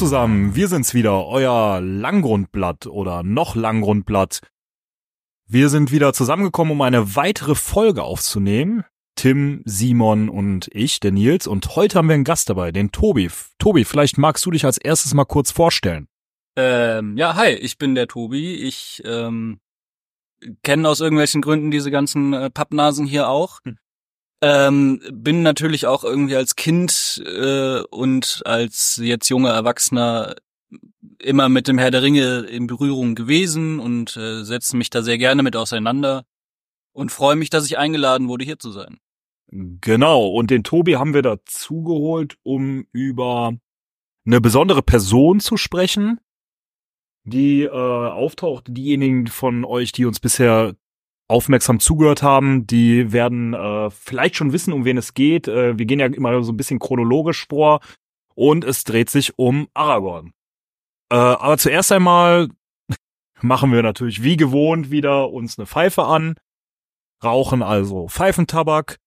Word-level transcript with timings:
Zusammen, 0.00 0.54
wir 0.54 0.68
sind's 0.68 0.94
wieder, 0.94 1.26
euer 1.26 1.82
Langgrundblatt 1.82 2.86
oder 2.86 3.22
noch 3.22 3.54
Langgrundblatt. 3.54 4.40
Wir 5.46 5.68
sind 5.68 5.92
wieder 5.92 6.14
zusammengekommen, 6.14 6.72
um 6.72 6.80
eine 6.80 7.16
weitere 7.16 7.54
Folge 7.54 8.02
aufzunehmen. 8.02 8.82
Tim, 9.14 9.60
Simon 9.66 10.30
und 10.30 10.70
ich, 10.72 11.00
der 11.00 11.12
Nils. 11.12 11.46
Und 11.46 11.76
heute 11.76 11.98
haben 11.98 12.08
wir 12.08 12.14
einen 12.14 12.24
Gast 12.24 12.48
dabei, 12.48 12.72
den 12.72 12.92
Tobi. 12.92 13.28
Tobi, 13.58 13.84
vielleicht 13.84 14.16
magst 14.16 14.46
du 14.46 14.50
dich 14.50 14.64
als 14.64 14.78
erstes 14.78 15.12
mal 15.12 15.26
kurz 15.26 15.50
vorstellen. 15.50 16.08
Ähm, 16.56 17.18
ja, 17.18 17.34
hi, 17.34 17.50
ich 17.50 17.76
bin 17.76 17.94
der 17.94 18.08
Tobi. 18.08 18.54
Ich 18.54 19.02
ähm, 19.04 19.60
kenne 20.62 20.88
aus 20.88 21.00
irgendwelchen 21.00 21.42
Gründen 21.42 21.70
diese 21.70 21.90
ganzen 21.90 22.32
äh, 22.32 22.48
Pappnasen 22.48 23.04
hier 23.04 23.28
auch. 23.28 23.58
Hm. 23.64 23.76
Ähm, 24.42 25.02
bin 25.12 25.42
natürlich 25.42 25.86
auch 25.86 26.02
irgendwie 26.02 26.36
als 26.36 26.56
Kind 26.56 27.22
äh, 27.26 27.80
und 27.90 28.42
als 28.46 28.98
jetzt 29.02 29.28
junger 29.28 29.50
Erwachsener 29.50 30.34
immer 31.18 31.48
mit 31.48 31.68
dem 31.68 31.76
Herr 31.78 31.90
der 31.90 32.02
Ringe 32.02 32.40
in 32.40 32.66
Berührung 32.66 33.14
gewesen 33.14 33.80
und 33.80 34.16
äh, 34.16 34.42
setze 34.44 34.76
mich 34.76 34.88
da 34.88 35.02
sehr 35.02 35.18
gerne 35.18 35.42
mit 35.42 35.56
auseinander 35.56 36.24
und 36.92 37.12
freue 37.12 37.36
mich, 37.36 37.50
dass 37.50 37.66
ich 37.66 37.76
eingeladen 37.76 38.28
wurde, 38.28 38.44
hier 38.44 38.58
zu 38.58 38.70
sein. 38.70 38.98
Genau, 39.48 40.28
und 40.28 40.50
den 40.50 40.64
Tobi 40.64 40.96
haben 40.96 41.12
wir 41.12 41.22
dazu 41.22 41.82
geholt, 41.82 42.36
um 42.42 42.86
über 42.92 43.52
eine 44.24 44.40
besondere 44.40 44.82
Person 44.82 45.40
zu 45.40 45.56
sprechen, 45.56 46.20
die 47.24 47.64
äh, 47.64 47.68
auftaucht. 47.68 48.66
Diejenigen 48.68 49.26
von 49.26 49.64
euch, 49.64 49.92
die 49.92 50.04
uns 50.04 50.20
bisher 50.20 50.76
aufmerksam 51.30 51.78
zugehört 51.78 52.22
haben, 52.22 52.66
die 52.66 53.12
werden 53.12 53.54
äh, 53.54 53.88
vielleicht 53.90 54.36
schon 54.36 54.52
wissen, 54.52 54.72
um 54.72 54.84
wen 54.84 54.98
es 54.98 55.14
geht. 55.14 55.46
Äh, 55.48 55.78
wir 55.78 55.86
gehen 55.86 56.00
ja 56.00 56.06
immer 56.06 56.42
so 56.42 56.52
ein 56.52 56.56
bisschen 56.56 56.80
chronologisch 56.80 57.46
vor 57.48 57.80
und 58.34 58.64
es 58.64 58.84
dreht 58.84 59.10
sich 59.10 59.38
um 59.38 59.68
Aragorn. 59.72 60.32
Äh, 61.10 61.16
aber 61.16 61.56
zuerst 61.56 61.92
einmal 61.92 62.48
machen 63.40 63.72
wir 63.72 63.82
natürlich 63.82 64.22
wie 64.22 64.36
gewohnt 64.36 64.90
wieder 64.90 65.30
uns 65.30 65.58
eine 65.58 65.66
Pfeife 65.66 66.04
an, 66.04 66.34
rauchen 67.22 67.62
also 67.62 68.08
Pfeifentabak 68.08 68.98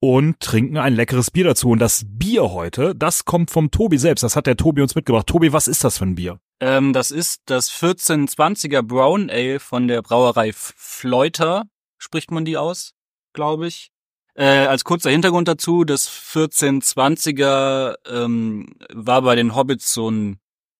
und 0.00 0.38
trinken 0.40 0.76
ein 0.76 0.94
leckeres 0.94 1.30
Bier 1.30 1.44
dazu. 1.44 1.70
Und 1.70 1.78
das 1.78 2.04
Bier 2.06 2.52
heute, 2.52 2.94
das 2.94 3.24
kommt 3.24 3.50
vom 3.50 3.70
Tobi 3.70 3.96
selbst. 3.96 4.22
Das 4.22 4.36
hat 4.36 4.46
der 4.46 4.56
Tobi 4.56 4.82
uns 4.82 4.94
mitgebracht. 4.94 5.26
Tobi, 5.26 5.52
was 5.54 5.68
ist 5.68 5.84
das 5.84 5.98
für 5.98 6.04
ein 6.04 6.16
Bier? 6.16 6.38
Ähm, 6.60 6.92
das 6.92 7.10
ist 7.10 7.42
das 7.46 7.70
1420er 7.70 8.82
Brown 8.82 9.30
Ale 9.30 9.60
von 9.60 9.88
der 9.88 10.02
Brauerei 10.02 10.52
Fleuter, 10.54 11.64
spricht 11.98 12.30
man 12.30 12.44
die 12.44 12.56
aus, 12.56 12.94
glaube 13.32 13.66
ich. 13.66 13.90
Äh, 14.34 14.66
als 14.66 14.84
kurzer 14.84 15.10
Hintergrund 15.10 15.48
dazu, 15.48 15.84
das 15.84 16.08
1420er 16.10 17.96
ähm, 18.06 18.74
war 18.92 19.22
bei 19.22 19.34
den 19.34 19.54
Hobbits 19.54 19.92
so 19.92 20.10
ein 20.10 20.38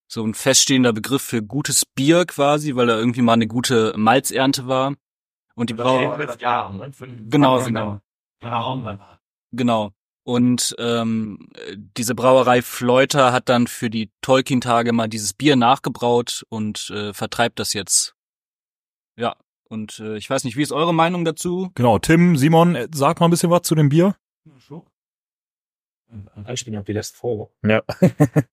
so 0.08 0.24
ein 0.24 0.34
feststehender 0.34 0.92
Begriff 0.92 1.22
für 1.22 1.42
gutes 1.42 1.84
Bier 1.84 2.26
quasi, 2.26 2.76
weil 2.76 2.86
da 2.86 2.96
irgendwie 2.96 3.22
mal 3.22 3.32
eine 3.32 3.48
gute 3.48 3.92
Malzernte 3.96 4.68
war. 4.68 4.94
Und 5.54 5.70
die 5.70 5.74
Brauerei 5.74 6.26
genau, 7.28 7.62
genau. 7.64 8.00
Genau. 9.52 9.90
Und 10.26 10.74
ähm, 10.80 11.48
diese 11.96 12.16
Brauerei 12.16 12.60
Fleuter 12.60 13.32
hat 13.32 13.48
dann 13.48 13.68
für 13.68 13.90
die 13.90 14.10
Tolkien-Tage 14.22 14.92
mal 14.92 15.06
dieses 15.06 15.34
Bier 15.34 15.54
nachgebraut 15.54 16.44
und 16.48 16.90
äh, 16.90 17.14
vertreibt 17.14 17.60
das 17.60 17.74
jetzt. 17.74 18.16
Ja, 19.16 19.36
und 19.68 20.00
äh, 20.00 20.16
ich 20.16 20.28
weiß 20.28 20.42
nicht, 20.42 20.56
wie 20.56 20.62
ist 20.62 20.72
eure 20.72 20.92
Meinung 20.92 21.24
dazu? 21.24 21.70
Genau, 21.76 22.00
Tim, 22.00 22.36
Simon, 22.36 22.74
äh, 22.74 22.88
sag 22.92 23.20
mal 23.20 23.28
ein 23.28 23.30
bisschen 23.30 23.50
was 23.50 23.62
zu 23.62 23.76
dem 23.76 23.88
Bier. 23.88 24.16
Ich 26.52 26.64
bin 26.64 26.74
ja 26.74 26.86
wieder 26.86 27.04
vor. 27.04 27.52
Ja. 27.62 27.82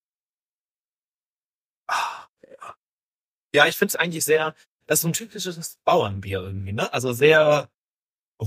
Ja, 3.56 3.68
ich 3.68 3.78
finde 3.78 3.90
es 3.90 3.96
eigentlich 3.96 4.26
sehr, 4.26 4.56
das 4.88 4.98
ist 4.98 5.02
so 5.04 5.10
ein 5.10 5.14
typisches 5.14 5.78
Bauernbier 5.86 6.42
irgendwie, 6.42 6.74
ne? 6.74 6.92
Also 6.92 7.14
sehr 7.14 7.70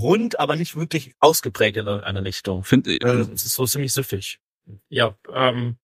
rund, 0.01 0.39
aber 0.39 0.57
nicht 0.57 0.77
wirklich 0.77 1.15
ausgeprägt 1.21 1.77
in 1.77 1.87
irgendeine 1.87 2.25
Richtung. 2.25 2.65
Find, 2.65 2.87
Äh, 2.87 2.97
äh, 2.97 3.21
Es 3.33 3.45
ist 3.47 3.55
so 3.55 3.67
ziemlich 3.67 3.93
süffig. 3.93 4.41
Ja, 4.89 5.17
ähm, 5.33 5.77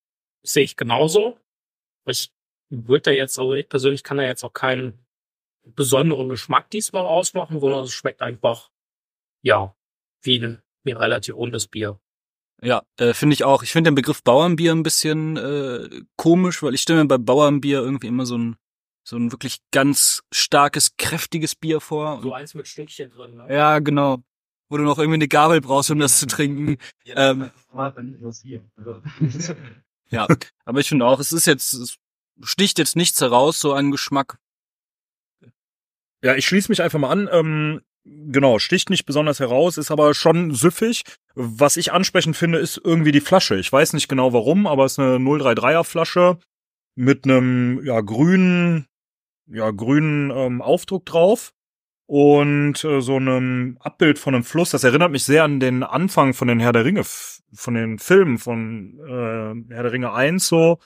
sehe 0.43 0.63
ich 0.63 0.75
genauso. 0.77 1.37
Ich 2.05 2.31
würde 2.69 3.03
da 3.03 3.11
jetzt, 3.11 3.39
also 3.39 3.53
ich 3.53 3.69
persönlich 3.69 4.03
kann 4.03 4.17
da 4.17 4.23
jetzt 4.23 4.43
auch 4.43 4.53
keinen 4.53 5.05
besonderen 5.65 6.29
Geschmack 6.29 6.69
diesmal 6.69 7.05
ausmachen, 7.05 7.59
sondern 7.59 7.83
es 7.85 7.93
schmeckt 7.93 8.21
einfach, 8.21 8.69
ja, 9.41 9.75
wie 10.21 10.39
ein, 10.39 10.61
ein 10.85 10.97
relativ 10.97 11.35
rundes 11.35 11.67
Bier. 11.67 11.99
ja, 12.61 12.83
äh, 12.97 13.13
finde 13.13 13.33
ich 13.33 13.43
auch. 13.43 13.63
Ich 13.63 13.71
finde 13.71 13.89
den 13.91 13.95
Begriff 13.95 14.23
Bauernbier 14.23 14.73
ein 14.73 14.83
bisschen 14.83 15.37
äh, 15.37 15.89
komisch, 16.17 16.61
weil 16.63 16.73
ich 16.73 16.81
stelle 16.81 17.01
mir 17.03 17.07
bei 17.07 17.17
Bauernbier 17.17 17.79
irgendwie 17.79 18.07
immer 18.07 18.25
so 18.25 18.37
ein 18.37 18.57
so 19.03 19.17
ein 19.17 19.31
wirklich 19.31 19.59
ganz 19.71 20.23
starkes, 20.31 20.95
kräftiges 20.97 21.55
Bier 21.55 21.81
vor. 21.81 22.21
So 22.21 22.33
eins 22.33 22.53
mit 22.53 22.67
Stückchen 22.67 23.11
drin, 23.11 23.35
ne? 23.35 23.47
Ja, 23.53 23.79
genau. 23.79 24.23
Wo 24.69 24.77
du 24.77 24.83
noch 24.83 24.97
irgendwie 24.97 25.15
eine 25.15 25.27
Gabel 25.27 25.61
brauchst, 25.61 25.91
um 25.91 25.99
das 25.99 26.19
zu 26.19 26.25
trinken. 26.25 26.77
Ähm, 27.05 27.51
Ja, 30.09 30.27
aber 30.65 30.79
ich 30.79 30.89
finde 30.89 31.05
auch, 31.05 31.19
es 31.19 31.31
ist 31.31 31.47
jetzt, 31.47 31.73
es 31.73 31.97
sticht 32.43 32.77
jetzt 32.77 32.95
nichts 32.95 33.19
heraus, 33.19 33.59
so 33.59 33.73
an 33.73 33.89
Geschmack. 33.89 34.37
Ja, 36.21 36.35
ich 36.35 36.45
schließe 36.45 36.71
mich 36.71 36.83
einfach 36.83 36.99
mal 36.99 37.09
an. 37.09 37.27
Ähm, 37.31 37.81
genau, 38.05 38.59
sticht 38.59 38.91
nicht 38.91 39.05
besonders 39.05 39.39
heraus, 39.39 39.77
ist 39.77 39.89
aber 39.89 40.13
schon 40.13 40.53
süffig. 40.53 41.03
Was 41.33 41.77
ich 41.77 41.91
ansprechend 41.91 42.37
finde, 42.37 42.59
ist 42.59 42.79
irgendwie 42.83 43.11
die 43.11 43.21
Flasche. 43.21 43.55
Ich 43.55 43.71
weiß 43.71 43.93
nicht 43.93 44.07
genau 44.07 44.33
warum, 44.33 44.67
aber 44.67 44.85
es 44.85 44.93
ist 44.93 44.99
eine 44.99 45.17
033er 45.17 45.83
Flasche 45.83 46.37
mit 46.95 47.25
einem 47.25 47.83
ja 47.83 47.99
grünen, 48.01 48.85
ja 49.47 49.71
grünen 49.71 50.31
ähm, 50.31 50.61
Aufdruck 50.61 51.05
drauf 51.05 51.53
und 52.05 52.83
äh, 52.83 53.01
so 53.01 53.15
einem 53.15 53.77
Abbild 53.79 54.19
von 54.19 54.35
einem 54.35 54.43
Fluss. 54.43 54.71
Das 54.71 54.83
erinnert 54.83 55.11
mich 55.11 55.23
sehr 55.23 55.43
an 55.43 55.59
den 55.59 55.83
Anfang 55.83 56.33
von 56.33 56.47
den 56.47 56.59
Herr 56.59 56.73
der 56.73 56.85
Ringe, 56.85 57.03
von 57.03 57.73
den 57.73 57.99
Filmen 57.99 58.37
von 58.37 58.99
äh, 58.99 59.73
Herr 59.73 59.83
der 59.83 59.91
Ringe 59.91 60.13
1 60.13 60.47
so. 60.47 60.79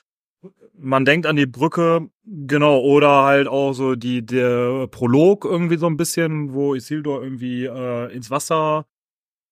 Man 0.79 1.05
denkt 1.05 1.25
an 1.25 1.35
die 1.35 1.47
Brücke, 1.47 2.09
genau, 2.23 2.79
oder 2.81 3.23
halt 3.23 3.47
auch 3.47 3.73
so 3.73 3.95
die 3.95 4.23
der 4.23 4.87
Prolog 4.87 5.43
irgendwie 5.43 5.77
so 5.77 5.87
ein 5.87 5.97
bisschen, 5.97 6.53
wo 6.53 6.75
Isildur 6.75 7.23
irgendwie 7.23 7.65
äh, 7.65 8.13
ins 8.13 8.29
Wasser 8.29 8.85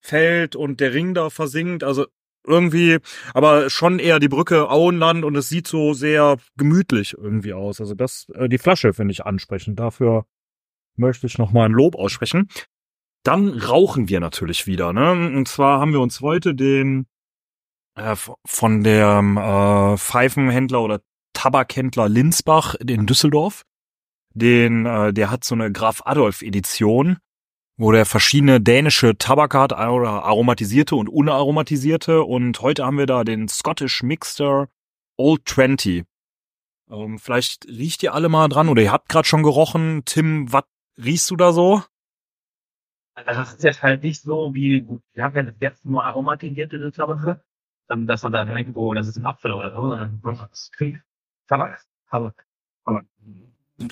fällt 0.02 0.56
und 0.56 0.80
der 0.80 0.94
Ring 0.94 1.16
da 1.16 1.32
versinkt. 1.32 1.84
Also 1.84 2.06
irgendwie, 2.48 3.00
aber 3.34 3.70
schon 3.70 4.00
eher 4.00 4.20
die 4.20 4.28
Brücke 4.28 4.70
Auenland 4.70 5.24
und 5.24 5.36
es 5.36 5.50
sieht 5.50 5.68
so 5.68 5.94
sehr 5.94 6.38
gemütlich 6.58 7.16
irgendwie 7.18 7.54
aus. 7.54 7.80
Also 7.82 7.94
das, 7.94 8.28
äh, 8.34 8.50
die 8.50 8.58
Flasche 8.58 8.94
finde 8.94 9.12
ich 9.12 9.26
ansprechend. 9.26 9.80
Dafür 9.80 10.26
möchte 10.96 11.28
ich 11.28 11.38
nochmal 11.38 11.70
ein 11.70 11.74
Lob 11.74 11.96
aussprechen. 11.96 12.50
Dann 13.24 13.50
rauchen 13.50 14.08
wir 14.08 14.20
natürlich 14.20 14.68
wieder, 14.68 14.94
ne? 14.94 15.12
Und 15.12 15.48
zwar 15.48 15.80
haben 15.80 15.94
wir 15.94 16.00
uns 16.00 16.22
heute 16.22 16.54
den 16.54 17.08
äh, 17.96 18.16
von 18.46 18.84
dem 18.84 19.38
äh, 19.38 19.98
Pfeifenhändler 19.98 20.82
oder 20.82 21.02
Tabakhändler 21.34 22.10
Linsbach 22.10 22.76
in 22.76 23.06
Düsseldorf. 23.06 23.64
Den, 24.34 24.86
äh, 24.86 25.14
der 25.14 25.32
hat 25.32 25.44
so 25.44 25.56
eine 25.56 25.72
Graf 25.72 26.02
Adolf 26.06 26.42
Edition, 26.42 27.18
wo 27.78 27.92
der 27.92 28.06
verschiedene 28.06 28.62
dänische 28.62 29.18
Tabak 29.18 29.54
hat, 29.54 29.74
oder 29.74 30.24
aromatisierte 30.24 30.96
und 30.96 31.10
unaromatisierte. 31.10 32.24
Und 32.24 32.62
heute 32.62 32.86
haben 32.86 32.98
wir 32.98 33.06
da 33.06 33.24
den 33.24 33.48
Scottish 33.48 34.04
Mixter 34.04 34.70
Old 35.18 35.46
Twenty. 35.46 36.06
Ähm, 36.90 37.20
vielleicht 37.20 37.66
riecht 37.68 38.04
ihr 38.04 38.14
alle 38.14 38.30
mal 38.30 38.48
dran 38.48 38.70
oder 38.70 38.82
ihr 38.82 38.92
habt 38.92 39.10
gerade 39.10 39.28
schon 39.28 39.44
gerochen. 39.44 40.04
Tim, 40.06 40.52
was 40.52 40.64
riechst 40.98 41.30
du 41.32 41.36
da 41.36 41.52
so? 41.52 41.82
Also 43.16 43.40
das 43.40 43.54
ist 43.54 43.64
jetzt 43.64 43.82
halt 43.82 44.04
nicht 44.04 44.22
so 44.22 44.54
wie, 44.54 44.86
wir 45.14 45.24
haben 45.24 45.36
ja 45.36 45.44
das 45.44 45.56
jetzt 45.60 45.86
nur 45.86 46.04
aromatisierte 46.04 46.92
Tabak, 46.92 47.42
ähm, 47.90 48.08
dass 48.08 48.24
man 48.24 48.34
da 48.34 48.46
denkt, 48.46 48.76
oh, 48.76 48.94
das 48.94 49.08
ist 49.08 49.18
ein 49.18 49.26
Apfel 49.26 49.54
oder 49.54 49.74
so, 49.74 49.82
sondern 49.82 50.22
das 50.24 50.52
ist 50.52 50.72
Tabak. 51.48 51.82
Tabak. 52.10 52.46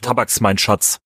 Tabaks 0.01 0.39
mein 0.41 0.57
Schatz. 0.57 0.99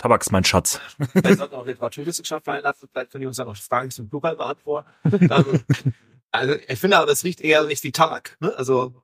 Tabaks 0.00 0.30
mein 0.30 0.44
Schatz. 0.44 0.80
Vielleicht 1.12 1.38
sollten 1.38 1.52
wir 1.52 1.58
auch 1.58 1.66
Literaturwissenschaft 1.66 2.46
fallen 2.46 2.62
lassen, 2.62 2.88
vielleicht 2.90 3.12
können 3.12 3.20
die 3.20 3.26
uns 3.26 3.36
dann 3.36 3.48
auch 3.48 3.56
Fragen 3.70 3.90
zum 3.90 4.08
Plural 4.08 4.34
beantworten. 4.34 4.88
ähm, 5.04 5.62
also 6.30 6.54
ich 6.54 6.78
finde 6.78 6.96
aber, 6.96 7.06
das 7.06 7.22
riecht 7.22 7.42
eher 7.42 7.64
nicht 7.64 7.84
wie 7.84 7.92
Tabak, 7.92 8.38
ne? 8.40 8.54
Also 8.56 8.94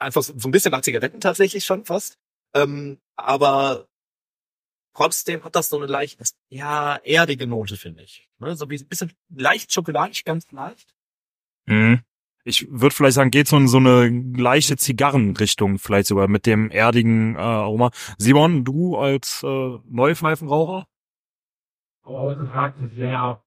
einfach 0.00 0.22
so, 0.22 0.36
so 0.36 0.48
ein 0.48 0.50
bisschen 0.50 0.72
nach 0.72 0.80
Zigaretten 0.80 1.20
tatsächlich 1.20 1.64
schon 1.64 1.84
fast. 1.84 2.18
Ähm, 2.54 3.00
aber 3.14 3.86
trotzdem 4.94 5.44
hat 5.44 5.54
das 5.54 5.68
so 5.68 5.76
eine 5.76 5.86
leicht, 5.86 6.20
ja, 6.48 6.96
erdige 6.96 7.46
Note, 7.46 7.76
finde 7.76 8.02
ich. 8.02 8.28
Ne? 8.38 8.56
So 8.56 8.68
wie 8.70 8.78
ein 8.78 8.88
bisschen 8.88 9.12
leicht 9.28 9.72
schokoladig, 9.72 10.24
ganz 10.24 10.50
leicht. 10.50 10.92
Mhm. 11.66 12.02
Ich 12.48 12.66
würde 12.70 12.94
vielleicht 12.94 13.16
sagen, 13.16 13.30
geht 13.30 13.46
so 13.46 13.58
in 13.58 13.68
so 13.68 13.76
eine 13.76 14.08
leichte 14.08 14.78
Zigarrenrichtung, 14.78 15.78
vielleicht 15.78 16.06
sogar 16.06 16.28
mit 16.28 16.46
dem 16.46 16.70
erdigen 16.70 17.34
äh, 17.34 17.40
Aroma. 17.40 17.90
Simon, 18.16 18.64
du 18.64 18.96
als 18.96 19.42
äh, 19.42 19.78
Neupfeifenraucher? 19.86 20.88
Oh, 22.04 22.34
das 22.34 22.78
ist 22.78 22.94
sehr, 22.96 23.42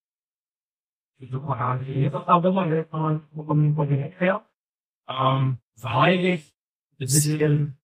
ähm, 5.07 5.57
weil 5.77 6.25
ich 6.25 6.53
bisschen, 6.99 7.77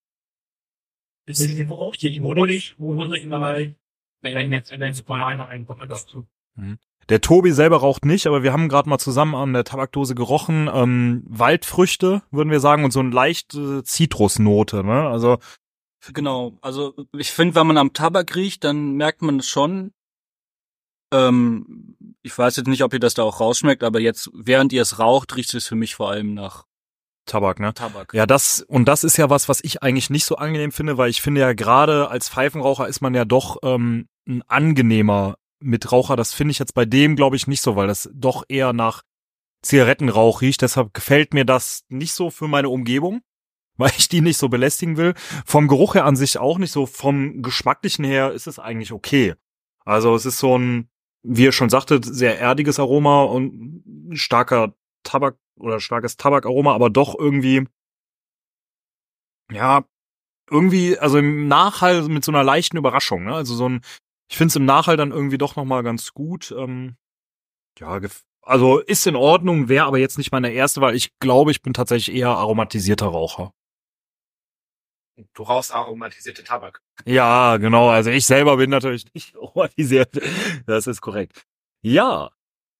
bisschen 1.25 1.57
die 1.57 2.19
modelig, 2.19 2.75
wo 2.77 2.93
dabei, 3.31 3.75
wenn 4.21 4.51
jetzt 4.51 4.71
in 4.71 4.81
den 4.81 4.93
Super 4.93 5.25
einer 5.25 5.49
reinkomme, 5.49 5.87
dazu. 5.87 6.27
Der 7.09 7.21
Tobi 7.21 7.51
selber 7.51 7.77
raucht 7.77 8.03
nicht, 8.03 8.27
aber 8.27 8.43
wir 8.43 8.51
haben 8.51 8.67
gerade 8.67 8.89
mal 8.89 8.99
zusammen 8.99 9.35
an 9.35 9.53
der 9.53 9.63
Tabakdose 9.63 10.13
gerochen. 10.13 10.69
Ähm, 10.73 11.23
Waldfrüchte, 11.27 12.21
würden 12.31 12.51
wir 12.51 12.59
sagen, 12.59 12.83
und 12.83 12.91
so 12.91 12.99
eine 12.99 13.11
leichte 13.11 13.83
Zitrusnote. 13.83 14.83
Ne? 14.83 15.07
Also 15.07 15.37
Genau, 16.13 16.57
also 16.61 16.93
ich 17.17 17.31
finde, 17.31 17.55
wenn 17.55 17.67
man 17.67 17.77
am 17.77 17.93
Tabak 17.93 18.35
riecht, 18.35 18.63
dann 18.63 18.93
merkt 18.93 19.21
man 19.21 19.39
es 19.39 19.47
schon. 19.47 19.93
Ähm, 21.13 21.95
ich 22.21 22.37
weiß 22.37 22.55
jetzt 22.57 22.67
nicht, 22.67 22.83
ob 22.83 22.93
ihr 22.93 22.99
das 22.99 23.13
da 23.13 23.23
auch 23.23 23.39
rausschmeckt, 23.39 23.83
aber 23.83 23.99
jetzt, 23.99 24.29
während 24.33 24.73
ihr 24.73 24.81
es 24.81 24.99
raucht, 24.99 25.35
riecht 25.35 25.53
es 25.53 25.67
für 25.67 25.75
mich 25.75 25.95
vor 25.95 26.09
allem 26.09 26.33
nach 26.33 26.65
Tabak, 27.25 27.59
ne? 27.59 27.73
Tabak. 27.73 28.13
Ja, 28.13 28.25
das 28.25 28.61
und 28.61 28.85
das 28.85 29.03
ist 29.03 29.17
ja 29.17 29.29
was, 29.29 29.49
was 29.49 29.61
ich 29.61 29.83
eigentlich 29.83 30.09
nicht 30.09 30.25
so 30.25 30.37
angenehm 30.37 30.71
finde, 30.71 30.97
weil 30.97 31.09
ich 31.09 31.21
finde 31.21 31.41
ja 31.41 31.53
gerade 31.53 32.09
als 32.09 32.29
Pfeifenraucher 32.29 32.87
ist 32.87 33.01
man 33.01 33.13
ja 33.13 33.25
doch 33.25 33.57
ähm, 33.63 34.07
ein 34.27 34.43
angenehmer 34.47 35.37
Mitraucher. 35.59 36.15
Das 36.15 36.33
finde 36.33 36.51
ich 36.51 36.59
jetzt 36.59 36.73
bei 36.73 36.85
dem, 36.85 37.15
glaube 37.15 37.35
ich, 37.35 37.47
nicht 37.47 37.61
so, 37.61 37.75
weil 37.75 37.87
das 37.87 38.09
doch 38.13 38.43
eher 38.47 38.73
nach 38.73 39.03
Zigarettenrauch 39.61 40.41
riecht. 40.41 40.61
Deshalb 40.61 40.93
gefällt 40.93 41.33
mir 41.33 41.45
das 41.45 41.85
nicht 41.89 42.13
so 42.13 42.29
für 42.29 42.47
meine 42.47 42.69
Umgebung, 42.69 43.21
weil 43.77 43.91
ich 43.97 44.09
die 44.09 44.21
nicht 44.21 44.37
so 44.37 44.49
belästigen 44.49 44.97
will. 44.97 45.13
Vom 45.45 45.67
Geruch 45.67 45.95
her 45.95 46.05
an 46.05 46.15
sich 46.15 46.37
auch 46.37 46.57
nicht 46.57 46.71
so. 46.71 46.85
Vom 46.85 47.41
geschmacklichen 47.41 48.05
her 48.05 48.31
ist 48.31 48.47
es 48.47 48.59
eigentlich 48.59 48.91
okay. 48.91 49.35
Also 49.85 50.15
es 50.15 50.25
ist 50.25 50.39
so 50.39 50.57
ein, 50.57 50.89
wie 51.23 51.43
ihr 51.43 51.51
schon 51.51 51.69
sagtet, 51.69 52.05
sehr 52.05 52.39
erdiges 52.39 52.79
Aroma 52.79 53.23
und 53.23 53.83
starker 54.13 54.73
Tabak 55.03 55.37
oder 55.55 55.79
starkes 55.79 56.17
Tabakaroma, 56.17 56.73
aber 56.73 56.89
doch 56.89 57.17
irgendwie, 57.17 57.65
ja, 59.51 59.85
irgendwie, 60.49 60.97
also 60.97 61.17
im 61.17 61.47
Nachhall 61.47 62.03
mit 62.03 62.23
so 62.23 62.31
einer 62.31 62.43
leichten 62.43 62.77
Überraschung, 62.77 63.23
ne? 63.23 63.33
Also 63.33 63.55
so 63.55 63.67
ein, 63.69 63.81
ich 64.29 64.37
finde 64.37 64.49
es 64.49 64.55
im 64.55 64.65
Nachhall 64.65 64.97
dann 64.97 65.11
irgendwie 65.11 65.37
doch 65.37 65.55
nochmal 65.55 65.83
ganz 65.83 66.13
gut. 66.13 66.53
Ähm, 66.57 66.97
ja, 67.79 67.99
also 68.41 68.79
ist 68.79 69.07
in 69.07 69.15
Ordnung, 69.15 69.69
wäre 69.69 69.85
aber 69.85 69.97
jetzt 69.97 70.17
nicht 70.17 70.31
meine 70.31 70.51
erste, 70.51 70.81
weil 70.81 70.95
ich 70.95 71.17
glaube, 71.19 71.51
ich 71.51 71.61
bin 71.61 71.73
tatsächlich 71.73 72.15
eher 72.15 72.29
aromatisierter 72.29 73.07
Raucher. 73.07 73.53
Du 75.33 75.43
rauchst 75.43 75.73
aromatisierte 75.73 76.43
Tabak. 76.43 76.81
Ja, 77.05 77.57
genau. 77.57 77.89
Also 77.89 78.11
ich 78.11 78.25
selber 78.25 78.57
bin 78.57 78.69
natürlich 78.69 79.05
nicht 79.13 79.35
aromatisiert. 79.35 80.09
Das 80.65 80.87
ist 80.87 81.01
korrekt. 81.01 81.45
Ja, 81.81 82.29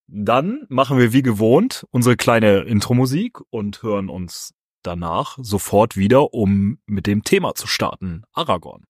dann 0.08 0.66
machen 0.70 0.98
wir 0.98 1.14
wie 1.14 1.24
gewohnt 1.24 1.86
unsere 1.92 2.16
kleine 2.16 2.60
Intro-Musik 2.60 3.40
und 3.50 3.84
hören 3.84 4.10
uns 4.10 4.54
danach 4.84 5.38
sofort 5.42 5.98
wieder, 5.98 6.34
um 6.34 6.80
mit 6.86 7.08
dem 7.08 7.24
Thema 7.24 7.56
zu 7.56 7.68
starten. 7.68 8.24
Aragorn. 8.34 8.86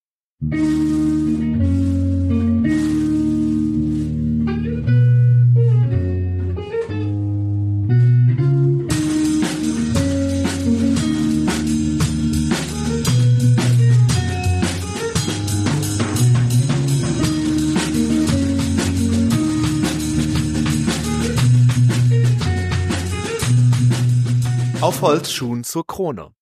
Auf 24.97 25.03
Holzschuhen 25.03 25.63
zur 25.63 25.85
Krone. 25.85 26.33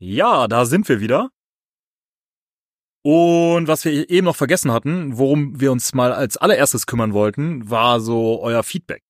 Ja, 0.00 0.48
da 0.48 0.64
sind 0.64 0.88
wir 0.88 0.98
wieder. 1.00 1.30
Und 3.04 3.68
was 3.68 3.84
wir 3.84 4.10
eben 4.10 4.24
noch 4.24 4.34
vergessen 4.34 4.72
hatten, 4.72 5.16
worum 5.16 5.60
wir 5.60 5.70
uns 5.70 5.94
mal 5.94 6.12
als 6.12 6.36
allererstes 6.36 6.88
kümmern 6.88 7.12
wollten, 7.12 7.70
war 7.70 8.00
so 8.00 8.42
euer 8.42 8.64
Feedback. 8.64 9.04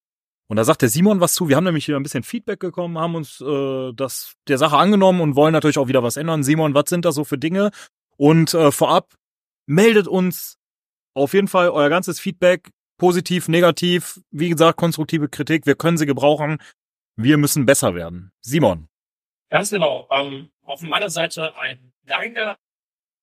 Und 0.48 0.58
da 0.58 0.64
sagt 0.64 0.82
der 0.82 0.90
Simon 0.90 1.18
was 1.18 1.32
zu. 1.32 1.48
Wir 1.48 1.56
haben 1.56 1.64
nämlich 1.64 1.88
wieder 1.88 1.98
ein 1.98 2.02
bisschen 2.02 2.24
Feedback 2.24 2.58
bekommen, 2.58 2.98
haben 2.98 3.14
uns 3.14 3.40
äh, 3.40 3.92
das 3.94 4.34
der 4.48 4.58
Sache 4.58 4.76
angenommen 4.76 5.22
und 5.22 5.34
wollen 5.34 5.54
natürlich 5.54 5.78
auch 5.78 5.88
wieder 5.88 6.02
was 6.02 6.18
ändern. 6.18 6.44
Simon, 6.44 6.74
was 6.74 6.90
sind 6.90 7.06
da 7.06 7.12
so 7.12 7.24
für 7.24 7.38
Dinge? 7.38 7.70
Und 8.18 8.52
äh, 8.52 8.70
vorab 8.70 9.14
meldet 9.64 10.08
uns 10.08 10.58
auf 11.14 11.32
jeden 11.32 11.48
Fall 11.48 11.70
euer 11.70 11.88
ganzes 11.88 12.20
Feedback, 12.20 12.68
positiv, 12.98 13.48
negativ, 13.48 14.20
wie 14.30 14.50
gesagt, 14.50 14.76
konstruktive 14.76 15.30
Kritik. 15.30 15.64
Wir 15.64 15.74
können 15.74 15.96
sie 15.96 16.04
gebrauchen. 16.04 16.58
Wir 17.16 17.38
müssen 17.38 17.64
besser 17.64 17.94
werden. 17.94 18.32
Simon. 18.42 18.89
Ganz 19.50 19.70
genau. 19.70 20.08
Ähm, 20.10 20.50
auf 20.62 20.80
meiner 20.82 21.10
Seite 21.10 21.56
ein 21.58 21.92
Danke. 22.04 22.56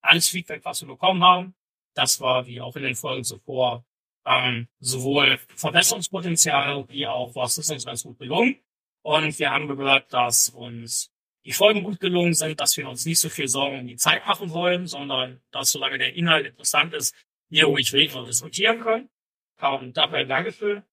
Alles 0.02 0.28
Feedback, 0.28 0.64
was 0.64 0.82
wir 0.82 0.88
bekommen 0.88 1.24
haben. 1.24 1.56
Das 1.94 2.22
war, 2.22 2.46
wie 2.46 2.62
auch 2.62 2.76
in 2.76 2.84
den 2.84 2.96
Folgen 2.96 3.24
zuvor, 3.24 3.84
ähm, 4.26 4.68
sowohl 4.80 5.40
Verbesserungspotenzial 5.56 6.88
wie 6.90 7.08
auch 7.08 7.34
was 7.34 7.58
ist 7.58 7.72
uns 7.72 7.86
ganz 7.86 8.04
gut 8.04 8.20
gelungen. 8.20 8.60
Und 9.02 9.40
wir 9.40 9.52
haben 9.52 9.68
gehört, 9.68 10.14
dass 10.14 10.50
uns 10.50 11.12
die 11.46 11.54
Folgen 11.54 11.84
gut 11.84 12.00
gelungen 12.02 12.34
sind, 12.34 12.60
dass 12.60 12.76
wir 12.76 12.88
uns 12.90 13.06
nicht 13.06 13.20
so 13.20 13.30
viel 13.30 13.48
Sorgen 13.48 13.80
um 13.80 13.88
die 13.88 13.96
Zeit 13.96 14.26
machen 14.28 14.52
wollen, 14.52 14.86
sondern 14.86 15.42
dass 15.52 15.72
solange 15.72 15.98
der 15.98 16.14
Inhalt 16.14 16.46
interessant 16.46 16.94
ist, 16.94 17.16
wir 17.50 17.66
ruhig 17.66 17.94
reden 17.94 18.18
und 18.18 18.28
diskutieren 18.28 18.82
können. 18.82 19.10
Ähm, 19.62 19.94
dafür 19.94 20.20
ein 20.20 20.28
Dankeschön. 20.28 20.84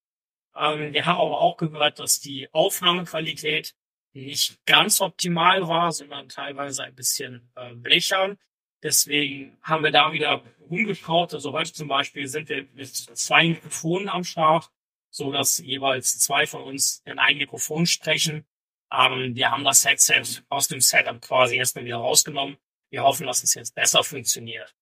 Ähm, 0.56 0.92
wir 0.92 1.04
haben 1.06 1.18
aber 1.18 1.40
auch 1.40 1.56
gehört, 1.56 1.98
dass 1.98 2.20
die 2.20 2.48
Aufnahmequalität 2.52 3.74
nicht 4.14 4.64
ganz 4.64 5.00
optimal 5.00 5.66
war, 5.66 5.92
sondern 5.92 6.28
teilweise 6.28 6.84
ein 6.84 6.94
bisschen 6.94 7.50
äh, 7.56 7.74
blechern. 7.74 8.38
Deswegen 8.82 9.56
haben 9.62 9.82
wir 9.82 9.90
da 9.90 10.12
wieder 10.12 10.42
umgeschaut. 10.68 11.34
Also 11.34 11.52
heute 11.52 11.72
zum 11.72 11.88
Beispiel 11.88 12.28
sind 12.28 12.48
wir 12.48 12.66
mit 12.74 12.94
zwei 12.94 13.48
Mikrofonen 13.48 14.08
am 14.08 14.24
Start, 14.24 14.70
so 15.10 15.32
dass 15.32 15.58
jeweils 15.58 16.18
zwei 16.18 16.46
von 16.46 16.62
uns 16.62 17.02
in 17.04 17.18
ein 17.18 17.38
Mikrofon 17.38 17.86
sprechen. 17.86 18.46
Ähm, 18.92 19.34
wir 19.34 19.50
haben 19.50 19.64
das 19.64 19.84
Headset 19.84 20.42
aus 20.48 20.68
dem 20.68 20.80
Setup 20.80 21.20
quasi 21.20 21.56
erstmal 21.56 21.84
wieder 21.84 21.96
rausgenommen. 21.96 22.56
Wir 22.90 23.02
hoffen, 23.02 23.26
dass 23.26 23.42
es 23.42 23.54
jetzt 23.54 23.74
besser 23.74 24.04
funktioniert. 24.04 24.74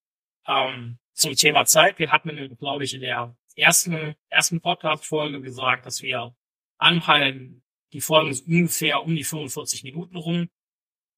Ähm, 0.47 0.99
zum 1.15 1.35
Thema 1.35 1.65
Zeit. 1.65 1.99
Wir 1.99 2.11
hatten, 2.11 2.57
glaube 2.59 2.85
ich, 2.85 2.95
in 2.95 3.01
der 3.01 3.37
ersten, 3.57 4.15
ersten 4.29 4.61
Podcast-Folge 4.61 5.41
gesagt, 5.41 5.87
dass 5.87 6.03
wir 6.03 6.35
anpeilen, 6.79 7.63
die 7.93 8.01
Folgen 8.01 8.33
so 8.33 8.45
ungefähr 8.45 9.03
um 9.03 9.15
die 9.15 9.25
45 9.25 9.85
Minuten 9.85 10.17
rum 10.17 10.49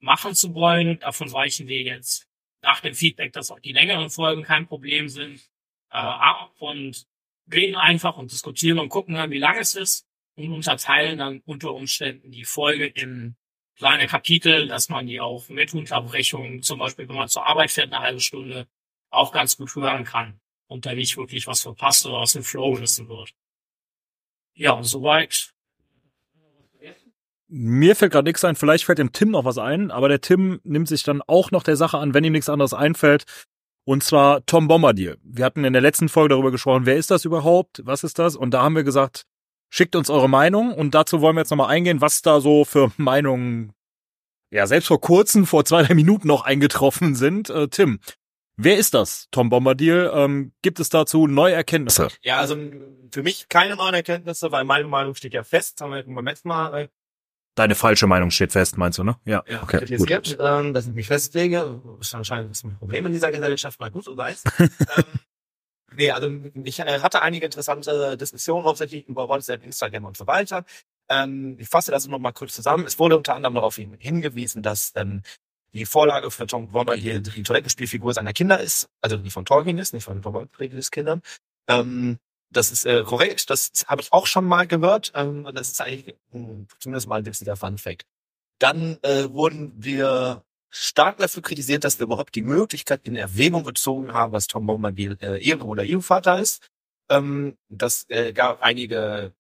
machen 0.01 0.35
zu 0.35 0.55
wollen. 0.55 0.99
Davon 1.01 1.33
weichen 1.33 1.69
wir 1.69 1.83
jetzt 1.83 2.27
nach 2.63 2.81
dem 2.81 2.95
Feedback, 2.95 3.33
dass 3.33 3.51
auch 3.51 3.61
die 3.61 3.73
längeren 3.73 4.11
Folgen 4.11 4.43
kein 4.43 4.67
Problem 4.67 5.09
sind, 5.09 5.39
äh, 5.91 5.97
ab 5.97 6.55
und 6.59 7.07
reden 7.53 7.77
einfach 7.77 8.17
und 8.17 8.33
diskutieren 8.33 8.79
und 8.79 8.89
gucken 8.89 9.15
dann, 9.15 9.31
wie 9.31 9.39
lang 9.39 9.59
es 9.59 9.75
ist 9.75 10.07
und 10.37 10.53
unterteilen 10.53 11.19
dann 11.19 11.41
unter 11.45 11.73
Umständen 11.73 12.31
die 12.31 12.45
Folge 12.45 12.87
in 12.87 13.37
kleine 13.77 14.07
Kapitel, 14.07 14.69
dass 14.69 14.89
man 14.89 15.07
die 15.07 15.21
auch 15.21 15.49
mit 15.49 15.75
Unterbrechungen, 15.75 16.63
zum 16.63 16.79
Beispiel 16.79 17.09
wenn 17.09 17.17
man 17.17 17.29
zur 17.29 17.47
Arbeit 17.47 17.71
fährt, 17.71 17.93
eine 17.93 18.03
halbe 18.03 18.21
Stunde, 18.21 18.67
auch 19.11 19.33
ganz 19.33 19.57
gut 19.57 19.75
hören 19.75 20.05
kann 20.05 20.41
und 20.67 20.87
da 20.87 20.95
nicht 20.95 21.17
wirklich 21.17 21.47
was 21.47 21.63
verpasst 21.63 22.07
oder 22.07 22.19
aus 22.19 22.33
dem 22.33 22.43
Flow 22.43 22.73
gerissen 22.73 23.09
wird. 23.09 23.33
Ja, 24.55 24.83
soweit. 24.83 25.54
Mir 27.57 27.95
fällt 27.95 28.11
gerade 28.11 28.29
nichts 28.29 28.45
ein, 28.45 28.57
vielleicht 28.57 28.85
fällt 28.85 28.99
dem 28.99 29.13
Tim 29.13 29.31
noch 29.31 29.45
was 29.45 29.59
ein, 29.59 29.93
aber 29.93 30.09
der 30.09 30.21
Tim 30.21 30.61
nimmt 30.65 30.89
sich 30.89 31.05
dann 31.05 31.23
auch 31.23 31.53
noch 31.53 31.63
der 31.63 31.77
Sache 31.77 31.99
an, 31.99 32.13
wenn 32.13 32.25
ihm 32.25 32.33
nichts 32.33 32.49
anderes 32.49 32.75
einfällt. 32.75 33.27
Und 33.85 34.03
zwar 34.03 34.45
Tom 34.45 34.67
Bombadil. 34.67 35.19
Wir 35.23 35.45
hatten 35.45 35.65
in 35.65 35.73
der 35.73 35.81
letzten 35.81 36.09
Folge 36.09 36.31
darüber 36.31 36.51
gesprochen, 36.51 36.85
wer 36.85 36.97
ist 36.97 37.13
das 37.13 37.25
überhaupt? 37.25 37.81
Was 37.85 38.03
ist 38.03 38.19
das? 38.19 38.35
Und 38.35 38.51
da 38.51 38.63
haben 38.63 38.75
wir 38.75 38.83
gesagt, 38.83 39.27
schickt 39.71 39.95
uns 39.95 40.11
eure 40.11 40.29
Meinung 40.29 40.73
und 40.73 40.97
dazu 40.97 41.21
wollen 41.21 41.37
wir 41.37 41.43
jetzt 41.43 41.51
nochmal 41.51 41.69
eingehen, 41.69 42.01
was 42.01 42.23
da 42.23 42.41
so 42.41 42.65
für 42.65 42.91
Meinungen, 42.97 43.73
ja, 44.51 44.67
selbst 44.67 44.89
vor 44.89 45.01
kurzem, 45.01 45.47
vor 45.47 45.65
zwei, 45.65 45.85
drei 45.85 45.95
Minuten 45.95 46.27
noch 46.27 46.43
eingetroffen 46.43 47.15
sind. 47.15 47.51
Äh, 47.51 47.69
Tim, 47.69 48.01
wer 48.57 48.79
ist 48.79 48.95
das, 48.95 49.29
Tom 49.31 49.49
Bombadil? 49.49 50.11
Ähm, 50.13 50.53
gibt 50.63 50.81
es 50.81 50.89
dazu 50.89 51.29
neue 51.29 51.55
Erkenntnisse? 51.55 52.09
Ja, 52.23 52.39
also 52.39 52.57
für 53.13 53.23
mich 53.23 53.49
keine 53.49 53.77
neuen 53.77 53.95
Erkenntnisse, 53.95 54.51
weil 54.51 54.65
meine 54.65 54.89
Meinung 54.89 55.15
steht 55.15 55.35
ja 55.35 55.45
fest. 55.45 55.81
Haben 55.81 55.93
wir 55.93 56.03
beim 56.03 56.25
letzten 56.25 56.49
Mal 56.49 56.75
äh, 56.75 56.89
Deine 57.55 57.77
falsche 57.77 58.07
Meinung 58.09 58.31
steht 58.31 58.53
fest, 58.53 58.77
meinst 58.77 58.99
du, 58.99 59.05
ne? 59.05 59.17
Ja, 59.25 59.45
ja, 59.47 59.63
okay. 59.63 59.79
Gut. 59.79 60.09
kritisiert, 60.09 60.39
ähm, 60.41 60.75
dass 60.75 60.87
ich 60.87 60.93
mich 60.93 61.07
festlege. 61.07 61.81
Ist 62.01 62.15
anscheinend 62.15 62.47
ein 62.47 62.49
bisschen 62.49 62.71
ein 62.71 62.79
Problem 62.79 63.07
in 63.07 63.13
dieser 63.13 63.31
Gesellschaft, 63.31 63.79
mal 63.79 63.91
gut 63.91 64.05
so 64.05 64.17
sei 64.17 64.33
es. 64.33 64.43
ähm, 64.59 64.69
nee, 65.95 66.11
also 66.11 66.29
ich 66.65 66.81
äh, 66.81 67.01
hatte 67.01 67.23
einige 67.23 67.45
interessante 67.47 68.17
Diskussionen, 68.17 68.65
hauptsächlich 68.65 69.07
über 69.07 69.29
WhatsApp, 69.29 69.65
Instagram 69.65 70.05
und 70.07 70.17
so 70.17 70.27
weiter. 70.27 70.65
Ähm, 71.09 71.57
ich 71.61 71.69
fasse 71.69 71.93
das 71.93 72.09
nochmal 72.09 72.33
kurz 72.33 72.55
zusammen. 72.55 72.87
Es 72.87 72.99
wurde 72.99 73.17
unter 73.17 73.35
anderem 73.37 73.55
darauf 73.55 73.77
hin- 73.77 73.97
hingewiesen, 73.99 74.63
dass 74.63 74.93
ähm, 74.97 75.23
die 75.75 75.87
Vorlage 75.87 76.31
für 76.31 76.47
Tom 76.47 76.69
Bombadil 76.69 77.21
die 77.21 77.43
Toilettenspielfigur 77.43 78.15
seiner 78.15 78.33
Kinder 78.33 78.59
ist, 78.61 78.89
also 79.01 79.17
die 79.17 79.31
von 79.31 79.45
Tolkien 79.45 79.79
ist, 79.79 79.93
nicht 79.93 80.05
von 80.05 80.23
Tom 80.23 80.33
Bombadils 80.33 80.91
Kindern. 80.91 81.21
Ähm, 81.69 82.19
das 82.57 82.73
ist 82.73 82.87
äh, 82.87 83.03
korrekt, 83.05 83.51
das 83.51 83.71
habe 83.87 84.03
ich 84.03 84.13
auch 84.13 84.27
schon 84.27 84.45
mal 84.45 84.67
gehört. 84.67 85.13
Ähm, 85.15 85.49
das 85.55 85.73
ist 85.73 85.81
eigentlich 85.81 86.17
mh, 86.33 86.67
zumindest 86.79 87.09
mal 87.09 87.17
ein 87.17 87.27
witziger 87.27 87.57
Fun 87.57 87.79
Fact. 87.79 88.07
Dann 88.59 88.99
äh, 89.03 89.31
wurden 89.31 89.73
wir 89.77 90.45
stark 90.71 91.19
dafür 91.19 91.43
kritisiert, 91.43 91.85
dass 91.85 91.99
wir 91.99 92.05
überhaupt 92.05 92.35
die 92.35 92.43
Möglichkeit 92.43 93.07
in 93.07 93.17
Erwägung 93.17 93.65
gezogen 93.65 94.13
haben, 94.13 94.33
dass 94.33 94.47
Tom 94.47 94.67
Bombadil 94.67 95.17
äh, 95.21 95.45
Ehre- 95.45 95.65
oder 95.65 95.85
Ehevater 95.85 96.39
ist. 96.41 96.67
Ähm, 97.11 97.57
das 97.69 98.07
äh, 98.09 98.33
gab 98.33 98.63
einige 98.63 99.33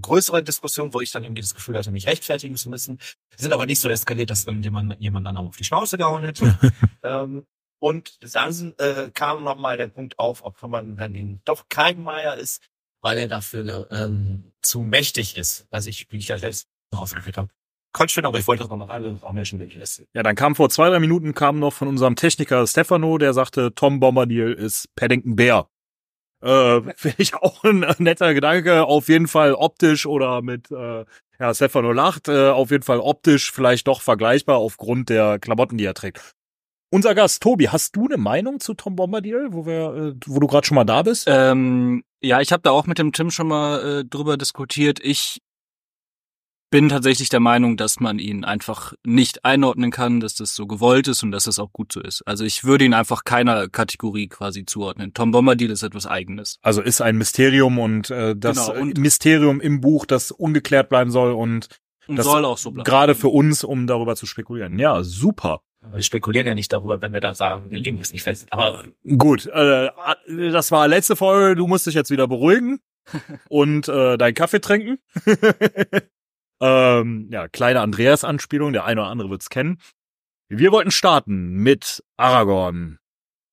größere 0.00 0.42
Diskussionen, 0.42 0.94
wo 0.94 1.00
ich 1.00 1.10
dann 1.10 1.24
irgendwie 1.24 1.42
das 1.42 1.54
Gefühl 1.54 1.76
hatte, 1.76 1.90
mich 1.90 2.06
rechtfertigen 2.06 2.56
zu 2.56 2.70
müssen. 2.70 2.98
Sind 3.36 3.52
aber 3.52 3.66
nicht 3.66 3.80
so 3.80 3.88
eskaliert, 3.88 4.30
dass 4.30 4.46
irgendjemand 4.46 5.00
jemand 5.00 5.26
dann 5.26 5.36
auf 5.36 5.56
die 5.56 5.64
Schnauze 5.64 5.98
gehauen 5.98 6.24
hätte. 6.24 6.58
ähm, 7.02 7.46
und 7.78 8.18
dann 8.34 8.74
äh, 8.78 9.10
kam 9.12 9.44
nochmal 9.44 9.76
der 9.76 9.88
Punkt 9.88 10.18
auf, 10.18 10.44
ob 10.44 10.60
man 10.62 10.96
dann 10.96 11.14
ihn 11.14 11.40
doch 11.44 11.68
kein 11.68 12.02
Meier 12.02 12.36
ist, 12.36 12.62
weil 13.00 13.18
er 13.18 13.28
dafür 13.28 13.88
ähm, 13.90 14.52
zu 14.62 14.80
mächtig 14.80 15.36
ist. 15.36 15.66
Also 15.70 15.88
ich, 15.88 16.10
wie 16.10 16.18
ich 16.18 16.28
ja 16.28 16.38
selbst 16.38 16.68
ausgeführt 16.94 17.36
habe. 17.36 17.48
Konnte 17.92 18.12
schön, 18.12 18.26
aber 18.26 18.38
ich 18.38 18.46
wollte 18.46 18.64
das 18.64 18.70
noch 18.70 18.90
alle 18.90 19.18
Menschen 19.32 19.78
lassen. 19.78 20.06
Ja, 20.12 20.22
dann 20.22 20.36
kam 20.36 20.54
vor 20.54 20.68
zwei, 20.68 20.90
drei 20.90 21.00
Minuten 21.00 21.34
kam 21.34 21.58
noch 21.58 21.72
von 21.72 21.88
unserem 21.88 22.16
Techniker 22.16 22.66
Stefano, 22.66 23.18
der 23.18 23.32
sagte, 23.32 23.74
Tom 23.74 23.98
Bombadil 23.98 24.52
ist 24.52 24.94
Paddington 24.94 25.36
Bear. 25.36 25.70
Äh, 26.42 26.80
Finde 26.96 27.16
ich 27.18 27.34
auch 27.34 27.64
ein 27.64 27.84
netter 27.98 28.34
Gedanke. 28.34 28.84
Auf 28.84 29.08
jeden 29.08 29.26
Fall 29.26 29.54
optisch 29.54 30.06
oder 30.06 30.42
mit, 30.42 30.70
äh, 30.70 31.04
ja, 31.40 31.54
Stefano 31.54 31.92
lacht, 31.92 32.28
äh, 32.28 32.50
auf 32.50 32.70
jeden 32.70 32.82
Fall 32.82 33.00
optisch 33.00 33.52
vielleicht 33.52 33.86
doch 33.86 34.02
vergleichbar 34.02 34.58
aufgrund 34.58 35.08
der 35.08 35.38
Klamotten, 35.38 35.78
die 35.78 35.84
er 35.84 35.94
trägt. 35.94 36.34
Unser 36.90 37.14
Gast, 37.14 37.42
Tobi, 37.42 37.68
hast 37.68 37.96
du 37.96 38.06
eine 38.06 38.16
Meinung 38.16 38.60
zu 38.60 38.72
Tom 38.74 38.96
Bombadil, 38.96 39.48
wo 39.50 39.66
wir, 39.66 39.94
äh, 39.94 40.14
wo 40.26 40.40
du 40.40 40.46
gerade 40.46 40.66
schon 40.66 40.74
mal 40.76 40.84
da 40.84 41.02
bist? 41.02 41.26
Ähm, 41.28 42.02
ja, 42.22 42.40
ich 42.40 42.50
habe 42.50 42.62
da 42.62 42.70
auch 42.70 42.86
mit 42.86 42.98
dem 42.98 43.12
Tim 43.12 43.30
schon 43.30 43.48
mal 43.48 44.00
äh, 44.00 44.04
drüber 44.06 44.38
diskutiert. 44.38 44.98
Ich 45.02 45.40
bin 46.70 46.88
tatsächlich 46.88 47.28
der 47.28 47.40
Meinung, 47.40 47.76
dass 47.76 48.00
man 48.00 48.18
ihn 48.18 48.44
einfach 48.44 48.92
nicht 49.04 49.44
einordnen 49.44 49.90
kann, 49.90 50.20
dass 50.20 50.34
das 50.34 50.54
so 50.54 50.66
gewollt 50.66 51.08
ist 51.08 51.22
und 51.22 51.30
dass 51.30 51.44
das 51.44 51.58
auch 51.58 51.72
gut 51.72 51.92
so 51.92 52.00
ist. 52.00 52.22
Also 52.26 52.44
ich 52.44 52.64
würde 52.64 52.84
ihn 52.86 52.92
einfach 52.94 53.24
keiner 53.24 53.68
Kategorie 53.68 54.28
quasi 54.28 54.64
zuordnen. 54.66 55.12
Tom 55.14 55.30
Bombadil 55.30 55.70
ist 55.70 55.82
etwas 55.82 56.06
Eigenes. 56.06 56.58
Also 56.62 56.80
ist 56.82 57.00
ein 57.02 57.16
Mysterium 57.16 57.78
und 57.78 58.10
äh, 58.10 58.34
das 58.36 58.66
Genau, 58.66 58.80
und- 58.80 58.98
Mysterium 58.98 59.60
im 59.60 59.80
Buch, 59.80 60.04
das 60.06 60.30
ungeklärt 60.30 60.88
bleiben 60.88 61.10
soll 61.10 61.32
und 61.32 61.68
Und 62.06 62.16
Das 62.16 62.24
soll 62.26 62.44
auch 62.46 62.58
so 62.58 62.70
bleiben. 62.70 62.84
gerade 62.84 63.14
für 63.14 63.28
uns, 63.28 63.62
um 63.64 63.86
darüber 63.86 64.16
zu 64.16 64.24
spekulieren. 64.26 64.78
Ja, 64.78 65.02
super. 65.04 65.60
Wir 65.92 66.02
spekulieren 66.02 66.46
ja 66.46 66.54
nicht 66.54 66.72
darüber, 66.72 67.00
wenn 67.00 67.12
wir 67.12 67.20
da 67.20 67.34
sagen, 67.34 67.70
wir 67.70 67.78
legen 67.78 67.98
es 68.00 68.12
nicht 68.12 68.22
fest. 68.22 68.46
Aber 68.50 68.84
Gut, 69.16 69.46
äh, 69.46 69.90
das 70.26 70.70
war 70.70 70.88
letzte 70.88 71.16
Folge. 71.16 71.56
Du 71.56 71.66
musst 71.66 71.86
dich 71.86 71.94
jetzt 71.94 72.10
wieder 72.10 72.28
beruhigen 72.28 72.80
und 73.48 73.88
äh, 73.88 74.16
deinen 74.18 74.34
Kaffee 74.34 74.60
trinken. 74.60 74.98
ähm, 76.60 77.28
ja, 77.30 77.48
kleine 77.48 77.80
Andreas-Anspielung. 77.80 78.72
Der 78.72 78.84
eine 78.84 79.02
oder 79.02 79.10
andere 79.10 79.30
wird's 79.30 79.50
kennen. 79.50 79.80
Wir 80.48 80.72
wollten 80.72 80.90
starten 80.90 81.54
mit 81.56 82.02
Aragorn. 82.16 82.98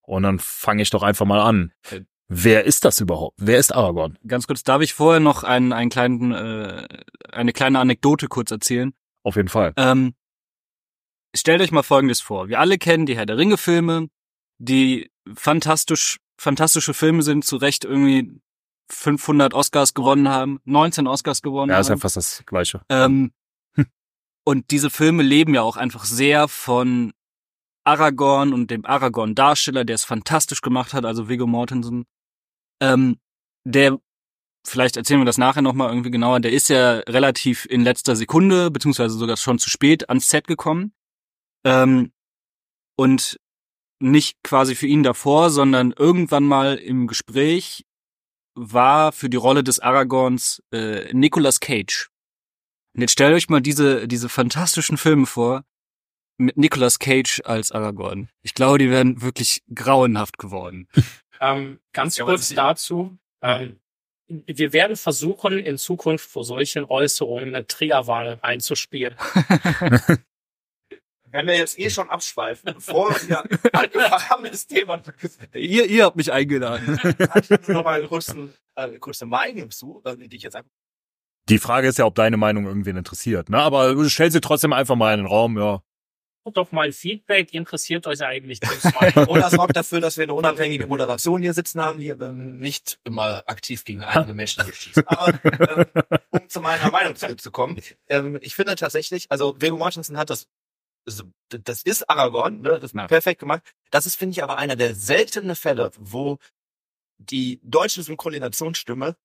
Und 0.01 0.23
dann 0.23 0.39
fange 0.39 0.81
ich 0.81 0.89
doch 0.89 1.03
einfach 1.03 1.25
mal 1.25 1.41
an. 1.41 1.71
Okay. 1.85 2.05
Wer 2.27 2.63
ist 2.63 2.85
das 2.85 2.99
überhaupt? 2.99 3.35
Wer 3.37 3.59
ist 3.59 3.73
Aragorn? 3.73 4.17
Ganz 4.27 4.47
kurz, 4.47 4.63
darf 4.63 4.81
ich 4.81 4.93
vorher 4.93 5.19
noch 5.19 5.43
einen, 5.43 5.73
einen 5.73 5.91
kleinen, 5.91 6.31
äh, 6.31 6.87
eine 7.31 7.53
kleine 7.53 7.79
Anekdote 7.79 8.27
kurz 8.27 8.49
erzählen? 8.49 8.93
Auf 9.23 9.35
jeden 9.35 9.47
Fall. 9.47 9.73
Ähm, 9.77 10.15
stellt 11.35 11.61
euch 11.61 11.71
mal 11.71 11.83
Folgendes 11.83 12.21
vor. 12.21 12.47
Wir 12.47 12.59
alle 12.59 12.77
kennen 12.77 13.05
die 13.05 13.15
Herr 13.15 13.25
der 13.25 13.37
Ringe-Filme, 13.37 14.07
die 14.57 15.11
fantastisch, 15.35 16.17
fantastische 16.37 16.93
Filme 16.93 17.23
sind, 17.23 17.45
zu 17.45 17.57
Recht 17.57 17.85
irgendwie 17.85 18.39
500 18.89 19.53
Oscars 19.53 19.93
gewonnen 19.93 20.29
haben, 20.29 20.59
19 20.65 21.07
Oscars 21.07 21.41
gewonnen 21.41 21.71
Ja, 21.71 21.79
ist 21.79 21.87
ja 21.87 21.93
haben. 21.93 22.01
fast 22.01 22.17
das 22.17 22.43
Gleiche. 22.45 22.81
Ähm, 22.89 23.31
und 24.43 24.71
diese 24.71 24.89
Filme 24.89 25.23
leben 25.23 25.53
ja 25.53 25.61
auch 25.61 25.77
einfach 25.77 26.05
sehr 26.05 26.47
von 26.47 27.13
Aragorn 27.83 28.53
und 28.53 28.71
dem 28.71 28.85
Aragorn-Darsteller, 28.85 29.85
der 29.85 29.95
es 29.95 30.03
fantastisch 30.03 30.61
gemacht 30.61 30.93
hat, 30.93 31.05
also 31.05 31.29
Viggo 31.29 31.47
Mortensen. 31.47 32.05
Ähm, 32.81 33.17
der, 33.63 33.99
vielleicht 34.65 34.97
erzählen 34.97 35.21
wir 35.21 35.25
das 35.25 35.37
nachher 35.37 35.61
nochmal 35.61 35.89
irgendwie 35.89 36.11
genauer, 36.11 36.39
der 36.39 36.51
ist 36.51 36.69
ja 36.69 36.99
relativ 36.99 37.65
in 37.65 37.81
letzter 37.81 38.15
Sekunde, 38.15 38.71
beziehungsweise 38.71 39.17
sogar 39.17 39.37
schon 39.37 39.59
zu 39.59 39.69
spät 39.69 40.09
ans 40.09 40.29
Set 40.29 40.47
gekommen. 40.47 40.93
Ähm, 41.65 42.11
und 42.97 43.37
nicht 43.99 44.37
quasi 44.43 44.75
für 44.75 44.87
ihn 44.87 45.03
davor, 45.03 45.49
sondern 45.49 45.91
irgendwann 45.91 46.43
mal 46.43 46.75
im 46.75 47.07
Gespräch 47.07 47.85
war 48.55 49.11
für 49.11 49.29
die 49.29 49.37
Rolle 49.37 49.63
des 49.63 49.79
Aragorns 49.79 50.63
äh, 50.71 51.13
Nicolas 51.13 51.59
Cage. 51.59 52.09
Und 52.93 53.01
jetzt 53.01 53.11
stellt 53.11 53.33
euch 53.33 53.49
mal 53.49 53.61
diese, 53.61 54.07
diese 54.07 54.29
fantastischen 54.29 54.97
Filme 54.97 55.25
vor 55.25 55.65
mit 56.37 56.57
Nicolas 56.57 56.99
Cage 56.99 57.41
als 57.45 57.71
Aragorn. 57.71 58.29
Ich 58.41 58.53
glaube, 58.53 58.77
die 58.77 58.89
wären 58.89 59.21
wirklich 59.21 59.63
grauenhaft 59.73 60.37
geworden. 60.37 60.87
Ähm, 61.41 61.81
ganz 61.91 62.17
kurz 62.17 62.53
dazu. 62.53 63.17
Ähm, 63.41 63.81
wir 64.27 64.71
werden 64.71 64.95
versuchen, 64.95 65.59
in 65.59 65.77
Zukunft 65.77 66.29
vor 66.29 66.45
solchen 66.45 66.85
Äußerungen 66.85 67.53
eine 67.53 67.67
Triggerwarnung 67.67 68.41
einzuspielen. 68.41 69.15
wenn 71.35 71.47
wir 71.47 71.57
jetzt 71.57 71.77
eh 71.77 71.89
schon 71.89 72.09
abschweifen, 72.09 72.73
bevor 72.73 73.09
wir 73.27 73.43
angefangen 73.73 74.29
haben, 74.29 74.43
das 74.45 74.67
Thema 74.67 75.01
ihr, 75.53 75.85
ihr 75.85 76.05
habt 76.05 76.15
mich 76.15 76.31
eingeladen. 76.31 76.99
noch 77.67 77.83
mal 77.83 77.99
eine 77.99 78.07
kurze, 78.07 78.49
äh, 78.75 78.81
eine 78.81 78.99
kurze 78.99 79.25
Meinung 79.25 79.69
zu, 79.69 80.01
äh, 80.05 80.15
die 80.15 80.37
ich 80.37 80.43
jetzt 80.43 80.55
einfach 80.55 80.71
Die 81.49 81.59
Frage 81.59 81.87
ist 81.87 81.97
ja, 81.97 82.05
ob 82.05 82.15
deine 82.15 82.37
Meinung 82.37 82.65
irgendwen 82.65 82.95
interessiert. 82.95 83.49
Ne? 83.49 83.57
Aber 83.57 84.09
stell 84.09 84.31
sie 84.31 84.41
trotzdem 84.41 84.71
einfach 84.71 84.95
mal 84.95 85.13
in 85.13 85.21
den 85.21 85.27
Raum. 85.27 85.57
Ja. 85.57 85.81
Guckt 86.45 86.57
doch 86.57 86.71
mal 86.71 86.91
Feedback, 86.91 87.53
interessiert 87.55 88.05
euch 88.05 88.23
eigentlich? 88.23 88.59
Oder 89.27 89.49
sorgt 89.49 89.75
dafür, 89.75 89.99
dass 89.99 90.15
wir 90.17 90.23
eine 90.25 90.35
unabhängige 90.35 90.85
Moderation 90.85 91.41
hier 91.41 91.55
sitzen 91.55 91.81
haben, 91.81 91.99
die 91.99 92.09
ähm, 92.09 92.59
nicht 92.59 92.99
immer 93.03 93.43
aktiv 93.47 93.83
gegen 93.83 94.03
eigene 94.03 94.35
Menschen 94.35 94.63
schießt. 94.71 95.07
Aber 95.07 95.39
ähm, 95.43 95.85
um 96.29 96.47
zu 96.47 96.61
meiner 96.61 96.91
Meinung 96.91 97.15
zurückzukommen, 97.15 97.81
ähm, 98.09 98.37
ich 98.41 98.53
finde 98.53 98.75
tatsächlich, 98.75 99.25
also 99.31 99.59
Viggo 99.59 99.75
Mortensen 99.75 100.17
hat 100.17 100.29
das, 100.29 100.47
das 101.49 101.83
ist 101.83 102.09
Aragorn, 102.09 102.61
ne, 102.61 102.71
das 102.79 102.91
ist 102.91 102.95
Ja. 102.95 103.07
perfekt 103.07 103.39
gemacht. 103.39 103.61
Das 103.91 104.05
ist, 104.05 104.15
finde 104.15 104.33
ich, 104.33 104.43
aber 104.43 104.57
einer 104.57 104.75
der 104.75 104.95
seltenen 104.95 105.55
Fälle, 105.55 105.91
wo 105.97 106.39
die 107.17 107.59
deutsche 107.63 108.03
Synchronisationsstimme 108.03 109.15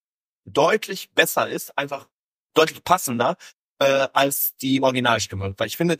deutlich 0.45 1.11
besser 1.13 1.49
ist, 1.49 1.77
einfach 1.77 2.09
deutlich 2.55 2.85
passender 2.85 3.37
äh, 3.79 4.09
als 4.13 4.55
die 4.57 4.83
Originalstimme. 4.83 5.55
Weil 5.57 5.67
ich 5.67 5.77
finde, 5.77 5.99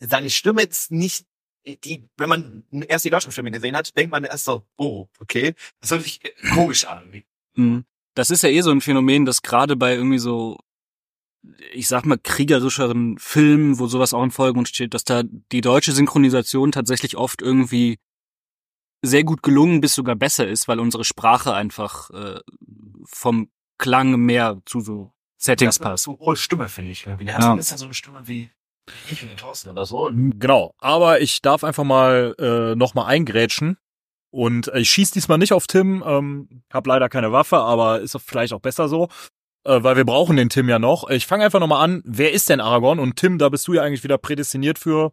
seine 0.00 0.30
Stimme 0.30 0.62
ist 0.62 0.90
nicht 0.90 1.26
die, 1.66 2.08
wenn 2.16 2.28
man 2.28 2.64
erst 2.88 3.04
die 3.04 3.10
deutsche 3.10 3.32
Stimme 3.32 3.50
gesehen 3.50 3.76
hat, 3.76 3.96
denkt 3.96 4.12
man 4.12 4.24
erst 4.24 4.44
so, 4.44 4.64
oh, 4.76 5.08
okay, 5.18 5.54
das 5.80 5.90
hört 5.90 6.02
sich 6.02 6.20
komisch 6.54 6.84
an. 6.84 7.24
Mhm. 7.54 7.84
Das 8.14 8.30
ist 8.30 8.42
ja 8.42 8.48
eh 8.48 8.60
so 8.60 8.70
ein 8.70 8.80
Phänomen, 8.80 9.26
das 9.26 9.42
gerade 9.42 9.76
bei 9.76 9.94
irgendwie 9.94 10.18
so, 10.18 10.58
ich 11.72 11.88
sag 11.88 12.04
mal, 12.06 12.18
kriegerischeren 12.18 13.18
Filmen, 13.18 13.78
wo 13.78 13.86
sowas 13.86 14.14
auch 14.14 14.22
im 14.22 14.30
Vordergrund 14.30 14.68
steht, 14.68 14.94
dass 14.94 15.04
da 15.04 15.22
die 15.24 15.60
deutsche 15.60 15.92
Synchronisation 15.92 16.72
tatsächlich 16.72 17.16
oft 17.16 17.42
irgendwie 17.42 17.98
sehr 19.02 19.24
gut 19.24 19.42
gelungen 19.42 19.80
bis 19.80 19.94
sogar 19.94 20.16
besser 20.16 20.46
ist, 20.48 20.68
weil 20.68 20.80
unsere 20.80 21.04
Sprache 21.04 21.54
einfach 21.54 22.10
äh, 22.10 22.40
vom 23.04 23.50
Klang 23.78 24.16
mehr 24.16 24.60
zu 24.64 24.80
so 24.80 25.12
Settings 25.38 25.76
Das 25.76 25.76
ist 25.76 25.82
passt. 25.82 26.04
so 26.04 26.18
hohe 26.18 26.36
Stimme, 26.36 26.68
finde 26.68 26.92
ich. 26.92 27.06
Irgendwie. 27.06 27.26
Der 27.26 27.38
Ja. 27.38 27.54
ist 27.54 27.70
ja 27.70 27.76
so 27.76 27.84
eine 27.84 27.94
Stimme 27.94 28.26
wie 28.26 28.50
ich 29.10 29.22
und 29.22 29.36
Thorsten 29.36 29.70
oder 29.70 29.84
so. 29.84 30.10
Genau, 30.12 30.74
aber 30.78 31.20
ich 31.20 31.42
darf 31.42 31.62
einfach 31.62 31.84
mal 31.84 32.34
äh, 32.38 32.74
noch 32.74 32.94
mal 32.94 33.04
eingrätschen 33.06 33.76
und 34.30 34.68
ich 34.74 34.90
schieß 34.90 35.10
diesmal 35.10 35.38
nicht 35.38 35.52
auf 35.52 35.66
Tim, 35.66 36.02
ähm, 36.06 36.62
hab 36.72 36.86
leider 36.86 37.08
keine 37.08 37.32
Waffe, 37.32 37.58
aber 37.58 38.00
ist 38.00 38.16
vielleicht 38.24 38.52
auch 38.52 38.60
besser 38.60 38.88
so, 38.88 39.08
äh, 39.66 39.82
weil 39.82 39.96
wir 39.96 40.04
brauchen 40.04 40.36
den 40.36 40.48
Tim 40.48 40.68
ja 40.68 40.78
noch. 40.78 41.10
Ich 41.10 41.26
fange 41.26 41.44
einfach 41.44 41.60
noch 41.60 41.66
mal 41.66 41.82
an, 41.82 42.02
wer 42.04 42.32
ist 42.32 42.48
denn 42.48 42.60
Aragorn? 42.60 43.00
Und 43.00 43.16
Tim, 43.16 43.38
da 43.38 43.48
bist 43.48 43.66
du 43.66 43.74
ja 43.74 43.82
eigentlich 43.82 44.04
wieder 44.04 44.16
prädestiniert 44.16 44.78
für 44.78 45.12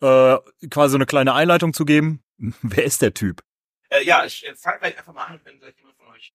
äh, 0.00 0.38
quasi 0.70 0.92
so 0.92 0.96
eine 0.96 1.06
kleine 1.06 1.34
Einleitung 1.34 1.72
zu 1.72 1.84
geben. 1.84 2.24
wer 2.62 2.84
ist 2.84 3.02
der 3.02 3.14
Typ? 3.14 3.42
Äh, 3.90 4.04
ja, 4.04 4.24
ich 4.24 4.46
äh, 4.46 4.54
fange 4.54 4.78
gleich 4.80 4.98
einfach 4.98 5.12
mal 5.12 5.26
an, 5.26 5.40
wenn 5.44 5.58
gleich 5.60 5.76
jemand 5.76 5.96
von 5.96 6.06
euch 6.08 6.32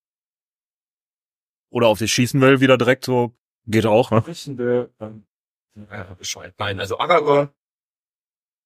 Oder 1.69 1.87
auf 1.87 1.99
dich 1.99 2.13
schießen 2.13 2.39
will, 2.39 2.59
wieder 2.59 2.77
direkt 2.77 3.05
so, 3.05 3.35
geht 3.65 3.85
auch, 3.85 4.11
ne? 4.11 4.25
wissen 4.27 4.57
will. 4.57 4.93
Ähm, 4.99 5.25
äh, 5.89 6.05
bescheuert. 6.15 6.55
Nein, 6.59 6.79
also 6.79 6.99
Aragorn, 6.99 7.49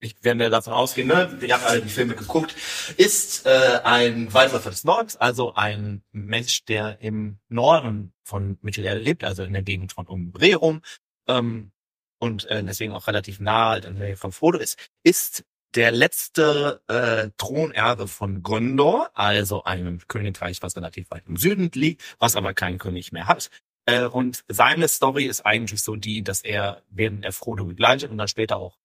ich 0.01 0.15
werde 0.23 0.49
davon 0.49 0.73
ausgehen, 0.73 1.07
ne? 1.07 1.37
wir 1.39 1.53
haben 1.53 1.63
alle 1.63 1.81
die 1.81 1.89
Filme 1.89 2.15
geguckt, 2.15 2.55
ist 2.97 3.45
äh, 3.45 3.79
ein 3.83 4.33
Waldläufer 4.33 4.71
des 4.71 4.83
Nordens, 4.83 5.15
also 5.15 5.53
ein 5.53 6.03
Mensch, 6.11 6.65
der 6.65 6.99
im 7.01 7.37
Norden 7.49 8.11
von 8.23 8.57
Mittelerde 8.61 8.99
lebt, 8.99 9.23
also 9.23 9.43
in 9.43 9.53
der 9.53 9.61
Gegend 9.61 9.93
von 9.93 10.07
Umbreum 10.07 10.81
ähm, 11.27 11.71
und 12.19 12.45
äh, 12.45 12.63
deswegen 12.63 12.93
auch 12.93 13.07
relativ 13.07 13.39
nah 13.39 13.75
in 13.75 13.81
der 13.81 13.91
Nähe 13.93 14.17
von 14.17 14.31
Frodo 14.31 14.57
ist, 14.57 14.77
ist 15.03 15.45
der 15.75 15.91
letzte 15.91 16.81
äh, 16.87 17.29
Thronerbe 17.37 18.07
von 18.07 18.43
Gondor, 18.43 19.09
also 19.13 19.63
einem 19.63 19.99
Königreich, 20.07 20.61
was 20.61 20.75
relativ 20.75 21.09
weit 21.11 21.23
im 21.27 21.37
Süden 21.37 21.69
liegt, 21.73 22.15
was 22.19 22.35
aber 22.35 22.53
keinen 22.53 22.77
König 22.77 23.11
mehr 23.11 23.27
hat. 23.27 23.49
Äh, 23.85 24.05
und 24.05 24.43
seine 24.47 24.87
Story 24.87 25.25
ist 25.25 25.45
eigentlich 25.45 25.81
so 25.81 25.95
die, 25.95 26.23
dass 26.23 26.41
er 26.41 26.81
während 26.89 27.23
er 27.23 27.31
Frodo 27.31 27.65
begleitet 27.65 28.11
und 28.11 28.17
dann 28.17 28.27
später 28.27 28.57
auch 28.57 28.77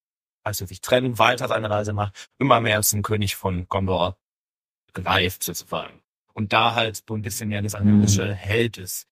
als 0.46 0.60
er 0.60 0.68
sich 0.68 0.80
trennen, 0.80 1.18
weiter 1.18 1.48
seine 1.48 1.68
Reise 1.68 1.92
macht, 1.92 2.28
immer 2.38 2.60
mehr 2.60 2.80
zum 2.82 3.02
König 3.02 3.34
von 3.34 3.66
Gondor 3.68 4.16
gereift 4.94 5.42
sozusagen. 5.42 6.00
Und 6.32 6.52
da 6.52 6.74
halt 6.74 7.02
so 7.06 7.14
ein 7.14 7.22
bisschen 7.22 7.50
ja 7.50 7.60
das 7.60 7.74
analytische 7.74 8.32
Held 8.32 8.78
ist. 8.78 9.08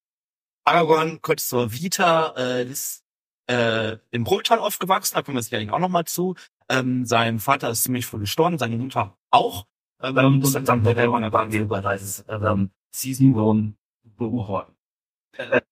Aragorn, 0.64 1.20
kurz 1.22 1.48
zur 1.48 1.72
Vita, 1.72 2.34
äh, 2.36 2.64
ist 2.64 3.02
äh, 3.48 3.98
im 4.10 4.24
Bruchtal 4.24 4.58
aufgewachsen, 4.60 5.16
da 5.16 5.22
kommen 5.22 5.36
wir 5.36 5.42
sicherlich 5.42 5.70
auch 5.70 5.78
nochmal 5.78 6.04
zu. 6.04 6.36
Ähm, 6.68 7.04
sein 7.04 7.40
Vater 7.40 7.70
ist 7.70 7.82
ziemlich 7.82 8.06
früh 8.06 8.20
gestorben, 8.20 8.56
seine 8.56 8.76
Mutter 8.76 9.16
auch. 9.30 9.66
Ähm, 10.00 10.40
das 10.40 10.54
ist 10.54 10.68
dann 10.68 10.84
der 10.84 11.10
Mann, 11.10 11.32
waren 11.32 11.52
wir 11.52 11.62
über 11.62 11.82
dieses 11.82 12.24
ähm, 12.28 12.70
Season 12.94 13.34
One 13.34 13.74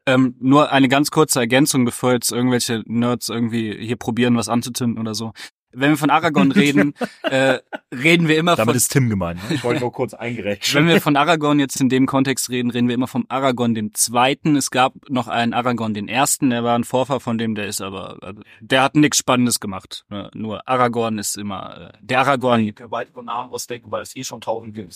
Ähm, 0.06 0.34
nur 0.40 0.72
eine 0.72 0.88
ganz 0.88 1.10
kurze 1.10 1.40
Ergänzung, 1.40 1.84
bevor 1.84 2.12
jetzt 2.12 2.32
irgendwelche 2.32 2.82
Nerds 2.86 3.28
irgendwie 3.28 3.76
hier 3.78 3.96
probieren, 3.96 4.36
was 4.36 4.48
anzutünden 4.48 4.98
oder 4.98 5.14
so. 5.14 5.32
Wenn 5.74 5.90
wir 5.90 5.96
von 5.96 6.10
Aragorn 6.10 6.52
reden, 6.52 6.94
äh, 7.22 7.58
reden 7.92 8.28
wir 8.28 8.36
immer 8.36 8.56
Damit 8.56 8.72
von, 8.72 8.76
ist 8.76 8.88
Tim 8.92 9.08
gemeint. 9.08 9.40
Ne? 9.48 9.56
Ich 9.56 9.64
wollte 9.64 9.80
nur 9.80 9.92
kurz 9.92 10.12
eingerecht. 10.12 10.74
wenn 10.74 10.86
wir 10.86 11.00
von 11.00 11.16
Aragorn 11.16 11.58
jetzt 11.58 11.80
in 11.80 11.88
dem 11.88 12.06
Kontext 12.06 12.50
reden, 12.50 12.70
reden 12.70 12.88
wir 12.88 12.94
immer 12.94 13.06
vom 13.06 13.24
Aragorn 13.28 13.74
dem 13.74 13.94
Zweiten. 13.94 14.56
Es 14.56 14.70
gab 14.70 14.94
noch 15.08 15.28
einen 15.28 15.54
Aragorn 15.54 15.94
den 15.94 16.08
Ersten, 16.08 16.50
der 16.50 16.62
war 16.62 16.74
ein 16.78 16.84
Vorfahr 16.84 17.20
von 17.20 17.38
dem, 17.38 17.54
der 17.54 17.66
ist 17.66 17.80
aber, 17.80 18.18
also, 18.22 18.42
der 18.60 18.82
hat 18.82 18.96
nichts 18.96 19.18
Spannendes 19.18 19.60
gemacht. 19.60 20.04
Ne? 20.10 20.30
Nur 20.34 20.68
Aragorn 20.68 21.18
ist 21.18 21.36
immer, 21.36 21.92
äh, 21.94 21.98
der 22.02 22.20
Aragorn, 22.20 22.60
Ich 22.60 22.74
kann 22.74 22.90
weitere 22.90 23.22
Namen 23.22 23.50
ausdenken, 23.50 23.90
weil 23.90 24.02
es 24.02 24.14
eh 24.14 24.24
schon 24.24 24.40
tausend 24.40 24.74
gibt. 24.74 24.94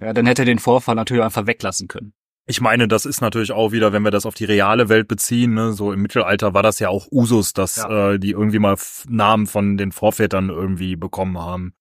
ja, 0.00 0.12
dann 0.12 0.26
hätte 0.26 0.42
er 0.42 0.46
den 0.46 0.58
Vorfahr 0.58 0.94
natürlich 0.94 1.22
einfach 1.22 1.46
weglassen 1.46 1.86
können. 1.86 2.12
Ich 2.50 2.62
meine, 2.62 2.88
das 2.88 3.04
ist 3.04 3.20
natürlich 3.20 3.52
auch 3.52 3.72
wieder, 3.72 3.92
wenn 3.92 4.02
wir 4.02 4.10
das 4.10 4.24
auf 4.24 4.34
die 4.34 4.46
reale 4.46 4.88
Welt 4.88 5.06
beziehen, 5.06 5.52
ne, 5.52 5.74
so 5.74 5.92
im 5.92 6.00
Mittelalter 6.00 6.54
war 6.54 6.62
das 6.62 6.78
ja 6.78 6.88
auch 6.88 7.06
Usus, 7.12 7.52
dass 7.52 7.76
Ja. 7.76 8.12
äh, 8.12 8.18
die 8.18 8.30
irgendwie 8.30 8.58
mal 8.58 8.76
Namen 9.06 9.46
von 9.46 9.76
den 9.76 9.92
Vorvätern 9.92 10.48
irgendwie 10.48 10.96
bekommen 10.96 11.38
haben. 11.38 11.74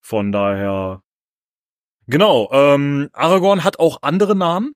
Von 0.00 0.32
daher. 0.32 1.02
Genau, 2.08 2.50
ähm, 2.52 3.08
Aragorn 3.12 3.62
hat 3.62 3.78
auch 3.78 3.98
andere 4.02 4.34
Namen. 4.34 4.72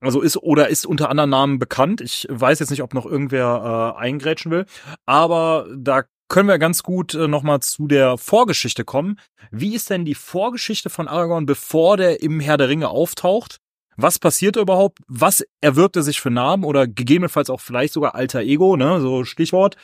Also 0.00 0.20
ist 0.20 0.36
oder 0.38 0.68
ist 0.68 0.86
unter 0.86 1.08
anderen 1.08 1.30
Namen 1.30 1.58
bekannt. 1.60 2.00
Ich 2.00 2.26
weiß 2.28 2.58
jetzt 2.58 2.70
nicht, 2.70 2.82
ob 2.82 2.94
noch 2.94 3.06
irgendwer 3.06 3.94
äh, 3.96 4.00
eingrätschen 4.00 4.50
will. 4.50 4.66
Aber 5.06 5.66
da 5.76 6.02
können 6.28 6.48
wir 6.48 6.58
ganz 6.58 6.82
gut 6.82 7.14
äh, 7.14 7.28
nochmal 7.28 7.60
zu 7.60 7.86
der 7.86 8.18
Vorgeschichte 8.18 8.84
kommen. 8.84 9.20
Wie 9.52 9.74
ist 9.74 9.88
denn 9.88 10.04
die 10.04 10.16
Vorgeschichte 10.16 10.90
von 10.90 11.06
Aragorn, 11.06 11.46
bevor 11.46 11.96
der 11.96 12.22
im 12.22 12.40
Herr 12.40 12.56
der 12.56 12.68
Ringe 12.68 12.88
auftaucht? 12.88 13.60
Was 13.96 14.18
passiert 14.18 14.56
überhaupt? 14.56 14.98
Was 15.06 15.44
erwirbt 15.60 15.96
er 15.96 16.02
sich 16.02 16.20
für 16.20 16.30
Namen 16.30 16.64
oder 16.64 16.86
gegebenenfalls 16.86 17.50
auch 17.50 17.60
vielleicht 17.60 17.92
sogar 17.92 18.14
alter 18.14 18.40
Ego, 18.40 18.76
ne, 18.76 19.00
so 19.00 19.24
Stichwort. 19.24 19.76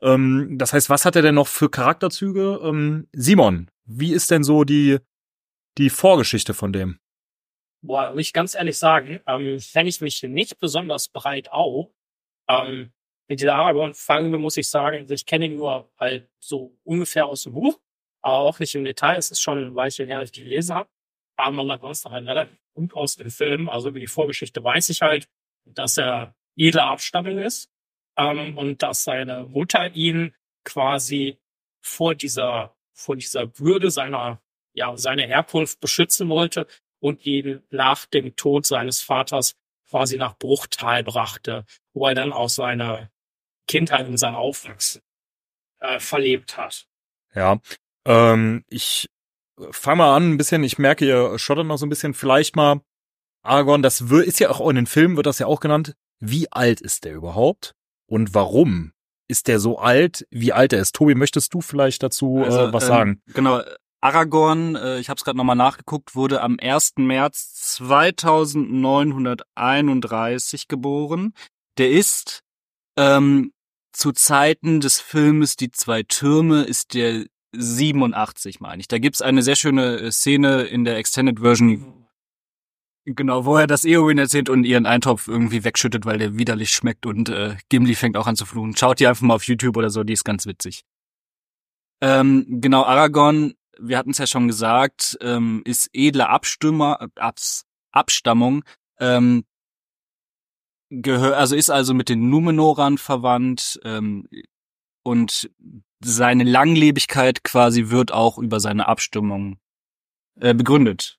Ähm, 0.00 0.56
das 0.58 0.72
heißt, 0.72 0.90
was 0.90 1.04
hat 1.04 1.16
er 1.16 1.22
denn 1.22 1.34
noch 1.34 1.48
für 1.48 1.70
Charakterzüge? 1.70 2.60
Ähm, 2.62 3.08
Simon, 3.12 3.70
wie 3.84 4.12
ist 4.12 4.30
denn 4.30 4.42
so 4.42 4.64
die, 4.64 4.98
die 5.78 5.90
Vorgeschichte 5.90 6.54
von 6.54 6.72
dem? 6.72 6.98
Boah, 7.84 8.10
muss 8.10 8.20
ich 8.20 8.32
ganz 8.32 8.54
ehrlich 8.54 8.78
sagen, 8.78 9.20
ähm, 9.26 9.58
kenne 9.72 9.88
ich 9.88 10.00
mich 10.00 10.22
nicht 10.22 10.58
besonders 10.58 11.08
breit 11.08 11.50
auf. 11.50 11.90
Ähm, 12.48 12.92
mit 13.28 13.40
dieser 13.40 13.56
wir, 14.30 14.38
muss 14.38 14.56
ich 14.56 14.68
sagen, 14.68 14.98
also 14.98 15.14
ich 15.14 15.26
kenne 15.26 15.46
ihn 15.46 15.56
nur 15.56 15.90
halt 15.98 16.28
so 16.38 16.78
ungefähr 16.84 17.26
aus 17.26 17.44
dem 17.44 17.54
Buch, 17.54 17.80
aber 18.20 18.38
auch 18.38 18.58
nicht 18.58 18.74
im 18.74 18.84
Detail. 18.84 19.16
Es 19.16 19.30
ist 19.30 19.40
schon 19.40 19.58
ein 19.58 19.74
Weilchen 19.74 20.06
her, 20.06 20.22
ich 20.22 20.32
gelesen 20.32 20.74
habe. 20.74 20.88
Aber 21.36 21.64
man 21.64 21.80
sonst 21.80 22.04
halt 22.04 22.26
relativ 22.26 22.58
gut 22.74 22.94
aus 22.94 23.16
dem 23.16 23.30
Film. 23.30 23.68
Also 23.68 23.88
über 23.90 24.00
die 24.00 24.06
Vorgeschichte 24.06 24.62
weiß 24.62 24.88
ich 24.90 25.02
halt, 25.02 25.28
dass 25.64 25.98
er 25.98 26.34
edler 26.56 26.86
Abstammung 26.86 27.38
ist 27.38 27.70
ähm, 28.16 28.56
und 28.58 28.82
dass 28.82 29.04
seine 29.04 29.44
Mutter 29.44 29.94
ihn 29.94 30.34
quasi 30.64 31.38
vor 31.80 32.14
dieser 32.14 32.76
vor 32.94 33.16
dieser 33.16 33.58
Würde 33.58 33.90
seiner 33.90 34.40
ja 34.74 34.96
seiner 34.96 35.24
Herkunft 35.24 35.80
beschützen 35.80 36.28
wollte 36.28 36.66
und 37.00 37.26
ihn 37.26 37.62
nach 37.70 38.06
dem 38.06 38.36
Tod 38.36 38.66
seines 38.66 39.00
Vaters 39.00 39.56
quasi 39.88 40.16
nach 40.16 40.38
Bruchtal 40.38 41.02
brachte, 41.04 41.64
wo 41.92 42.06
er 42.06 42.14
dann 42.14 42.32
auch 42.32 42.48
seine 42.48 43.10
Kindheit 43.66 44.06
und 44.06 44.16
sein 44.16 44.34
Aufwachsen 44.34 45.02
äh, 45.80 45.98
verlebt 45.98 46.56
hat. 46.56 46.86
Ja, 47.34 47.60
ähm, 48.06 48.64
ich 48.68 49.08
fange 49.70 49.98
mal 49.98 50.16
an 50.16 50.32
ein 50.32 50.36
bisschen, 50.36 50.64
ich 50.64 50.78
merke, 50.78 51.06
ihr 51.06 51.38
schottert 51.38 51.66
noch 51.66 51.78
so 51.78 51.86
ein 51.86 51.90
bisschen, 51.90 52.14
vielleicht 52.14 52.56
mal, 52.56 52.80
Aragorn, 53.42 53.82
das 53.82 54.00
ist 54.00 54.40
ja 54.40 54.50
auch 54.50 54.68
in 54.68 54.74
den 54.76 54.86
Filmen, 54.86 55.16
wird 55.16 55.26
das 55.26 55.38
ja 55.38 55.46
auch 55.46 55.60
genannt. 55.60 55.94
Wie 56.20 56.50
alt 56.52 56.80
ist 56.80 57.04
der 57.04 57.14
überhaupt? 57.14 57.74
Und 58.06 58.34
warum 58.34 58.92
ist 59.28 59.48
der 59.48 59.58
so 59.58 59.78
alt, 59.78 60.26
wie 60.30 60.52
alt 60.52 60.72
er 60.72 60.80
ist? 60.80 60.94
Tobi, 60.94 61.14
möchtest 61.14 61.52
du 61.54 61.60
vielleicht 61.60 62.02
dazu 62.02 62.42
Also, 62.44 62.66
äh, 62.66 62.72
was 62.72 62.84
ähm, 62.84 62.88
sagen? 62.88 63.20
Genau. 63.34 63.60
Aragorn, 64.00 64.76
äh, 64.76 64.98
ich 64.98 65.08
habe 65.08 65.18
es 65.18 65.24
gerade 65.24 65.38
nochmal 65.38 65.56
nachgeguckt, 65.56 66.14
wurde 66.14 66.42
am 66.42 66.58
1. 66.60 66.92
März 66.96 67.76
2931 67.76 70.68
geboren. 70.68 71.34
Der 71.78 71.90
ist 71.90 72.42
ähm, 72.98 73.52
zu 73.92 74.12
Zeiten 74.12 74.80
des 74.80 75.00
Filmes 75.00 75.56
Die 75.56 75.70
zwei 75.70 76.02
Türme 76.02 76.64
ist 76.64 76.92
der 76.94 77.24
87, 77.52 78.60
meine 78.60 78.80
ich. 78.80 78.88
Da 78.88 78.98
gibt's 78.98 79.22
eine 79.22 79.42
sehr 79.42 79.56
schöne 79.56 79.98
äh, 79.98 80.12
Szene 80.12 80.62
in 80.62 80.84
der 80.84 80.96
Extended 80.96 81.40
Version, 81.40 82.06
genau, 83.04 83.44
wo 83.44 83.56
er 83.56 83.66
das 83.66 83.84
Eowyn 83.84 84.18
erzählt 84.18 84.48
und 84.48 84.64
ihren 84.64 84.86
Eintopf 84.86 85.28
irgendwie 85.28 85.64
wegschüttet, 85.64 86.06
weil 86.06 86.18
der 86.18 86.38
widerlich 86.38 86.70
schmeckt 86.70 87.06
und 87.06 87.28
äh, 87.28 87.56
Gimli 87.68 87.94
fängt 87.94 88.16
auch 88.16 88.26
an 88.26 88.36
zu 88.36 88.46
fluchen. 88.46 88.76
Schaut 88.76 89.00
die 89.00 89.06
einfach 89.06 89.22
mal 89.22 89.34
auf 89.34 89.44
YouTube 89.44 89.76
oder 89.76 89.90
so, 89.90 90.04
die 90.04 90.12
ist 90.12 90.24
ganz 90.24 90.46
witzig. 90.46 90.84
Ähm, 92.00 92.46
genau, 92.48 92.82
Aragorn, 92.84 93.54
wir 93.78 93.98
hatten 93.98 94.10
es 94.10 94.18
ja 94.18 94.26
schon 94.26 94.48
gesagt, 94.48 95.18
ähm, 95.20 95.62
ist 95.64 95.90
edler 95.92 96.30
Abstimmer, 96.30 97.08
Abs, 97.16 97.64
Abstammung, 97.92 98.64
ähm, 98.98 99.44
gehör, 100.90 101.36
also 101.36 101.56
ist 101.56 101.70
also 101.70 101.94
mit 101.94 102.08
den 102.08 102.28
Numenorern 102.28 102.98
verwandt 102.98 103.80
ähm, 103.84 104.28
und 105.02 105.50
seine 106.04 106.44
Langlebigkeit 106.44 107.44
quasi 107.44 107.90
wird 107.90 108.12
auch 108.12 108.38
über 108.38 108.60
seine 108.60 108.88
Abstimmung 108.88 109.58
äh, 110.40 110.54
begründet. 110.54 111.18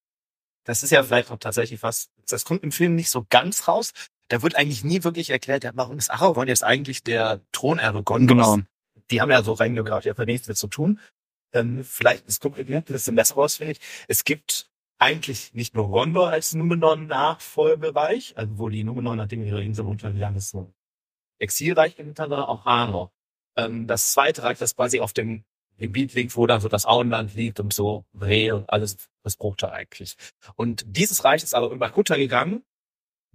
Das 0.65 0.84
ist 0.84 0.91
ja 0.91 1.04
vielleicht 1.04 1.30
auch 1.32 1.38
tatsächlich 1.38 1.84
was, 1.84 2.10
das 2.28 2.46
kommt 2.46 2.63
im 2.63 2.72
Film 2.72 2.96
nicht 2.96 3.10
so 3.10 3.26
ganz 3.30 3.67
raus. 3.67 3.91
Da 4.30 4.41
wird 4.41 4.56
eigentlich 4.56 4.84
nie 4.84 5.04
wirklich 5.04 5.30
erklärt, 5.30 5.63
ja, 5.63 5.72
warum 5.76 5.98
ist 5.98 6.10
Aragorn 6.10 6.48
jetzt 6.48 6.63
eigentlich 6.63 7.04
der 7.04 7.41
Thronerbe 7.52 8.04
Gondors? 8.04 8.56
Genau. 8.56 8.67
Die 9.12 9.22
haben 9.22 9.30
ja 9.30 9.43
so 9.43 9.54
reingegraut, 9.54 10.06
ja, 10.06 10.15
für 10.15 10.26
nichts 10.26 10.48
mit 10.48 10.58
zu 10.58 10.67
tun. 10.67 11.00
Ähm, 11.52 11.84
vielleicht, 11.84 12.28
es 12.28 12.39
kommt 12.39 12.58
ein 12.58 12.84
bisschen 12.84 13.15
besser 13.15 13.36
raus, 13.36 13.58
finde 13.58 13.74
ich. 13.74 13.80
Es 14.08 14.24
gibt 14.24 14.72
eigentlich 14.98 15.54
nicht 15.54 15.76
nur 15.76 15.89
Gondor 15.91 16.30
als 16.30 16.54
Numenor-Nachfolgereich, 16.54 18.38
also 18.38 18.58
wo 18.58 18.69
die 18.69 18.84
Numenor, 18.84 19.15
nachdem 19.15 19.43
ihre 19.43 19.63
Insel 19.63 19.86
untergegangen 19.86 20.38
ist, 20.38 20.52
so 20.52 20.74
Exilreich 21.39 21.98
genannt 21.98 22.19
haben, 22.19 22.30
sondern 22.30 22.48
auch 22.48 22.65
Arnor. 22.65 23.12
Ähm, 23.56 23.88
das 23.88 24.13
zweite 24.13 24.44
Reich, 24.44 24.58
das 24.58 24.76
quasi 24.76 25.00
auf 25.00 25.13
dem 25.13 25.44
Gebiet 25.78 26.13
liegt, 26.13 26.36
wo 26.36 26.48
dann 26.48 26.62
so 26.62 26.70
das 26.70 26.86
Auenland 26.86 27.36
liegt 27.36 27.60
und 27.60 27.74
so 27.74 28.06
Rehe 28.20 28.56
und 28.56 28.70
alles, 28.70 29.10
das 29.24 29.36
Bruchtal 29.36 29.72
eigentlich. 29.72 30.16
Und 30.56 30.84
dieses 30.88 31.24
Reich 31.24 31.44
ist 31.44 31.56
aber 31.56 31.68
irgendwann 31.68 31.92
runtergegangen. 31.92 32.63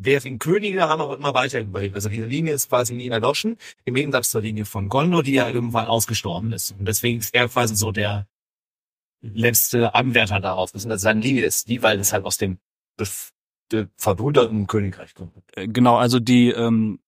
Deren 0.00 0.38
Könige 0.38 0.88
haben 0.88 1.02
aber 1.02 1.16
immer 1.16 1.34
weiter 1.34 1.60
überlebt. 1.60 1.96
Also 1.96 2.08
diese 2.08 2.26
Linie 2.26 2.54
ist 2.54 2.68
quasi 2.68 2.94
nie 2.94 3.08
erloschen, 3.08 3.56
im 3.84 3.94
Gegensatz 3.94 4.30
zur 4.30 4.42
Linie 4.42 4.64
von 4.64 4.88
Gondor, 4.88 5.24
die 5.24 5.32
ja 5.32 5.48
irgendwann 5.48 5.86
ausgestorben 5.88 6.52
ist. 6.52 6.70
Und 6.78 6.86
deswegen 6.86 7.18
ist 7.18 7.34
er 7.34 7.48
quasi 7.48 7.74
so 7.74 7.90
der 7.90 8.28
letzte 9.20 9.96
Anwärter 9.96 10.38
darauf. 10.38 10.70
Das 10.70 10.86
also 10.86 11.02
seine 11.02 11.20
Linie 11.20 11.44
ist 11.44 11.68
die, 11.68 11.82
weil 11.82 11.98
es 11.98 12.12
halt 12.12 12.24
aus 12.24 12.38
dem 12.38 12.58
verbrüderten 13.96 14.66
Königreich 14.68 15.14
kommt. 15.14 15.32
Äh, 15.54 15.66
Genau, 15.66 15.96
also 15.96 16.20
die, 16.20 16.50
ähm, 16.50 17.00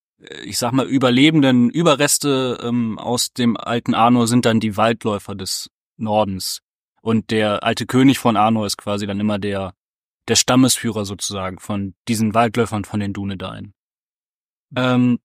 ich 0.44 0.59
sag 0.59 0.72
mal, 0.72 0.87
überlebenden 0.87 1.70
Überreste 1.70 2.59
ähm, 2.62 2.98
aus 2.98 3.33
dem 3.33 3.56
alten 3.56 3.94
Arnor 3.94 4.26
sind 4.26 4.44
dann 4.44 4.61
die 4.61 4.76
Waldläufer 4.76 5.35
des 5.35 5.70
Nordens. 5.96 6.61
Und 7.02 7.30
der 7.30 7.62
alte 7.64 7.87
König 7.87 8.18
von 8.18 8.37
Arnor 8.37 8.66
ist 8.66 8.76
quasi 8.76 9.06
dann 9.06 9.20
immer 9.20 9.38
der, 9.38 9.74
der 10.28 10.37
Stammesführer 10.37 11.04
sozusagen 11.04 11.59
von 11.59 11.94
diesen 12.09 12.35
Waldläufern 12.35 12.85
von 12.85 13.00
den 13.00 13.12
Dunedain. 13.12 13.72
Ähm, 14.76 15.18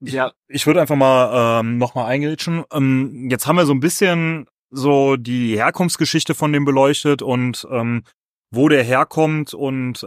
ja, 0.00 0.32
Ich 0.48 0.66
würde 0.66 0.80
einfach 0.80 0.96
mal 0.96 1.60
ähm, 1.60 1.78
nochmal 1.78 2.06
eingrätschen. 2.06 2.64
Ähm, 2.72 3.28
jetzt 3.30 3.46
haben 3.46 3.56
wir 3.56 3.66
so 3.66 3.72
ein 3.72 3.80
bisschen 3.80 4.46
so 4.70 5.16
die 5.16 5.56
Herkunftsgeschichte 5.56 6.34
von 6.34 6.52
dem 6.52 6.64
beleuchtet 6.64 7.22
und 7.22 7.66
ähm, 7.70 8.02
wo 8.50 8.68
der 8.68 8.82
herkommt 8.82 9.54
und 9.54 10.02
äh, 10.02 10.06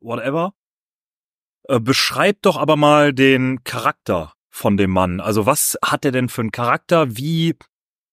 whatever. 0.00 0.52
Äh, 1.68 1.80
beschreibt 1.80 2.46
doch 2.46 2.56
aber 2.56 2.76
mal 2.76 3.12
den 3.12 3.64
Charakter 3.64 4.32
von 4.50 4.76
dem 4.76 4.90
Mann. 4.90 5.20
Also 5.20 5.46
was 5.46 5.76
hat 5.84 6.04
er 6.04 6.12
denn 6.12 6.28
für 6.28 6.42
einen 6.42 6.52
Charakter? 6.52 7.16
Wie 7.16 7.50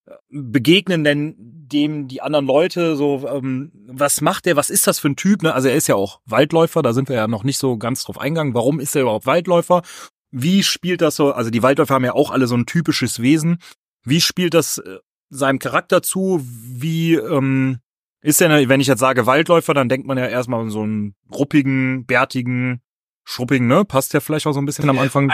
äh, 0.05 0.13
begegnen 0.29 1.03
denn 1.03 1.35
dem 1.37 2.07
die 2.07 2.21
anderen 2.21 2.45
Leute? 2.45 2.95
So, 2.95 3.27
ähm, 3.27 3.71
was 3.87 4.21
macht 4.21 4.47
er? 4.47 4.55
Was 4.55 4.69
ist 4.69 4.87
das 4.87 4.99
für 4.99 5.09
ein 5.09 5.15
Typ? 5.15 5.43
Ne? 5.43 5.53
Also 5.53 5.67
er 5.67 5.75
ist 5.75 5.87
ja 5.87 5.95
auch 5.95 6.21
Waldläufer. 6.25 6.81
Da 6.81 6.93
sind 6.93 7.09
wir 7.09 7.15
ja 7.15 7.27
noch 7.27 7.43
nicht 7.43 7.59
so 7.59 7.77
ganz 7.77 8.03
drauf 8.03 8.19
eingegangen. 8.19 8.55
Warum 8.55 8.79
ist 8.79 8.95
er 8.95 9.03
überhaupt 9.03 9.27
Waldläufer? 9.27 9.83
Wie 10.31 10.63
spielt 10.63 11.01
das 11.01 11.15
so? 11.15 11.31
Also 11.31 11.51
die 11.51 11.61
Waldläufer 11.61 11.93
haben 11.93 12.05
ja 12.05 12.13
auch 12.13 12.31
alle 12.31 12.47
so 12.47 12.55
ein 12.55 12.65
typisches 12.65 13.21
Wesen. 13.21 13.59
wie 14.03 14.19
spielt 14.19 14.53
das 14.53 14.79
äh, 14.79 14.97
seinem 15.29 15.59
Charakter 15.59 16.01
zu? 16.01 16.41
Wie 16.43 17.13
ähm, 17.15 17.79
ist 18.21 18.41
denn, 18.41 18.69
wenn 18.69 18.81
ich 18.81 18.87
jetzt 18.87 18.99
sage 18.99 19.25
Waldläufer, 19.25 19.73
dann 19.73 19.89
denkt 19.89 20.07
man 20.07 20.17
ja 20.17 20.27
erstmal 20.27 20.61
an 20.61 20.69
so 20.69 20.81
einen 20.81 21.15
ruppigen, 21.31 22.05
bärtigen, 22.05 22.81
schruppigen, 23.23 23.67
ne? 23.67 23.85
Passt 23.85 24.13
ja 24.13 24.19
vielleicht 24.19 24.47
auch 24.47 24.53
so 24.53 24.61
ein 24.61 24.65
bisschen 24.65 24.89
am 24.89 24.99
Anfang. 24.99 25.31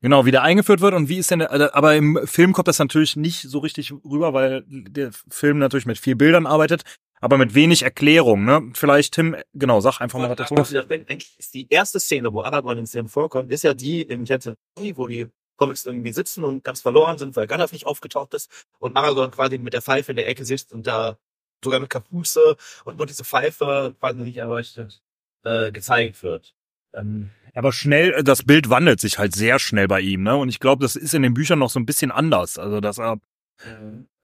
Genau, 0.00 0.26
wie 0.26 0.30
der 0.32 0.42
eingeführt 0.42 0.82
wird 0.82 0.92
und 0.92 1.08
wie 1.08 1.16
ist 1.16 1.30
denn, 1.30 1.38
der, 1.38 1.50
äh, 1.50 1.70
aber 1.72 1.96
im 1.96 2.20
Film 2.26 2.52
kommt 2.52 2.68
das 2.68 2.78
natürlich 2.78 3.16
nicht 3.16 3.40
so 3.40 3.60
richtig 3.60 3.90
rüber, 4.04 4.34
weil 4.34 4.62
der 4.66 5.12
Film 5.30 5.58
natürlich 5.58 5.86
mit 5.86 5.96
vier 5.96 6.14
Bildern 6.14 6.46
arbeitet, 6.46 6.82
aber 7.22 7.38
mit 7.38 7.54
wenig 7.54 7.84
Erklärung, 7.84 8.44
ne? 8.44 8.70
Vielleicht, 8.74 9.14
Tim, 9.14 9.34
genau, 9.54 9.80
sag 9.80 10.00
einfach 10.02 10.18
mal 10.18 10.28
was 10.28 10.36
dazu. 10.36 10.56
Also, 10.56 10.74
das 10.74 10.88
denke 10.88 11.14
ich, 11.16 11.38
ist 11.38 11.54
die 11.54 11.66
erste 11.70 11.98
Szene, 12.00 12.30
wo 12.34 12.42
Aragorn 12.42 12.76
in 12.76 12.86
Film 12.86 13.08
vorkommt, 13.08 13.50
ist 13.50 13.64
ja 13.64 13.72
die 13.72 14.02
im 14.02 14.26
Jensen, 14.26 14.56
wo 14.76 15.06
die 15.06 15.26
Comics 15.56 15.86
irgendwie 15.86 16.12
sitzen 16.12 16.44
und 16.44 16.64
ganz 16.64 16.82
verloren 16.82 17.16
sind, 17.16 17.34
weil 17.36 17.46
Gandalf 17.46 17.72
nicht 17.72 17.86
aufgetaucht 17.86 18.34
ist 18.34 18.50
und 18.78 18.96
Aragorn 18.96 19.30
quasi 19.30 19.56
mit 19.56 19.72
der 19.72 19.80
Pfeife 19.80 20.12
in 20.12 20.16
der 20.16 20.28
Ecke 20.28 20.44
sitzt 20.44 20.72
und 20.72 20.86
da 20.86 21.16
sogar 21.64 21.80
mit 21.80 21.88
Kapuze 21.88 22.56
und 22.84 22.98
nur 22.98 23.06
diese 23.06 23.24
Pfeife 23.24 23.94
quasi 23.98 24.18
nicht 24.18 24.36
erleuchtet 24.36 25.02
äh, 25.44 25.72
gezeigt 25.72 26.22
wird. 26.22 26.54
Ähm, 26.94 27.30
Aber 27.54 27.72
schnell, 27.72 28.22
das 28.22 28.42
Bild 28.42 28.70
wandelt 28.70 29.00
sich 29.00 29.18
halt 29.18 29.34
sehr 29.34 29.58
schnell 29.58 29.88
bei 29.88 30.00
ihm, 30.00 30.22
ne? 30.22 30.36
Und 30.36 30.48
ich 30.48 30.60
glaube, 30.60 30.82
das 30.82 30.96
ist 30.96 31.14
in 31.14 31.22
den 31.22 31.34
Büchern 31.34 31.58
noch 31.58 31.70
so 31.70 31.78
ein 31.78 31.86
bisschen 31.86 32.10
anders. 32.10 32.58
Also, 32.58 32.80
dass 32.80 32.98
er, 32.98 33.18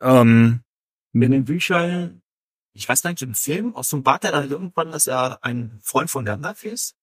ähm, 0.00 0.60
in 1.12 1.30
den 1.32 1.44
Büchern, 1.44 2.22
ich 2.72 2.88
weiß 2.88 3.02
gar 3.02 3.10
nicht, 3.10 3.22
im 3.22 3.34
Film, 3.34 3.74
aus 3.74 3.90
dem 3.90 4.02
Bart 4.02 4.24
er 4.24 4.32
dann 4.32 4.50
irgendwann, 4.50 4.90
dass 4.92 5.06
er 5.06 5.44
ein 5.44 5.78
Freund 5.82 6.10
von 6.10 6.24
Gandalf 6.24 6.64
ist. 6.64 6.96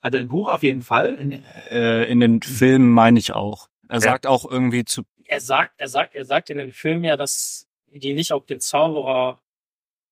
Also 0.00 0.18
im 0.18 0.28
Buch 0.28 0.48
auf 0.48 0.62
jeden 0.62 0.82
Fall. 0.82 1.14
In, 1.14 1.42
Äh, 1.70 2.04
in 2.04 2.20
den 2.20 2.42
Filmen 2.42 2.90
meine 2.90 3.18
ich 3.18 3.32
auch. 3.32 3.68
Er 3.88 3.96
Ja. 3.96 4.00
sagt 4.00 4.26
auch 4.26 4.48
irgendwie 4.50 4.84
zu, 4.84 5.02
Er 5.24 5.40
sagt, 5.40 5.72
er 5.78 5.88
sagt, 5.88 6.14
er 6.14 6.24
sagt 6.24 6.50
in 6.50 6.58
den 6.58 6.72
Film 6.72 7.04
ja, 7.04 7.16
dass 7.16 7.66
die 7.86 8.12
nicht 8.12 8.32
auf 8.32 8.44
den 8.46 8.60
Zauberer 8.60 9.40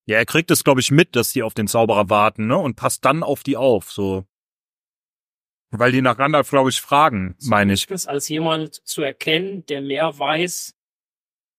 ja, 0.06 0.16
er 0.18 0.26
kriegt 0.26 0.50
es, 0.50 0.64
glaube 0.64 0.80
ich, 0.80 0.90
mit, 0.90 1.14
dass 1.14 1.32
die 1.32 1.44
auf 1.44 1.54
den 1.54 1.68
Zauberer 1.68 2.10
warten, 2.10 2.48
ne? 2.48 2.56
Und 2.58 2.74
passt 2.74 3.04
dann 3.04 3.22
auf 3.22 3.44
die 3.44 3.56
auf, 3.56 3.92
so. 3.92 4.24
Weil 5.74 5.90
die 5.90 6.02
nach 6.02 6.18
Gandalf, 6.18 6.50
glaube 6.50 6.68
ich, 6.68 6.80
fragen, 6.82 7.34
meine 7.40 7.72
ich. 7.72 7.88
ist, 7.88 8.06
als 8.06 8.28
jemand 8.28 8.74
zu 8.86 9.02
erkennen, 9.02 9.64
der 9.66 9.80
mehr 9.80 10.18
weiß 10.18 10.74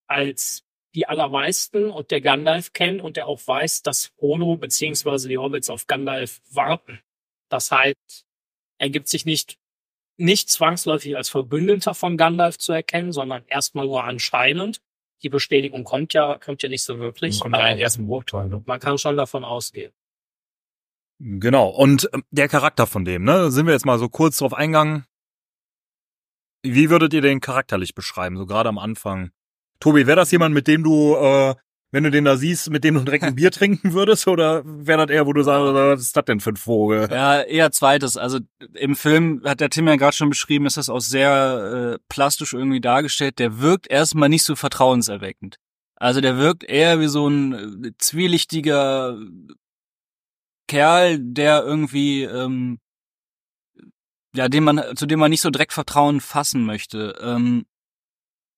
als 0.08 0.64
die 0.94 1.08
allermeisten 1.08 1.90
und 1.90 2.12
der 2.12 2.22
Gandalf 2.22 2.74
kennt 2.74 3.02
und 3.02 3.18
der 3.18 3.28
auch 3.28 3.42
weiß, 3.46 3.82
dass 3.82 4.08
Frodo 4.18 4.56
beziehungsweise 4.58 5.28
die 5.28 5.40
Hobbits 5.40 5.72
auf 5.72 5.88
Gandalf 5.88 6.42
warten. 6.52 7.00
Das 7.50 7.72
heißt, 7.72 8.26
er 8.78 8.90
gibt 8.92 9.08
sich 9.08 9.26
nicht, 9.26 9.58
nicht 10.18 10.50
zwangsläufig 10.52 11.18
als 11.18 11.30
Verbündeter 11.30 11.96
von 11.96 12.16
Gandalf 12.16 12.60
zu 12.60 12.72
erkennen, 12.72 13.12
sondern 13.12 13.44
erstmal 13.48 13.88
nur 13.88 14.04
anscheinend. 14.04 14.82
Die 15.24 15.30
Bestätigung 15.30 15.84
kommt 15.84 16.14
ja, 16.14 16.38
kommt 16.38 16.62
ja 16.62 16.70
nicht 16.70 16.84
so 16.84 17.00
wirklich. 17.00 17.40
kommt 17.40 17.56
rein 17.56 17.80
erst 17.80 17.98
im 17.98 18.06
Burgtor. 18.06 18.44
Ne? 18.44 18.62
man 18.66 18.80
kann 18.80 19.00
schon 19.00 19.18
davon 19.18 19.44
ausgehen. 19.44 19.92
Genau. 21.20 21.70
Und 21.70 22.10
ähm, 22.14 22.24
der 22.32 22.48
Charakter 22.48 22.88
von 22.88 23.06
dem, 23.06 23.24
ne? 23.24 23.52
Sind 23.52 23.66
wir 23.66 23.74
jetzt 23.74 23.86
mal 23.86 24.00
so 24.00 24.10
kurz 24.10 24.38
drauf 24.38 24.54
eingegangen. 24.54 25.06
Wie 26.64 26.90
würdet 26.90 27.14
ihr 27.14 27.22
den 27.22 27.42
charakterlich 27.42 27.94
beschreiben, 27.94 28.38
so 28.38 28.46
gerade 28.46 28.70
am 28.70 28.80
Anfang? 28.80 29.32
Tobi, 29.80 30.08
wäre 30.08 30.16
das 30.16 30.32
jemand, 30.32 30.56
mit 30.56 30.68
dem 30.68 30.82
du, 30.82 31.16
äh, 31.16 31.56
wenn 31.92 32.06
du 32.06 32.12
den 32.12 32.24
da 32.24 32.38
siehst, 32.38 32.70
mit 32.70 32.86
dem 32.86 32.96
du 32.96 33.02
direkt 33.02 33.26
ein 33.26 33.36
Bier 33.36 33.52
trinken 33.52 33.94
würdest? 33.94 34.28
Oder 34.28 34.64
wäre 34.66 35.06
das 35.06 35.14
eher, 35.14 35.26
wo 35.26 35.34
du 35.34 35.44
sagst, 35.44 35.74
was 35.74 36.02
ist 36.02 36.16
das 36.16 36.26
denn 36.26 36.40
für 36.40 36.52
ein 36.52 36.58
Vogel? 36.58 37.10
Ja, 37.12 37.42
eher 37.42 37.72
zweites. 37.72 38.16
Also 38.16 38.40
im 38.74 38.96
Film 38.96 39.42
hat 39.44 39.60
der 39.60 39.70
Tim 39.70 39.88
ja 39.88 39.98
gerade 39.98 40.16
schon 40.16 40.30
beschrieben, 40.30 40.66
ist 40.66 40.78
das 40.78 40.90
auch 40.90 41.02
sehr 41.02 41.96
äh, 41.96 42.00
plastisch 42.08 42.54
irgendwie 42.54 42.82
dargestellt. 42.82 43.40
Der 43.40 43.60
wirkt 43.60 43.88
erstmal 43.90 44.30
nicht 44.30 44.44
so 44.44 44.56
vertrauenserweckend. 44.56 45.58
Also 45.96 46.22
der 46.22 46.38
wirkt 46.38 46.64
eher 46.64 47.00
wie 47.00 47.08
so 47.08 47.28
ein 47.28 47.86
äh, 47.86 47.92
zwielichtiger 47.98 49.18
Kerl, 50.68 51.20
der 51.20 51.64
irgendwie 51.64 52.24
ähm, 52.24 52.80
ja, 54.36 54.50
dem 54.50 54.64
man 54.64 54.82
zu 54.96 55.06
dem 55.06 55.20
man 55.20 55.30
nicht 55.30 55.42
so 55.42 55.50
direkt 55.52 55.74
Vertrauen 55.74 56.20
fassen 56.22 56.66
möchte. 56.66 57.16
Ähm, 57.22 57.66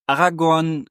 Aragorn 0.08 0.86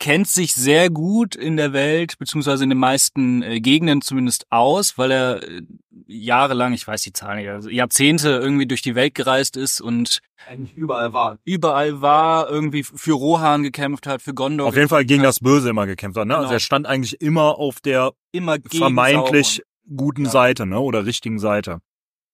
kennt 0.00 0.28
sich 0.28 0.54
sehr 0.54 0.90
gut 0.90 1.34
in 1.34 1.56
der 1.56 1.72
Welt, 1.72 2.18
beziehungsweise 2.18 2.62
in 2.64 2.70
den 2.70 2.78
meisten 2.78 3.42
äh, 3.42 3.60
Gegenden 3.60 4.00
zumindest 4.00 4.46
aus, 4.50 4.96
weil 4.96 5.10
er 5.10 5.42
äh, 5.42 5.62
jahrelang, 6.06 6.72
ich 6.72 6.86
weiß 6.86 7.02
die 7.02 7.12
Zahlen 7.12 7.38
nicht, 7.38 7.48
also 7.48 7.68
Jahrzehnte 7.68 8.28
irgendwie 8.30 8.66
durch 8.66 8.80
die 8.80 8.94
Welt 8.94 9.14
gereist 9.16 9.56
ist 9.56 9.80
und 9.80 10.20
Eigentlich 10.48 10.76
überall 10.76 11.12
war. 11.12 11.38
überall 11.44 12.00
war, 12.00 12.48
irgendwie 12.48 12.84
für 12.84 13.12
Rohan 13.14 13.64
gekämpft 13.64 14.06
hat, 14.06 14.22
für 14.22 14.34
Gondor. 14.34 14.68
Auf 14.68 14.76
jeden 14.76 14.88
Fall 14.88 15.04
gegen 15.04 15.24
das 15.24 15.40
Böse 15.40 15.70
immer 15.70 15.86
gekämpft 15.86 16.16
hat, 16.18 16.28
ne? 16.28 16.34
Also 16.36 16.46
Genau. 16.46 16.54
er 16.56 16.60
stand 16.60 16.86
eigentlich 16.86 17.20
immer 17.20 17.58
auf 17.58 17.80
der 17.80 18.12
immer 18.30 18.58
gegen 18.58 18.78
vermeintlich 18.78 19.62
guten 19.94 20.24
Ja. 20.24 20.30
Seite, 20.30 20.66
ne? 20.66 20.78
Oder 20.80 21.06
richtigen 21.06 21.38
Seite. 21.38 21.80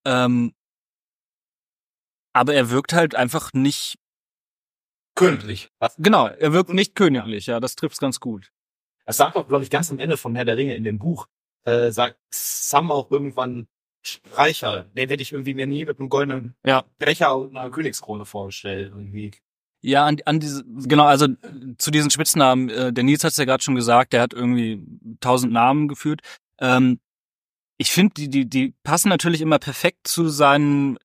Ähm, 0.05 0.53
aber 2.33 2.55
er 2.55 2.71
wirkt 2.71 2.93
halt 2.93 3.15
einfach 3.15 3.53
nicht, 3.53 3.97
Königlich. 5.17 5.71
Was? 5.79 5.95
genau, 5.99 6.27
er 6.27 6.53
wirkt 6.53 6.71
nicht 6.71 6.97
königlich, 6.97 7.47
ja, 7.47 7.61
das 7.61 7.77
trifft's 7.77 8.01
ganz 8.01 8.19
gut. 8.19 8.51
Das 9.07 9.17
sagt 9.17 9.37
auch, 9.37 9.47
glaube 9.47 9.63
ich, 9.63 9.71
ganz 9.71 9.91
am 9.93 10.01
Ende 10.01 10.17
von 10.17 10.35
Herr 10.35 10.45
der 10.45 10.57
Ringe 10.57 10.75
in 10.75 10.83
dem 10.83 10.99
Buch, 10.99 11.29
äh, 11.65 11.93
sagt 11.93 12.19
Sam 12.33 12.91
auch 12.91 13.11
irgendwann 13.11 13.69
Streicher. 14.05 14.85
Den 14.97 15.09
hätte 15.09 15.23
ich 15.23 15.33
irgendwie 15.33 15.55
mir 15.55 15.67
nie 15.67 15.85
mit 15.85 15.99
einem 16.01 16.09
goldenen 16.09 16.57
Ja. 16.67 16.85
Becher 16.99 17.37
und 17.37 17.57
einer 17.57 17.71
Königskrone 17.71 18.25
vorgestellt. 18.27 18.89
Irgendwie. 18.95 19.31
Ja, 19.83 20.05
an, 20.05 20.17
an 20.25 20.41
diese, 20.41 20.65
genau, 20.65 21.05
also 21.05 21.29
zu 21.79 21.91
diesen 21.91 22.11
Spitznamen, 22.11 22.69
äh, 22.71 22.93
der 22.93 23.05
Nils 23.05 23.23
hat 23.23 23.31
es 23.31 23.37
ja 23.37 23.45
gerade 23.45 23.63
schon 23.63 23.77
gesagt, 23.77 24.13
der 24.13 24.21
hat 24.23 24.35
irgendwie 24.35 24.83
tausend 25.21 25.53
Namen 25.53 25.87
geführt. 25.89 26.21
Ähm, 26.59 26.99
ich 27.77 27.91
finde, 27.91 28.15
die, 28.15 28.29
die, 28.29 28.49
die 28.49 28.75
passen 28.83 29.09
natürlich 29.09 29.41
immer 29.41 29.59
perfekt 29.59 30.07
zu 30.09 30.29
seinen 30.29 30.99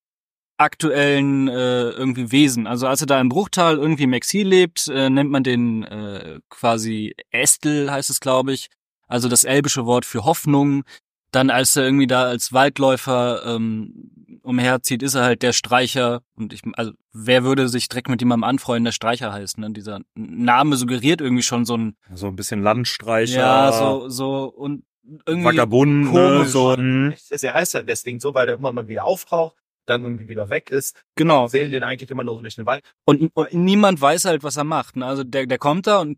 aktuellen 0.58 1.48
äh, 1.48 1.90
irgendwie 1.90 2.32
Wesen. 2.32 2.68
Also 2.68 2.86
als 2.88 3.02
er 3.02 3.08
da 3.08 3.22
im 3.22 3.30
Bruchtal 3.30 3.78
irgendwie 3.78 4.04
im 4.04 4.14
Exil 4.14 4.48
lebt, 4.48 4.88
äh, 4.90 5.10
nennt 5.10 5.32
man 5.32 5.44
den 5.44 5.84
äh, 5.84 6.40
quasi 6.50 7.16
Estel, 7.32 7.90
heißt 7.90 8.10
es, 8.10 8.20
glaube 8.20 8.54
ich. 8.54 8.68
Also 9.08 9.30
das 9.30 9.46
elbische 9.46 9.86
Wort 9.86 10.06
für 10.06 10.26
Hoffnung. 10.26 10.84
Dann 11.32 11.50
als 11.50 11.76
er 11.76 11.84
irgendwie 11.84 12.08
da 12.08 12.24
als 12.24 12.54
Waldläufer 12.54 13.44
ähm, 13.46 14.12
umherzieht, 14.42 15.02
ist 15.02 15.16
er 15.16 15.24
halt 15.24 15.44
der 15.44 15.54
Streicher. 15.54 16.22
Und 16.36 16.54
ich, 16.54 16.62
also 16.74 16.92
wer 17.14 17.44
würde 17.44 17.70
sich 17.70 17.88
direkt 17.88 18.10
mit 18.10 18.20
jemandem 18.22 18.44
anfreunden, 18.44 18.86
der 18.86 18.92
Streicher 18.92 19.32
heißt? 19.32 19.60
Ne? 19.60 19.72
Dieser 19.72 20.02
Name 20.16 20.76
suggeriert 20.76 21.22
irgendwie 21.22 21.44
schon 21.44 21.66
so 21.66 21.78
ein 21.78 21.96
So 22.14 22.28
ein 22.28 22.36
bisschen 22.36 22.62
Landstreicher. 22.62 23.40
ja 23.40 23.72
so 23.72 24.10
so 24.10 24.46
und 24.46 24.84
irgendwie 25.26 25.46
Vagabunden, 25.46 26.12
ne? 26.12 26.46
so. 26.46 26.76
hm. 26.76 27.14
Er 27.30 27.54
heißt 27.54 27.74
ja 27.74 27.82
deswegen 27.82 28.20
so, 28.20 28.34
weil 28.34 28.48
der 28.48 28.56
immer 28.56 28.72
mal 28.72 28.88
wieder 28.88 29.06
auftaucht, 29.06 29.56
dann 29.86 30.04
irgendwie 30.04 30.30
wieder 30.30 30.50
weg 30.50 30.70
ist. 30.70 31.02
genau. 31.16 31.48
Sehen 31.48 31.72
den 31.72 31.84
eigentlich 31.84 32.10
immer 32.10 32.24
nur 32.24 32.36
so 32.36 32.42
durch 32.42 32.56
den 32.56 32.66
Wald. 32.66 32.84
Und, 33.06 33.32
und 33.34 33.54
niemand 33.54 34.00
weiß 34.00 34.26
halt, 34.26 34.44
was 34.44 34.58
er 34.58 34.64
macht. 34.64 34.96
Ne? 34.96 35.06
Also 35.06 35.24
der, 35.24 35.46
der 35.48 35.58
kommt 35.58 35.88
da 35.88 36.00
und 36.00 36.18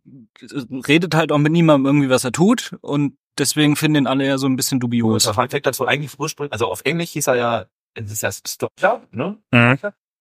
redet 0.88 1.16
halt 1.16 1.32
auch 1.32 1.38
mit 1.38 1.52
niemandem 1.52 1.86
irgendwie, 1.86 2.10
was 2.10 2.24
er 2.24 2.32
tut. 2.32 2.76
Und 2.82 3.18
deswegen 3.38 3.76
finden 3.76 4.04
ihn 4.04 4.08
alle 4.08 4.26
ja 4.28 4.38
so 4.38 4.48
ein 4.48 4.56
bisschen 4.56 4.80
dubios. 4.80 5.24
Der 5.24 5.34
Fun 5.34 5.48
dazu 5.64 5.86
eigentlich 5.86 6.20
ursprünglich, 6.20 6.54
also 6.54 6.68
auf 6.68 6.82
Englisch 6.84 7.12
hieß 7.12 7.28
er 7.28 7.36
ja, 7.36 7.66
das 7.96 8.12
ist 8.12 8.24
ja 8.24 8.32
Stotler, 8.32 9.08
ne? 9.12 9.38
Mhm. 9.52 9.78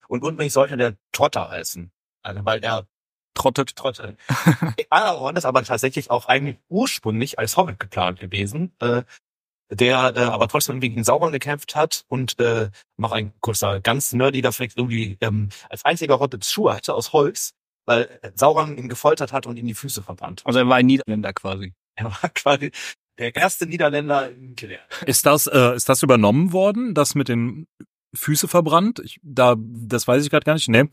Und 0.08 0.22
ursprünglich 0.22 0.52
sollte 0.52 0.76
der 0.76 0.96
Trotter 1.12 1.50
heißen. 1.50 1.90
Also 2.22 2.44
weil 2.44 2.60
er 2.62 2.86
Trottet. 3.34 3.76
Trottel. 3.76 4.16
Aragorn 4.90 5.36
ist 5.36 5.44
aber 5.44 5.62
tatsächlich 5.62 6.10
auch 6.10 6.26
eigentlich 6.26 6.58
ursprünglich 6.68 7.38
als 7.38 7.56
Hobbit 7.56 7.78
geplant 7.78 8.20
gewesen, 8.20 8.72
äh, 8.80 9.02
der 9.70 10.16
äh, 10.16 10.20
aber 10.20 10.48
trotzdem 10.48 10.80
gegen 10.80 11.04
Sauron 11.04 11.32
gekämpft 11.32 11.76
hat 11.76 12.04
und 12.08 12.38
äh, 12.40 12.70
noch 12.96 13.12
ein 13.12 13.32
kurzer, 13.40 13.80
ganz 13.80 14.12
nerdiger 14.12 14.52
Flex 14.52 14.74
irgendwie 14.76 15.16
ähm, 15.20 15.48
als 15.68 15.84
einziger 15.84 16.18
Hobbit 16.18 16.44
Schuhe 16.44 16.74
hatte 16.74 16.94
aus 16.94 17.12
Holz, 17.12 17.54
weil 17.86 18.20
Sauron 18.34 18.76
ihn 18.76 18.88
gefoltert 18.88 19.32
hat 19.32 19.46
und 19.46 19.56
ihm 19.56 19.66
die 19.66 19.74
Füße 19.74 20.02
verbrannt. 20.02 20.42
Also 20.44 20.58
er 20.58 20.68
war 20.68 20.76
ein 20.76 20.86
Niederländer 20.86 21.32
quasi. 21.32 21.72
Er 21.94 22.06
war 22.06 22.28
quasi 22.34 22.72
der 23.18 23.34
erste 23.36 23.66
Niederländer 23.66 24.30
in 24.30 24.50
Mittelerde. 24.50 24.82
Ist 25.06 25.26
das, 25.26 25.46
äh, 25.46 25.76
ist 25.76 25.88
das 25.88 26.02
übernommen 26.02 26.52
worden, 26.52 26.94
das 26.94 27.14
mit 27.14 27.28
den 27.28 27.68
Füße 28.14 28.48
verbrannt? 28.48 29.00
Ich, 29.04 29.20
da, 29.22 29.54
das 29.58 30.08
weiß 30.08 30.24
ich 30.24 30.30
gerade 30.30 30.44
gar 30.44 30.54
nicht. 30.54 30.68
Nee. 30.68 30.88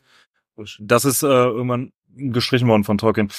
Das 0.79 1.05
ist 1.05 1.23
äh, 1.23 1.27
irgendwann 1.27 1.91
gestrichen 2.17 2.67
worden 2.67 2.83
von 2.83 2.97
Tolkien. 2.97 3.31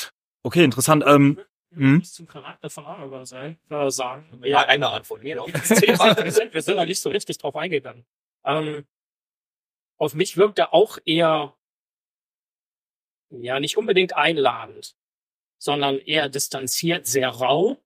Okay, 0.43 0.65
interessant. 0.65 1.05
Ähm. 1.07 1.41
Muss 1.71 2.15
zum 2.15 2.27
Charakter 2.27 2.71
von 2.71 2.87
Aragorn 2.87 3.27
sein, 3.27 3.59
äh, 3.69 3.91
sagen. 3.91 4.41
Ja, 4.43 4.61
eine 4.61 4.89
Antwort. 4.89 5.21
Genau. 5.21 5.47
wir, 5.49 6.33
sind, 6.33 6.55
wir 6.55 6.63
sind 6.63 6.77
da 6.77 6.87
nicht 6.87 7.01
so 7.01 7.11
richtig 7.11 7.37
drauf 7.37 7.57
eingegangen. 7.57 8.07
Ähm, 8.45 8.87
auf 9.99 10.15
mich 10.15 10.37
wirkt 10.37 10.59
er 10.59 10.73
auch 10.73 10.99
eher, 11.05 11.55
ja, 13.31 13.61
nicht 13.61 13.77
unbedingt 13.77 14.17
einladend, 14.17 14.97
sondern 15.59 15.99
eher 15.99 16.29
distanziert, 16.29 17.07
sehr 17.07 17.29
rau. 17.29 17.77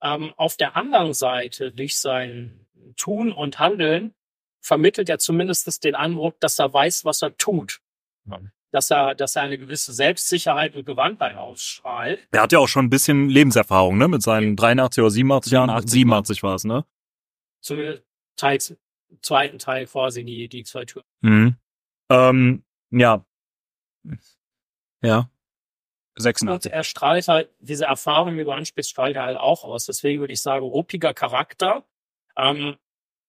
Ähm, 0.00 0.32
auf 0.36 0.56
der 0.56 0.76
anderen 0.76 1.12
Seite, 1.12 1.72
durch 1.72 1.98
sein 1.98 2.66
Tun 2.96 3.32
und 3.32 3.58
Handeln, 3.58 4.14
vermittelt 4.60 5.08
er 5.08 5.18
zumindest 5.18 5.84
den 5.84 5.94
Eindruck, 5.94 6.40
dass 6.40 6.58
er 6.58 6.72
weiß, 6.72 7.04
was 7.04 7.22
er 7.22 7.36
tut. 7.36 7.80
Ja. 8.24 8.40
Dass 8.70 8.90
er, 8.90 9.14
dass 9.14 9.36
er 9.36 9.42
eine 9.42 9.58
gewisse 9.58 9.92
Selbstsicherheit 9.92 10.74
und 10.76 10.84
Gewandtheit 10.84 11.36
ausstrahlt. 11.36 12.26
Er 12.30 12.42
hat 12.42 12.52
ja 12.52 12.58
auch 12.58 12.68
schon 12.68 12.86
ein 12.86 12.90
bisschen 12.90 13.28
Lebenserfahrung, 13.28 13.96
ne? 13.98 14.08
Mit 14.08 14.22
seinen 14.22 14.56
83 14.56 15.02
oder 15.02 15.10
87 15.10 15.52
Jahren. 15.52 15.68
87 15.68 15.90
87 15.90 16.42
war 16.42 16.54
es, 16.54 16.64
ne? 16.64 16.84
Zumindest 17.60 18.02
Teils, 18.36 18.76
zweiten 19.22 19.58
Teil 19.58 19.86
quasi 19.86 20.24
die, 20.24 20.48
die 20.48 20.64
zwei 20.64 20.84
Türen. 20.84 21.06
Mhm. 21.22 21.56
Ähm, 22.10 22.64
ja. 22.90 23.24
Ja. 25.02 25.30
Und 26.16 26.22
86. 26.22 26.72
er 26.72 26.84
strahlt 26.84 27.28
halt, 27.28 27.50
diese 27.60 27.86
Erfahrung, 27.86 28.36
die 28.36 28.44
du 28.44 28.50
ansprichst, 28.50 28.90
strahlt 28.90 29.16
er 29.16 29.22
halt 29.22 29.38
auch 29.38 29.64
aus. 29.64 29.86
Deswegen 29.86 30.20
würde 30.20 30.32
ich 30.32 30.42
sagen, 30.42 30.64
ruppiger 30.64 31.14
Charakter, 31.14 31.84
ähm, 32.36 32.76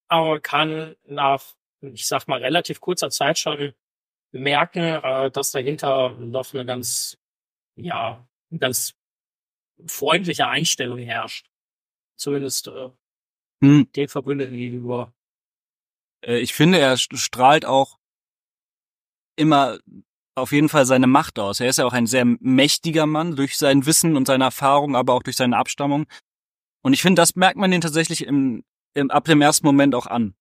aber 0.07 0.39
kann 0.39 0.95
nach, 1.05 1.43
ich 1.81 2.07
sag 2.07 2.27
mal, 2.27 2.41
relativ 2.41 2.81
kurzer 2.81 3.09
Zeit 3.09 3.37
schon 3.37 3.73
merken, 4.31 4.81
äh, 5.03 5.31
dass 5.31 5.51
dahinter 5.51 6.11
noch 6.19 6.53
eine 6.53 6.65
ganz, 6.65 7.17
ja, 7.75 8.27
eine 8.51 8.59
ganz 8.59 8.95
freundliche 9.87 10.47
Einstellung 10.47 10.99
herrscht. 10.99 11.47
Zumindest 12.17 12.67
äh, 12.67 12.89
Hm, 13.63 13.89
den 13.95 14.07
Verbündeten 14.07 14.55
gegenüber. 14.55 15.13
äh, 16.25 16.39
ich 16.39 16.53
finde, 16.53 16.79
er 16.79 16.95
st- 16.95 17.17
strahlt 17.17 17.65
auch 17.65 17.99
immer 19.37 19.79
auf 20.35 20.51
jeden 20.51 20.69
Fall 20.69 20.85
seine 20.85 21.07
Macht 21.07 21.39
aus. 21.39 21.59
Er 21.59 21.67
ist 21.69 21.77
ja 21.77 21.85
auch 21.85 21.93
ein 21.93 22.07
sehr 22.07 22.25
mächtiger 22.25 23.05
Mann 23.05 23.35
durch 23.35 23.57
sein 23.57 23.85
Wissen 23.85 24.15
und 24.15 24.27
seine 24.27 24.45
Erfahrung, 24.45 24.95
aber 24.95 25.13
auch 25.13 25.23
durch 25.23 25.35
seine 25.35 25.57
Abstammung. 25.57 26.05
Und 26.81 26.93
ich 26.93 27.01
finde, 27.01 27.21
das 27.21 27.35
merkt 27.35 27.57
man 27.57 27.71
den 27.71 27.81
tatsächlich 27.81 28.25
im, 28.25 28.63
im, 28.93 29.11
ab 29.11 29.25
dem 29.25 29.41
ersten 29.41 29.65
Moment 29.65 29.95
auch 29.95 30.07
an. 30.07 30.35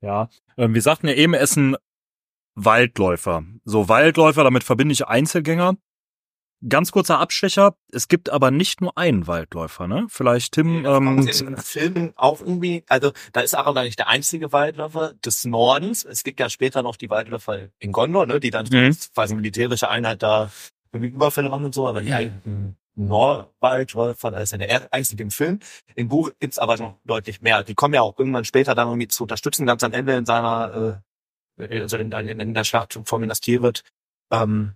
Ja. 0.00 0.28
Ähm, 0.56 0.74
wir 0.74 0.82
sagten 0.82 1.08
ja 1.08 1.14
eben, 1.14 1.34
er 1.34 1.42
ist 1.42 1.56
ein 1.56 1.76
Waldläufer. 2.54 3.44
So 3.64 3.88
Waldläufer, 3.88 4.44
damit 4.44 4.64
verbinde 4.64 4.92
ich 4.92 5.06
Einzelgänger. 5.06 5.76
Ganz 6.68 6.92
kurzer 6.92 7.18
Abstecher. 7.18 7.74
Es 7.90 8.06
gibt 8.06 8.30
aber 8.30 8.52
nicht 8.52 8.80
nur 8.80 8.96
einen 8.96 9.26
Waldläufer, 9.26 9.88
ne? 9.88 10.06
Vielleicht 10.08 10.52
Tim, 10.52 10.84
ähm, 10.86 11.18
in 11.26 11.56
Filmen 11.56 12.12
auch 12.14 12.40
irgendwie, 12.40 12.84
also 12.88 13.10
da 13.32 13.40
ist 13.40 13.54
Aragorn 13.54 13.84
nicht 13.86 13.98
der 13.98 14.08
einzige 14.08 14.52
Waldläufer 14.52 15.14
des 15.24 15.44
Nordens. 15.44 16.04
Es 16.04 16.22
gibt 16.22 16.38
ja 16.38 16.48
später 16.48 16.82
noch 16.82 16.94
die 16.94 17.10
Waldläufer 17.10 17.68
in 17.80 17.90
Gondor, 17.90 18.26
ne, 18.26 18.38
die 18.38 18.50
dann 18.50 18.66
Mhm. 18.70 18.96
quasi 19.12 19.34
militärische 19.34 19.88
Einheit 19.88 20.22
da 20.22 20.52
irgendwie 20.92 21.12
Überfälle 21.12 21.48
machen 21.48 21.64
und 21.64 21.74
so, 21.74 21.88
aber 21.88 22.00
die 22.00 22.12
eigentlichen 22.12 22.76
Nordwaldläufer, 22.94 24.30
da 24.30 24.38
ist 24.38 24.52
ja 24.52 24.58
der 24.58 24.92
einzige 24.92 25.22
im 25.24 25.30
Film. 25.30 25.58
Im 25.96 26.08
Buch 26.08 26.30
gibt's 26.38 26.58
aber 26.58 26.76
noch 26.76 26.98
deutlich 27.04 27.40
mehr. 27.40 27.64
Die 27.64 27.74
kommen 27.74 27.94
ja 27.94 28.02
auch 28.02 28.16
irgendwann 28.18 28.44
später 28.44 28.74
dann 28.74 28.86
irgendwie 28.88 29.08
zu 29.08 29.24
unterstützen, 29.24 29.66
ganz 29.66 29.82
am 29.82 29.92
Ende 29.92 30.14
in 30.14 30.26
seiner, 30.26 30.74
äh, 31.00 31.02
also 31.58 31.96
in, 31.96 32.12
in, 32.12 32.40
in 32.40 32.54
der 32.54 32.64
Schlacht 32.64 32.98
vor 33.04 33.18
Minas 33.18 33.40
Tirith. 33.40 33.82
Ähm, 34.30 34.74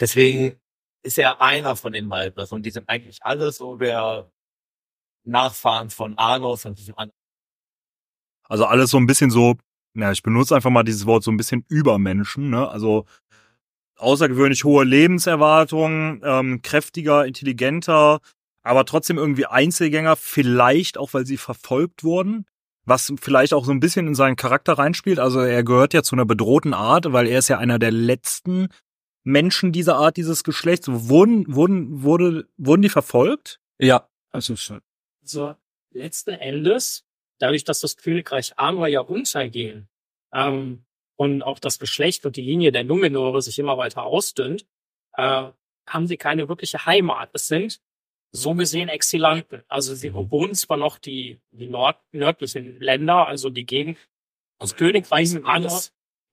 deswegen 0.00 0.60
ist 1.02 1.18
er 1.18 1.40
einer 1.40 1.76
von 1.76 1.92
den 1.92 2.08
Waldläufern 2.10 2.56
und 2.56 2.66
die 2.66 2.70
sind 2.70 2.88
eigentlich 2.88 3.22
alle 3.22 3.52
so 3.52 3.76
der 3.76 4.30
Nachfahren 5.24 5.90
von 5.90 6.18
Arnos 6.18 6.64
und 6.64 6.78
diesem 6.78 6.96
anderen. 6.98 7.18
also 8.48 8.66
alles 8.66 8.90
so 8.90 8.98
ein 8.98 9.06
bisschen 9.06 9.30
so, 9.30 9.56
ja, 9.94 10.12
ich 10.12 10.22
benutze 10.22 10.54
einfach 10.54 10.70
mal 10.70 10.82
dieses 10.82 11.06
Wort 11.06 11.24
so 11.24 11.30
ein 11.30 11.36
bisschen 11.36 11.64
Übermenschen, 11.68 12.50
ne? 12.50 12.68
Also 12.68 13.06
außergewöhnlich 13.96 14.64
hohe 14.64 14.84
Lebenserwartung, 14.84 16.20
ähm, 16.24 16.62
kräftiger, 16.62 17.26
intelligenter, 17.26 18.20
aber 18.62 18.84
trotzdem 18.84 19.18
irgendwie 19.18 19.46
Einzelgänger, 19.46 20.16
vielleicht 20.16 20.98
auch, 20.98 21.14
weil 21.14 21.26
sie 21.26 21.36
verfolgt 21.36 22.02
wurden, 22.02 22.46
was 22.84 23.12
vielleicht 23.20 23.54
auch 23.54 23.64
so 23.64 23.72
ein 23.72 23.80
bisschen 23.80 24.06
in 24.06 24.14
seinen 24.14 24.36
Charakter 24.36 24.74
reinspielt. 24.74 25.18
Also 25.18 25.40
er 25.40 25.64
gehört 25.64 25.94
ja 25.94 26.02
zu 26.02 26.14
einer 26.14 26.26
bedrohten 26.26 26.74
Art, 26.74 27.12
weil 27.12 27.26
er 27.26 27.38
ist 27.38 27.48
ja 27.48 27.58
einer 27.58 27.78
der 27.78 27.90
letzten 27.90 28.68
Menschen 29.22 29.72
dieser 29.72 29.96
Art, 29.96 30.16
dieses 30.16 30.44
Geschlechts. 30.44 30.86
Wurden, 30.88 31.54
wurden, 31.54 32.02
wurde, 32.02 32.48
wurden 32.56 32.82
die 32.82 32.90
verfolgt? 32.90 33.60
Ja, 33.78 34.08
also 34.30 34.56
schon. 34.56 34.80
So, 35.22 35.54
letzten 35.90 36.32
Endes, 36.32 37.04
dadurch, 37.38 37.64
dass 37.64 37.80
das 37.80 37.96
Königreich 37.96 38.58
Arnor 38.58 38.88
ja 38.88 39.00
unterging, 39.00 39.88
ähm, 40.34 40.84
und 41.16 41.42
auch 41.42 41.58
das 41.58 41.78
Geschlecht 41.78 42.26
und 42.26 42.36
die 42.36 42.42
Linie 42.42 42.72
der 42.72 42.84
Numenore 42.84 43.40
sich 43.40 43.58
immer 43.58 43.78
weiter 43.78 44.02
ausdünnt, 44.02 44.66
äh, 45.16 45.50
haben 45.86 46.06
sie 46.06 46.16
keine 46.16 46.48
wirkliche 46.48 46.86
Heimat. 46.86 47.30
Es 47.32 47.46
sind 47.46 47.80
so 48.34 48.54
gesehen 48.54 48.88
Exilanten. 48.88 49.62
Also 49.68 49.94
sie 49.94 50.10
bewohnen 50.10 50.54
zwar 50.54 50.76
noch 50.76 50.98
die, 50.98 51.40
die 51.52 51.68
Nord 51.68 51.98
nördlichen 52.12 52.80
Länder, 52.80 53.28
also 53.28 53.48
die 53.48 53.64
Gegend 53.64 53.96
des 54.60 54.74
Königreichs 54.76 55.36
Arnor, 55.44 55.82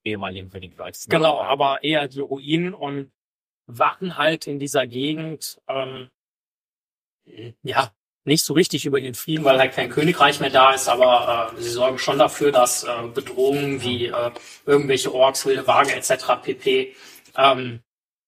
ehemaligen 0.04 0.50
Königreichs. 0.50 1.06
Genau, 1.08 1.40
aber 1.40 1.84
eher 1.84 2.08
die 2.08 2.20
Ruinen 2.20 2.74
und 2.74 3.12
wachen 3.66 4.16
halt 4.16 4.48
in 4.48 4.58
dieser 4.58 4.86
Gegend, 4.88 5.60
ähm, 5.68 6.10
ja, 7.62 7.92
nicht 8.24 8.44
so 8.44 8.54
richtig 8.54 8.84
über 8.84 9.00
den 9.00 9.14
Frieden, 9.14 9.44
weil 9.44 9.58
halt 9.58 9.72
kein 9.72 9.88
Königreich 9.88 10.40
mehr 10.40 10.50
da 10.50 10.72
ist, 10.72 10.88
aber 10.88 11.52
äh, 11.56 11.60
sie 11.60 11.70
sorgen 11.70 11.98
schon 11.98 12.18
dafür, 12.18 12.50
dass 12.50 12.82
äh, 12.82 13.06
Bedrohungen 13.14 13.82
wie 13.82 14.06
äh, 14.06 14.30
irgendwelche 14.66 15.14
Orks, 15.14 15.46
wilde 15.46 15.66
Waage 15.68 15.94
etc. 15.94 16.42
pp. 16.42 16.96
Ähm, 17.36 17.80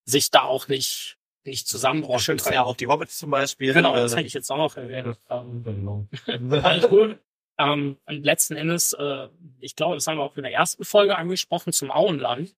sich 0.05 0.31
da 0.31 0.43
auch 0.43 0.67
nicht 0.67 1.17
nicht 1.45 1.67
zusammenbrochen. 1.67 2.19
Schützen 2.19 2.53
ja 2.53 2.63
auch 2.63 2.75
die 2.75 2.87
Hobbits 2.87 3.17
zum 3.17 3.31
Beispiel. 3.31 3.73
Genau, 3.73 3.93
Äh, 3.95 4.01
das 4.01 4.15
hätte 4.15 4.27
ich 4.27 4.33
jetzt 4.33 4.51
auch 4.51 4.57
noch 4.57 4.75
erwähnt. 4.77 5.17
Ähm. 5.29 6.07
Ähm, 7.57 7.97
und 8.05 8.25
letzten 8.25 8.57
Endes, 8.57 8.91
äh, 8.93 9.29
ich 9.61 9.77
glaube, 9.77 9.95
das 9.95 10.05
haben 10.07 10.17
wir 10.17 10.23
auch 10.23 10.35
in 10.35 10.43
der 10.43 10.51
ersten 10.51 10.83
Folge 10.83 11.17
angesprochen 11.17 11.71
zum 11.71 11.89
Auenland. 11.89 12.53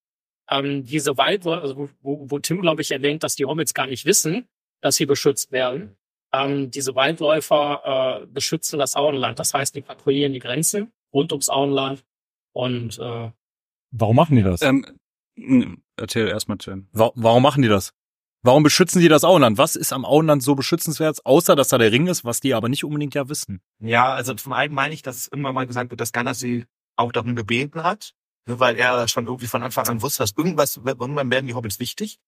Ähm, 0.49 0.85
diese 0.85 1.17
Waldläufer, 1.17 1.61
also 1.61 1.77
wo, 1.77 1.89
wo, 2.01 2.31
wo 2.31 2.39
Tim, 2.39 2.61
glaube 2.61 2.81
ich, 2.81 2.89
erwähnt, 2.89 3.21
dass 3.21 3.35
die 3.35 3.45
Hobbits 3.45 3.75
gar 3.75 3.85
nicht 3.85 4.05
wissen, 4.05 4.47
dass 4.81 4.95
sie 4.95 5.05
beschützt 5.05 5.51
werden. 5.51 5.97
Ähm, 6.33 6.71
diese 6.71 6.95
Waldläufer 6.95 8.23
äh, 8.23 8.25
beschützen 8.25 8.79
das 8.79 8.95
Auenland. 8.95 9.37
Das 9.39 9.53
heißt, 9.53 9.75
die 9.75 9.81
patrouillieren 9.81 10.33
die 10.33 10.39
Grenzen 10.39 10.91
rund 11.13 11.31
ums 11.31 11.49
Auenland. 11.49 12.03
Und 12.53 12.97
äh, 12.97 13.31
Warum 13.91 14.15
machen 14.15 14.35
die 14.35 14.43
das? 14.43 14.61
Ähm, 14.63 15.83
erzähl 15.95 16.27
erstmal, 16.27 16.57
Tim. 16.57 16.87
Wa 16.91 17.11
warum 17.15 17.43
machen 17.43 17.61
die 17.61 17.69
das? 17.69 17.93
Warum 18.47 18.63
beschützen 18.63 19.01
die 19.01 19.09
das 19.09 19.25
Auenland? 19.25 19.57
Was 19.57 19.75
ist 19.75 19.91
am 19.91 20.05
Auenland 20.05 20.41
so 20.41 20.55
beschützenswert, 20.55 21.25
außer 21.25 21.53
dass 21.57 21.67
da 21.67 21.77
der 21.77 21.91
Ring 21.91 22.07
ist, 22.07 22.23
was 22.23 22.39
die 22.39 22.53
aber 22.53 22.69
nicht 22.69 22.85
unbedingt 22.85 23.13
ja 23.13 23.27
wissen? 23.27 23.59
Ja, 23.81 24.13
also 24.13 24.33
zum 24.35 24.53
einen 24.53 24.73
meine 24.73 24.93
ich, 24.93 25.01
dass 25.01 25.27
irgendwann 25.27 25.53
mal 25.53 25.67
gesagt 25.67 25.89
wird, 25.89 25.99
dass 25.99 26.13
Gandalf 26.13 26.37
sie 26.37 26.65
auch 26.95 27.11
darum 27.11 27.35
gebeten 27.35 27.83
hat, 27.83 28.13
ne, 28.45 28.57
weil 28.57 28.77
er 28.77 29.09
schon 29.09 29.25
irgendwie 29.25 29.47
von 29.47 29.63
Anfang 29.63 29.85
an 29.89 30.01
wusste, 30.01 30.23
dass 30.23 30.31
irgendwas, 30.37 30.77
irgendwann 30.77 31.29
werden 31.29 31.47
die 31.47 31.55
Hobbits 31.55 31.81
wichtig. 31.81 32.21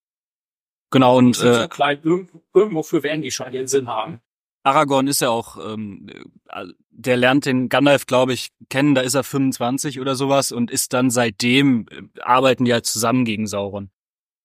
Genau, 0.92 1.18
und 1.18 1.38
sind 1.38 1.54
so 1.54 1.62
äh, 1.62 1.68
klein, 1.70 2.02
irgendwo, 2.04 2.44
irgendwofür 2.54 3.02
werden 3.02 3.22
die 3.22 3.32
schon 3.32 3.54
ihren 3.54 3.68
Sinn 3.68 3.88
haben. 3.88 4.20
Aragorn 4.64 5.08
ist 5.08 5.22
ja 5.22 5.30
auch, 5.30 5.56
ähm, 5.74 6.10
äh, 6.50 6.66
der 6.90 7.16
lernt 7.16 7.46
den 7.46 7.70
Gandalf, 7.70 8.08
glaube 8.08 8.34
ich, 8.34 8.50
kennen, 8.68 8.94
da 8.94 9.00
ist 9.00 9.14
er 9.14 9.24
25 9.24 10.02
oder 10.02 10.16
sowas 10.16 10.52
und 10.52 10.70
ist 10.70 10.92
dann 10.92 11.12
seitdem, 11.12 11.86
äh, 11.90 12.20
arbeiten 12.20 12.66
die 12.66 12.74
halt 12.74 12.86
zusammen 12.86 13.24
gegen 13.24 13.48
Sauron. 13.48 13.90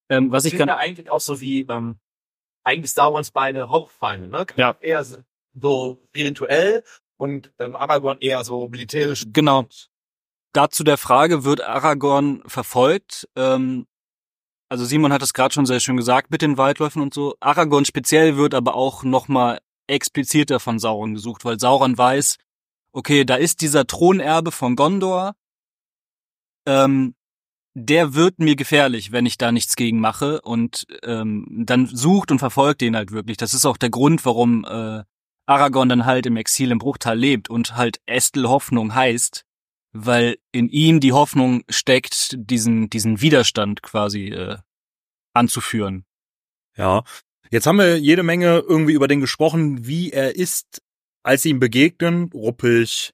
Ähm, 0.08 0.30
was 0.30 0.44
Ich 0.44 0.52
ich 0.52 0.58
finde 0.58 0.76
eigentlich 0.76 1.10
auch 1.10 1.20
so 1.20 1.40
wie, 1.40 1.62
ähm, 1.62 1.98
eigentlich 2.64 2.92
Sauron 2.92 3.24
beide 3.32 3.68
Hauptfeinde, 3.68 4.28
ne? 4.28 4.46
Ja. 4.56 4.76
Eher 4.80 5.04
so 5.54 6.00
spirituell 6.08 6.82
und 7.16 7.52
ähm, 7.58 7.76
Aragorn 7.76 8.18
eher 8.20 8.42
so 8.44 8.68
militärisch. 8.68 9.24
Genau. 9.32 9.66
Dazu 10.52 10.84
der 10.84 10.98
Frage, 10.98 11.44
wird 11.44 11.62
Aragorn 11.62 12.42
verfolgt? 12.46 13.28
Ähm, 13.36 13.86
also 14.68 14.84
Simon 14.84 15.12
hat 15.12 15.22
es 15.22 15.34
gerade 15.34 15.52
schon 15.52 15.66
sehr 15.66 15.80
schön 15.80 15.96
gesagt 15.96 16.30
mit 16.30 16.42
den 16.42 16.56
Waldläufen 16.56 17.02
und 17.02 17.14
so. 17.14 17.34
Aragorn 17.40 17.84
speziell 17.84 18.36
wird 18.36 18.54
aber 18.54 18.74
auch 18.74 19.02
nochmal 19.04 19.60
expliziter 19.86 20.60
von 20.60 20.78
Sauron 20.78 21.14
gesucht, 21.14 21.44
weil 21.44 21.60
Sauron 21.60 21.96
weiß, 21.96 22.38
okay, 22.92 23.24
da 23.24 23.36
ist 23.36 23.60
dieser 23.60 23.86
Thronerbe 23.86 24.50
von 24.50 24.76
Gondor, 24.76 25.34
ähm, 26.66 27.14
der 27.74 28.14
wird 28.14 28.38
mir 28.38 28.56
gefährlich, 28.56 29.12
wenn 29.12 29.26
ich 29.26 29.36
da 29.36 29.52
nichts 29.52 29.76
gegen 29.76 30.00
mache 30.00 30.40
und 30.42 30.86
ähm, 31.02 31.46
dann 31.66 31.86
sucht 31.86 32.30
und 32.30 32.38
verfolgt 32.38 32.80
den 32.80 32.96
halt 32.96 33.10
wirklich. 33.10 33.36
Das 33.36 33.52
ist 33.52 33.66
auch 33.66 33.76
der 33.76 33.90
Grund, 33.90 34.24
warum 34.24 34.64
äh, 34.64 35.02
Aragorn 35.46 35.88
dann 35.88 36.06
halt 36.06 36.26
im 36.26 36.36
Exil 36.36 36.70
im 36.70 36.78
Bruchtal 36.78 37.18
lebt 37.18 37.50
und 37.50 37.76
halt 37.76 38.00
Estel 38.06 38.48
Hoffnung 38.48 38.94
heißt, 38.94 39.44
weil 39.92 40.38
in 40.52 40.68
ihm 40.68 41.00
die 41.00 41.12
Hoffnung 41.12 41.64
steckt, 41.68 42.36
diesen, 42.38 42.88
diesen 42.90 43.20
Widerstand 43.20 43.82
quasi 43.82 44.28
äh, 44.28 44.56
anzuführen. 45.34 46.04
Ja. 46.76 47.02
Jetzt 47.50 47.66
haben 47.66 47.78
wir 47.78 47.98
jede 47.98 48.22
Menge 48.22 48.64
irgendwie 48.66 48.94
über 48.94 49.08
den 49.08 49.20
gesprochen, 49.20 49.86
wie 49.86 50.10
er 50.10 50.34
ist, 50.34 50.82
als 51.22 51.42
sie 51.42 51.50
ihm 51.50 51.60
begegnen, 51.60 52.30
ruppig, 52.32 53.12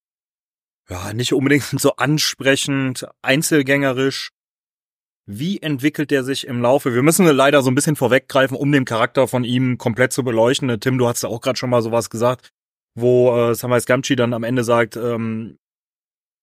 ja, 0.89 1.13
nicht 1.13 1.33
unbedingt 1.33 1.65
so 1.81 1.97
ansprechend, 1.97 3.07
einzelgängerisch. 3.23 4.33
Wie 5.27 5.63
entwickelt 5.63 6.11
er 6.13 6.25
sich 6.25 6.47
im 6.47 6.61
Laufe? 6.61 6.95
Wir 6.95 7.03
müssen 7.03 7.25
leider 7.27 7.63
so 7.63 7.71
ein 7.71 7.75
bisschen 7.75 7.97
vorweggreifen, 7.97 8.57
um 8.57 8.73
den 8.73 8.85
Charakter 8.85 9.29
von 9.29 9.45
ihm 9.45 9.79
komplett 9.79 10.13
zu 10.13 10.25
beleuchten. 10.25 10.81
Tim, 10.81 10.99
du 10.99 11.07
hast 11.07 11.23
ja 11.23 11.29
auch 11.29 11.41
gerade 11.41 11.59
schon 11.59 11.71
mal 11.71 11.83
sowas 11.83 12.11
gesagt, 12.11 12.51
wo 12.95 13.37
äh, 13.37 13.55
Samwise 13.55 13.87
Gamgee 13.87 14.17
dann 14.17 14.35
am 14.35 14.43
Ende 14.43 14.65
sagt, 14.65 14.97
ähm, 14.97 15.59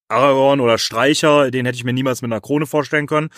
Aragorn 0.09 0.61
oder 0.61 0.77
Streicher, 0.77 1.51
den 1.51 1.65
hätte 1.65 1.75
ich 1.75 1.83
mir 1.83 1.93
niemals 1.93 2.21
mit 2.21 2.31
einer 2.31 2.41
Krone 2.41 2.65
vorstellen 2.65 3.07
können. 3.07 3.29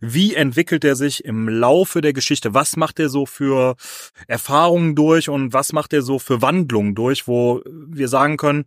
Wie 0.00 0.34
entwickelt 0.34 0.84
er 0.84 0.96
sich 0.96 1.24
im 1.24 1.48
Laufe 1.48 2.00
der 2.00 2.12
Geschichte? 2.12 2.52
Was 2.52 2.76
macht 2.76 2.98
er 2.98 3.08
so 3.08 3.26
für 3.26 3.76
Erfahrungen 4.26 4.96
durch 4.96 5.28
und 5.28 5.52
was 5.52 5.72
macht 5.72 5.92
er 5.92 6.02
so 6.02 6.18
für 6.18 6.42
Wandlungen 6.42 6.94
durch, 6.94 7.28
wo 7.28 7.62
wir 7.64 8.08
sagen 8.08 8.36
können, 8.36 8.64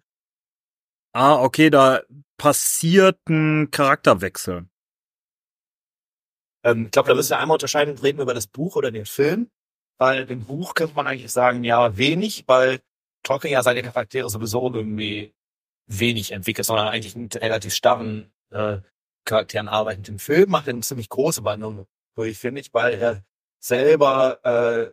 ah, 1.13 1.35
okay, 1.35 1.69
da 1.69 2.01
passiert 2.37 3.19
ein 3.27 3.71
Charakterwechsel. 3.71 4.67
Ähm, 6.63 6.85
ich 6.85 6.91
glaube, 6.91 7.09
da 7.09 7.15
müssen 7.15 7.31
wir 7.31 7.39
einmal 7.39 7.55
unterscheiden, 7.55 7.97
reden 7.97 8.17
wir 8.17 8.23
über 8.23 8.33
das 8.33 8.47
Buch 8.47 8.75
oder 8.75 8.91
den 8.91 9.05
Film. 9.05 9.49
Weil 9.97 10.29
im 10.31 10.45
Buch 10.45 10.75
könnte 10.75 10.95
man 10.95 11.07
eigentlich 11.07 11.31
sagen, 11.31 11.63
ja, 11.65 11.97
wenig, 11.97 12.45
weil 12.47 12.79
Tolkien 13.23 13.51
ja 13.51 13.63
seine 13.63 13.83
Charaktere 13.83 14.29
sowieso 14.29 14.73
irgendwie 14.73 15.33
wenig 15.87 16.31
entwickelt, 16.31 16.65
sondern 16.65 16.87
eigentlich 16.87 17.15
mit 17.15 17.35
relativ 17.35 17.73
starren 17.73 18.31
äh, 18.51 18.77
Charakteren 19.25 19.67
arbeitet. 19.67 20.07
Im 20.07 20.19
Film 20.19 20.49
macht 20.51 20.67
er 20.67 20.73
eine 20.73 20.81
ziemlich 20.81 21.09
große 21.09 21.43
Wandlung 21.43 21.85
durch, 22.15 22.37
finde 22.37 22.61
ich, 22.61 22.73
weil 22.73 22.93
er 22.93 23.23
selber 23.59 24.39
äh, 24.43 24.91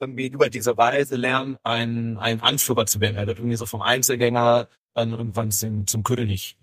irgendwie 0.00 0.26
über 0.28 0.50
diese 0.50 0.76
Weise 0.76 1.16
lernt, 1.16 1.58
ein, 1.62 2.18
ein 2.18 2.40
Anführer 2.40 2.86
zu 2.86 3.00
werden. 3.00 3.16
Er 3.16 3.26
wird 3.26 3.38
irgendwie 3.38 3.56
so 3.56 3.66
vom 3.66 3.82
Einzelgänger 3.82 4.68
dann 4.94 5.12
irgendwann 5.12 5.50
zum, 5.50 5.86
zum 5.86 6.02
König. 6.02 6.58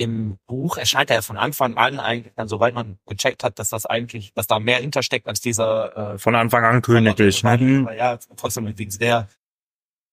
Im 0.00 0.38
Buch 0.46 0.76
erscheint 0.76 1.10
er 1.10 1.22
von 1.22 1.36
Anfang 1.36 1.76
an 1.76 1.98
eigentlich 1.98 2.32
dann, 2.36 2.46
sobald 2.46 2.74
man 2.74 2.98
gecheckt 3.06 3.42
hat, 3.42 3.58
dass 3.58 3.70
das 3.70 3.84
eigentlich, 3.84 4.32
dass 4.32 4.46
da 4.46 4.60
mehr 4.60 4.78
hintersteckt 4.78 5.26
als 5.26 5.40
dieser 5.40 6.14
äh, 6.14 6.18
Von 6.18 6.36
Anfang 6.36 6.64
an 6.64 6.82
königlich. 6.82 7.42
Ne? 7.42 7.88
ja, 7.96 8.16
trotzdem 8.36 8.78
wegen 8.78 8.98
der 8.98 9.28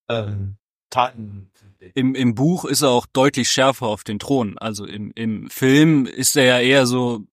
ähm, 0.10 0.58
Taten. 0.90 1.52
Im, 1.94 2.16
Im 2.16 2.34
Buch 2.34 2.66
ist 2.66 2.82
er 2.82 2.90
auch 2.90 3.06
deutlich 3.06 3.50
schärfer 3.50 3.86
auf 3.86 4.04
den 4.04 4.18
Thron. 4.18 4.58
Also 4.58 4.86
im, 4.86 5.12
im 5.14 5.50
Film 5.52 6.08
ist 6.08 6.36
er 6.36 6.46
ja 6.46 6.60
eher 6.60 6.88
so, 6.88 7.24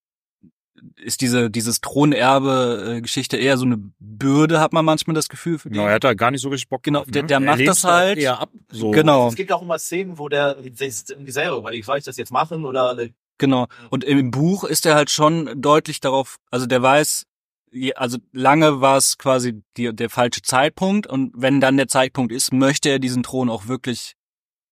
ist 0.97 1.21
diese, 1.21 1.51
dieses 1.51 1.81
Thronerbe-Geschichte 1.81 3.37
eher 3.37 3.57
so 3.57 3.65
eine 3.65 3.79
Bürde, 3.99 4.61
hat 4.61 4.73
man 4.73 4.85
manchmal 4.85 5.15
das 5.15 5.29
Gefühl 5.29 5.59
für. 5.59 5.71
Genau, 5.71 5.87
er 5.87 5.95
hat 5.95 6.05
da 6.05 6.15
gar 6.15 6.31
nicht 6.31 6.41
so 6.43 6.49
richtig 6.49 6.69
Bock 6.69 6.83
Genau, 6.83 7.01
drauf, 7.01 7.11
der- 7.11 7.23
ne? 7.23 7.29
der 7.29 7.37
Er 7.37 7.41
macht 7.41 7.67
das 7.67 7.83
da 7.83 7.89
halt. 7.97 8.19
eher 8.19 8.41
ab. 8.41 8.51
So. 8.71 8.91
Genau. 8.91 9.29
Es 9.29 9.35
gibt 9.37 9.53
auch 9.53 9.63
immer 9.63 9.79
Szenen, 9.79 10.19
wo 10.19 10.29
der 10.29 10.57
sich 10.75 11.05
irgendwie 11.09 11.31
selber 11.33 11.57
überlegt, 11.59 11.85
soll 11.87 11.99
ich 11.99 12.05
das 12.05 12.17
jetzt 12.17 12.33
machen 12.33 12.65
oder 12.65 12.97
Genau. 13.39 13.67
Und 13.91 14.05
im 14.05 14.31
Buch 14.31 14.65
ist 14.65 14.87
er 14.87 14.95
halt 14.95 15.11
schon 15.11 15.61
deutlich 15.61 16.01
darauf, 16.01 16.37
also 16.51 16.67
der 16.67 16.83
weiß, 16.83 17.25
je- 17.73 17.95
also 17.95 18.19
lange 18.33 18.81
war 18.81 18.97
es 18.99 19.19
quasi 19.19 19.63
die, 19.77 19.95
der 19.95 20.11
falsche 20.11 20.43
Zeitpunkt 20.43 21.07
und 21.07 21.33
wenn 21.37 21.61
dann 21.61 21.77
der 21.77 21.89
Zeitpunkt 21.89 22.33
ist, 22.33 22.53
möchte 22.53 22.89
er 22.91 22.99
diesen 22.99 23.23
Thron 23.23 23.51
auch 23.51 23.67
wirklich 23.69 24.15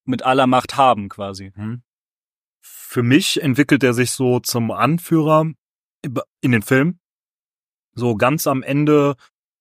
mit 0.04 0.22
aller 0.24 0.46
Macht 0.46 0.76
haben 0.76 1.08
quasi. 1.08 1.52
Hm. 1.54 1.82
Für 2.60 3.02
mich 3.02 3.40
entwickelt 3.42 3.82
er 3.82 3.94
sich 3.94 4.10
so 4.10 4.40
zum 4.40 4.70
Anführer 4.70 5.46
in 6.40 6.52
den 6.52 6.62
Film. 6.62 6.98
So 7.94 8.16
ganz 8.16 8.46
am 8.46 8.62
Ende 8.62 9.16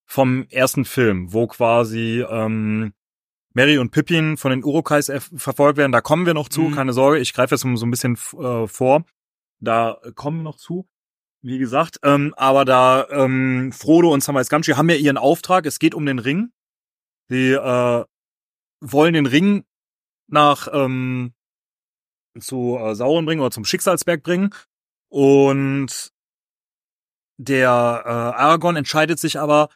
vom 0.06 0.46
ersten 0.50 0.84
Film, 0.84 1.32
wo 1.32 1.46
quasi 1.46 2.24
ähm, 2.28 2.92
Mary 3.54 3.78
und 3.78 3.90
Pippin 3.90 4.36
von 4.36 4.50
den 4.50 4.64
Urukais 4.64 5.08
erf- 5.10 5.36
verfolgt 5.38 5.76
werden. 5.76 5.92
Da 5.92 6.00
kommen 6.00 6.26
wir 6.26 6.34
noch 6.34 6.48
zu, 6.48 6.62
Mhm. 6.62 6.74
keine 6.74 6.92
Sorge. 6.92 7.18
Ich 7.18 7.32
greife 7.34 7.54
jetzt 7.54 7.62
so 7.62 7.86
ein 7.86 7.90
bisschen 7.90 8.14
äh, 8.38 8.66
vor. 8.66 9.04
Da 9.60 9.98
kommen 10.14 10.38
wir 10.38 10.44
noch 10.44 10.56
zu. 10.56 10.88
Wie 11.42 11.58
gesagt, 11.58 11.98
ähm, 12.02 12.34
aber 12.36 12.64
da 12.64 13.08
ähm, 13.10 13.72
Frodo 13.72 14.12
und 14.12 14.22
Samwise 14.22 14.48
Gamgee 14.50 14.74
haben 14.74 14.90
ja 14.90 14.96
ihren 14.96 15.16
Auftrag. 15.16 15.64
Es 15.66 15.78
geht 15.78 15.94
um 15.94 16.04
den 16.06 16.18
Ring. 16.18 16.52
Sie 17.28 17.52
äh, 17.52 18.04
wollen 18.80 19.14
den 19.14 19.26
Ring 19.26 19.64
nach 20.28 20.68
ähm, 20.72 21.32
zu 22.38 22.76
äh, 22.78 22.94
Sauron 22.94 23.24
bringen 23.26 23.40
oder 23.40 23.50
zum 23.50 23.64
Schicksalsberg 23.64 24.22
bringen. 24.22 24.54
Und 25.08 26.12
der 27.40 28.02
äh, 28.04 28.08
Aragorn 28.10 28.76
entscheidet 28.76 29.18
sich 29.18 29.38
aber, 29.38 29.70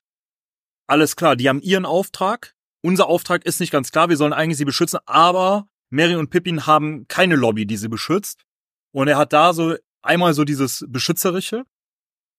alles 0.86 1.16
klar, 1.16 1.34
die 1.34 1.48
haben 1.48 1.62
ihren 1.62 1.86
Auftrag. 1.86 2.54
Unser 2.82 3.06
Auftrag 3.06 3.46
ist 3.46 3.60
nicht 3.60 3.72
ganz 3.72 3.90
klar, 3.90 4.10
wir 4.10 4.18
sollen 4.18 4.34
eigentlich 4.34 4.58
sie 4.58 4.66
beschützen, 4.66 5.00
aber 5.06 5.66
Mary 5.88 6.16
und 6.16 6.28
Pippin 6.28 6.66
haben 6.66 7.08
keine 7.08 7.36
Lobby, 7.36 7.66
die 7.66 7.78
sie 7.78 7.88
beschützt. 7.88 8.44
Und 8.92 9.08
er 9.08 9.16
hat 9.16 9.32
da 9.32 9.54
so 9.54 9.76
einmal 10.02 10.34
so 10.34 10.44
dieses 10.44 10.84
Beschützerische. 10.88 11.64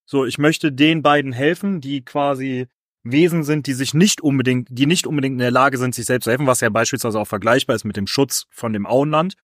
So, 0.06 0.26
ich 0.26 0.38
möchte 0.38 0.72
den 0.72 1.02
beiden 1.02 1.34
helfen, 1.34 1.82
die 1.82 2.06
quasi 2.06 2.68
Wesen 3.02 3.44
sind, 3.44 3.66
die 3.66 3.74
sich 3.74 3.96
nicht 3.96 4.22
unbedingt, 4.22 4.68
die 4.70 4.86
nicht 4.86 5.08
unbedingt 5.08 5.34
in 5.34 5.40
der 5.40 5.52
Lage 5.52 5.80
sind, 5.80 5.96
sich 5.96 6.06
selbst 6.06 6.26
zu 6.26 6.32
helfen, 6.32 6.48
was 6.48 6.62
ja 6.62 6.70
beispielsweise 6.70 7.20
auch 7.20 7.28
vergleichbar 7.28 7.76
ist 7.76 7.84
mit 7.84 7.98
dem 7.98 8.08
Schutz 8.08 8.46
von 8.52 8.74
dem 8.74 8.86
Auenland. 8.86 9.36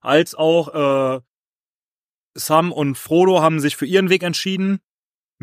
Als 0.00 0.36
auch 0.36 1.16
äh, 1.16 1.20
Sam 2.34 2.70
und 2.70 2.96
Frodo 2.96 3.42
haben 3.42 3.58
sich 3.58 3.76
für 3.76 3.86
ihren 3.86 4.10
Weg 4.10 4.22
entschieden, 4.22 4.80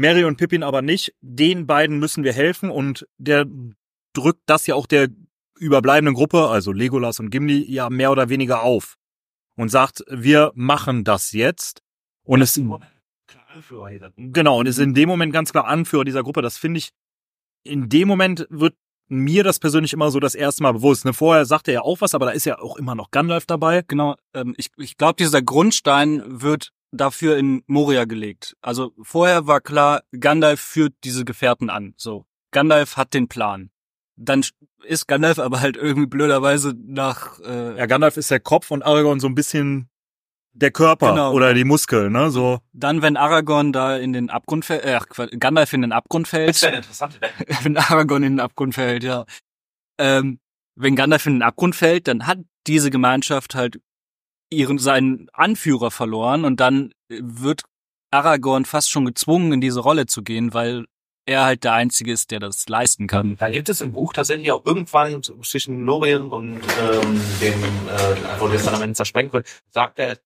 Mary 0.01 0.25
und 0.25 0.37
Pippin 0.37 0.63
aber 0.63 0.81
nicht. 0.81 1.13
Den 1.21 1.65
beiden 1.67 1.99
müssen 1.99 2.23
wir 2.23 2.33
helfen 2.33 2.69
und 2.69 3.07
der 3.17 3.45
drückt 4.13 4.41
das 4.47 4.67
ja 4.67 4.75
auch 4.75 4.87
der 4.87 5.07
überbleibenden 5.57 6.15
Gruppe, 6.15 6.49
also 6.49 6.71
Legolas 6.71 7.19
und 7.19 7.29
Gimli, 7.29 7.71
ja 7.71 7.89
mehr 7.89 8.11
oder 8.11 8.29
weniger 8.29 8.63
auf 8.63 8.97
und 9.55 9.69
sagt, 9.69 10.03
wir 10.09 10.51
machen 10.55 11.03
das 11.03 11.31
jetzt. 11.31 11.81
Und 12.23 12.41
es 12.41 12.59
genau 14.15 14.59
und 14.59 14.65
ist 14.65 14.79
in 14.79 14.93
dem 14.93 15.07
Moment 15.07 15.33
ganz 15.33 15.51
klar 15.51 15.65
Anführer 15.67 16.03
dieser 16.03 16.23
Gruppe. 16.23 16.41
Das 16.41 16.57
finde 16.57 16.79
ich 16.79 16.89
in 17.63 17.89
dem 17.89 18.07
Moment 18.07 18.47
wird 18.49 18.75
mir 19.07 19.43
das 19.43 19.59
persönlich 19.59 19.93
immer 19.93 20.09
so 20.09 20.19
das 20.19 20.35
erste 20.35 20.63
Mal 20.63 20.71
bewusst. 20.71 21.05
Ne? 21.05 21.13
Vorher 21.13 21.45
sagte 21.45 21.71
er 21.71 21.75
ja 21.75 21.81
auch 21.81 21.99
was, 22.01 22.15
aber 22.15 22.27
da 22.27 22.31
ist 22.31 22.45
ja 22.45 22.59
auch 22.59 22.77
immer 22.77 22.95
noch 22.95 23.11
Gandalf 23.11 23.45
dabei. 23.45 23.83
Genau, 23.87 24.15
ähm, 24.33 24.55
ich, 24.57 24.71
ich 24.77 24.97
glaube, 24.97 25.15
dieser 25.17 25.41
Grundstein 25.41 26.23
wird 26.25 26.71
dafür 26.91 27.37
in 27.37 27.63
Moria 27.67 28.05
gelegt. 28.05 28.55
Also 28.61 28.93
vorher 29.01 29.47
war 29.47 29.61
klar, 29.61 30.03
Gandalf 30.19 30.59
führt 30.59 30.93
diese 31.03 31.25
Gefährten 31.25 31.69
an. 31.69 31.93
So, 31.97 32.25
Gandalf 32.51 32.97
hat 32.97 33.13
den 33.13 33.27
Plan. 33.27 33.69
Dann 34.17 34.43
ist 34.83 35.07
Gandalf 35.07 35.39
aber 35.39 35.61
halt 35.61 35.77
irgendwie 35.77 36.07
blöderweise 36.07 36.73
nach 36.77 37.39
äh, 37.39 37.77
Ja, 37.77 37.85
Gandalf 37.85 38.17
ist 38.17 38.29
der 38.29 38.39
Kopf 38.39 38.71
und 38.71 38.83
Aragorn 38.83 39.19
so 39.19 39.27
ein 39.27 39.35
bisschen 39.35 39.87
der 40.53 40.71
Körper 40.71 41.11
Genau. 41.11 41.31
oder 41.33 41.53
die 41.53 41.63
Muskeln, 41.63 42.11
ne? 42.11 42.29
So. 42.29 42.59
dann, 42.73 43.01
wenn 43.01 43.15
Aragorn 43.15 43.71
da 43.71 43.95
in 43.95 44.11
den 44.11 44.29
Abgrund 44.29 44.65
fällt, 44.65 44.83
äh, 44.83 45.37
Gandalf 45.37 45.71
in 45.71 45.81
den 45.81 45.93
Abgrund 45.93 46.25
Das 46.25 46.29
fällt, 46.31 46.61
wäre 46.61 46.75
interessant. 46.77 47.19
wenn 47.63 47.77
Aragorn 47.77 48.23
in 48.23 48.33
den 48.33 48.39
Abgrund 48.41 48.75
fällt, 48.75 49.03
ja. 49.05 49.25
Ähm, 49.97 50.39
wenn 50.75 50.95
Gandalf 50.97 51.25
in 51.25 51.35
den 51.35 51.41
Abgrund 51.43 51.75
fällt, 51.75 52.07
dann 52.09 52.27
hat 52.27 52.39
diese 52.67 52.91
Gemeinschaft 52.91 53.55
halt 53.55 53.79
ihren 54.51 54.77
seinen 54.77 55.29
Anführer 55.33 55.91
verloren 55.91 56.45
und 56.45 56.59
dann 56.59 56.91
wird 57.09 57.63
Aragorn 58.11 58.65
fast 58.65 58.91
schon 58.91 59.05
gezwungen, 59.05 59.53
in 59.53 59.61
diese 59.61 59.79
Rolle 59.79 60.05
zu 60.05 60.21
gehen, 60.21 60.53
weil 60.53 60.85
er 61.25 61.45
halt 61.45 61.63
der 61.63 61.73
Einzige 61.73 62.11
ist, 62.11 62.31
der 62.31 62.39
das 62.39 62.67
leisten 62.67 63.07
kann. 63.07 63.37
Da 63.37 63.49
gibt 63.49 63.69
es 63.69 63.81
im 63.81 63.93
Buch 63.93 64.11
tatsächlich 64.13 64.51
auch 64.51 64.65
irgendwann 64.65 65.21
zwischen 65.23 65.85
Lorien 65.85 66.29
und 66.29 66.55
ähm, 66.55 67.21
dem, 67.41 67.53
äh, 67.53 68.39
wo 68.39 68.47
das 68.47 68.65
dann 68.65 68.75
am 68.75 68.81
Ende 68.81 68.95
zersprengt 68.95 69.31
wird, 69.31 69.47
sagt 69.69 69.99
er 69.99 70.17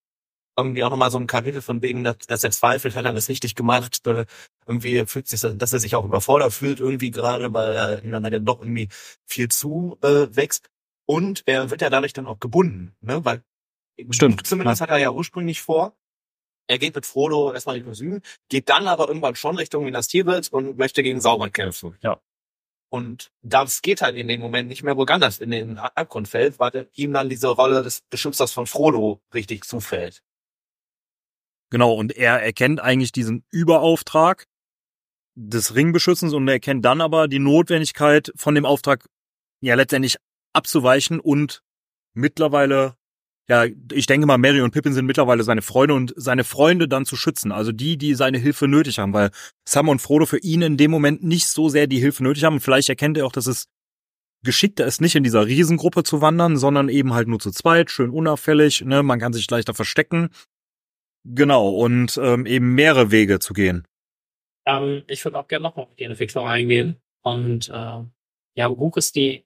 irgendwie 0.58 0.84
auch 0.84 0.90
nochmal 0.90 1.12
so 1.12 1.20
ein 1.20 1.28
Kapitel 1.28 1.62
von 1.62 1.82
wegen, 1.82 2.04
dass, 2.04 2.18
dass 2.20 2.44
er 2.44 2.52
zweifelt, 2.52 2.96
hat 2.96 3.06
er 3.06 3.14
das 3.14 3.28
richtig 3.28 3.56
gemacht, 3.56 4.08
äh, 4.08 4.26
irgendwie 4.66 5.06
fühlt 5.06 5.28
sich, 5.28 5.42
dass 5.42 5.74
er 5.74 5.80
sich 5.80 5.96
auch 5.96 6.06
überfordert 6.06 6.54
fühlt 6.54 6.80
irgendwie 6.80 7.12
gerade, 7.12 7.54
weil 7.54 7.76
er 7.76 8.04
ihm 8.04 8.12
dann 8.12 8.24
halt 8.24 8.48
doch 8.48 8.62
irgendwie 8.62 8.88
viel 9.26 9.50
zu 9.50 9.98
äh, 10.02 10.28
wächst. 10.32 10.70
Und 11.08 11.44
er 11.46 11.70
wird 11.70 11.82
ja 11.82 11.90
dadurch 11.90 12.14
dann 12.14 12.26
auch 12.26 12.40
gebunden, 12.40 12.96
ne? 13.02 13.24
Weil 13.24 13.44
Stimmt, 14.10 14.46
zumindest 14.46 14.82
hat 14.82 14.90
er 14.90 14.98
ja 14.98 15.12
ursprünglich 15.12 15.62
vor, 15.62 15.96
er 16.68 16.80
geht 16.80 16.96
mit 16.96 17.06
Frodo 17.06 17.54
erstmal 17.54 17.76
Richtung 17.76 17.94
Süden, 17.94 18.22
geht 18.50 18.70
dann 18.70 18.88
aber 18.88 19.08
irgendwann 19.08 19.36
schon 19.36 19.56
Richtung 19.58 19.86
Minas 19.86 20.08
Tirith 20.08 20.50
und 20.50 20.78
möchte 20.78 21.04
gegen 21.04 21.22
Sauron 21.22 21.52
kämpfen. 21.52 21.98
Ja. 22.02 22.20
Und 22.90 23.32
das 23.42 23.82
geht 23.82 24.02
halt 24.02 24.16
in 24.16 24.28
dem 24.28 24.42
Moment 24.42 24.70
nicht 24.70 24.84
mehr, 24.84 24.96
wo 24.98 25.06
Gandalf 25.06 25.42
in 25.42 25.52
den 25.52 25.78
Abgrund 25.78 26.28
fällt, 26.28 26.60
weil 26.60 26.90
ihm 26.94 27.14
dann 27.14 27.30
diese 27.30 27.50
Rolle 27.50 27.84
des 27.84 28.02
Beschützers 28.10 28.52
von 28.54 28.68
Frodo 28.68 29.22
richtig 29.34 29.66
zufällt. 29.66 30.24
Genau, 31.72 31.94
und 31.94 32.16
er 32.16 32.42
erkennt 32.42 32.80
eigentlich 32.80 33.12
diesen 33.12 33.44
Überauftrag 33.52 34.48
des 35.36 35.76
Ringbeschützens 35.76 36.34
und 36.34 36.48
er 36.48 36.56
erkennt 36.56 36.86
dann 36.86 37.02
aber 37.02 37.28
die 37.28 37.40
Notwendigkeit 37.40 38.32
von 38.36 38.56
dem 38.56 38.66
Auftrag 38.66 39.06
ja 39.62 39.76
letztendlich 39.76 40.18
abzuweichen 40.54 41.20
und 41.20 41.64
mittlerweile, 42.14 42.96
ja, 43.48 43.66
ich 43.92 44.08
denke 44.08 44.26
mal, 44.26 44.38
Mary 44.38 44.62
und 44.62 44.72
Pippin 44.72 44.94
sind 44.94 45.06
mittlerweile 45.06 45.44
seine 45.44 45.62
Freunde 45.62 45.94
und 45.94 46.14
seine 46.16 46.44
Freunde 46.44 46.88
dann 46.88 47.06
zu 47.06 47.16
schützen. 47.16 47.52
Also 47.52 47.72
die, 47.72 47.98
die 47.98 48.16
seine 48.16 48.40
Hilfe 48.40 48.68
nötig 48.68 48.98
haben, 48.98 49.14
weil 49.14 49.30
Sam 49.68 49.90
und 49.90 50.02
Frodo 50.02 50.26
für 50.26 50.40
ihn 50.40 50.64
in 50.64 50.78
dem 50.78 50.90
Moment 50.90 51.24
nicht 51.24 51.48
so 51.48 51.70
sehr 51.70 51.86
die 51.86 52.00
Hilfe 52.00 52.24
nötig 52.24 52.44
haben. 52.44 52.56
Und 52.56 52.62
vielleicht 52.62 52.90
erkennt 52.90 53.18
er 53.18 53.26
auch, 53.26 53.32
dass 53.32 53.46
es 53.46 53.68
geschickter 54.44 54.86
ist, 54.86 55.02
nicht 55.02 55.16
in 55.16 55.24
dieser 55.24 55.46
Riesengruppe 55.46 56.04
zu 56.04 56.22
wandern, 56.22 56.58
sondern 56.58 56.90
eben 56.90 57.14
halt 57.14 57.28
nur 57.28 57.40
zu 57.40 57.52
zweit, 57.52 57.92
schön 57.92 58.12
unauffällig, 58.12 58.82
ne, 58.86 59.04
man 59.04 59.20
kann 59.20 59.34
sich 59.34 59.50
leichter 59.50 59.74
verstecken. 59.74 60.30
Genau, 61.26 61.70
und 61.70 62.20
ähm, 62.22 62.46
eben 62.46 62.76
mehrere 62.76 63.12
Wege 63.12 63.40
zu 63.40 63.54
gehen. 63.54 63.88
Ähm, 64.66 65.04
ich 65.08 65.26
würde 65.26 65.40
auch 65.40 65.48
gerne 65.48 65.64
noch 65.64 65.76
mal 65.76 65.84
auf 65.84 65.96
die 65.96 66.04
Entwicklung 66.04 66.48
eingehen. 66.48 66.98
Und 67.24 67.70
äh, 67.70 68.04
ja, 68.56 68.68
im 68.68 68.76
Buch 68.76 68.98
ist 68.98 69.16
die 69.16 69.44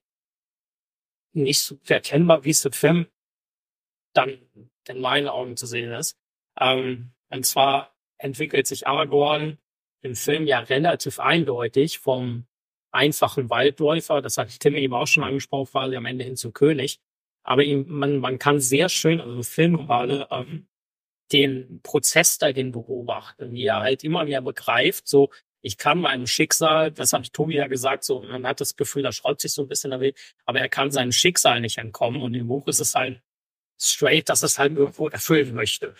nicht 1.33 1.61
so 1.61 1.79
erkennbar, 1.87 2.43
wie 2.43 2.49
es 2.49 2.65
im 2.65 2.73
Film 2.73 3.07
dann 4.13 4.39
in 4.87 5.01
meinen 5.01 5.27
Augen 5.27 5.57
zu 5.57 5.65
sehen 5.65 5.91
ist. 5.91 6.17
Ähm, 6.59 7.11
und 7.29 7.45
zwar 7.45 7.95
entwickelt 8.17 8.67
sich 8.67 8.87
Aragorn 8.87 9.57
im 10.01 10.15
Film 10.15 10.47
ja 10.47 10.59
relativ 10.59 11.19
eindeutig 11.19 11.99
vom 11.99 12.45
einfachen 12.91 13.49
Waldläufer, 13.49 14.21
das 14.21 14.37
hat 14.37 14.59
Tim 14.59 14.75
eben 14.75 14.93
auch 14.93 15.07
schon 15.07 15.23
angesprochen, 15.23 15.71
quasi 15.71 15.95
am 15.95 16.05
Ende 16.05 16.23
hin 16.23 16.35
zum 16.35 16.53
König. 16.53 16.99
Aber 17.43 17.63
ihm, 17.63 17.85
man, 17.87 18.17
man 18.17 18.39
kann 18.39 18.59
sehr 18.59 18.89
schön, 18.89 19.21
also 19.21 19.43
Film 19.43 19.77
gerade, 19.77 20.27
ähm, 20.31 20.67
den 21.31 21.81
Prozess 21.83 22.39
dahin 22.39 22.71
beobachten, 22.71 23.51
wie 23.51 23.65
er 23.65 23.81
halt 23.81 24.03
immer 24.03 24.25
mehr 24.25 24.41
begreift, 24.41 25.07
so, 25.07 25.29
ich 25.61 25.77
kann 25.77 25.99
meinem 25.99 26.25
Schicksal, 26.25 26.91
das 26.91 27.13
hat 27.13 27.33
Tobi 27.33 27.55
ja 27.55 27.67
gesagt, 27.67 28.03
so, 28.03 28.21
man 28.21 28.47
hat 28.47 28.61
das 28.61 28.75
Gefühl, 28.75 29.03
da 29.03 29.11
schraubt 29.11 29.41
sich 29.41 29.51
so 29.51 29.63
ein 29.63 29.67
bisschen 29.67 29.91
damit, 29.91 30.17
aber 30.45 30.59
er 30.59 30.69
kann 30.69 30.89
seinem 30.89 31.11
Schicksal 31.11 31.59
nicht 31.59 31.77
entkommen 31.77 32.21
und 32.21 32.33
im 32.33 32.47
Buch 32.47 32.67
ist 32.67 32.79
es 32.79 32.95
halt 32.95 33.21
straight, 33.79 34.29
dass 34.29 34.43
es 34.43 34.59
halt 34.59 34.75
irgendwo 34.75 35.07
erfüllen 35.09 35.53
möchte. 35.55 35.95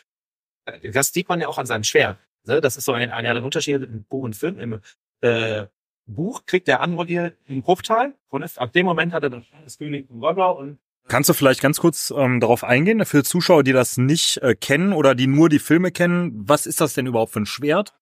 Das 0.94 1.14
sieht 1.14 1.30
man 1.30 1.42
ja 1.42 1.48
auch 1.48 1.58
an 1.58 1.66
seinem 1.66 1.84
Schwert. 1.84 2.20
Ne? 2.46 2.62
Das 2.62 2.78
ist 2.78 2.86
so 2.86 2.94
ein, 2.94 3.12
einer 3.12 3.34
der 3.34 3.44
Unterschiede 3.44 3.86
im 3.86 4.04
Buch 4.04 4.24
und 4.24 4.36
Film. 4.36 4.60
Im 4.60 4.82
äh, 5.22 5.68
Buch 6.06 6.46
kriegt 6.46 6.68
der 6.68 6.82
Anmodier 6.82 7.34
einen 7.48 7.62
Bruchteil 7.62 8.14
und 8.30 8.58
ab 8.58 8.74
dem 8.74 8.86
Moment 8.86 9.14
hat 9.14 9.24
er 9.24 9.30
das 9.30 9.78
König 9.78 10.08
Gondor 10.10 10.58
und 10.58 10.80
Kannst 11.08 11.28
du 11.28 11.34
vielleicht 11.34 11.62
ganz 11.62 11.80
kurz 11.80 12.14
ähm, 12.16 12.40
darauf 12.40 12.64
eingehen, 12.64 13.04
für 13.04 13.24
Zuschauer, 13.24 13.64
die 13.64 13.74
das 13.74 13.98
nicht 13.98 14.38
äh, 14.44 14.54
kennen 14.54 14.94
oder 14.94 15.16
die 15.16 15.26
nur 15.26 15.50
die 15.50 15.58
Filme 15.58 15.92
kennen, 15.92 16.48
was 16.48 16.68
ist 16.68 16.82
das 16.82 16.94
denn 16.94 17.08
überhaupt 17.08 17.34
für 17.34 17.40
ein 17.40 17.48
Schwert? 17.48 17.96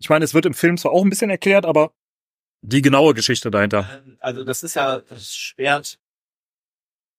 Ich 0.00 0.08
meine, 0.08 0.24
es 0.24 0.34
wird 0.34 0.44
im 0.44 0.54
Film 0.54 0.76
zwar 0.76 0.90
auch 0.90 1.04
ein 1.04 1.10
bisschen 1.10 1.30
erklärt, 1.30 1.64
aber 1.64 1.92
die 2.62 2.82
genaue 2.82 3.14
Geschichte 3.14 3.52
dahinter. 3.52 3.88
Ähm, 4.04 4.16
Also 4.18 4.42
das 4.42 4.64
ist 4.64 4.74
ja 4.74 5.00
das 5.00 5.36
Schwert. 5.36 6.00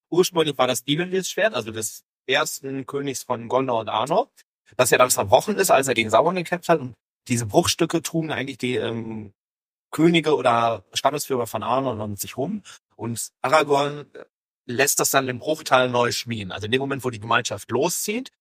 Ursprünglich 0.10 0.58
war 0.58 0.68
das 0.68 0.82
Bibelschwert, 0.82 1.54
also 1.54 1.72
des 1.72 2.04
ersten 2.26 2.86
Königs 2.86 3.24
von 3.24 3.48
Gondor 3.48 3.80
und 3.80 3.90
Arnor, 3.90 4.30
das 4.78 4.90
ja 4.90 4.98
dann 4.98 5.10
zerbrochen 5.10 5.58
ist, 5.58 5.72
als 5.72 5.88
er 5.88 5.94
gegen 5.94 6.10
Sauron 6.10 6.36
gekämpft 6.36 6.70
hat. 6.70 6.80
Und 6.80 6.94
diese 7.28 7.46
Bruchstücke 7.46 8.02
trugen 8.02 8.32
eigentlich 8.32 8.58
die 8.58 8.76
ähm, 8.76 9.34
Könige 9.92 10.36
oder 10.36 10.86
Stammesführer 10.94 11.48
von 11.48 11.64
Arnor 11.64 12.00
und 12.00 12.20
sich 12.20 12.38
rum. 12.38 12.64
Und 12.96 13.30
Aragorn 13.42 14.06
lässt 14.66 15.00
das 15.00 15.12
dann 15.12 15.28
im 15.28 15.40
Bruchteil 15.40 15.90
neu 15.90 16.12
schmieden. 16.12 16.52
Also 16.52 16.66
in 16.66 16.72
dem 16.72 16.82
Moment, 16.82 17.04
wo 17.04 17.10
die 17.10 17.20
Gemeinschaft 17.20 17.72
loszieht, 17.72 18.32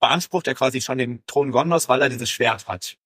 beansprucht 0.00 0.46
er 0.46 0.54
quasi 0.54 0.80
schon 0.80 0.98
den 0.98 1.24
Thron 1.26 1.50
Gondors, 1.50 1.88
weil 1.88 2.02
er 2.02 2.08
dieses 2.08 2.30
Schwert 2.30 2.66
hat. 2.66 2.96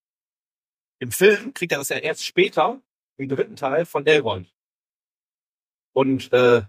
Im 1.00 1.12
Film 1.12 1.54
kriegt 1.54 1.72
er 1.72 1.78
das 1.78 1.90
ja 1.90 1.98
erst 1.98 2.24
später, 2.24 2.80
im 3.16 3.28
dritten 3.28 3.56
Teil 3.56 3.86
von 3.86 4.06
Elrond. 4.06 4.52
Und 5.92 6.32
äh, 6.32 6.62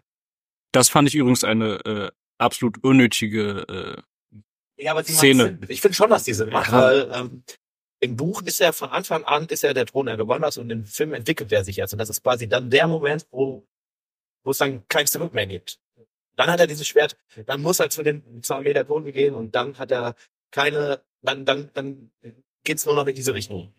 Das 0.72 0.90
fand 0.90 1.08
ich 1.08 1.16
übrigens 1.16 1.44
eine 1.44 1.76
äh, 1.86 2.12
absolut 2.38 2.84
unnötige. 2.84 3.66
Äh, 4.78 4.82
ja, 4.84 4.92
aber 4.92 5.04
die 5.04 5.12
macht 5.12 5.20
Szene. 5.20 5.44
Sinn. 5.46 5.66
Ich 5.68 5.82
finde 5.82 5.96
schon, 5.96 6.10
dass 6.10 6.24
die 6.24 6.34
Sinn 6.34 6.50
macht, 6.50 6.72
Ja. 6.72 6.82
weil 6.82 7.12
ähm, 7.14 7.44
im 8.02 8.16
Buch 8.16 8.42
ist 8.44 8.62
er 8.62 8.72
von 8.72 8.90
Anfang 8.90 9.24
an 9.26 9.46
ist 9.48 9.64
er 9.64 9.74
der 9.74 9.86
Thron 9.86 10.06
der 10.06 10.18
Gondors 10.18 10.58
und 10.58 10.70
im 10.70 10.86
Film 10.86 11.14
entwickelt 11.14 11.52
er 11.52 11.64
sich 11.66 11.76
jetzt. 11.78 11.92
Und 11.94 12.00
das 12.00 12.10
ist 12.10 12.24
quasi 12.24 12.48
dann 12.48 12.70
der 12.70 12.88
Moment, 12.88 13.28
wo, 13.32 13.68
wo 14.44 14.52
es 14.52 14.58
dann 14.58 14.88
kein 14.88 15.06
Zurück 15.06 15.34
mehr 15.34 15.48
gibt. 15.48 15.80
Dann 16.38 16.50
hat 16.50 16.62
er 16.62 16.68
dieses 16.68 16.88
Schwert, 16.88 17.18
dann 17.46 17.62
muss 17.62 17.82
er 17.82 17.90
zu 17.90 18.02
den 18.02 18.42
Armee 18.48 18.72
der 18.72 18.88
Toten 18.88 19.12
gehen 19.12 19.34
und 19.36 19.54
dann 19.54 19.78
hat 19.78 19.92
er 19.92 20.16
keine, 20.52 21.02
dann, 21.22 21.44
dann, 21.44 21.70
dann 21.74 22.12
geht's 22.64 22.86
nur 22.86 22.96
noch 22.96 23.06
in 23.08 23.16
diese 23.16 23.34
Richtung. 23.34 23.74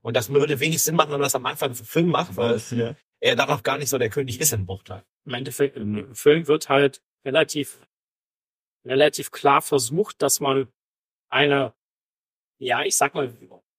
Und 0.00 0.16
das 0.16 0.30
würde 0.30 0.58
wenig 0.58 0.82
Sinn 0.82 0.96
machen, 0.96 1.08
wenn 1.10 1.18
man 1.20 1.26
das 1.26 1.34
am 1.34 1.44
Anfang 1.44 1.68
im 1.70 1.74
Film 1.74 2.08
macht, 2.08 2.34
weil 2.36 2.58
er 3.20 3.36
noch 3.36 3.62
gar 3.62 3.78
nicht 3.78 3.90
so 3.90 3.98
der 3.98 4.10
König 4.10 4.40
ist 4.40 4.52
im 4.52 4.66
Bruchteil. 4.66 5.04
Im 5.26 5.34
Endeffekt, 5.34 5.76
im 5.76 6.14
Film 6.14 6.46
wird 6.48 6.68
halt 6.68 7.02
relativ, 7.24 7.86
relativ 8.84 9.30
klar 9.30 9.62
versucht, 9.62 10.22
dass 10.22 10.40
man 10.40 10.68
eine, 11.28 11.74
ja, 12.58 12.82
ich 12.82 12.96
sag 12.96 13.14
mal, 13.14 13.36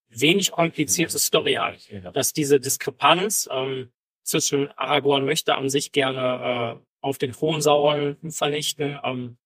wenig 0.08 0.52
komplizierte 0.52 1.18
Story 1.18 1.54
hat. 1.54 1.88
Dass 2.14 2.32
diese 2.32 2.60
Diskrepanz 2.60 3.48
ähm, 3.50 3.92
zwischen 4.22 4.68
Aragorn 4.72 5.24
möchte 5.24 5.56
an 5.56 5.68
sich 5.68 5.92
gerne 5.92 6.78
äh, 6.80 6.84
auf 7.00 7.18
den 7.18 7.32
Sauron 7.32 8.16
vernichten, 8.30 8.98
ähm, 9.02 9.38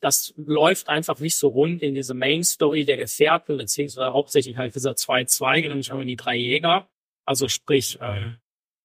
das 0.00 0.34
läuft 0.36 0.88
einfach 0.88 1.18
nicht 1.18 1.36
so 1.36 1.48
rund 1.48 1.82
in 1.82 1.94
diese 1.94 2.12
Main 2.12 2.44
Story 2.44 2.84
der 2.84 2.98
Gefährten, 2.98 3.56
beziehungsweise 3.56 4.12
hauptsächlich 4.12 4.58
halt 4.58 4.74
dieser 4.74 4.96
zwei 4.96 5.24
Zweige, 5.24 5.68
nämlich 5.68 5.90
haben 5.90 6.00
wir 6.00 6.06
die 6.06 6.16
drei 6.16 6.36
Jäger, 6.36 6.90
also 7.24 7.48
sprich 7.48 7.98
äh, 8.00 8.32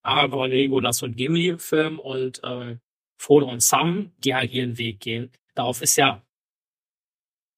Aragorn, 0.03 0.51
Legolas 0.51 1.01
und 1.01 1.15
Gimli 1.15 1.47
im 1.47 1.59
Film 1.59 1.99
und 1.99 2.43
äh, 2.43 2.77
Frodo 3.17 3.49
und 3.49 3.61
Sam, 3.61 4.11
die 4.19 4.35
halt 4.35 4.51
ihren 4.51 4.77
Weg 4.77 4.99
gehen. 4.99 5.31
Darauf 5.55 5.81
ist 5.81 5.95
ja 5.95 6.21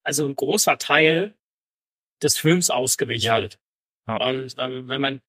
also 0.04 0.24
ein 0.26 0.36
großer 0.36 0.78
Teil 0.78 1.34
des 2.22 2.38
Films 2.38 2.70
ausgerichtet. 2.70 3.58
Ja. 4.06 4.28
Und 4.28 4.54
ähm, 4.58 4.88
wenn 4.88 5.00
man 5.00 5.20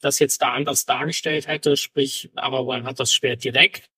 das 0.00 0.18
jetzt 0.18 0.40
da 0.40 0.52
anders 0.52 0.86
dargestellt 0.86 1.46
hätte, 1.46 1.76
sprich, 1.76 2.30
Aragorn 2.34 2.84
hat 2.84 3.00
das 3.00 3.12
Schwert 3.12 3.44
direkt, 3.44 3.90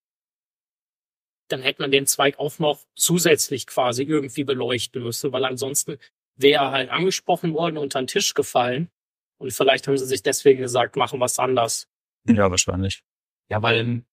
dann 1.49 1.63
hätte 1.63 1.83
man 1.83 1.93
den 1.93 2.07
Zweig 2.07 2.39
auch 2.39 2.59
noch 2.59 2.85
zusätzlich 2.97 3.67
quasi 3.67 4.03
irgendwie 4.03 4.45
beleuchten 4.45 5.03
müssen, 5.03 5.33
weil 5.33 5.45
ansonsten 5.45 5.99
wäre 6.35 6.65
er 6.65 6.71
halt 6.73 6.91
angesprochen 6.91 7.55
worden, 7.55 7.79
unter 7.79 8.01
den 8.03 8.09
Tisch 8.09 8.35
gefallen. 8.35 8.91
Und 9.39 9.53
vielleicht 9.53 9.87
haben 9.87 9.97
sie 9.97 10.07
sich 10.07 10.23
deswegen 10.23 10.61
gesagt, 10.61 10.97
machen 10.97 11.21
was 11.21 11.39
anders. 11.39 11.89
Ja, 12.29 12.51
wahrscheinlich. 12.51 13.03
Ja, 13.49 13.63
weil 13.63 13.81
in, 13.81 14.07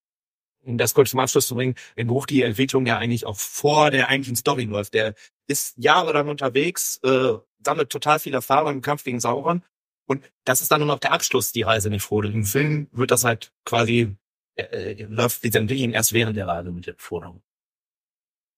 um 0.61 0.77
das 0.77 0.93
kurz 0.93 1.11
zum 1.11 1.19
Abschluss 1.19 1.47
zu 1.47 1.55
bringen, 1.55 1.75
im 1.95 2.07
Buch 2.07 2.25
die 2.25 2.41
Entwicklung 2.41 2.85
ja 2.85 2.97
eigentlich 2.97 3.25
auch 3.25 3.37
vor 3.37 3.91
der 3.91 4.09
eigentlichen 4.09 4.35
Story 4.35 4.65
läuft. 4.65 4.93
Der 4.93 5.15
ist 5.47 5.77
jahrelang 5.77 6.29
unterwegs, 6.29 6.99
äh, 7.03 7.33
sammelt 7.65 7.89
total 7.89 8.19
viel 8.19 8.33
Erfahrung 8.33 8.73
im 8.73 8.81
Kampf 8.81 9.03
gegen 9.03 9.19
Sauron. 9.19 9.63
Und 10.05 10.29
das 10.45 10.61
ist 10.61 10.71
dann 10.71 10.79
nur 10.79 10.87
noch 10.87 10.99
der 10.99 11.13
Abschluss, 11.13 11.51
die 11.51 11.61
Reise 11.61 11.89
mit 11.89 12.01
Frodo. 12.01 12.27
Im 12.27 12.43
Film 12.43 12.87
wird 12.91 13.11
das 13.11 13.23
halt 13.23 13.53
quasi, 13.65 14.15
äh, 14.55 14.63
äh, 14.63 15.03
läuft 15.03 15.43
die 15.43 15.53
Entwicklung 15.53 15.93
erst 15.93 16.13
während 16.13 16.37
der 16.37 16.47
Reise 16.47 16.71
mit 16.71 16.87
dem 16.87 16.97
Frodo. 16.97 17.41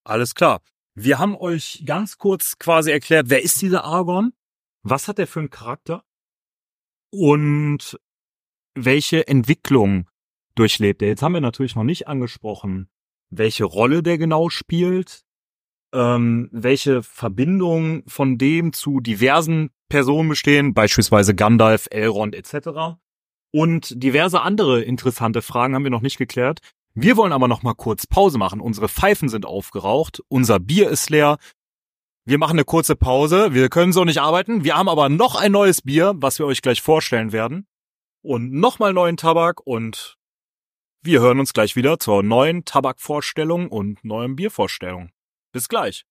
Alles 0.04 0.36
klar. 0.36 0.62
Wir 0.96 1.20
haben 1.20 1.36
euch 1.36 1.84
ganz 1.86 2.18
kurz 2.18 2.58
quasi 2.58 2.92
erklärt, 2.92 3.30
wer 3.30 3.44
ist 3.44 3.62
dieser 3.62 3.84
Argon? 3.84 4.34
Was 4.82 5.08
hat 5.08 5.20
er 5.20 5.28
für 5.28 5.40
einen 5.40 5.50
Charakter? 5.50 6.04
Und 7.12 8.00
welche 8.76 9.28
Entwicklung 9.28 10.08
durchlebt 10.56 11.02
er? 11.02 11.10
Jetzt 11.10 11.22
haben 11.22 11.34
wir 11.34 11.42
natürlich 11.42 11.76
noch 11.76 11.84
nicht 11.84 12.08
angesprochen, 12.08 12.90
welche 13.30 13.66
Rolle 13.66 14.04
der 14.04 14.18
genau 14.18 14.50
spielt, 14.50 15.24
ähm, 15.94 16.50
welche 16.52 17.04
Verbindungen 17.04 18.04
von 18.08 18.38
dem 18.38 18.74
zu 18.74 19.00
diversen 19.00 19.72
Personen 19.90 20.30
bestehen, 20.30 20.74
beispielsweise 20.74 21.36
Gandalf, 21.36 21.88
Elrond 21.90 22.36
etc. 22.36 22.98
Und 23.52 24.04
diverse 24.04 24.42
andere 24.42 24.82
interessante 24.82 25.42
Fragen 25.42 25.76
haben 25.76 25.84
wir 25.84 25.92
noch 25.92 26.02
nicht 26.02 26.18
geklärt. 26.18 26.60
Wir 26.94 27.18
wollen 27.18 27.34
aber 27.34 27.48
noch 27.48 27.64
mal 27.64 27.74
kurz 27.74 28.08
Pause 28.08 28.38
machen. 28.38 28.62
Unsere 28.62 28.90
Pfeifen 28.90 29.30
sind 29.30 29.46
aufgeraucht, 29.46 30.22
unser 30.28 30.60
Bier 30.60 30.90
ist 30.90 31.10
leer. 31.10 31.38
Wir 32.26 32.38
machen 32.38 32.54
eine 32.54 32.66
kurze 32.66 32.96
Pause. 32.96 33.54
Wir 33.54 33.70
können 33.70 33.94
so 33.94 34.04
nicht 34.04 34.20
arbeiten. 34.20 34.64
Wir 34.64 34.76
haben 34.76 34.90
aber 34.90 35.10
noch 35.10 35.36
ein 35.36 35.52
neues 35.52 35.82
Bier, 35.82 36.14
was 36.18 36.40
wir 36.40 36.46
euch 36.46 36.62
gleich 36.62 36.82
vorstellen 36.82 37.32
werden. 37.32 37.68
Und 38.26 38.52
nochmal 38.52 38.92
neuen 38.92 39.18
Tabak 39.18 39.62
und 39.68 40.18
wir 41.04 41.22
hören 41.22 41.40
uns 41.40 41.54
gleich 41.54 41.76
wieder 41.76 42.00
zur 42.00 42.24
neuen 42.24 42.66
Tabakvorstellung 42.66 43.68
und 43.68 44.04
neuen 44.04 44.36
Biervorstellung. 44.36 45.12
Bis 45.52 45.70
gleich. 45.70 46.08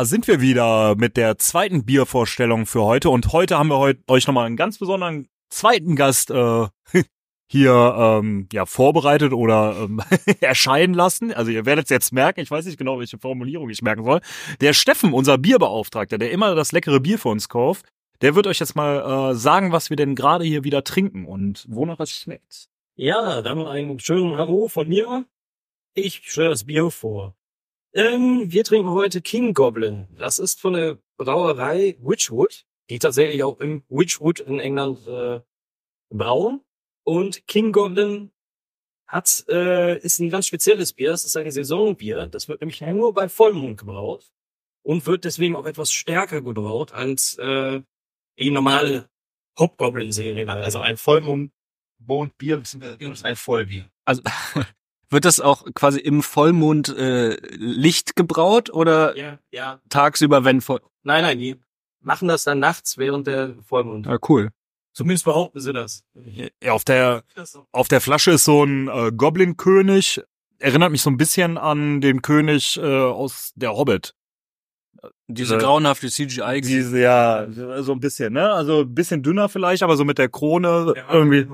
Sind 0.00 0.26
wir 0.26 0.40
wieder 0.40 0.96
mit 0.96 1.16
der 1.16 1.38
zweiten 1.38 1.84
Biervorstellung 1.84 2.66
für 2.66 2.82
heute 2.82 3.10
und 3.10 3.32
heute 3.32 3.58
haben 3.58 3.68
wir 3.68 3.78
heute 3.78 4.00
euch 4.08 4.26
nochmal 4.26 4.46
einen 4.46 4.56
ganz 4.56 4.78
besonderen 4.78 5.28
zweiten 5.50 5.96
Gast 5.96 6.30
äh, 6.30 6.66
hier 7.46 7.94
ähm, 7.96 8.48
ja 8.52 8.64
vorbereitet 8.64 9.32
oder 9.32 9.76
ähm, 9.84 10.02
erscheinen 10.40 10.94
lassen. 10.94 11.32
Also 11.32 11.50
ihr 11.50 11.66
werdet 11.66 11.84
es 11.84 11.90
jetzt 11.90 12.12
merken, 12.12 12.40
ich 12.40 12.50
weiß 12.50 12.64
nicht 12.64 12.78
genau, 12.78 12.98
welche 12.98 13.18
Formulierung 13.18 13.68
ich 13.70 13.82
merken 13.82 14.02
soll. 14.02 14.20
Der 14.60 14.72
Steffen, 14.72 15.12
unser 15.12 15.36
Bierbeauftragter, 15.36 16.18
der 16.18 16.32
immer 16.32 16.54
das 16.54 16.72
leckere 16.72 16.98
Bier 16.98 17.18
für 17.18 17.28
uns 17.28 17.48
kauft, 17.48 17.86
der 18.22 18.34
wird 18.34 18.46
euch 18.46 18.60
jetzt 18.60 18.74
mal 18.74 19.32
äh, 19.32 19.34
sagen, 19.34 19.72
was 19.72 19.90
wir 19.90 19.96
denn 19.96 20.14
gerade 20.14 20.44
hier 20.44 20.64
wieder 20.64 20.82
trinken 20.84 21.26
und 21.26 21.66
wonach 21.68 22.00
es 22.00 22.10
schmeckt. 22.10 22.68
Ja, 22.96 23.42
dann 23.42 23.66
einen 23.66 24.00
schönen 24.00 24.38
Hallo 24.38 24.68
von 24.68 24.88
mir. 24.88 25.26
Ich 25.94 26.22
stelle 26.24 26.48
das 26.48 26.64
Bier 26.64 26.90
vor. 26.90 27.36
Ähm, 27.94 28.50
wir 28.50 28.64
trinken 28.64 28.90
heute 28.90 29.20
King 29.20 29.52
Goblin. 29.52 30.08
Das 30.16 30.38
ist 30.38 30.60
von 30.60 30.72
der 30.72 30.98
Brauerei 31.18 31.96
Witchwood, 32.00 32.64
die 32.88 32.98
tatsächlich 32.98 33.42
auch 33.42 33.60
im 33.60 33.84
Witchwood 33.88 34.40
in 34.40 34.60
England 34.60 35.06
äh, 35.06 35.40
brauen. 36.08 36.62
Und 37.04 37.46
King 37.46 37.72
Goblin 37.72 38.30
hat, 39.06 39.44
äh, 39.48 39.98
ist 39.98 40.20
ein 40.20 40.30
ganz 40.30 40.46
spezielles 40.46 40.94
Bier. 40.94 41.10
Das 41.10 41.24
ist 41.24 41.36
ein 41.36 41.50
Saisonbier. 41.50 42.26
Das 42.26 42.48
wird 42.48 42.60
nämlich 42.60 42.80
nur 42.80 43.12
bei 43.12 43.28
Vollmond 43.28 43.78
gebraut 43.78 44.32
und 44.82 45.06
wird 45.06 45.24
deswegen 45.24 45.54
auch 45.54 45.66
etwas 45.66 45.92
stärker 45.92 46.40
gebraut 46.40 46.92
als 46.92 47.36
äh, 47.38 47.82
die 48.38 48.50
normale 48.50 49.10
Hobgoblin-Serie. 49.58 50.48
Also 50.48 50.80
ein 50.80 50.96
Vollmond 50.96 51.52
Mondbier 51.98 52.62
ist 52.62 53.24
ein 53.24 53.36
Vollbier. 53.36 53.90
Also 54.04 54.22
wird 55.12 55.24
das 55.24 55.40
auch 55.40 55.64
quasi 55.74 56.00
im 56.00 56.22
Vollmond 56.22 56.88
äh, 56.96 57.36
Licht 57.56 58.16
gebraut 58.16 58.70
oder 58.70 59.16
Ja, 59.16 59.38
ja. 59.50 59.80
tagsüber, 59.88 60.44
wenn 60.44 60.60
voll? 60.60 60.80
Nein, 61.02 61.22
nein, 61.22 61.38
die 61.38 61.56
machen 62.00 62.28
das 62.28 62.44
dann 62.44 62.58
nachts 62.58 62.98
während 62.98 63.26
der 63.26 63.54
Vollmond. 63.66 64.06
Ja, 64.06 64.18
cool. 64.28 64.50
Zumindest 64.94 65.24
behaupten 65.24 65.60
sie 65.60 65.72
das. 65.72 66.04
Ja, 66.62 66.72
auf 66.72 66.84
der 66.84 67.22
auf 67.72 67.88
der 67.88 68.00
Flasche 68.00 68.32
ist 68.32 68.44
so 68.44 68.62
ein 68.64 68.88
äh, 68.88 69.10
Goblin-König. 69.14 70.22
Erinnert 70.58 70.92
mich 70.92 71.02
so 71.02 71.10
ein 71.10 71.16
bisschen 71.16 71.58
an 71.58 72.00
den 72.00 72.22
König 72.22 72.76
äh, 72.76 72.82
aus 72.82 73.52
der 73.56 73.74
Hobbit. 73.74 74.14
Diese 75.26 75.56
Äh, 75.56 75.58
grauenhafte 75.58 76.08
CGI. 76.08 76.60
Diese, 76.60 77.00
ja, 77.00 77.46
so 77.82 77.92
ein 77.92 78.00
bisschen, 78.00 78.34
ne? 78.34 78.52
Also 78.52 78.82
ein 78.82 78.94
bisschen 78.94 79.22
dünner 79.22 79.48
vielleicht, 79.48 79.82
aber 79.82 79.96
so 79.96 80.04
mit 80.04 80.18
der 80.18 80.28
Krone 80.28 80.94
irgendwie. 81.10 81.48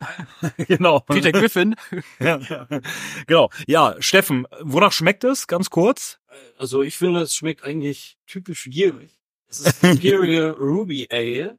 genau. 0.68 1.00
Peter 1.00 1.32
Griffin. 1.32 1.74
Ja. 2.20 2.38
genau. 3.26 3.50
Ja, 3.66 3.94
Steffen, 4.00 4.46
wonach 4.60 4.92
schmeckt 4.92 5.24
es? 5.24 5.46
Ganz 5.46 5.70
kurz. 5.70 6.18
Also 6.58 6.82
ich 6.82 6.96
finde, 6.96 7.20
es 7.20 7.34
schmeckt 7.34 7.64
eigentlich 7.64 8.18
typisch 8.26 8.64
gierig. 8.64 9.18
Es 9.48 9.60
ist 9.60 9.82
Imperial 9.84 10.50
Ruby 10.58 11.08
Ale. 11.10 11.58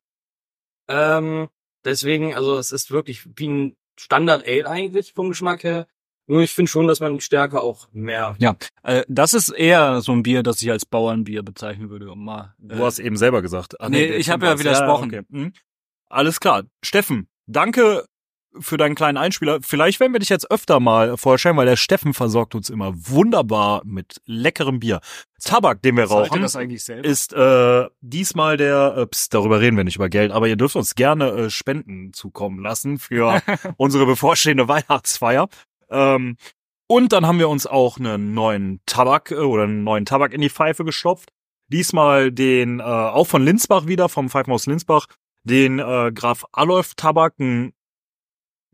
Ähm, 0.87 1.49
deswegen, 1.85 2.35
also 2.35 2.57
es 2.57 2.71
ist 2.71 2.91
wirklich 2.91 3.27
wie 3.35 3.47
ein 3.47 3.75
Standard 3.99 4.47
Ale 4.47 4.67
eigentlich 4.69 5.13
vom 5.13 5.29
Geschmack 5.29 5.63
her. 5.63 5.87
Nur 6.29 6.41
ich 6.41 6.51
finde 6.53 6.69
schon, 6.69 6.87
dass 6.87 6.99
man 6.99 7.13
die 7.15 7.21
Stärke 7.21 7.61
auch 7.61 7.87
mehr. 7.93 8.35
Ja, 8.39 8.57
äh, 8.83 9.03
das 9.07 9.33
ist 9.33 9.49
eher 9.49 10.01
so 10.01 10.11
ein 10.11 10.23
Bier, 10.23 10.43
das 10.43 10.61
ich 10.61 10.69
als 10.69 10.85
Bauernbier 10.85 11.41
bezeichnen 11.41 11.89
würde. 11.89 12.11
Um 12.11 12.25
mal, 12.25 12.53
Du 12.57 12.75
äh, 12.75 12.79
hast 12.79 12.99
eben 12.99 13.15
selber 13.15 13.41
gesagt. 13.41 13.79
Ah, 13.79 13.87
Nee, 13.89 14.07
der 14.09 14.17
ich 14.17 14.25
Tim 14.25 14.33
hab 14.33 14.43
ja 14.43 14.59
widersprochen. 14.59 15.07
okay. 15.09 15.21
Mhm. 15.29 15.53
Alles 16.09 16.39
klar. 16.41 16.63
Steffen, 16.83 17.29
danke 17.47 18.05
für 18.59 18.77
deinen 18.77 18.95
kleinen 18.95 19.17
Einspieler. 19.17 19.59
Vielleicht 19.61 19.99
werden 19.99 20.13
wir 20.13 20.19
dich 20.19 20.29
jetzt 20.29 20.49
öfter 20.51 20.79
mal 20.79 21.17
vorstellen, 21.17 21.57
weil 21.57 21.65
der 21.65 21.75
Steffen 21.75 22.13
versorgt 22.13 22.55
uns 22.55 22.69
immer 22.69 22.93
wunderbar 22.95 23.81
mit 23.85 24.21
leckerem 24.25 24.79
Bier. 24.79 24.99
Tabak, 25.43 25.81
den 25.81 25.97
wir 25.97 26.05
rauchen, 26.05 26.43
ist 27.03 27.33
äh, 27.33 27.85
diesmal 28.01 28.57
der, 28.57 28.95
äh, 28.97 29.07
pst, 29.07 29.33
darüber 29.33 29.61
reden 29.61 29.77
wir 29.77 29.83
nicht 29.83 29.97
über 29.97 30.09
Geld, 30.09 30.31
aber 30.31 30.47
ihr 30.47 30.55
dürft 30.55 30.75
uns 30.75 30.95
gerne 30.95 31.29
äh, 31.29 31.49
Spenden 31.49 32.13
zukommen 32.13 32.59
lassen 32.61 32.97
für 32.97 33.41
unsere 33.77 34.05
bevorstehende 34.05 34.67
Weihnachtsfeier. 34.67 35.47
Ähm, 35.89 36.37
und 36.87 37.11
dann 37.11 37.25
haben 37.25 37.39
wir 37.39 37.49
uns 37.49 37.67
auch 37.67 37.97
einen 37.97 38.33
neuen 38.33 38.79
Tabak 38.85 39.31
äh, 39.31 39.35
oder 39.35 39.63
einen 39.63 39.83
neuen 39.83 40.05
Tabak 40.05 40.33
in 40.33 40.41
die 40.41 40.49
Pfeife 40.49 40.85
gestopft. 40.85 41.29
Diesmal 41.69 42.31
den, 42.31 42.79
äh, 42.79 42.83
auch 42.83 43.27
von 43.27 43.43
Linsbach 43.43 43.87
wieder, 43.87 44.07
vom 44.07 44.29
Pfeifenhaus 44.29 44.67
Linsbach, 44.67 45.07
den 45.43 45.79
äh, 45.79 46.11
Graf 46.13 46.45
Adolf 46.53 46.95
Tabak, 46.95 47.39
ein 47.39 47.73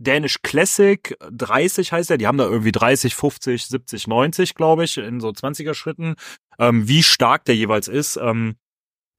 Danish 0.03 0.41
Classic 0.41 1.17
30 1.31 1.91
heißt 1.91 2.11
er. 2.11 2.17
Die 2.17 2.27
haben 2.27 2.37
da 2.37 2.45
irgendwie 2.45 2.71
30, 2.71 3.15
50, 3.15 3.65
70, 3.67 4.07
90, 4.07 4.55
glaube 4.55 4.83
ich, 4.83 4.97
in 4.97 5.19
so 5.19 5.29
20er 5.29 5.73
Schritten. 5.73 6.15
Ähm, 6.59 6.87
wie 6.87 7.03
stark 7.03 7.45
der 7.45 7.55
jeweils 7.55 7.87
ist. 7.87 8.17
Ähm, 8.17 8.55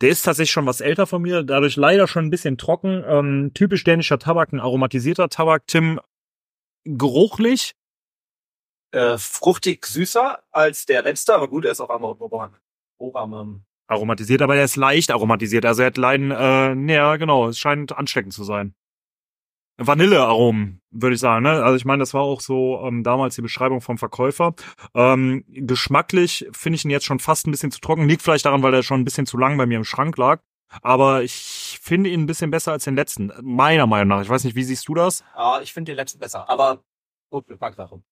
der 0.00 0.10
ist 0.10 0.22
tatsächlich 0.22 0.50
schon 0.50 0.66
was 0.66 0.80
älter 0.80 1.06
von 1.06 1.22
mir, 1.22 1.42
dadurch 1.42 1.76
leider 1.76 2.08
schon 2.08 2.26
ein 2.26 2.30
bisschen 2.30 2.58
trocken. 2.58 3.04
Ähm, 3.06 3.52
typisch 3.54 3.84
dänischer 3.84 4.18
Tabak, 4.18 4.52
ein 4.52 4.60
aromatisierter 4.60 5.28
Tabak. 5.28 5.66
Tim, 5.66 6.00
geruchlich. 6.84 7.74
Äh, 8.92 9.18
fruchtig 9.18 9.86
süßer 9.86 10.42
als 10.52 10.86
der 10.86 11.02
letzte, 11.02 11.34
aber 11.34 11.48
gut, 11.48 11.64
er 11.64 11.72
ist 11.72 11.80
auch 11.80 11.90
am. 11.90 12.04
Oberhand. 12.04 12.60
Aromatisiert, 13.86 14.40
aber 14.40 14.54
der 14.54 14.64
ist 14.64 14.76
leicht 14.76 15.10
aromatisiert. 15.10 15.66
Also 15.66 15.82
er 15.82 15.86
hat 15.86 15.96
Leiden, 15.96 16.30
äh, 16.30 16.92
ja, 16.92 17.16
genau, 17.16 17.48
es 17.48 17.58
scheint 17.58 17.92
ansteckend 17.92 18.32
zu 18.32 18.44
sein. 18.44 18.74
Vanillearomen, 19.76 20.80
würde 20.90 21.14
ich 21.14 21.20
sagen. 21.20 21.42
Ne? 21.42 21.62
Also 21.62 21.76
ich 21.76 21.84
meine, 21.84 22.00
das 22.00 22.14
war 22.14 22.22
auch 22.22 22.40
so 22.40 22.80
ähm, 22.84 23.02
damals 23.02 23.34
die 23.34 23.42
Beschreibung 23.42 23.80
vom 23.80 23.98
Verkäufer. 23.98 24.54
Ähm, 24.94 25.44
geschmacklich 25.48 26.46
finde 26.52 26.76
ich 26.76 26.84
ihn 26.84 26.90
jetzt 26.90 27.06
schon 27.06 27.18
fast 27.18 27.46
ein 27.46 27.50
bisschen 27.50 27.72
zu 27.72 27.80
trocken. 27.80 28.08
Liegt 28.08 28.22
vielleicht 28.22 28.46
daran, 28.46 28.62
weil 28.62 28.74
er 28.74 28.82
schon 28.82 29.00
ein 29.00 29.04
bisschen 29.04 29.26
zu 29.26 29.36
lang 29.36 29.56
bei 29.56 29.66
mir 29.66 29.78
im 29.78 29.84
Schrank 29.84 30.16
lag. 30.16 30.40
Aber 30.82 31.22
ich 31.22 31.78
finde 31.82 32.10
ihn 32.10 32.22
ein 32.22 32.26
bisschen 32.26 32.50
besser 32.50 32.72
als 32.72 32.84
den 32.84 32.96
letzten. 32.96 33.32
Meiner 33.42 33.86
Meinung 33.86 34.08
nach. 34.08 34.22
Ich 34.22 34.28
weiß 34.28 34.44
nicht, 34.44 34.56
wie 34.56 34.64
siehst 34.64 34.88
du 34.88 34.94
das? 34.94 35.24
Ja, 35.36 35.60
ich 35.60 35.72
finde 35.72 35.92
den 35.92 35.96
letzten 35.96 36.18
besser, 36.18 36.48
aber 36.48 36.82
gut, 37.30 37.46
Geschmackssache. 37.46 38.02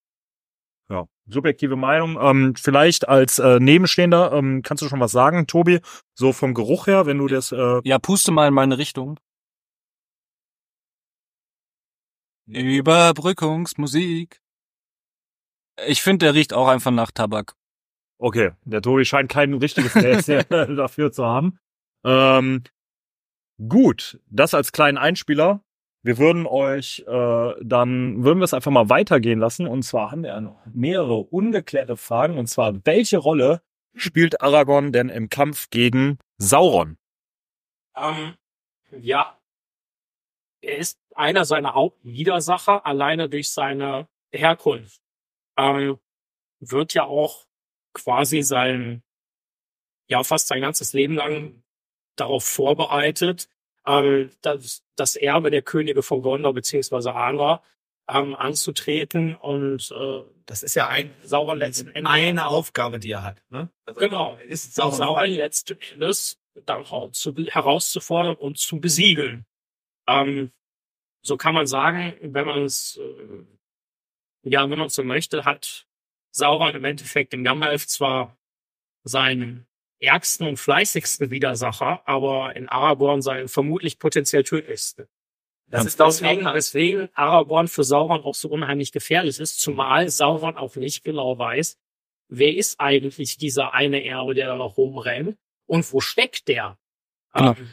Ja, 0.91 1.07
subjektive 1.27 1.77
Meinung. 1.77 2.19
Ähm, 2.21 2.55
vielleicht 2.57 3.09
als 3.09 3.39
äh, 3.39 3.59
Nebenstehender 3.61 4.33
ähm, 4.33 4.63
kannst 4.63 4.83
du 4.83 4.89
schon 4.89 5.01
was 5.01 5.13
sagen, 5.13 5.47
Tobi? 5.47 5.81
So 6.15 6.33
vom 6.33 6.55
Geruch 6.55 6.87
her, 6.87 7.07
wenn 7.07 7.19
du 7.19 7.29
das 7.29 7.53
äh, 7.53 7.81
Ja, 7.85 7.99
puste 7.99 8.31
mal 8.31 8.49
in 8.49 8.55
meine 8.55 8.79
Richtung. 8.79 9.19
Überbrückungsmusik. 12.47 14.41
Ich 15.87 16.03
finde, 16.03 16.27
der 16.27 16.35
riecht 16.35 16.53
auch 16.53 16.69
einfach 16.69 16.91
nach 16.91 17.11
Tabak. 17.11 17.55
Okay, 18.19 18.53
der 18.65 18.83
Tobi 18.83 19.05
scheint 19.05 19.31
kein 19.31 19.55
richtiges 19.55 19.95
Näschen 19.95 20.45
dafür 20.77 21.11
zu 21.11 21.25
haben. 21.25 21.59
Ähm, 22.05 22.63
gut, 23.69 24.21
das 24.27 24.55
als 24.55 24.73
kleinen 24.73 24.99
Einspieler. 24.99 25.65
Wir 26.05 26.19
würden 26.19 26.47
euch 26.47 27.05
äh, 27.07 27.55
dann, 27.63 28.25
würden 28.25 28.39
wir 28.39 28.45
es 28.45 28.55
einfach 28.55 28.73
mal 28.73 28.89
weitergehen 28.89 29.39
lassen. 29.39 29.67
Und 29.67 29.83
zwar 29.83 30.11
haben 30.11 30.23
wir 30.23 30.31
ja 30.31 30.41
noch 30.41 30.61
mehrere 30.67 31.19
ungeklärte 31.19 31.97
Fragen. 31.97 32.39
Und 32.39 32.49
zwar, 32.49 32.75
welche 32.85 33.19
Rolle 33.19 33.63
spielt 33.95 34.41
Aragorn 34.41 34.93
denn 34.93 35.09
im 35.09 35.29
Kampf 35.29 35.71
gegen 35.71 36.19
Sauron? 36.39 36.97
Ähm, 37.97 38.35
ja. 39.01 39.39
Er 40.63 40.79
ist 40.79 40.99
einer 41.15 41.45
seiner 41.45 41.75
Hauptwidersacher, 41.75 42.87
alleine 42.87 43.29
durch 43.29 43.51
seine 43.51 44.09
Herkunft. 44.33 45.03
Ähm, 45.59 45.99
wird 46.61 46.95
ja 46.95 47.05
auch 47.05 47.45
quasi 47.93 48.43
sein, 48.43 49.03
ja, 50.09 50.23
fast 50.25 50.49
sein 50.49 50.61
ganzes 50.61 50.93
Leben 50.93 51.15
lang 51.15 51.63
darauf 52.17 52.45
vorbereitet, 52.45 53.49
ähm, 53.87 54.31
das, 54.41 54.85
das 54.97 55.17
Erbe 55.17 55.51
der 55.51 55.63
Könige 55.63 56.03
von 56.03 56.23
Gondor 56.23 56.55
beziehungsweise 56.55 57.15
Angor 57.15 57.63
ähm, 58.09 58.35
anzutreten 58.35 59.35
und 59.37 59.91
äh, 59.91 60.23
Das 60.47 60.63
ist 60.63 60.75
ja 60.75 60.89
ein, 60.89 61.15
Sauron 61.23 61.59
letzten 61.59 61.89
Endes 61.89 62.13
eine 62.13 62.47
Aufgabe, 62.47 62.99
die 62.99 63.13
er 63.13 63.23
hat. 63.23 63.43
Ne? 63.51 63.69
Also, 63.87 64.01
Genau. 64.01 64.39
Ist 64.47 64.75
Sauron 64.75 64.97
sauer. 64.97 65.27
letzten 65.27 65.79
Endes 65.93 66.39
darauf 66.67 67.13
zu, 67.13 67.35
herauszufordern 67.35 68.37
und 68.37 68.59
zu 68.59 68.81
besiegeln. 68.81 69.47
Ähm, 70.09 70.53
so 71.25 71.37
kann 71.37 71.55
man 71.55 71.67
sagen, 71.67 72.15
wenn 72.23 72.47
man 72.47 72.65
es, 72.65 72.99
äh, 72.99 73.45
ja, 74.45 74.69
wenn 74.69 74.79
man 74.79 74.89
es 74.89 74.95
so 74.95 75.05
möchte, 75.05 75.45
hat 75.45 75.87
Sauron 76.33 76.75
im 76.75 76.85
Endeffekt 76.85 77.35
in 77.35 77.45
Gandalf 77.45 77.87
zwar 77.87 78.37
seinen 79.05 79.67
ärgsten 80.01 80.49
und 80.49 80.59
fleißigsten 80.59 81.31
Widersacher, 81.31 82.03
aber 82.09 82.57
in 82.57 82.69
Aragorn 82.69 83.23
seinen 83.23 83.49
vermutlich 83.49 83.99
potenziell 83.99 84.43
tödlichsten. 84.43 85.07
Das 85.69 85.83
Ja. 85.85 85.89
ist 85.89 86.01
deswegen, 86.01 86.45
weswegen 86.45 87.09
Aragorn 87.15 87.69
für 87.69 87.85
Sauron 87.85 88.23
auch 88.23 88.35
so 88.35 88.49
unheimlich 88.49 88.93
gefährlich 88.93 89.39
ist, 89.41 89.61
zumal 89.61 90.09
Sauron 90.11 90.57
auch 90.57 90.77
nicht 90.77 91.05
genau 91.05 91.39
weiß, 91.39 91.79
wer 92.29 92.55
ist 92.55 92.81
eigentlich 92.81 93.39
dieser 93.39 93.75
eine 93.75 94.05
Erbe, 94.05 94.35
der 94.35 94.49
da 94.49 94.57
noch 94.57 94.77
rumrennt 94.77 95.39
und 95.67 95.91
wo 95.93 96.01
steckt 96.01 96.49
der? 96.49 96.79
Genau. 97.35 97.53
Ähm, 97.53 97.71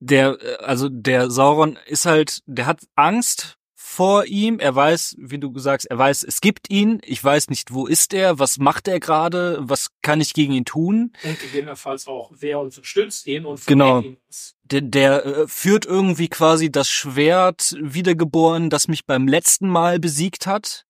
Der, 0.00 0.38
äh, 0.40 0.56
also 0.64 0.88
der 0.88 1.30
Sauron 1.30 1.78
ist 1.86 2.06
halt, 2.06 2.40
der 2.46 2.66
hat 2.66 2.80
Angst 2.94 3.58
vor 3.74 4.24
ihm. 4.26 4.58
Er 4.58 4.74
weiß, 4.74 5.16
wie 5.18 5.38
du 5.38 5.56
sagst, 5.58 5.86
er 5.86 5.96
weiß, 5.96 6.24
es 6.24 6.40
gibt 6.40 6.70
ihn. 6.70 7.00
Ich 7.04 7.22
weiß 7.22 7.48
nicht, 7.50 7.72
wo 7.72 7.86
ist 7.86 8.12
er, 8.14 8.38
was 8.38 8.58
macht 8.58 8.88
er 8.88 9.00
gerade, 9.00 9.58
was 9.60 9.88
kann 10.02 10.20
ich 10.20 10.34
gegen 10.34 10.52
ihn 10.52 10.64
tun? 10.64 11.12
und 11.22 11.40
gegebenenfalls 11.40 12.06
auch, 12.06 12.32
wer 12.36 12.60
unterstützt 12.60 13.26
ihn 13.26 13.46
und 13.46 13.64
Genau. 13.66 14.00
ihn. 14.00 14.16
Der, 14.64 14.80
der 14.80 15.24
äh, 15.24 15.48
führt 15.48 15.86
irgendwie 15.86 16.28
quasi 16.28 16.70
das 16.70 16.90
Schwert 16.90 17.76
wiedergeboren, 17.80 18.70
das 18.70 18.88
mich 18.88 19.06
beim 19.06 19.28
letzten 19.28 19.68
Mal 19.68 19.98
besiegt 19.98 20.46
hat. 20.46 20.84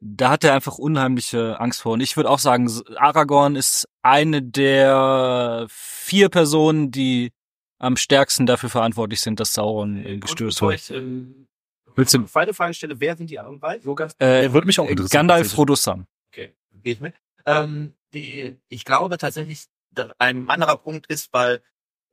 Da 0.00 0.30
hat 0.30 0.44
er 0.44 0.54
einfach 0.54 0.78
unheimliche 0.78 1.58
Angst 1.58 1.82
vor. 1.82 1.94
Und 1.94 2.00
ich 2.02 2.16
würde 2.16 2.30
auch 2.30 2.38
sagen, 2.38 2.70
Aragorn 2.96 3.56
ist 3.56 3.88
eine 4.02 4.42
der 4.42 5.66
vier 5.70 6.28
Personen, 6.28 6.92
die 6.92 7.32
am 7.78 7.96
stärksten 7.96 8.46
dafür 8.46 8.70
verantwortlich 8.70 9.20
sind, 9.20 9.40
dass 9.40 9.52
Sauron 9.54 10.04
äh, 10.04 10.18
gestürzt 10.18 10.60
wird. 10.62 10.90
ähm, 10.90 11.46
Willst 11.94 12.14
du, 12.14 12.22
Zweite 12.24 12.54
Frage 12.54 12.74
stelle, 12.74 13.00
wer 13.00 13.16
sind 13.16 13.28
die 13.30 13.38
anderen 13.38 13.58
beiden? 13.58 13.82
So 13.82 13.94
ganz 13.94 14.14
äh, 14.20 14.52
würde 14.52 14.66
mich 14.66 14.78
auch 14.78 14.88
interessieren. 14.88 15.20
Gandalf. 15.26 15.50
Frodo, 15.52 15.74
Sam. 15.74 16.06
Okay, 16.32 16.54
geht 16.82 17.00
mit. 17.00 17.14
Ähm, 17.46 17.94
die, 18.14 18.56
ich 18.68 18.84
glaube 18.84 19.18
tatsächlich, 19.18 19.64
dass 19.90 20.10
ein 20.18 20.48
anderer 20.48 20.76
Punkt 20.76 21.06
ist, 21.06 21.32
weil 21.32 21.60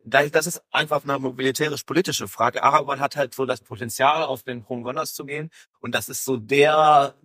da- 0.03 0.27
das 0.27 0.47
ist 0.47 0.63
einfach 0.71 1.03
eine 1.03 1.19
militärisch-politische 1.19 2.27
Frage. 2.27 2.63
Aragorn 2.63 2.99
hat 2.99 3.15
halt 3.15 3.33
so 3.35 3.45
das 3.45 3.61
Potenzial, 3.61 4.23
auf 4.23 4.43
den 4.43 4.65
Thron 4.65 4.83
Gondors 4.83 5.13
zu 5.13 5.25
gehen. 5.25 5.49
Und 5.81 5.93
das 5.93 6.09
ist 6.09 6.25
so 6.25 6.37
der 6.37 7.15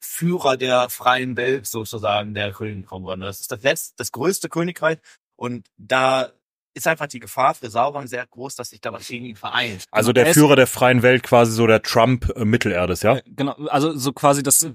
Führer 0.00 0.56
der 0.56 0.90
freien 0.90 1.36
Welt 1.36 1.66
sozusagen, 1.66 2.34
der 2.34 2.52
König 2.52 2.86
von 2.88 3.02
Gondor. 3.02 3.26
Das 3.26 3.40
ist 3.40 3.50
das 3.50 3.62
letzte, 3.62 3.94
das 3.96 4.12
größte 4.12 4.48
Königreich. 4.48 4.98
Und 5.36 5.66
da 5.78 6.30
ist 6.74 6.86
einfach 6.88 7.06
die 7.06 7.20
Gefahr 7.20 7.54
für 7.54 7.70
Sauron 7.70 8.06
sehr 8.08 8.26
groß, 8.26 8.56
dass 8.56 8.70
sich 8.70 8.80
da 8.80 8.92
was 8.92 9.06
gegen 9.08 9.24
ihn 9.26 9.36
vereint. 9.36 9.84
Also 9.90 10.12
der 10.12 10.26
Es- 10.26 10.34
Führer 10.34 10.56
der 10.56 10.66
freien 10.66 11.02
Welt, 11.02 11.22
quasi 11.22 11.52
so 11.52 11.66
der 11.66 11.82
Trump 11.82 12.30
äh, 12.36 12.44
Mittelerdes, 12.44 13.02
ja? 13.02 13.16
Äh, 13.18 13.22
Genau, 13.26 13.52
also 13.68 13.96
so 13.96 14.12
quasi 14.12 14.42
das 14.42 14.68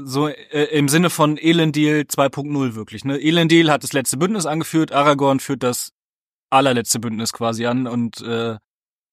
so 0.00 0.28
äh, 0.28 0.64
im 0.76 0.88
Sinne 0.88 1.10
von 1.10 1.36
Elendil 1.36 2.02
2.0 2.08 2.74
wirklich, 2.76 3.04
ne? 3.04 3.18
Elendil 3.20 3.70
hat 3.70 3.82
das 3.82 3.92
letzte 3.92 4.16
Bündnis 4.16 4.46
angeführt, 4.46 4.92
Aragorn 4.92 5.40
führt 5.40 5.62
das 5.64 5.92
allerletzte 6.50 7.00
Bündnis 7.00 7.32
quasi 7.32 7.66
an 7.66 7.86
und 7.88 8.20
äh, 8.20 8.56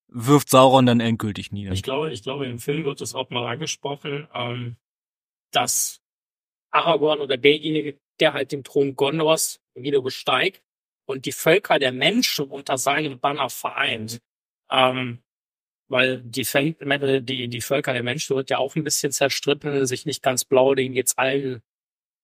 wirft 0.08 0.50
Sauron 0.50 0.86
dann 0.86 1.00
endgültig 1.00 1.52
nieder. 1.52 1.72
Ich 1.72 1.82
glaube, 1.84 2.12
ich 2.14 2.22
glaube, 2.22 2.46
im 2.46 2.60
Film 2.60 2.86
wird 2.86 3.02
es 3.02 3.16
auch 3.16 3.32
mal 3.32 3.48
angesprochen, 3.52 4.28
ähm, 4.34 4.76
dass 5.52 6.02
Aragorn 6.72 7.20
oder 7.20 7.38
derjenige, 7.38 7.98
der 8.20 8.34
halt 8.34 8.52
den 8.52 8.64
Thron 8.64 8.96
Gondors 8.96 9.60
wieder 9.74 10.02
besteigt 10.02 10.62
und 11.06 11.26
die 11.26 11.32
Völker 11.32 11.80
der 11.80 11.92
Menschen 11.92 12.46
unter 12.46 12.78
seinem 12.78 13.20
Banner 13.20 13.50
vereint. 13.50 14.20
Ähm, 14.72 15.20
weil 15.88 16.20
die, 16.22 16.46
Völker- 16.46 17.22
die, 17.22 17.48
die 17.48 17.62
Völker 17.62 17.94
der 17.94 18.02
Menschen 18.04 18.36
wird 18.36 18.50
ja 18.50 18.58
auch 18.58 18.76
ein 18.76 18.84
bisschen 18.84 19.12
zerstritten, 19.12 19.86
sich 19.86 20.06
nicht 20.06 20.24
ganz 20.24 20.44
blau, 20.44 20.74
denen 20.74 20.96
geht's 20.96 21.18
allen 21.18 21.62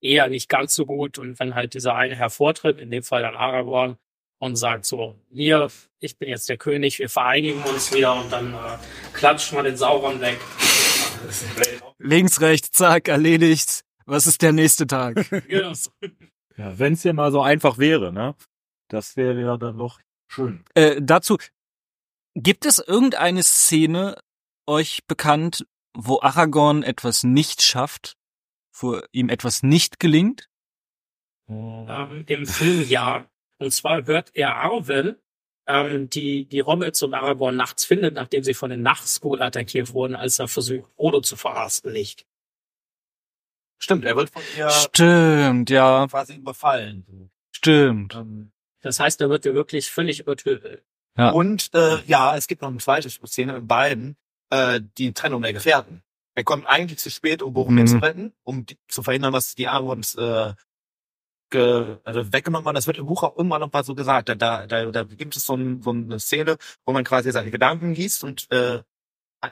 eher 0.01 0.27
nicht 0.29 0.49
ganz 0.49 0.73
so 0.73 0.85
gut. 0.87 1.19
Und 1.19 1.39
wenn 1.39 1.53
halt 1.53 1.75
dieser 1.75 1.93
eine 1.95 2.15
hervortritt, 2.15 2.79
in 2.79 2.89
dem 2.89 3.03
Fall 3.03 3.21
dann 3.21 3.35
Aragorn, 3.35 3.97
und 4.39 4.55
sagt 4.55 4.85
so, 4.85 5.15
hier, 5.29 5.69
ich 5.99 6.17
bin 6.17 6.27
jetzt 6.27 6.49
der 6.49 6.57
König, 6.57 6.97
wir 6.97 7.09
vereinigen 7.09 7.61
uns 7.61 7.93
wieder 7.93 8.15
und 8.19 8.31
dann 8.31 8.55
äh, 8.55 8.57
klatschen 9.13 9.55
wir 9.55 9.61
den 9.61 9.77
Sauron 9.77 10.19
weg. 10.19 10.39
Links, 11.99 12.41
rechts, 12.41 12.71
zack, 12.71 13.07
erledigt. 13.07 13.81
Was 14.05 14.25
ist 14.25 14.41
der 14.41 14.51
nächste 14.51 14.87
Tag? 14.87 15.23
Ja. 15.47 15.71
Ja, 16.57 16.77
wenn 16.77 16.93
es 16.93 17.03
ja 17.03 17.13
mal 17.13 17.31
so 17.31 17.41
einfach 17.41 17.77
wäre, 17.77 18.11
ne? 18.11 18.35
Das 18.91 19.15
wäre 19.15 19.39
ja 19.41 19.55
dann 19.57 19.77
doch 19.77 19.99
schön. 20.27 20.65
äh, 20.75 21.01
dazu, 21.01 21.37
gibt 22.35 22.65
es 22.65 22.77
irgendeine 22.79 23.41
Szene 23.41 24.17
euch 24.67 25.05
bekannt, 25.07 25.65
wo 25.93 26.19
Aragorn 26.21 26.83
etwas 26.83 27.23
nicht 27.23 27.61
schafft, 27.61 28.17
wo 28.77 28.99
ihm 29.11 29.29
etwas 29.29 29.63
nicht 29.63 29.99
gelingt? 29.99 30.49
ähm, 31.47 32.23
im 32.27 32.45
Film 32.45 32.87
ja. 32.89 33.25
Und 33.59 33.71
zwar 33.71 34.05
hört 34.05 34.31
er 34.35 34.55
Arwen, 34.55 35.15
ähm, 35.67 36.09
die 36.09 36.45
die 36.45 36.63
Hobbits 36.63 37.01
und 37.03 37.13
Aragorn 37.13 37.55
nachts 37.55 37.85
findet, 37.85 38.15
nachdem 38.15 38.43
sie 38.43 38.53
von 38.53 38.71
den 38.71 38.81
Nachtschool 38.81 39.41
attackiert 39.41 39.93
wurden, 39.93 40.15
als 40.15 40.39
er 40.39 40.47
versucht, 40.47 40.89
Frodo 40.95 41.21
zu 41.21 41.35
verrasten, 41.37 41.93
nicht. 41.93 42.25
Stimmt, 43.77 44.03
er 44.05 44.15
wird 44.15 44.29
von 44.29 44.43
ihr 44.57 44.69
Stimmt, 44.69 45.69
ja, 45.69 46.07
quasi 46.07 46.35
überfallen. 46.35 47.31
stimmt. 47.51 48.15
Ähm, 48.15 48.51
Das 48.81 48.99
heißt, 48.99 49.21
er 49.21 49.29
wird 49.29 49.45
ja 49.45 49.53
wirklich 49.53 49.89
völlig 49.91 50.19
übertötet. 50.19 50.83
Ja. 51.17 51.29
Und 51.31 51.73
äh, 51.73 51.99
ja, 52.05 52.35
es 52.35 52.47
gibt 52.47 52.61
noch 52.61 52.69
eine 52.69 52.77
zweite 52.79 53.09
Szene 53.09 53.57
in 53.57 53.67
beiden, 53.67 54.17
äh, 54.49 54.79
die 54.97 55.13
Trennung 55.13 55.41
der 55.41 55.53
Gefährten. 55.53 56.03
Er 56.35 56.43
kommt 56.43 56.65
eigentlich 56.67 56.99
zu 56.99 57.09
spät, 57.11 57.41
um 57.41 57.53
Boromir 57.53 57.83
Mhm. 57.83 57.87
zu 57.87 57.97
retten, 57.97 58.33
um 58.43 58.65
die, 58.65 58.77
zu 58.87 59.03
verhindern, 59.03 59.33
dass 59.33 59.53
die 59.55 59.67
Aragorns 59.67 60.15
äh, 60.15 60.53
ge, 61.49 61.97
also 62.05 62.31
weggenommen 62.31 62.65
werden. 62.65 62.75
Das 62.75 62.87
wird 62.87 62.97
im 62.97 63.05
Buch 63.05 63.23
auch 63.23 63.37
immer 63.37 63.59
noch 63.59 63.71
mal 63.71 63.83
so 63.83 63.95
gesagt. 63.95 64.29
Da, 64.29 64.35
da, 64.35 64.65
da, 64.65 64.85
da 64.85 65.03
gibt 65.03 65.35
es 65.35 65.45
so, 65.45 65.55
ein, 65.55 65.81
so 65.81 65.91
eine 65.91 66.19
Szene, 66.19 66.57
wo 66.85 66.93
man 66.93 67.03
quasi 67.03 67.31
seine 67.31 67.51
Gedanken 67.51 67.93
liest 67.93 68.23
und 68.23 68.49
äh, 68.51 68.81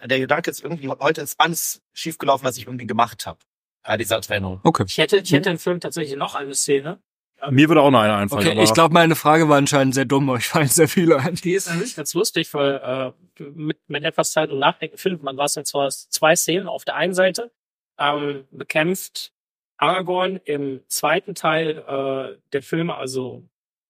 der 0.06 0.20
Gedanke 0.20 0.52
ist 0.52 0.64
irgendwie, 0.64 0.88
heute 0.88 1.22
ist 1.22 1.40
alles 1.40 1.82
schiefgelaufen, 1.94 2.46
was 2.46 2.58
ich 2.58 2.68
irgendwie 2.68 2.88
gemacht 2.88 3.26
habe. 3.26 3.40
Bei 3.84 3.98
dieser 3.98 4.22
Trennung. 4.22 4.60
Okay. 4.64 4.84
Ich 4.88 4.98
hätte, 4.98 5.18
ich 5.18 5.32
hätte 5.32 5.50
im 5.50 5.58
Film 5.58 5.80
tatsächlich 5.80 6.16
noch 6.18 6.36
eine 6.36 6.54
Szene. 6.54 7.02
Mir 7.50 7.70
würde 7.70 7.82
auch 7.82 7.92
noch 7.92 8.02
einer 8.02 8.18
einfallen. 8.18 8.48
Okay, 8.48 8.64
ich 8.64 8.74
glaube, 8.74 8.94
meine 8.94 9.16
Frage 9.16 9.50
war 9.50 9.58
anscheinend 9.58 9.96
sehr 9.96 10.06
dumm, 10.06 10.30
aber 10.30 10.40
ich 10.40 10.48
fallen 10.48 10.68
sehr 10.68 10.88
viele 10.88 11.18
ein. 11.18 11.36
Die 11.36 11.54
ist 11.54 11.70
an 11.70 11.80
sich 11.80 11.96
ganz 11.96 12.14
lustig, 12.14 12.54
weil 12.54 13.14
äh, 13.40 13.44
mit, 13.44 13.78
mit 13.88 14.04
etwas 14.04 14.32
Zeit 14.32 14.50
und 14.52 14.60
Nachdenken 14.60 14.98
findet 14.98 15.24
man 15.24 15.38
was 15.38 15.56
jetzt 15.56 15.70
zwar 15.70 15.90
zwei 15.90 16.36
Szenen. 16.36 16.68
Auf 16.68 16.86
der 16.86 16.96
einen 16.96 17.14
Seite 17.14 17.52
ähm, 17.98 18.46
bekämpft 18.52 19.32
Aragorn 19.78 20.40
im 20.44 20.82
zweiten 20.88 21.36
Teil 21.36 21.78
äh, 21.78 22.38
der 22.52 22.62
Filme, 22.62 22.96
also 22.96 23.44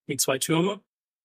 die 0.08 0.18
zwei 0.18 0.38
Türme, 0.38 0.82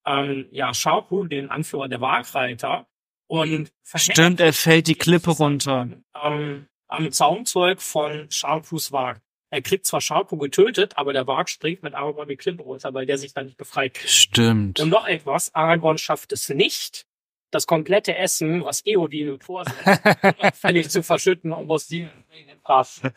ähm, 0.06 0.46
ja, 0.50 0.72
Sharpu, 0.72 1.24
den 1.26 1.50
Anführer 1.50 1.88
der 1.88 2.00
Wagreiter, 2.00 2.86
und 3.26 3.72
Stimmt, 3.82 4.40
er 4.40 4.52
fällt 4.52 4.86
die 4.86 4.94
Klippe 4.94 5.30
runter. 5.30 5.88
ähm, 6.22 6.68
am 6.88 7.10
Zaumzeug 7.10 7.80
von 7.80 8.30
Sharpus 8.30 8.92
Wag. 8.92 9.20
Er 9.54 9.62
kriegt 9.62 9.86
zwar 9.86 10.00
Sharpu 10.00 10.36
getötet, 10.36 10.94
aber 10.96 11.12
der 11.12 11.28
Wag 11.28 11.48
springt 11.48 11.84
mit 11.84 11.94
Aragorn 11.94 12.26
die 12.26 12.34
Klippe 12.34 12.64
runter, 12.64 12.92
weil 12.92 13.06
der 13.06 13.18
sich 13.18 13.34
dann 13.34 13.46
nicht 13.46 13.56
befreit. 13.56 13.96
Stimmt. 14.04 14.80
Und 14.80 14.88
noch 14.88 15.06
etwas, 15.06 15.54
Aragorn 15.54 15.96
schafft 15.96 16.32
es 16.32 16.48
nicht, 16.48 17.06
das 17.52 17.68
komplette 17.68 18.16
Essen, 18.16 18.64
was 18.64 18.84
Eowyn 18.84 19.38
vorsieht, 19.38 19.76
völlig 20.54 20.90
zu 20.90 21.04
verschütten 21.04 21.52
und 21.52 21.68
muss 21.68 21.86
die 21.86 22.00
in 22.00 22.46
den 22.48 22.60
Pass. 22.62 23.00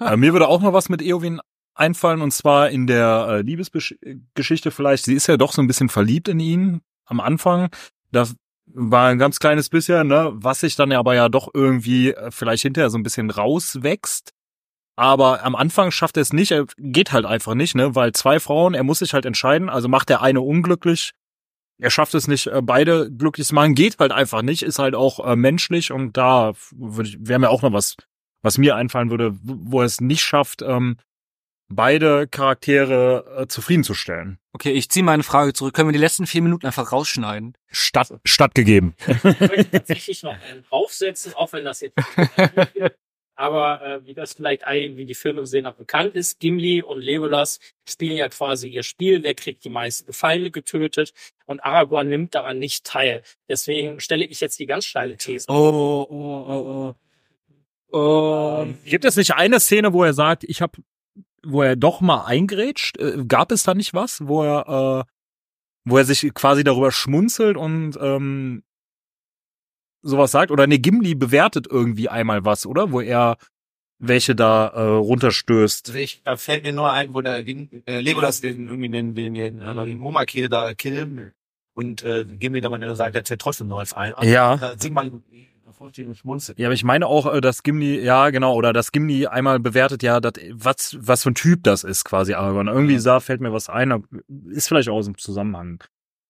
Äh, 0.00 0.18
mir 0.18 0.34
würde 0.34 0.48
auch 0.48 0.60
noch 0.60 0.74
was 0.74 0.90
mit 0.90 1.00
Eowyn 1.00 1.40
einfallen 1.74 2.20
und 2.20 2.30
zwar 2.32 2.68
in 2.68 2.86
der 2.86 3.26
äh, 3.30 3.40
Liebesgeschichte 3.40 4.70
vielleicht. 4.70 5.06
Sie 5.06 5.14
ist 5.14 5.28
ja 5.28 5.38
doch 5.38 5.52
so 5.52 5.62
ein 5.62 5.66
bisschen 5.66 5.88
verliebt 5.88 6.28
in 6.28 6.40
ihn 6.40 6.82
am 7.06 7.20
Anfang. 7.20 7.70
Das 8.10 8.36
war 8.66 9.08
ein 9.08 9.18
ganz 9.18 9.38
kleines 9.38 9.70
bisschen, 9.70 10.08
ne, 10.08 10.30
was 10.34 10.60
sich 10.60 10.76
dann 10.76 10.92
aber 10.92 11.14
ja 11.14 11.30
doch 11.30 11.48
irgendwie 11.54 12.10
äh, 12.10 12.30
vielleicht 12.30 12.64
hinterher 12.64 12.90
so 12.90 12.98
ein 12.98 13.02
bisschen 13.02 13.30
rauswächst. 13.30 14.34
Aber 15.02 15.42
am 15.42 15.56
Anfang 15.56 15.90
schafft 15.90 16.16
er 16.16 16.20
es 16.20 16.32
nicht, 16.32 16.52
er 16.52 16.66
geht 16.78 17.10
halt 17.10 17.26
einfach 17.26 17.54
nicht, 17.54 17.74
ne, 17.74 17.96
weil 17.96 18.12
zwei 18.12 18.38
Frauen, 18.38 18.74
er 18.74 18.84
muss 18.84 19.00
sich 19.00 19.14
halt 19.14 19.26
entscheiden, 19.26 19.68
also 19.68 19.88
macht 19.88 20.08
der 20.08 20.22
eine 20.22 20.40
unglücklich. 20.40 21.10
Er 21.80 21.90
schafft 21.90 22.14
es 22.14 22.28
nicht, 22.28 22.46
äh, 22.46 22.62
beide 22.62 23.10
glücklich 23.10 23.48
zu 23.48 23.54
machen, 23.56 23.74
geht 23.74 23.98
halt 23.98 24.12
einfach 24.12 24.42
nicht, 24.42 24.62
ist 24.62 24.78
halt 24.78 24.94
auch 24.94 25.18
äh, 25.26 25.34
menschlich 25.34 25.90
und 25.90 26.16
da 26.16 26.52
würde 26.70 27.08
ich, 27.08 27.16
wäre 27.18 27.40
mir 27.40 27.50
auch 27.50 27.62
noch 27.62 27.72
was 27.72 27.96
was 28.42 28.58
mir 28.58 28.76
einfallen 28.76 29.10
würde, 29.10 29.36
wo 29.42 29.80
er 29.80 29.86
es 29.86 30.00
nicht 30.00 30.22
schafft, 30.22 30.62
ähm, 30.62 30.96
beide 31.68 32.28
Charaktere 32.28 33.42
äh, 33.42 33.46
zufriedenzustellen. 33.48 34.38
Okay, 34.52 34.70
ich 34.70 34.88
ziehe 34.88 35.04
meine 35.04 35.24
Frage 35.24 35.52
zurück. 35.52 35.74
Können 35.74 35.88
wir 35.88 35.92
die 35.92 35.98
letzten 35.98 36.28
vier 36.28 36.42
Minuten 36.42 36.66
einfach 36.66 36.92
rausschneiden? 36.92 37.56
Statt, 37.72 38.12
stattgegeben. 38.24 38.94
Ich 39.08 39.24
möchte 39.24 39.70
tatsächlich 39.70 40.22
noch 40.22 40.36
einen 40.48 40.62
draufsetzen, 40.62 41.34
auch 41.34 41.52
wenn 41.52 41.64
das 41.64 41.80
jetzt 41.80 41.96
aber 43.34 43.82
äh, 43.82 44.06
wie 44.06 44.14
das 44.14 44.34
vielleicht 44.34 44.66
allen, 44.66 44.96
wie 44.96 45.06
die 45.06 45.14
Filme 45.14 45.40
gesehen 45.40 45.66
haben, 45.66 45.78
bekannt 45.78 46.14
ist, 46.14 46.38
Gimli 46.40 46.82
und 46.82 47.00
Legolas 47.00 47.58
spielen 47.88 48.16
ja 48.16 48.28
quasi 48.28 48.68
ihr 48.68 48.82
Spiel, 48.82 49.22
wer 49.22 49.34
kriegt 49.34 49.64
die 49.64 49.70
meisten 49.70 50.12
Feinde 50.12 50.50
getötet 50.50 51.12
und 51.46 51.60
Aragorn 51.60 52.08
nimmt 52.08 52.34
daran 52.34 52.58
nicht 52.58 52.84
teil. 52.84 53.22
Deswegen 53.48 54.00
stelle 54.00 54.24
ich 54.24 54.40
jetzt 54.40 54.58
die 54.58 54.66
ganz 54.66 54.84
steile 54.84 55.16
These. 55.16 55.46
Oh, 55.48 56.06
oh, 56.08 56.44
oh, 56.48 56.52
oh. 56.52 56.94
Oh. 57.92 58.66
Gibt 58.84 59.04
es 59.04 59.16
nicht 59.16 59.34
eine 59.34 59.60
Szene, 59.60 59.92
wo 59.92 60.02
er 60.02 60.14
sagt, 60.14 60.44
ich 60.44 60.62
habe, 60.62 60.78
wo 61.44 61.62
er 61.62 61.76
doch 61.76 62.00
mal 62.00 62.24
eingrätscht? 62.24 62.96
Äh, 62.98 63.24
gab 63.26 63.52
es 63.52 63.64
da 63.64 63.74
nicht 63.74 63.92
was, 63.92 64.26
wo 64.26 64.42
er, 64.42 65.04
äh, 65.06 65.10
wo 65.84 65.98
er 65.98 66.04
sich 66.04 66.32
quasi 66.32 66.64
darüber 66.64 66.90
schmunzelt 66.90 67.56
und 67.56 67.98
ähm, 68.00 68.62
sowas 70.02 70.30
sagt? 70.30 70.50
Oder 70.50 70.66
ne, 70.66 70.78
Gimli 70.78 71.14
bewertet 71.14 71.66
irgendwie 71.70 72.08
einmal 72.08 72.44
was, 72.44 72.66
oder? 72.66 72.92
Wo 72.92 73.00
er 73.00 73.36
welche 73.98 74.34
da 74.34 74.66
äh, 74.68 74.80
runterstößt. 74.80 75.88
Also 75.88 75.98
ich, 75.98 76.22
da 76.24 76.36
fällt 76.36 76.64
mir 76.64 76.72
nur 76.72 76.92
ein, 76.92 77.14
wo 77.14 77.20
der 77.20 77.46
äh, 77.46 78.00
Legolas 78.00 78.40
den 78.40 78.66
irgendwie 78.66 78.88
den 78.88 79.14
den 79.14 79.34
den, 79.34 79.62
äh, 79.62 79.86
den 79.86 80.02
Homakir 80.02 80.48
da 80.48 80.74
killen 80.74 81.32
und 81.74 82.02
äh, 82.02 82.24
Gimli 82.24 82.60
da 82.60 82.68
mal 82.68 82.96
sagt, 82.96 83.14
der 83.14 83.24
zählt 83.24 83.40
trotzdem 83.40 83.68
noch 83.68 83.78
als 83.78 83.92
ein. 83.92 84.12
Ja. 84.22 84.56
Da 84.56 84.74
sieht 84.76 84.92
man. 84.92 85.22
Ja, 86.56 86.68
aber 86.68 86.74
ich 86.74 86.84
meine 86.84 87.08
auch, 87.08 87.32
äh, 87.32 87.40
dass 87.40 87.64
Gimli, 87.64 88.00
ja 88.00 88.30
genau, 88.30 88.54
oder 88.54 88.72
dass 88.72 88.92
Gimli 88.92 89.26
einmal 89.26 89.58
bewertet, 89.58 90.04
ja, 90.04 90.20
dat, 90.20 90.38
was 90.52 90.96
was 91.00 91.24
für 91.24 91.30
ein 91.30 91.34
Typ 91.34 91.64
das 91.64 91.82
ist 91.82 92.04
quasi 92.04 92.34
Aragorn. 92.34 92.68
Irgendwie 92.68 92.98
da 93.02 93.18
fällt 93.18 93.40
mir 93.40 93.52
was 93.52 93.68
ein, 93.68 93.90
aber 93.90 94.04
ist 94.50 94.68
vielleicht 94.68 94.88
auch 94.88 94.96
aus 94.96 95.06
dem 95.06 95.18
Zusammenhang 95.18 95.82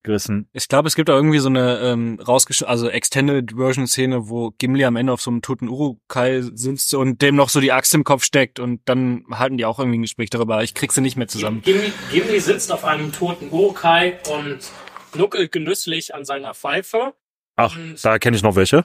gerissen. 0.03 0.49
Ich 0.53 0.69
glaube, 0.69 0.89
es 0.89 0.95
gibt 0.95 1.09
da 1.09 1.15
irgendwie 1.15 1.39
so 1.39 1.49
eine 1.49 1.79
ähm, 1.81 2.19
rausgesch 2.27 2.63
also 2.63 2.89
Extended 2.89 3.53
Version 3.57 3.87
Szene, 3.87 4.29
wo 4.29 4.51
Gimli 4.59 4.85
am 4.85 4.97
Ende 4.97 5.13
auf 5.13 5.21
so 5.23 5.31
einem 5.31 5.43
toten 5.43 5.69
Urukai 5.69 6.43
sitzt 6.43 6.95
und 6.95 7.23
dem 7.23 7.37
noch 7.37 7.49
so 7.49 7.61
die 7.61 7.73
Axt 7.73 7.95
im 7.95 8.05
Kopf 8.05 8.25
steckt 8.25 8.59
und 8.59 8.81
dann 8.87 9.25
halten 9.31 9.57
die 9.57 9.65
auch 9.65 9.79
irgendwie 9.79 9.99
ein 9.99 10.03
Gespräch 10.03 10.31
darüber. 10.31 10.63
Ich 10.63 10.75
krieg 10.75 10.93
sie 10.93 11.01
nicht 11.01 11.17
mehr 11.17 11.29
zusammen. 11.29 11.63
Gimli, 11.63 11.93
Gimli 12.11 12.41
sitzt 12.41 12.73
auf 12.73 12.85
einem 12.85 13.13
toten 13.13 13.51
Urukai 13.51 14.19
und 14.33 14.59
nuckelt 15.15 15.53
genüsslich 15.53 16.15
an 16.15 16.25
seiner 16.25 16.55
Pfeife. 16.55 17.15
Ach, 17.57 17.77
Und- 17.77 18.03
da 18.05 18.19
kenne 18.19 18.37
ich 18.37 18.43
noch 18.43 18.57
welche. 18.57 18.85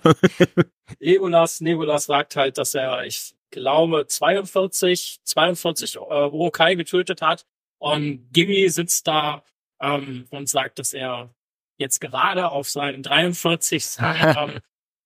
Legolas, 1.00 1.60
Legolas 1.60 2.06
sagt 2.06 2.36
halt, 2.36 2.58
dass 2.58 2.74
er, 2.74 3.06
ich 3.06 3.34
glaube, 3.52 4.06
42, 4.08 5.20
42 5.24 5.96
äh, 5.96 6.00
Urukai 6.00 6.76
getötet 6.76 7.22
hat. 7.22 7.46
Und 7.80 8.28
Gimli 8.34 8.70
sitzt 8.70 9.08
da 9.08 9.44
ähm, 9.82 10.26
und 10.30 10.50
sagt, 10.50 10.80
dass 10.80 10.94
er 10.94 11.34
jetzt 11.78 12.00
gerade 12.00 12.50
auf 12.50 12.70
seinem 12.70 13.04
43. 13.04 13.86
ähm, 14.02 14.60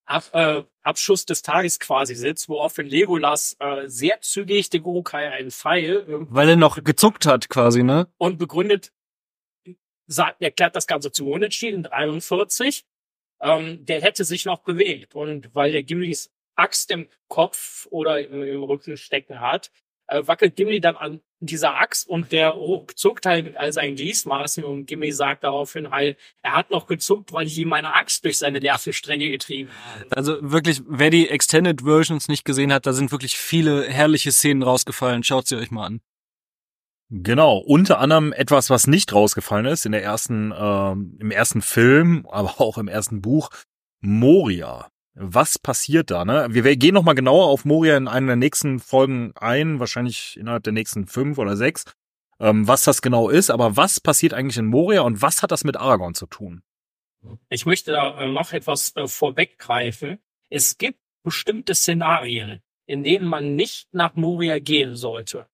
Ab, 0.06 0.30
äh, 0.34 0.64
Abschuss 0.82 1.26
des 1.26 1.42
Tages 1.42 1.80
quasi 1.80 2.16
sitzt, 2.16 2.50
woraufhin 2.50 2.86
Legolas 2.86 3.56
äh, 3.60 3.88
sehr 3.88 4.20
zügig 4.20 4.70
den 4.70 4.84
Urukai 4.84 5.30
einen 5.30 5.52
Pfeil 5.52 6.02
äh, 6.02 6.26
Weil 6.30 6.50
er 6.50 6.56
noch 6.58 6.84
gezuckt 6.84 7.26
hat, 7.26 7.50
quasi, 7.50 7.84
ne? 7.84 8.08
und 8.18 8.38
begründet, 8.38 8.92
sagt, 10.08 10.42
erklärt 10.42 10.76
das 10.76 10.88
Ganze 10.88 11.12
zu 11.12 11.30
Unentschieden, 11.30 11.84
43. 11.84 12.84
Ähm, 13.42 13.86
der 13.86 14.02
hätte 14.02 14.26
sich 14.26 14.44
noch 14.44 14.60
bewegt. 14.60 15.16
Und 15.16 15.54
weil 15.56 15.72
der 15.72 15.84
Gimlis 15.84 16.32
Axt 16.56 16.92
im 16.92 17.08
Kopf 17.30 17.88
oder 17.90 18.20
im, 18.20 18.44
im 18.44 18.64
Rücken 18.64 18.98
stecken 18.98 19.40
hat, 19.40 19.72
äh, 20.08 20.26
wackelt 20.26 20.56
Gimli 20.56 20.82
dann 20.82 20.98
an 20.98 21.22
dieser 21.42 21.80
Axt 21.80 22.08
und 22.08 22.32
der 22.32 22.50
Ruck 22.50 22.98
zuckt 22.98 23.26
halt 23.26 23.46
mit 23.46 23.58
all 23.58 23.74
seinen 23.74 23.96
Gliesmaßen 23.96 24.64
und 24.64 24.86
Gimli 24.86 25.12
sagt 25.12 25.44
daraufhin 25.44 25.90
halt, 25.90 26.18
er 26.44 26.56
hat 26.56 26.70
noch 26.70 26.86
gezuckt, 26.86 27.34
weil 27.34 27.48
ich 27.48 27.58
ihm 27.58 27.70
meine 27.70 27.96
Axt 27.96 28.24
durch 28.24 28.38
seine 28.38 28.60
Nervenstränge 28.60 29.30
getrieben 29.30 29.70
habe. 29.86 30.06
Also 30.16 30.38
wirklich, 30.42 30.82
wer 30.88 31.10
die 31.10 31.28
Extended 31.30 31.82
Versions 31.82 32.28
nicht 32.28 32.46
gesehen 32.46 32.72
hat, 32.72 32.86
da 32.86 32.94
sind 32.94 33.12
wirklich 33.12 33.38
viele 33.38 33.90
herrliche 33.90 34.32
Szenen 34.32 34.62
rausgefallen. 34.62 35.24
Schaut 35.24 35.48
sie 35.48 35.56
euch 35.56 35.72
mal 35.72 35.88
an. 35.88 36.02
Genau, 37.10 37.58
unter 37.58 38.00
anderem 38.00 38.32
etwas, 38.32 38.70
was 38.70 38.88
nicht 38.88 39.12
rausgefallen 39.12 39.66
ist 39.66 39.86
in 39.86 39.92
der 39.92 40.04
ersten, 40.04 40.54
ähm, 40.56 41.18
im 41.20 41.30
ersten 41.30 41.62
Film, 41.62 42.26
aber 42.32 42.62
auch 42.62 42.78
im 42.78 42.88
ersten 42.88 43.22
Buch, 43.22 43.50
Moria. 44.00 44.90
Was 45.14 45.60
passiert 45.60 46.10
da? 46.10 46.24
Ne? 46.24 46.48
Wir 46.52 46.64
wir 46.64 46.78
gehen 46.78 46.94
nochmal 46.94 47.16
genauer 47.16 47.48
auf 47.48 47.66
Moria 47.66 47.98
in 47.98 48.08
einer 48.08 48.28
der 48.28 48.36
nächsten 48.38 48.80
Folgen 48.80 49.34
ein, 49.36 49.80
wahrscheinlich 49.80 50.38
innerhalb 50.38 50.64
der 50.64 50.74
nächsten 50.74 51.06
fünf 51.06 51.38
oder 51.38 51.58
sechs, 51.58 51.86
ähm, 52.40 52.68
was 52.68 52.84
das 52.84 53.02
genau 53.02 53.30
ist. 53.30 53.50
Aber 53.50 53.76
was 53.76 54.00
passiert 54.00 54.34
eigentlich 54.34 54.58
in 54.58 54.68
Moria 54.68 55.02
und 55.02 55.22
was 55.22 55.44
hat 55.44 55.52
das 55.52 55.66
mit 55.66 55.76
Aragorn 55.76 56.14
zu 56.14 56.28
tun? 56.28 56.64
Ich 57.50 57.66
möchte 57.66 57.92
da 57.92 58.22
äh, 58.22 58.32
noch 58.32 58.54
etwas 58.54 58.96
äh, 58.96 59.08
vorweggreifen. 59.08 60.20
Es 60.50 60.78
gibt 60.78 61.00
bestimmte 61.24 61.76
Szenarien, 61.76 62.62
in 62.86 63.04
denen 63.04 63.28
man 63.28 63.56
nicht 63.56 63.94
nach 63.94 64.16
Moria 64.16 64.60
gehen 64.60 64.96
sollte. 64.96 65.48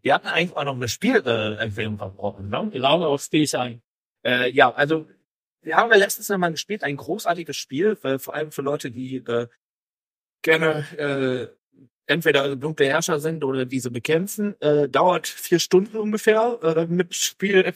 Wir 0.00 0.14
hatten 0.14 0.28
eigentlich 0.28 0.56
auch 0.56 0.64
noch 0.64 0.74
eine 0.74 0.88
Spielempfehlung 0.88 1.98
verbrochen, 1.98 2.48
ne? 2.48 2.70
Ich 2.72 2.78
glaube, 2.78 3.06
auf 3.06 3.22
Spiel 3.22 3.46
sein. 3.46 3.82
Äh, 4.24 4.50
ja, 4.50 4.72
also 4.72 5.06
wir 5.66 5.76
haben 5.76 5.90
ja 5.90 5.96
letztens 5.96 6.28
noch 6.28 6.38
mal 6.38 6.52
gespielt, 6.52 6.84
ein 6.84 6.96
großartiges 6.96 7.56
Spiel, 7.56 7.98
weil 8.02 8.20
vor 8.20 8.34
allem 8.34 8.52
für 8.52 8.62
Leute, 8.62 8.92
die 8.92 9.16
äh, 9.16 9.48
gerne 10.42 10.86
äh, 10.96 11.48
entweder 12.06 12.54
dunkle 12.54 12.86
Herrscher 12.86 13.18
sind 13.18 13.42
oder 13.42 13.66
diese 13.66 13.90
bekämpfen, 13.90 14.58
äh, 14.60 14.88
dauert 14.88 15.26
vier 15.26 15.58
Stunden 15.58 15.96
ungefähr 15.96 16.58
äh, 16.62 16.86
mit 16.86 17.16
Spielregeln 17.16 17.74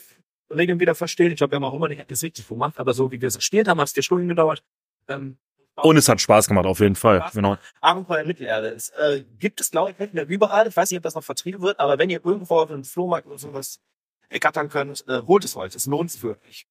wieder 0.78 0.94
verstehen. 0.94 1.32
Ich 1.32 1.38
glaube, 1.38 1.50
wir 1.50 1.56
haben 1.56 1.64
auch 1.64 1.74
immer 1.74 1.88
nicht 1.88 2.08
das 2.08 2.22
richtig 2.22 2.46
gemacht, 2.46 2.78
aber 2.78 2.94
so 2.94 3.10
wie 3.10 3.20
wir 3.20 3.26
es 3.26 3.36
gespielt 3.36 3.66
haben, 3.66 3.80
hat 3.80 3.88
es 3.88 3.92
vier 3.92 4.04
Stunden 4.04 4.28
gedauert. 4.28 4.62
Ähm, 5.08 5.38
Und 5.74 5.96
es 5.96 6.08
hat 6.08 6.20
Spaß 6.20 6.46
gemacht, 6.46 6.66
auf 6.66 6.78
jeden 6.78 6.94
Fall. 6.94 7.18
Spaß 7.18 7.32
Genau. 7.32 7.58
Abenteuer 7.80 8.24
Mittelerde. 8.24 8.68
Es 8.68 8.90
äh, 8.90 9.24
gibt 9.40 9.60
es, 9.60 9.72
glaube 9.72 9.90
ich, 9.90 9.98
nicht 9.98 10.14
mehr 10.14 10.28
überall. 10.28 10.68
Ich 10.68 10.76
weiß 10.76 10.92
nicht, 10.92 10.98
ob 10.98 11.02
das 11.02 11.16
noch 11.16 11.24
vertrieben 11.24 11.60
wird, 11.60 11.80
aber 11.80 11.98
wenn 11.98 12.08
ihr 12.08 12.24
irgendwo 12.24 12.60
auf 12.60 12.70
einem 12.70 12.84
Flohmarkt 12.84 13.26
oder 13.26 13.38
sowas 13.38 13.80
ergattern 14.28 14.68
könnt, 14.68 15.04
äh, 15.08 15.22
holt 15.26 15.44
es 15.44 15.56
euch. 15.56 15.74
Es 15.74 15.86
lohnt 15.86 16.12
sich 16.12 16.22
wirklich. 16.22 16.68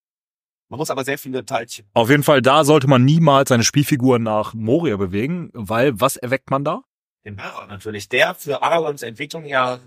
Man 0.69 0.77
muss 0.77 0.91
aber 0.91 1.03
sehr 1.03 1.17
viele 1.17 1.45
Teilchen. 1.45 1.87
Auf 1.93 2.09
jeden 2.09 2.23
Fall, 2.23 2.41
da 2.41 2.63
sollte 2.63 2.87
man 2.87 3.03
niemals 3.03 3.49
seine 3.49 3.63
Spielfigur 3.63 4.19
nach 4.19 4.53
Moria 4.53 4.97
bewegen, 4.97 5.49
weil 5.53 5.99
was 5.99 6.15
erweckt 6.15 6.51
man 6.51 6.63
da? 6.63 6.83
Den 7.25 7.35
Baron 7.35 7.67
natürlich, 7.67 8.07
der 8.07 8.35
für 8.35 8.61
Aragons 8.61 9.01
Entwicklung 9.01 9.45
ja 9.45 9.79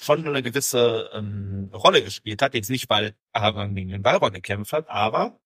schon 0.00 0.26
eine 0.26 0.42
gewisse 0.42 1.10
ähm, 1.12 1.70
Rolle 1.72 2.02
gespielt 2.02 2.42
hat. 2.42 2.54
Jetzt 2.54 2.70
nicht, 2.70 2.88
weil 2.90 3.14
Aragorn 3.32 3.74
gegen 3.74 3.90
den 3.90 4.02
Balrog 4.02 4.32
gekämpft 4.32 4.72
hat, 4.72 4.88
aber 4.88 5.38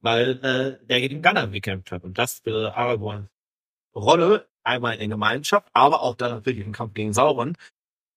weil 0.00 0.42
äh, 0.42 0.86
der 0.86 1.00
gegen 1.00 1.22
Gunnar 1.22 1.48
gekämpft 1.48 1.92
hat. 1.92 2.02
Und 2.02 2.18
das 2.18 2.40
für 2.40 2.74
Aragorns 2.74 3.28
Rolle, 3.94 4.48
einmal 4.62 4.94
in 4.94 5.00
der 5.00 5.08
Gemeinschaft, 5.10 5.68
aber 5.72 6.02
auch 6.02 6.14
dann 6.14 6.32
natürlich 6.32 6.64
im 6.64 6.72
Kampf 6.72 6.94
gegen 6.94 7.12
Sauron, 7.12 7.56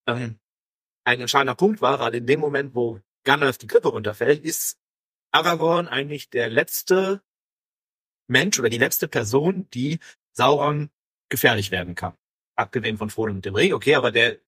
ähm, 0.06 0.38
ein 1.04 1.20
entscheidender 1.20 1.54
Punkt 1.54 1.82
war, 1.82 1.98
weil 2.00 2.14
in 2.14 2.26
dem 2.26 2.40
Moment, 2.40 2.74
wo 2.74 3.00
Gandalf 3.24 3.58
die 3.58 3.66
Klippe 3.66 3.88
runterfällt, 3.88 4.44
ist 4.44 4.78
Aragorn 5.34 5.88
eigentlich 5.88 6.30
der 6.30 6.48
letzte 6.48 7.22
Mensch 8.28 8.58
oder 8.58 8.70
die 8.70 8.78
letzte 8.78 9.08
Person, 9.08 9.68
die 9.74 9.98
Sauron 10.32 10.90
gefährlich 11.28 11.70
werden 11.70 11.94
kann. 11.94 12.14
Abgesehen 12.56 12.96
von 12.96 13.10
Frodo 13.10 13.34
mit 13.34 13.44
dem 13.44 13.54
Ring, 13.54 13.72
okay, 13.72 13.96
aber 13.96 14.12
der, 14.12 14.38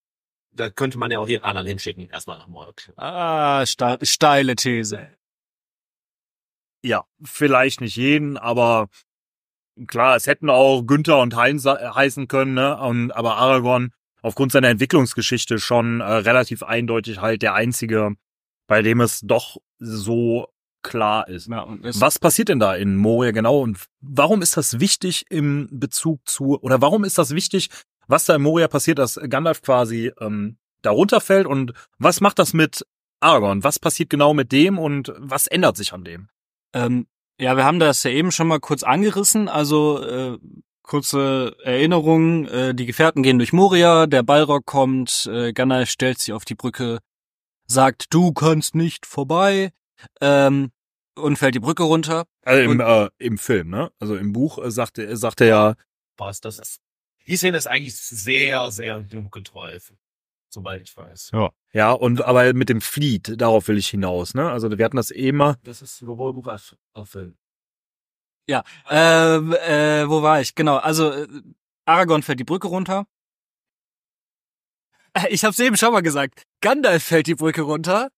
da 0.52 0.70
könnte 0.70 0.98
man 0.98 1.10
ja 1.10 1.18
auch 1.18 1.28
jeden 1.28 1.44
anderen 1.44 1.66
hinschicken, 1.66 2.08
erstmal 2.08 2.38
nach 2.38 2.46
Mordor. 2.46 2.74
Ah, 2.96 3.66
ste 3.66 3.98
steile 4.02 4.54
These. 4.54 5.10
Ja, 6.84 7.04
vielleicht 7.22 7.80
nicht 7.80 7.96
jeden, 7.96 8.36
aber 8.36 8.88
klar, 9.88 10.14
es 10.14 10.28
hätten 10.28 10.48
auch 10.48 10.82
Günther 10.82 11.18
und 11.18 11.34
Heinz 11.34 11.64
äh, 11.64 11.76
heißen 11.76 12.28
können, 12.28 12.54
ne? 12.54 12.78
Und, 12.78 13.10
aber 13.10 13.36
Aragorn 13.36 13.92
aufgrund 14.22 14.52
seiner 14.52 14.68
Entwicklungsgeschichte 14.68 15.58
schon 15.58 16.00
äh, 16.00 16.04
relativ 16.04 16.62
eindeutig 16.62 17.20
halt 17.20 17.42
der 17.42 17.54
einzige, 17.54 18.14
bei 18.68 18.82
dem 18.82 19.00
es 19.00 19.20
doch 19.20 19.56
so 19.78 20.48
klar 20.88 21.28
ist. 21.28 21.48
Ja, 21.48 21.66
Was 21.80 22.18
passiert 22.18 22.48
denn 22.48 22.58
da 22.58 22.74
in 22.74 22.96
Moria 22.96 23.32
genau 23.32 23.60
und 23.60 23.78
warum 24.00 24.42
ist 24.42 24.56
das 24.56 24.80
wichtig 24.80 25.24
im 25.30 25.68
Bezug 25.70 26.20
zu 26.28 26.60
oder 26.60 26.80
warum 26.80 27.04
ist 27.04 27.18
das 27.18 27.34
wichtig, 27.34 27.70
was 28.08 28.24
da 28.24 28.36
in 28.36 28.42
Moria 28.42 28.68
passiert, 28.68 28.98
dass 28.98 29.18
Gandalf 29.28 29.62
quasi 29.62 30.12
ähm, 30.20 30.58
da 30.82 30.90
runterfällt 30.90 31.46
und 31.46 31.72
was 31.98 32.20
macht 32.20 32.38
das 32.38 32.52
mit 32.52 32.86
Aragorn? 33.20 33.64
Was 33.64 33.78
passiert 33.78 34.10
genau 34.10 34.34
mit 34.34 34.52
dem 34.52 34.78
und 34.78 35.12
was 35.16 35.46
ändert 35.46 35.76
sich 35.76 35.92
an 35.92 36.04
dem? 36.04 36.28
ähm, 36.76 37.06
ja, 37.38 37.56
wir 37.56 37.64
haben 37.64 37.80
das 37.80 38.02
ja 38.02 38.10
eben 38.10 38.32
schon 38.32 38.48
mal 38.48 38.60
kurz 38.60 38.82
angerissen. 38.82 39.48
Also 39.48 40.02
äh, 40.02 40.38
kurze 40.82 41.56
Erinnerung: 41.64 42.46
äh, 42.46 42.74
Die 42.74 42.86
Gefährten 42.86 43.22
gehen 43.22 43.38
durch 43.38 43.52
Moria, 43.52 44.06
der 44.06 44.22
Balrog 44.22 44.64
kommt, 44.66 45.28
äh, 45.30 45.52
Gandalf 45.52 45.90
stellt 45.90 46.18
sich 46.18 46.32
auf 46.32 46.44
die 46.44 46.54
Brücke, 46.54 47.00
sagt, 47.66 48.06
du 48.10 48.32
kannst 48.32 48.74
nicht 48.74 49.06
vorbei, 49.06 49.72
ähm, 50.20 50.70
und 51.16 51.36
fällt 51.36 51.54
die 51.54 51.60
Brücke 51.60 51.82
runter. 51.82 52.26
Also 52.42 52.62
im, 52.62 52.80
äh, 52.80 53.08
im 53.18 53.38
Film, 53.38 53.70
ne? 53.70 53.90
Also 53.98 54.16
im 54.16 54.32
Buch 54.32 54.58
äh, 54.58 54.70
sagt 54.70 54.98
er, 54.98 55.16
sagt 55.16 55.40
er 55.40 55.46
ja, 55.46 55.74
Was 56.16 56.40
das 56.40 56.58
ist. 56.58 56.80
Die 57.26 57.36
Szene 57.36 57.58
ist 57.58 57.66
eigentlich 57.66 57.96
sehr, 57.96 58.70
sehr 58.70 59.00
dunkeltreu, 59.00 59.78
soweit 60.48 60.82
ich 60.82 60.96
weiß. 60.96 61.32
ja, 61.72 61.92
und 61.92 62.22
aber 62.22 62.52
mit 62.54 62.68
dem 62.68 62.80
Fleet, 62.80 63.40
darauf 63.40 63.66
will 63.68 63.78
ich 63.78 63.88
hinaus, 63.88 64.34
ne? 64.34 64.50
Also 64.50 64.70
wir 64.70 64.84
hatten 64.84 64.96
das 64.96 65.10
eh 65.10 65.28
immer. 65.28 65.56
Das 65.64 65.82
ist 65.82 65.98
sowohl 65.98 66.32
Buch 66.32 66.46
als 66.46 66.76
auch 66.92 67.06
Film. 67.06 67.36
Äh, 68.88 69.36
äh, 69.36 70.08
wo 70.08 70.22
war 70.22 70.40
ich? 70.40 70.54
Genau, 70.54 70.76
also 70.76 71.10
äh, 71.10 71.26
Aragorn 71.84 72.22
fällt 72.22 72.38
die 72.40 72.44
Brücke 72.44 72.68
runter. 72.68 73.06
Ich 75.30 75.46
hab's 75.46 75.58
eben 75.60 75.78
schon 75.78 75.94
mal 75.94 76.02
gesagt. 76.02 76.42
Gandalf 76.60 77.02
fällt 77.02 77.26
die 77.26 77.34
Brücke 77.34 77.62
runter. 77.62 78.10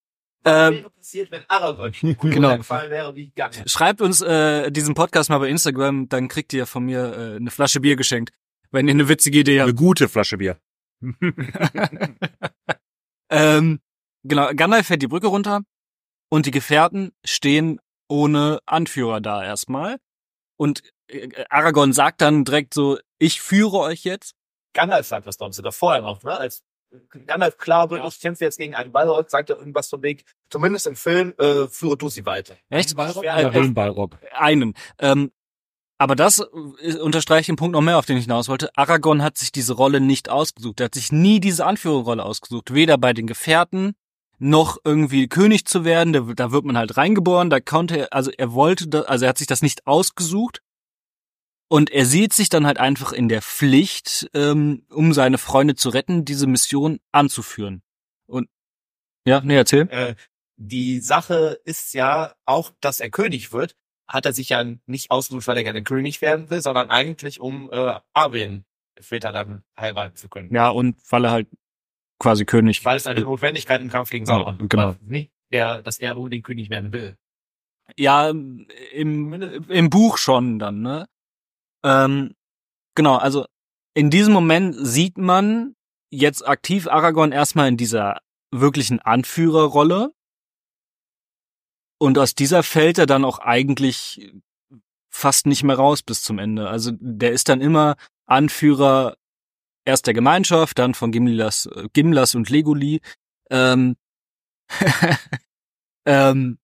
Was 0.43 0.53
Ähm, 0.69 0.73
wäre 0.75 0.89
passiert, 0.89 1.31
wenn 1.31 1.43
Aragorn 1.49 1.91
Genau. 2.21 2.57
gefallen 2.57 2.91
wäre 2.91 3.15
wie 3.15 3.31
Gandalf? 3.35 3.69
Schreibt 3.69 4.01
uns 4.01 4.21
äh, 4.21 4.71
diesen 4.71 4.93
Podcast 4.95 5.29
mal 5.29 5.39
bei 5.39 5.49
Instagram, 5.49 6.07
dann 6.09 6.27
kriegt 6.27 6.53
ihr 6.53 6.65
von 6.65 6.85
mir 6.85 7.13
äh, 7.13 7.35
eine 7.35 7.51
Flasche 7.51 7.79
Bier 7.81 7.95
geschenkt, 7.95 8.31
wenn 8.71 8.87
ihr 8.87 8.93
eine 8.93 9.09
witzige 9.09 9.39
Idee 9.39 9.59
Eine 9.61 9.69
habt. 9.71 9.77
gute 9.79 10.07
Flasche 10.07 10.37
Bier. 10.37 10.57
ähm, 13.29 13.79
genau, 14.23 14.49
Gandalf 14.55 14.87
fällt 14.87 15.01
die 15.01 15.07
Brücke 15.07 15.27
runter 15.27 15.61
und 16.29 16.45
die 16.45 16.51
Gefährten 16.51 17.11
stehen 17.25 17.79
ohne 18.07 18.59
Anführer 18.65 19.21
da 19.21 19.43
erstmal. 19.43 19.97
Und 20.57 20.81
äh, 21.07 21.29
Aragorn 21.49 21.93
sagt 21.93 22.21
dann 22.21 22.45
direkt 22.45 22.73
so, 22.73 22.97
ich 23.19 23.41
führe 23.41 23.77
euch 23.79 24.03
jetzt. 24.03 24.33
Gandalf 24.73 25.07
sagt 25.07 25.27
das 25.27 25.37
doch 25.37 25.51
sogar 25.51 25.71
vorher 25.71 26.01
noch, 26.01 26.21
ne? 26.23 26.37
Als 26.37 26.63
Gandalf 27.27 27.57
klar 27.57 27.89
wird, 27.89 28.05
ich 28.07 28.19
kämpfe 28.19 28.43
jetzt 28.43 28.57
gegen 28.57 28.75
einen 28.75 28.91
Balrog, 28.91 29.29
sagt 29.29 29.49
er 29.49 29.57
irgendwas 29.57 29.89
vom 29.89 30.01
Weg, 30.01 30.25
zumindest 30.49 30.87
im 30.87 30.95
Film, 30.95 31.33
äh, 31.37 31.67
führe 31.67 31.97
du 31.97 32.09
sie 32.09 32.25
weiter. 32.25 32.55
Echt? 32.69 32.95
Balrog? 32.95 33.23
Ja, 33.23 33.39
Ja, 33.39 33.49
echt? 33.49 33.73
Balrog. 33.73 34.17
einen. 34.33 34.73
Ähm, 34.99 35.31
aber 35.99 36.15
das 36.15 36.39
äh, 36.39 36.95
unterstreicht 36.97 37.49
den 37.49 37.57
Punkt 37.57 37.73
noch 37.73 37.81
mehr, 37.81 37.97
auf 37.97 38.05
den 38.05 38.17
ich 38.17 38.23
hinaus 38.23 38.47
wollte. 38.47 38.69
Aragorn 38.75 39.21
hat 39.21 39.37
sich 39.37 39.51
diese 39.51 39.73
Rolle 39.73 39.99
nicht 39.99 40.29
ausgesucht. 40.29 40.79
Er 40.79 40.85
hat 40.85 40.95
sich 40.95 41.11
nie 41.11 41.39
diese 41.39 41.65
Anführerrolle 41.65 42.23
ausgesucht. 42.23 42.73
Weder 42.73 42.97
bei 42.97 43.13
den 43.13 43.27
Gefährten 43.27 43.95
noch 44.39 44.77
irgendwie 44.85 45.27
König 45.27 45.65
zu 45.65 45.83
werden. 45.83 46.13
Da, 46.13 46.21
da 46.21 46.51
wird 46.51 46.63
man 46.63 46.77
halt 46.77 46.95
reingeboren. 46.95 47.49
Da 47.49 47.59
konnte 47.59 47.97
er, 47.97 48.13
also 48.13 48.31
er 48.35 48.53
wollte, 48.53 48.87
das, 48.87 49.05
also 49.05 49.25
er 49.25 49.29
hat 49.29 49.37
sich 49.37 49.47
das 49.47 49.61
nicht 49.61 49.85
ausgesucht. 49.85 50.61
Und 51.69 51.91
er 51.91 52.05
sieht 52.05 52.33
sich 52.33 52.49
dann 52.49 52.65
halt 52.65 52.79
einfach 52.79 53.11
in 53.13 53.29
der 53.29 53.43
Pflicht, 53.43 54.27
ähm, 54.33 54.85
um 54.89 55.13
seine 55.13 55.37
Freunde 55.37 55.75
zu 55.75 55.89
retten, 55.89 56.25
diese 56.25 56.47
Mission 56.47 56.99
anzuführen. 57.11 57.83
Und 58.25 58.49
ja, 59.25 59.41
nee, 59.41 59.55
erzähl. 59.55 59.87
Äh, 59.91 60.15
die 60.57 60.99
Sache 60.99 61.59
ist 61.63 61.93
ja 61.93 62.33
auch, 62.45 62.71
dass 62.81 62.99
er 62.99 63.11
König 63.11 63.53
wird, 63.53 63.75
hat 64.07 64.25
er 64.25 64.33
sich 64.33 64.49
ja 64.49 64.65
nicht 64.87 65.11
ausgesucht, 65.11 65.47
weil 65.47 65.57
er 65.57 65.63
gerne 65.63 65.83
König 65.83 66.21
werden 66.21 66.49
will, 66.49 66.61
sondern 66.61 66.89
eigentlich, 66.89 67.39
um 67.39 67.69
äh, 67.71 67.99
Arwen 68.13 68.65
später 68.99 69.31
dann 69.31 69.63
heiraten 69.79 70.15
zu 70.15 70.27
können. 70.27 70.53
Ja, 70.53 70.69
und 70.69 70.97
weil 71.09 71.25
er 71.25 71.31
halt 71.31 71.47
quasi 72.17 72.45
König 72.45 72.83
Weil 72.83 72.97
es 72.97 73.05
eine 73.05 73.21
Notwendigkeit 73.21 73.79
im 73.79 73.89
Kampf 73.89 74.09
gegen 74.09 74.25
Sauron 74.25 74.57
Ja, 74.59 74.65
genau. 74.67 74.95
Nicht, 75.01 75.31
der, 75.51 75.83
dass 75.83 75.99
er 75.99 76.17
unbedingt 76.17 76.45
König 76.45 76.71
werden 76.71 76.91
will. 76.91 77.15
Ja, 77.95 78.29
im, 78.29 78.67
im 79.67 79.89
Buch 79.89 80.17
schon 80.17 80.59
dann, 80.59 80.81
ne? 80.81 81.07
Ähm, 81.83 82.35
genau, 82.95 83.15
also 83.15 83.45
in 83.93 84.09
diesem 84.09 84.33
Moment 84.33 84.75
sieht 84.77 85.17
man 85.17 85.75
jetzt 86.11 86.47
aktiv 86.47 86.87
Aragorn 86.87 87.31
erstmal 87.31 87.67
in 87.67 87.77
dieser 87.77 88.21
wirklichen 88.51 88.99
Anführerrolle. 88.99 90.13
Und 91.99 92.17
aus 92.17 92.33
dieser 92.33 92.63
fällt 92.63 92.97
er 92.97 93.05
dann 93.05 93.25
auch 93.25 93.39
eigentlich 93.39 94.31
fast 95.09 95.45
nicht 95.45 95.63
mehr 95.63 95.75
raus 95.75 96.01
bis 96.01 96.23
zum 96.23 96.39
Ende. 96.39 96.69
Also 96.69 96.91
der 96.99 97.31
ist 97.31 97.49
dann 97.49 97.61
immer 97.61 97.97
Anführer 98.25 99.17
erst 99.85 100.07
der 100.07 100.13
Gemeinschaft, 100.13 100.79
dann 100.79 100.93
von 100.93 101.11
Gimlas, 101.11 101.65
äh, 101.65 101.89
Gimlas 101.91 102.35
und 102.35 102.49
Legoli. 102.49 103.01
Ähm, 103.49 103.97
ähm, 106.05 106.59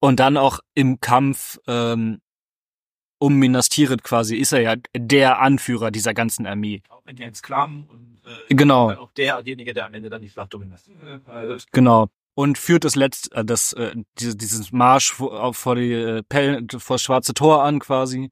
und 0.00 0.20
dann 0.20 0.36
auch 0.36 0.60
im 0.74 1.00
Kampf 1.00 1.58
ähm, 1.66 2.20
um 3.18 3.36
Minas 3.36 3.68
Tirith 3.68 4.02
quasi 4.02 4.36
ist 4.36 4.52
er 4.52 4.60
ja 4.60 4.74
der 4.96 5.40
Anführer 5.40 5.90
dieser 5.90 6.14
ganzen 6.14 6.46
Armee. 6.46 6.82
Auch 6.88 7.04
mit 7.04 7.18
den 7.18 7.34
Sklaven 7.34 7.84
und 7.88 8.20
äh, 8.50 8.54
Genau. 8.54 8.90
auch 8.92 9.12
derjenige, 9.12 9.72
der 9.74 9.86
am 9.86 9.94
Ende 9.94 10.10
dann 10.10 10.22
die 10.22 10.28
Schlacht 10.28 10.52
dominiert. 10.54 10.80
Also, 11.26 11.64
Genau. 11.72 12.08
Und 12.34 12.58
führt 12.58 12.84
das 12.84 12.96
letzte, 12.96 13.34
äh, 13.34 13.44
das, 13.44 13.72
äh, 13.72 13.94
diese, 14.18 14.36
dieses 14.36 14.70
Marsch 14.70 15.12
vor, 15.12 15.42
auf- 15.42 15.56
vor 15.56 15.76
die 15.76 15.92
äh, 15.92 16.22
Pell, 16.22 16.66
vor 16.78 16.96
das 16.96 17.02
Schwarze 17.02 17.32
Tor 17.32 17.62
an 17.64 17.78
quasi. 17.78 18.30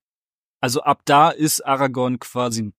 Also 0.60 0.82
ab 0.82 1.00
da 1.06 1.30
ist 1.30 1.60
Aragorn 1.64 2.18
quasi 2.20 2.72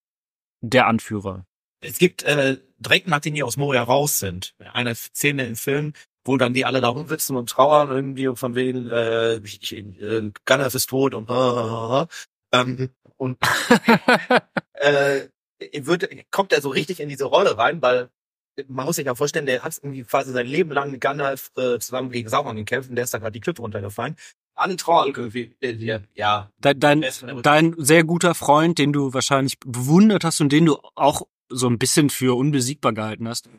der 0.62 0.88
Anführer. 0.88 1.45
es 1.82 1.97
gibt 1.99 2.24
äh, 2.24 2.58
direkt 2.80 3.08
nachdem 3.08 3.34
die 3.36 3.43
aus 3.43 3.58
Moria 3.58 3.84
raus 3.84 4.20
sind, 4.20 4.56
eine 4.74 4.93
Szene 4.95 5.45
im 5.45 5.56
Film, 5.56 5.93
wo 6.26 6.36
dann 6.38 6.53
die 6.53 6.65
alle 6.65 6.82
da 6.82 6.89
rumsitzen 6.89 7.36
und 7.38 7.49
trauern 7.49 7.89
irgendwie 7.89 8.28
und 8.28 8.38
von 8.38 8.55
wegen 8.55 8.89
äh, 8.89 9.36
ich, 9.38 9.61
ich, 9.61 10.01
äh, 10.01 10.32
Gandalf 10.45 10.76
ist 10.76 10.88
tot 10.89 11.13
und 11.13 11.30
ähm, 12.51 12.89
und 13.17 13.38
äh, 14.73 15.28
wird, 15.73 16.09
kommt 16.32 16.51
er 16.51 16.61
so 16.61 16.69
richtig 16.69 16.99
in 16.99 17.09
diese 17.09 17.26
Rolle 17.26 17.57
rein, 17.57 17.82
weil 17.82 18.09
man 18.67 18.86
muss 18.86 18.95
sich 18.95 19.05
ja 19.05 19.15
vorstellen, 19.15 19.45
der 19.45 19.63
hat 19.63 19.78
irgendwie 19.82 20.03
quasi 20.03 20.32
sein 20.32 20.47
Leben 20.47 20.71
lang 20.71 20.91
mit 20.91 21.01
Gandalf 21.01 21.51
äh, 21.57 21.78
zusammen 21.80 22.09
gegen 22.11 22.30
Sauron 22.30 22.55
gekämpft 22.55 22.89
und 22.89 22.95
der 22.95 23.03
ist 23.03 23.13
da 23.13 23.17
gerade 23.17 23.34
die 23.34 23.41
Klippe 23.41 23.61
runtergefallen. 23.61 24.15
Alle 24.57 24.78
trauern 24.78 25.11
irgendwie, 25.13 25.53
äh, 25.59 25.73
die- 25.73 25.97
ja, 26.13 26.49
Dein, 26.61 26.80
dein, 26.80 27.01
dein 27.43 27.76
sehr 27.78 28.05
guter 28.05 28.34
Freund, 28.34 28.78
den 28.80 28.93
du 28.93 29.13
wahrscheinlich 29.13 29.59
bewundert 29.59 30.23
hast 30.23 30.39
und 30.39 30.51
den 30.53 30.65
du 30.65 30.78
auch 30.95 31.23
so 31.49 31.67
ein 31.67 31.77
bisschen 31.77 32.09
für 32.09 32.37
unbesiegbar 32.37 32.93
gehalten 32.93 33.27
hast. 33.27 33.49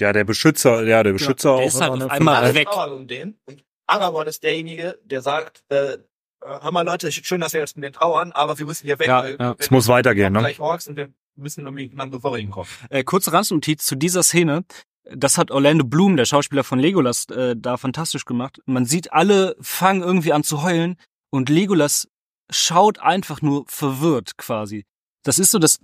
Ja, 0.00 0.12
der 0.12 0.24
Beschützer, 0.24 0.84
ja, 0.84 1.02
der 1.02 1.12
Beschützer 1.12 1.56
der 1.56 1.64
auch. 1.64 1.66
ist 1.66 1.80
halt 1.80 2.02
auf 2.02 2.10
einmal 2.10 2.54
weg. 2.54 2.68
um 2.92 3.06
den. 3.06 3.38
Und 3.46 3.64
Aragorn 3.86 4.26
ist 4.26 4.42
derjenige, 4.42 4.98
der 5.04 5.22
sagt, 5.22 5.64
äh, 5.68 5.98
hör 6.44 6.72
mal 6.72 6.84
Leute, 6.84 7.10
schön, 7.10 7.40
dass 7.40 7.52
wir 7.52 7.60
jetzt 7.60 7.76
mit 7.76 7.84
den 7.84 7.92
trauern, 7.92 8.32
aber 8.32 8.58
wir 8.58 8.66
müssen 8.66 8.86
hier 8.86 8.98
weg. 8.98 9.08
Ja, 9.08 9.22
weil 9.22 9.36
ja. 9.38 9.54
Es 9.58 9.70
muss 9.70 9.88
weitergehen, 9.88 10.32
ne? 10.32 10.40
Gleich 10.40 10.60
Orks 10.60 10.88
und 10.88 10.96
wir 10.96 11.12
müssen 11.36 11.64
irgendwie 11.64 11.84
miteinander 11.84 12.20
vorkommen. 12.20 12.68
Äh, 12.90 13.04
kurze 13.04 13.32
Randnotiz 13.32 13.84
zu 13.84 13.96
dieser 13.96 14.22
Szene. 14.22 14.64
Das 15.12 15.36
hat 15.36 15.50
Orlando 15.50 15.84
Bloom, 15.84 16.16
der 16.16 16.24
Schauspieler 16.24 16.64
von 16.64 16.78
Legolas, 16.78 17.26
äh, 17.26 17.54
da 17.58 17.76
fantastisch 17.76 18.24
gemacht. 18.24 18.60
Man 18.64 18.86
sieht, 18.86 19.12
alle 19.12 19.54
fangen 19.60 20.02
irgendwie 20.02 20.32
an 20.32 20.44
zu 20.44 20.62
heulen 20.62 20.96
und 21.30 21.50
Legolas 21.50 22.08
schaut 22.50 23.00
einfach 23.00 23.42
nur 23.42 23.64
verwirrt 23.66 24.36
quasi. 24.38 24.86
Das 25.22 25.38
ist 25.38 25.50
so 25.50 25.58
das, 25.58 25.80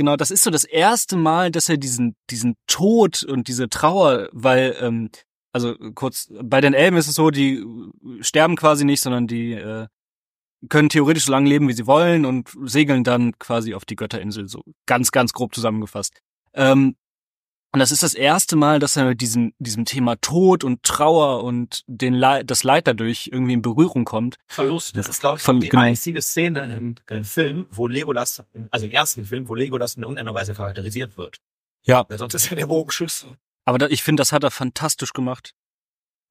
genau, 0.00 0.16
das 0.16 0.30
ist 0.30 0.44
so 0.44 0.50
das 0.50 0.64
erste 0.64 1.14
Mal, 1.18 1.50
dass 1.50 1.68
er 1.68 1.76
diesen, 1.76 2.16
diesen 2.30 2.56
Tod 2.66 3.22
und 3.22 3.48
diese 3.48 3.68
Trauer, 3.68 4.30
weil, 4.32 4.74
ähm, 4.80 5.10
also 5.52 5.74
kurz, 5.94 6.32
bei 6.42 6.62
den 6.62 6.72
Elben 6.72 6.96
ist 6.96 7.06
es 7.06 7.16
so, 7.16 7.30
die 7.30 7.56
äh, 7.56 8.22
sterben 8.22 8.56
quasi 8.56 8.86
nicht, 8.86 9.02
sondern 9.02 9.26
die 9.26 9.52
äh, 9.52 9.88
können 10.70 10.88
theoretisch 10.88 11.26
so 11.26 11.32
lange 11.32 11.50
leben, 11.50 11.68
wie 11.68 11.74
sie 11.74 11.86
wollen 11.86 12.24
und 12.24 12.48
segeln 12.64 13.04
dann 13.04 13.38
quasi 13.38 13.74
auf 13.74 13.84
die 13.84 13.96
Götterinsel, 13.96 14.48
so 14.48 14.62
ganz, 14.86 15.12
ganz 15.12 15.34
grob 15.34 15.54
zusammengefasst. 15.54 16.18
Ähm, 16.54 16.96
und 17.72 17.78
das 17.80 17.92
ist 17.92 18.02
das 18.02 18.14
erste 18.14 18.56
Mal, 18.56 18.78
dass 18.80 18.96
er 18.96 19.04
mit 19.06 19.20
diesem, 19.20 19.52
diesem 19.58 19.84
Thema 19.84 20.16
Tod 20.20 20.64
und 20.64 20.82
Trauer 20.82 21.44
und 21.44 21.82
den 21.86 22.14
Leid, 22.14 22.50
das 22.50 22.64
Leid 22.64 22.86
dadurch 22.86 23.28
irgendwie 23.32 23.52
in 23.52 23.62
Berührung 23.62 24.04
kommt. 24.04 24.36
Verlust. 24.48 24.96
Das 24.96 25.08
ist, 25.08 25.20
glaube 25.20 25.38
ich, 25.38 25.42
Von- 25.44 25.60
die 25.60 25.68
genau. 25.68 25.82
einzige 25.82 26.20
Szene 26.22 26.64
im, 26.76 26.94
im 27.08 27.24
Film, 27.24 27.66
wo 27.70 27.86
Legolas, 27.86 28.42
also 28.70 28.86
im 28.86 28.92
ersten 28.92 29.24
Film, 29.24 29.48
wo 29.48 29.54
Legolas 29.54 29.94
in 29.94 30.02
irgendeiner 30.02 30.34
Weise 30.34 30.54
charakterisiert 30.54 31.16
wird. 31.16 31.38
Ja. 31.84 32.04
Weil 32.08 32.18
sonst 32.18 32.34
ist 32.34 32.50
ja 32.50 32.56
der 32.56 32.66
Bogenschütze. 32.66 33.26
Aber 33.64 33.78
da, 33.78 33.86
ich 33.86 34.02
finde, 34.02 34.20
das 34.20 34.32
hat 34.32 34.42
er 34.42 34.50
fantastisch 34.50 35.12
gemacht. 35.12 35.54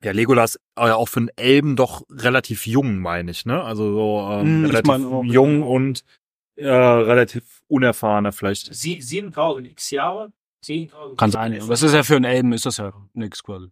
Ja, 0.04 0.12
Legolas 0.14 0.56
äh, 0.76 0.92
auch 0.92 1.08
für 1.08 1.20
einen 1.22 1.30
Elben 1.36 1.76
doch 1.76 2.04
relativ 2.10 2.66
jung, 2.68 3.00
meine 3.00 3.32
ich, 3.32 3.46
ne? 3.46 3.64
Also 3.64 3.92
so 3.94 4.30
ähm, 4.32 4.42
Hm, 4.42 4.66
ich 4.66 4.70
relativ 4.72 4.88
meine 4.88 5.08
auch. 5.08 5.24
jung 5.24 5.64
und 5.64 6.04
äh, 6.56 6.68
relativ 6.70 7.62
unerfahrener 7.68 8.32
vielleicht. 8.32 8.74
Sie, 8.74 9.02
7000 9.02 9.68
x 9.72 9.90
Jahre. 9.92 10.32
7000 10.62 11.18
Kann 11.18 11.32
sein. 11.32 11.60
Das 11.68 11.82
ist 11.82 11.94
ja 11.94 12.04
für 12.04 12.16
einen 12.16 12.26
Elben, 12.26 12.54
ist 12.54 12.66
das 12.66 12.78
ja 12.78 12.94
nix 13.14 13.44
quasi. 13.44 13.70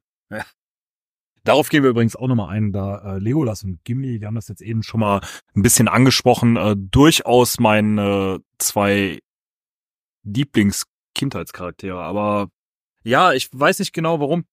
Darauf 1.43 1.69
gehen 1.69 1.83
wir 1.83 1.91
übrigens 1.91 2.17
auch 2.17 2.27
nochmal 2.27 2.49
ein, 2.49 2.73
da 2.73 3.15
äh, 3.15 3.19
Legolas 3.19 3.63
und 3.63 3.81
Gimli, 3.85 4.19
die 4.19 4.25
haben 4.25 4.35
das 4.35 4.49
jetzt 4.49 4.61
eben 4.61 4.83
schon 4.83 4.99
mal 4.99 5.21
ein 5.55 5.61
bisschen 5.61 5.87
angesprochen, 5.87 6.57
äh, 6.57 6.75
durchaus 6.77 7.59
meine 7.59 8.41
zwei 8.57 9.19
Lieblings-Kindheitscharaktere. 10.23 12.01
Aber 12.01 12.49
ja, 13.03 13.31
ich 13.31 13.47
weiß 13.53 13.79
nicht 13.79 13.93
genau 13.93 14.19
warum. 14.19 14.43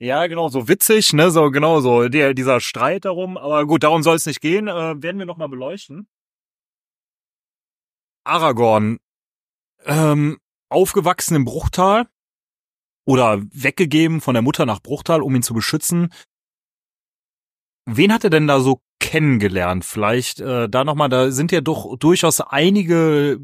Ja, 0.00 0.26
genau, 0.26 0.48
so 0.48 0.66
witzig, 0.66 1.12
ne, 1.12 1.30
so 1.30 1.52
genau 1.52 1.80
so 1.80 2.08
der, 2.08 2.34
dieser 2.34 2.58
Streit 2.58 3.04
darum. 3.04 3.36
Aber 3.36 3.64
gut, 3.64 3.84
darum 3.84 4.02
soll 4.02 4.16
es 4.16 4.26
nicht 4.26 4.40
gehen. 4.40 4.66
Äh, 4.66 5.00
werden 5.00 5.18
wir 5.20 5.26
nochmal 5.26 5.48
beleuchten. 5.48 6.08
Aragorn, 8.24 8.98
ähm, 9.84 10.38
aufgewachsen 10.72 11.36
im 11.36 11.44
Bruchtal 11.44 12.06
oder 13.04 13.42
weggegeben 13.52 14.20
von 14.20 14.34
der 14.34 14.42
Mutter 14.42 14.66
nach 14.66 14.80
Bruchtal, 14.80 15.22
um 15.22 15.34
ihn 15.34 15.42
zu 15.42 15.54
beschützen. 15.54 16.12
Wen 17.86 18.12
hat 18.12 18.24
er 18.24 18.30
denn 18.30 18.46
da 18.46 18.60
so 18.60 18.80
kennengelernt? 19.00 19.84
Vielleicht 19.84 20.40
äh, 20.40 20.68
da 20.68 20.84
nochmal, 20.84 21.08
da 21.08 21.30
sind 21.32 21.50
ja 21.50 21.60
doch 21.60 21.96
durchaus 21.98 22.40
einige 22.40 23.40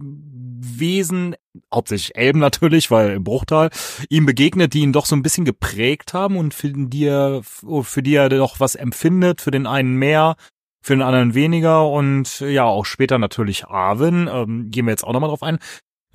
Wesen, 0.60 1.34
hauptsächlich 1.72 2.16
Elben 2.16 2.38
natürlich, 2.38 2.90
weil 2.90 3.10
im 3.10 3.24
Bruchtal, 3.24 3.70
ihm 4.08 4.26
begegnet, 4.26 4.74
die 4.74 4.80
ihn 4.80 4.92
doch 4.92 5.06
so 5.06 5.16
ein 5.16 5.22
bisschen 5.22 5.44
geprägt 5.44 6.14
haben 6.14 6.36
und 6.36 6.54
für 6.54 6.72
die 6.72 7.04
er, 7.04 7.42
für 7.42 8.02
die 8.02 8.14
er 8.14 8.28
doch 8.28 8.60
was 8.60 8.74
empfindet, 8.74 9.40
für 9.40 9.50
den 9.50 9.66
einen 9.66 9.96
mehr, 9.96 10.36
für 10.82 10.94
den 10.94 11.02
anderen 11.02 11.34
weniger 11.34 11.88
und 11.88 12.40
ja, 12.40 12.64
auch 12.64 12.84
später 12.84 13.18
natürlich 13.18 13.66
Arwen, 13.66 14.28
ähm, 14.32 14.70
gehen 14.70 14.86
wir 14.86 14.92
jetzt 14.92 15.04
auch 15.04 15.12
nochmal 15.12 15.30
drauf 15.30 15.42
ein. 15.42 15.58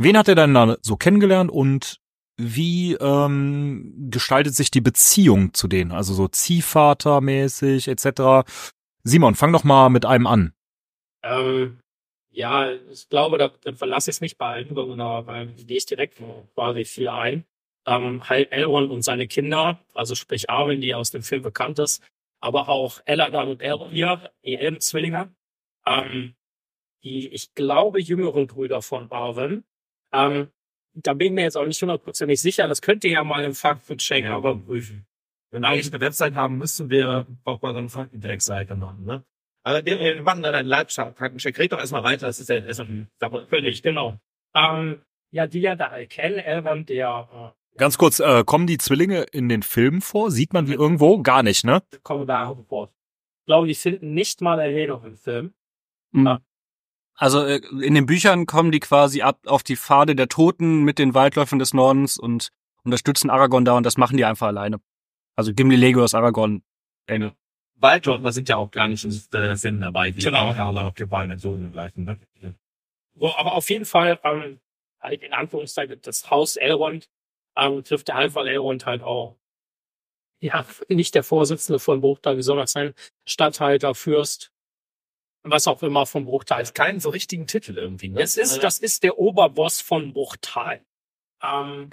Wen 0.03 0.17
hat 0.17 0.27
er 0.27 0.35
dann 0.35 0.53
da 0.53 0.77
so 0.81 0.97
kennengelernt 0.97 1.49
und 1.49 2.01
wie 2.37 2.93
ähm, 2.95 4.09
gestaltet 4.09 4.53
sich 4.53 4.69
die 4.69 4.81
Beziehung 4.81 5.53
zu 5.53 5.67
denen? 5.67 5.91
Also 5.91 6.13
so 6.13 6.27
Ziehvatermäßig 6.27 7.87
etc. 7.87 8.45
Simon, 9.03 9.35
fang 9.35 9.53
doch 9.53 9.63
mal 9.63 9.89
mit 9.89 10.05
einem 10.05 10.27
an. 10.27 10.53
Ähm, 11.23 11.79
ja, 12.31 12.71
ich 12.71 13.07
glaube, 13.07 13.37
da, 13.37 13.51
da 13.63 13.73
verlasse 13.73 14.09
ich 14.09 14.17
es 14.17 14.21
nicht 14.21 14.37
bei 14.37 14.47
allen, 14.47 14.75
sondern 14.75 15.25
da 15.25 15.45
gehe 15.45 15.77
ich 15.77 15.85
direkt 15.85 16.21
quasi 16.55 16.83
viel 16.83 17.07
ein. 17.07 17.45
Ähm, 17.85 18.27
halt 18.27 18.51
Elrond 18.51 18.91
und 18.91 19.03
seine 19.03 19.27
Kinder, 19.27 19.79
also 19.93 20.15
sprich 20.15 20.49
Arwen, 20.49 20.81
die 20.81 20.95
aus 20.95 21.11
dem 21.11 21.21
Film 21.21 21.43
bekannt 21.43 21.79
ist, 21.79 22.03
aber 22.41 22.69
auch 22.69 23.01
Eladan 23.05 23.49
und 23.49 23.61
Elrond, 23.61 23.93
die 23.93 24.55
Elbenzwillinge, 24.55 25.33
ähm, 25.85 26.35
die, 27.03 27.27
ich 27.27 27.53
glaube, 27.55 28.01
jüngeren 28.01 28.47
Brüder 28.47 28.81
von 28.81 29.11
Arwen. 29.11 29.63
Ähm, 30.13 30.49
da 30.93 31.13
bin 31.13 31.27
ich 31.27 31.33
mir 31.33 31.41
jetzt 31.41 31.57
auch 31.57 31.65
nicht 31.65 31.81
hundertprozentig 31.81 32.41
sicher. 32.41 32.67
Das 32.67 32.81
könnt 32.81 33.03
ihr 33.03 33.11
ja 33.11 33.23
mal 33.23 33.43
im 33.43 33.53
Faktencheck 33.53 34.25
Ja. 34.25 34.37
überprüfen. 34.37 35.05
Wenn 35.51 35.61
wir 35.61 35.69
eigentlich 35.69 35.91
eine 35.91 36.01
Website 36.01 36.35
haben 36.35 36.57
müssen, 36.57 36.89
wir 36.89 37.27
auch 37.43 37.61
mal 37.61 37.73
so 37.73 37.79
eine 37.79 37.89
Faktencheck-Seite 37.89 38.75
machen, 38.75 39.05
ne? 39.05 39.23
Aber 39.63 39.85
wir, 39.85 39.99
wir 39.99 40.21
machen 40.21 40.43
dann 40.43 40.55
einen 40.55 40.67
Live-Faktencheck. 40.67 41.57
Red 41.57 41.71
doch 41.71 41.79
erstmal 41.79 42.03
weiter, 42.03 42.27
das 42.27 42.39
ist 42.39 42.49
ja 42.49 42.57
erstmal. 42.57 43.07
Völlig, 43.47 43.81
genau. 43.81 44.17
Ähm, 44.55 45.01
ja, 45.31 45.47
die 45.47 45.61
ja 45.61 45.75
da 45.75 46.03
kennen, 46.05 46.37
Elrond, 46.39 46.89
der 46.89 47.53
Ganz 47.77 47.97
kurz, 47.97 48.19
äh, 48.19 48.43
kommen 48.43 48.67
die 48.67 48.77
Zwillinge 48.77 49.23
in 49.31 49.49
den 49.49 49.63
Filmen 49.63 50.01
vor? 50.01 50.29
Sieht 50.31 50.53
man 50.53 50.65
die 50.65 50.73
irgendwo? 50.73 51.21
Gar 51.21 51.43
nicht, 51.43 51.63
ne? 51.63 51.81
äh, 51.91 51.97
kommen 52.03 52.27
da 52.27 52.47
auch 52.47 52.63
vor. 52.67 52.91
Ich 53.41 53.45
glaube, 53.47 53.67
die 53.67 53.75
finden 53.75 54.13
nicht 54.13 54.41
mal 54.41 54.59
Erwähnung 54.59 55.03
im 55.03 55.17
Film. 55.17 55.53
Also 57.15 57.45
äh, 57.45 57.61
in 57.81 57.93
den 57.93 58.05
Büchern 58.05 58.45
kommen 58.45 58.71
die 58.71 58.79
quasi 58.79 59.21
ab 59.21 59.39
auf 59.45 59.63
die 59.63 59.75
Pfade 59.75 60.15
der 60.15 60.29
Toten 60.29 60.83
mit 60.83 60.99
den 60.99 61.13
Waldläufern 61.13 61.59
des 61.59 61.73
Nordens 61.73 62.17
und 62.17 62.49
unterstützen 62.83 63.29
Aragorn 63.29 63.65
da 63.65 63.77
und 63.77 63.83
das 63.83 63.97
machen 63.97 64.17
die 64.17 64.25
einfach 64.25 64.47
alleine. 64.47 64.79
Also 65.35 65.53
Gimli, 65.53 65.75
Legolas, 65.75 66.13
Aragorn, 66.13 66.63
Ende. 67.07 67.33
Waldläufer 67.75 68.31
sind 68.31 68.49
ja 68.49 68.57
auch 68.57 68.71
gar 68.71 68.87
nicht 68.87 69.03
in 69.03 69.39
äh, 69.39 69.55
Film 69.55 69.81
dabei. 69.81 70.11
Die 70.11 70.21
Genau. 70.21 70.51
alle 70.51 70.81
auf 70.81 70.93
die 70.93 71.05
Beine 71.05 71.37
so 71.37 71.57
gleichen, 71.71 72.05
ne? 72.05 72.19
So, 73.15 73.35
aber 73.35 73.53
auf 73.53 73.69
jeden 73.69 73.85
Fall, 73.85 74.19
ähm, 74.23 74.59
halt 74.99 75.21
in 75.21 75.33
Anführungszeichen, 75.33 75.99
das 76.01 76.29
Haus 76.31 76.55
Elrond 76.55 77.09
ähm, 77.55 77.83
trifft 77.83 78.07
der 78.07 78.15
Halbwall 78.15 78.47
Elrond 78.47 78.85
halt 78.85 79.03
auch 79.03 79.37
ja, 80.39 80.65
nicht 80.89 81.15
der 81.15 81.23
Vorsitzende 81.23 81.79
von 81.79 82.01
Bruchtal, 82.01 82.37
wie 82.37 82.41
soll 82.41 82.57
das 82.57 82.73
sein? 82.73 82.93
Stadthalter, 83.25 83.95
Fürst, 83.95 84.51
was 85.43 85.67
auch 85.67 85.83
immer 85.83 86.05
vom 86.05 86.25
Bruchtal. 86.25 86.59
Als 86.59 86.73
keinen 86.73 86.99
so 86.99 87.09
richtigen 87.09 87.47
Titel 87.47 87.77
irgendwie. 87.77 88.09
Ne? 88.09 88.21
Es 88.21 88.37
ist, 88.37 88.63
das 88.63 88.79
ist 88.79 89.03
der 89.03 89.17
Oberboss 89.17 89.81
von 89.81 90.13
Bruchtal. 90.13 90.81
Ähm, 91.41 91.89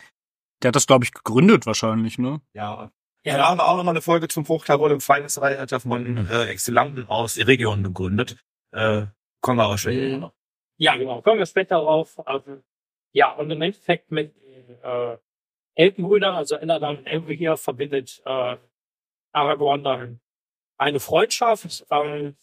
Der 0.62 0.68
hat 0.68 0.76
das, 0.76 0.86
glaube 0.86 1.04
ich, 1.04 1.12
gegründet 1.12 1.66
wahrscheinlich, 1.66 2.18
ne? 2.18 2.40
Ja. 2.54 2.90
Ja. 3.22 3.36
Da 3.36 3.48
haben 3.48 3.58
wir 3.58 3.68
auch 3.68 3.76
nochmal 3.76 3.92
eine 3.92 4.02
Folge 4.02 4.28
zum 4.28 4.46
Fruchttarot 4.46 4.92
im 4.92 5.00
Feindesreiter 5.00 5.80
von 5.80 6.28
äh, 6.28 6.44
Exzellenten 6.46 7.06
aus 7.08 7.34
der 7.34 7.46
Region 7.48 7.82
gegründet. 7.82 8.38
Äh, 8.72 9.06
kommen 9.42 9.58
wir 9.58 9.64
aber 9.64 9.76
später. 9.76 10.16
Mhm. 10.16 10.30
Ja, 10.78 10.96
genau. 10.96 11.20
Kommen 11.20 11.38
wir 11.38 11.46
später 11.46 11.76
darauf. 11.76 12.26
Also, 12.26 12.62
ja, 13.12 13.32
und 13.32 13.50
im 13.50 13.60
Endeffekt 13.60 14.10
mit 14.10 14.34
äh, 14.82 15.18
Elbenbrüdern, 15.74 16.34
also 16.34 16.56
Elladan 16.56 16.98
und 16.98 17.06
Elbe 17.06 17.34
hier, 17.34 17.58
verbindet 17.58 18.22
äh, 18.24 18.56
Aragorn 19.32 19.84
dann 19.84 20.20
eine 20.78 21.00
Freundschaft. 21.00 21.86
Ähm, 21.90 22.36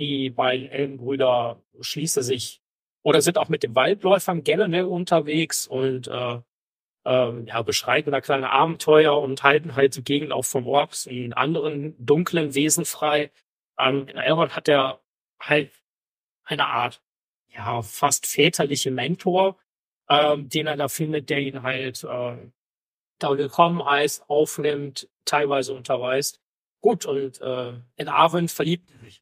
die 0.00 0.30
beiden 0.30 0.68
Elbenbrüder 0.68 1.62
schließen 1.80 2.22
sich 2.22 2.62
oder 3.02 3.20
sind 3.20 3.38
auch 3.38 3.48
mit 3.48 3.62
den 3.62 3.74
Waldläufern 3.74 4.42
generell 4.42 4.84
unterwegs 4.84 5.66
und 5.66 6.08
äh, 6.08 6.40
ähm, 7.04 7.46
ja, 7.46 7.62
beschreiten 7.62 8.12
da 8.12 8.20
kleine 8.20 8.50
Abenteuer 8.50 9.18
und 9.20 9.42
halten 9.42 9.76
halt 9.76 9.96
die 9.96 10.04
Gegend 10.04 10.32
auch 10.32 10.44
von 10.44 10.64
Orks 10.64 11.06
und 11.06 11.32
anderen 11.34 11.94
dunklen 12.04 12.54
Wesen 12.54 12.84
frei. 12.84 13.30
Ähm, 13.78 14.08
in 14.08 14.16
Elrond 14.18 14.56
hat 14.56 14.68
er 14.68 15.00
halt 15.40 15.70
eine 16.44 16.66
Art 16.66 17.02
ja, 17.48 17.82
fast 17.82 18.26
väterliche 18.26 18.90
Mentor, 18.90 19.58
ähm, 20.08 20.48
den 20.48 20.66
er 20.66 20.76
da 20.76 20.88
findet, 20.88 21.30
der 21.30 21.40
ihn 21.40 21.62
halt 21.62 22.04
äh, 22.04 22.36
da 23.18 23.38
willkommen 23.38 23.84
heißt, 23.84 24.28
aufnimmt, 24.28 25.08
teilweise 25.24 25.74
unterweist. 25.74 26.40
Gut, 26.80 27.04
und 27.04 27.40
äh, 27.40 27.74
in 27.96 28.08
Arwen 28.08 28.48
verliebt 28.48 28.90
er 28.90 28.98
sich. 29.00 29.19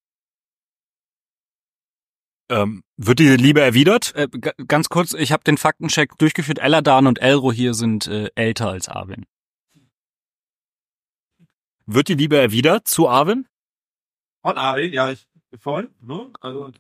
Ähm, 2.51 2.83
wird 2.97 3.19
die 3.19 3.29
Liebe 3.37 3.61
erwidert? 3.61 4.15
Äh, 4.15 4.29
ganz 4.67 4.89
kurz, 4.89 5.13
ich 5.15 5.33
habe 5.33 5.45
den 5.45 5.59
Faktencheck 5.59 6.17
durchgeführt. 6.19 6.59
Eladan 6.59 7.07
und 7.07 7.21
Elro 7.21 7.53
hier 7.53 7.75
sind 7.75 8.07
äh, 8.07 8.31
älter 8.35 8.71
als 8.71 8.89
Arwen. 8.89 9.27
Wird 11.87 12.09
die 12.09 12.15
Liebe 12.15 12.39
erwidert 12.39 12.89
zu 12.89 13.09
Arwen? 13.09 13.47
Und 14.43 14.59
Arwen, 14.59 14.93
ja, 14.93 15.11
ich 15.11 15.27
voll. 15.59 15.91
Ne? 16.01 16.31
Also 16.41 16.71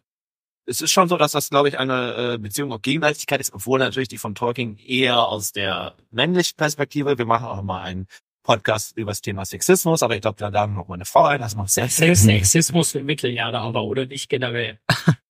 es 0.66 0.82
ist 0.82 0.90
schon 0.90 1.08
so, 1.08 1.16
dass 1.16 1.32
das, 1.32 1.48
glaube 1.48 1.68
ich, 1.68 1.78
eine 1.78 2.34
äh, 2.34 2.38
Beziehung 2.38 2.72
auf 2.72 2.82
Gegenseitigkeit 2.82 3.40
ist, 3.40 3.54
obwohl 3.54 3.78
natürlich 3.78 4.08
die 4.08 4.18
von 4.18 4.34
Tolkien 4.34 4.76
eher 4.78 5.22
aus 5.22 5.52
der 5.52 5.94
männlichen 6.10 6.56
Perspektive. 6.56 7.16
Wir 7.16 7.24
machen 7.24 7.46
auch 7.46 7.62
mal 7.62 7.82
einen 7.82 8.06
Podcast 8.42 8.96
über 8.96 9.10
das 9.10 9.22
Thema 9.22 9.44
Sexismus, 9.44 10.02
aber 10.02 10.14
ich 10.14 10.20
glaube, 10.20 10.36
da 10.38 10.52
haben 10.52 10.74
wir 10.74 10.80
noch 10.80 10.88
mal 10.88 10.94
eine 10.94 11.04
Frau 11.04 11.24
ein, 11.24 11.40
das 11.40 11.56
macht 11.56 11.70
sehr 11.70 11.88
Selbst 11.88 12.24
Sexismus 12.24 12.94
im 12.94 13.06
Mittelalter 13.06 13.60
aber, 13.60 13.84
oder 13.84 14.06
nicht 14.06 14.28
generell. 14.28 14.78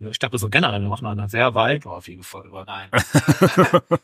Ich 0.00 0.18
glaube, 0.18 0.38
so 0.38 0.48
generell 0.48 0.80
machen 0.88 1.04
wir 1.04 1.10
eine 1.10 1.28
sehr 1.28 1.54
weitläufige 1.54 2.22
Folge. 2.22 2.50
aber 2.50 2.64
Nein. 2.66 2.90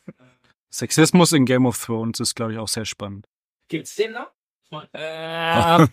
Sexismus 0.70 1.32
in 1.32 1.45
Game 1.47 1.66
of 1.66 1.82
Thrones 1.82 2.18
ist, 2.20 2.34
glaube 2.34 2.53
ich, 2.53 2.59
auch 2.59 2.68
sehr 2.68 2.84
spannend. 2.84 3.26
Gibt's 3.68 3.95
den 3.95 4.12
noch? 4.12 4.32
Äh, 4.92 5.86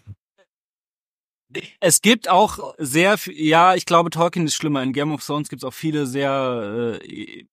es 1.80 2.02
gibt 2.02 2.30
auch 2.30 2.74
sehr, 2.78 3.18
viel- 3.18 3.40
ja, 3.40 3.76
ich 3.76 3.86
glaube, 3.86 4.10
Tolkien 4.10 4.46
ist 4.46 4.56
schlimmer. 4.56 4.82
In 4.82 4.94
Game 4.94 5.12
of 5.12 5.24
Thrones 5.24 5.50
gibt 5.50 5.62
es 5.62 5.68
auch 5.68 5.74
viele 5.74 6.08
sehr 6.08 7.00
äh, 7.04 7.46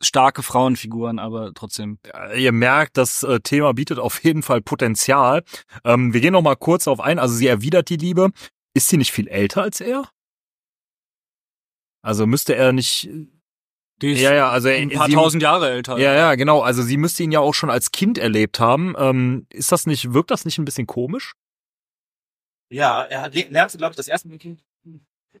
starke 0.00 0.42
Frauenfiguren, 0.42 1.18
aber 1.18 1.52
trotzdem. 1.54 1.98
Ja, 2.06 2.32
Ihr 2.32 2.52
merkt, 2.52 2.96
das 2.96 3.22
äh, 3.24 3.40
Thema 3.40 3.74
bietet 3.74 3.98
auf 3.98 4.22
jeden 4.24 4.42
Fall 4.42 4.62
Potenzial. 4.62 5.42
Ähm, 5.84 6.14
wir 6.14 6.20
gehen 6.22 6.32
noch 6.32 6.40
mal 6.42 6.56
kurz 6.56 6.88
auf 6.88 7.00
ein. 7.00 7.18
Also 7.18 7.34
sie 7.34 7.48
erwidert 7.48 7.90
die 7.90 7.96
Liebe. 7.96 8.30
Ist 8.74 8.88
sie 8.88 8.96
nicht 8.96 9.12
viel 9.12 9.26
älter 9.28 9.62
als 9.62 9.80
er? 9.80 10.08
Also 12.02 12.26
müsste 12.26 12.54
er 12.54 12.72
nicht. 12.72 13.08
Die 14.00 14.12
ist 14.12 14.20
Ja, 14.20 14.32
ja, 14.32 14.50
also 14.50 14.68
ein 14.68 14.88
paar 14.88 15.06
sie, 15.06 15.12
tausend 15.12 15.42
Jahre 15.42 15.70
älter. 15.70 15.98
Ja, 15.98 16.14
ja, 16.14 16.34
genau. 16.34 16.60
Also 16.60 16.82
sie 16.82 16.96
müsste 16.96 17.22
ihn 17.22 17.32
ja 17.32 17.40
auch 17.40 17.54
schon 17.54 17.70
als 17.70 17.90
Kind 17.90 18.16
erlebt 18.16 18.58
haben. 18.58 18.94
Ähm, 18.98 19.46
ist 19.50 19.72
das 19.72 19.86
nicht, 19.86 20.14
wirkt 20.14 20.30
das 20.30 20.44
nicht 20.44 20.58
ein 20.58 20.64
bisschen 20.64 20.86
komisch? 20.86 21.34
Ja, 22.70 23.02
er 23.02 23.22
hat, 23.22 23.34
lernte, 23.34 23.78
glaube 23.78 23.92
ich, 23.92 23.96
das 23.96 24.08
erste 24.08 24.28
Mal 24.28 24.38
Kind. 24.38 24.64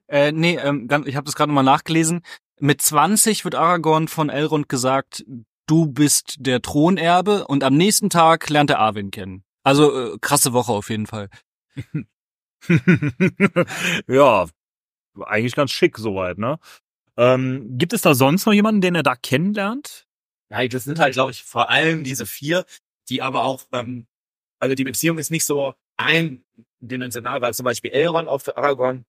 Äh, 0.08 0.32
nee, 0.32 0.56
ähm, 0.56 0.88
ich 1.06 1.16
habe 1.16 1.24
das 1.24 1.34
gerade 1.36 1.50
nochmal 1.50 1.64
nachgelesen. 1.64 2.22
Mit 2.58 2.82
20 2.82 3.44
wird 3.44 3.54
Aragorn 3.54 4.08
von 4.08 4.28
Elrond 4.28 4.68
gesagt, 4.68 5.24
du 5.66 5.86
bist 5.86 6.36
der 6.40 6.60
Thronerbe 6.60 7.46
und 7.46 7.64
am 7.64 7.76
nächsten 7.76 8.10
Tag 8.10 8.50
lernt 8.50 8.70
er 8.70 8.80
Arwen 8.80 9.10
kennen. 9.10 9.44
Also 9.62 10.14
äh, 10.14 10.18
krasse 10.20 10.52
Woche 10.52 10.72
auf 10.72 10.90
jeden 10.90 11.06
Fall. 11.06 11.30
ja, 14.08 14.46
eigentlich 15.20 15.54
ganz 15.54 15.70
schick 15.70 15.98
soweit, 15.98 16.38
ne? 16.38 16.58
Ähm, 17.16 17.76
gibt 17.76 17.92
es 17.92 18.02
da 18.02 18.14
sonst 18.14 18.46
noch 18.46 18.52
jemanden, 18.52 18.80
den 18.80 18.94
er 18.94 19.02
da 19.02 19.16
kennenlernt? 19.16 20.06
Ja, 20.50 20.66
das 20.66 20.84
sind 20.84 20.98
halt, 20.98 21.14
glaube 21.14 21.30
ich, 21.32 21.44
vor 21.44 21.70
allem 21.70 22.02
diese 22.04 22.26
vier, 22.26 22.64
die 23.08 23.22
aber 23.22 23.44
auch, 23.44 23.64
ähm, 23.72 24.06
also 24.58 24.74
die 24.74 24.84
Beziehung 24.84 25.18
ist 25.18 25.30
nicht 25.30 25.44
so 25.44 25.74
eindimensional, 25.96 27.40
weil 27.40 27.54
zum 27.54 27.64
Beispiel 27.64 27.90
Elrond 27.90 28.28
für 28.42 28.56
Aragorn 28.56 29.04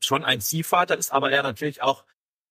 schon 0.00 0.24
ein 0.24 0.40
Ziehvater 0.40 0.96
ist, 0.96 1.12
aber 1.12 1.30
er 1.30 1.42
natürlich 1.42 1.82
auch, 1.82 2.04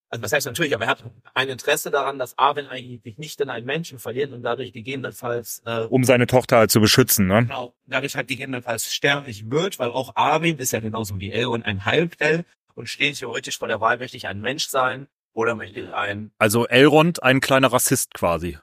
also 0.08 0.22
das 0.22 0.32
heißt 0.32 0.46
natürlich, 0.46 0.74
aber 0.74 0.84
er 0.84 0.90
hat 0.90 1.04
ein 1.34 1.48
Interesse 1.48 1.90
daran, 1.90 2.18
dass 2.18 2.38
Arwen 2.38 2.66
eigentlich 2.68 3.18
nicht 3.18 3.40
in 3.40 3.50
einen 3.50 3.66
Menschen 3.66 3.98
verliert 3.98 4.32
und 4.32 4.42
dadurch 4.42 4.72
gegebenenfalls 4.72 5.62
äh, 5.66 5.86
Um 5.88 6.04
seine 6.04 6.26
Tochter 6.26 6.58
halt 6.58 6.70
zu 6.70 6.80
beschützen, 6.80 7.26
ne? 7.26 7.42
genau, 7.42 7.74
dadurch 7.86 8.14
halt 8.16 8.28
gegebenenfalls 8.28 8.92
sterblich 8.92 9.50
wird, 9.50 9.78
weil 9.78 9.90
auch 9.90 10.14
Arwen 10.14 10.58
ist 10.58 10.72
ja 10.72 10.80
genauso 10.80 11.18
wie 11.18 11.32
Elrond 11.32 11.66
ein 11.66 11.84
Halbell 11.84 12.44
und 12.74 12.88
steht 12.88 13.18
theoretisch 13.18 13.58
vor 13.58 13.68
der 13.68 13.80
Wahl, 13.80 13.98
möchte 13.98 14.16
ich 14.16 14.28
ein 14.28 14.40
Mensch 14.40 14.68
sein 14.68 15.08
oder 15.32 15.54
möchte 15.54 15.80
ich 15.80 15.92
ein, 15.92 16.30
Also 16.38 16.66
Elrond, 16.66 17.22
ein 17.22 17.40
kleiner 17.40 17.72
Rassist 17.72 18.14
quasi. 18.14 18.58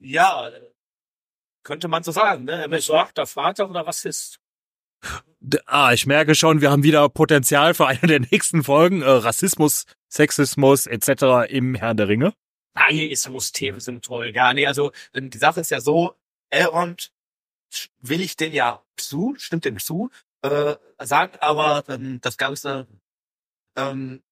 ja, 0.00 0.50
könnte 1.62 1.88
man 1.88 2.02
so 2.02 2.10
sagen, 2.10 2.44
ne? 2.44 2.52
Er 2.52 2.58
möchte 2.68 2.90
Besorgter 2.90 3.26
Vater 3.26 3.70
oder 3.70 3.86
Rassist? 3.86 4.40
Ah, 5.66 5.92
ich 5.92 6.06
merke 6.06 6.34
schon, 6.34 6.60
wir 6.60 6.70
haben 6.70 6.84
wieder 6.84 7.08
Potenzial 7.08 7.74
für 7.74 7.86
eine 7.86 8.06
der 8.06 8.20
nächsten 8.20 8.62
Folgen. 8.62 9.02
Äh, 9.02 9.08
Rassismus, 9.10 9.86
Sexismus 10.08 10.86
etc. 10.86 11.50
im 11.50 11.74
Herrn 11.74 11.96
der 11.96 12.08
Ringe. 12.08 12.34
Atheismus-Themen 12.74 13.80
sind 13.80 14.04
toll. 14.04 14.32
Ja, 14.34 14.54
nee, 14.54 14.66
also 14.66 14.92
ähm, 15.14 15.30
die 15.30 15.38
Sache 15.38 15.60
ist 15.60 15.70
ja 15.70 15.80
so, 15.80 16.14
Elrond 16.50 17.12
will 18.00 18.20
ich 18.20 18.36
den 18.36 18.52
ja 18.52 18.82
zu, 18.96 19.34
stimmt 19.38 19.64
dem 19.64 19.78
zu, 19.78 20.10
äh, 20.42 20.76
sagt 21.00 21.42
aber 21.42 21.84
ähm, 21.88 22.20
das 22.20 22.36
Ganze 22.36 22.86
ähm, 23.76 24.22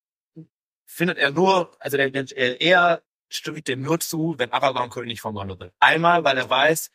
findet 0.87 1.19
er 1.19 1.31
nur, 1.31 1.77
also 1.81 1.97
der, 1.97 2.11
der, 2.11 2.61
er 2.61 3.03
stimmt 3.29 3.69
dem 3.69 3.83
nur 3.83 4.01
zu, 4.01 4.35
wenn 4.39 4.53
Aragorn 4.53 4.91
König 4.91 5.21
von 5.21 5.35
Gondor 5.35 5.59
wird. 5.59 5.75
Einmal, 5.81 6.25
weil 6.25 6.37
er 6.37 6.51
weiß, 6.51 6.91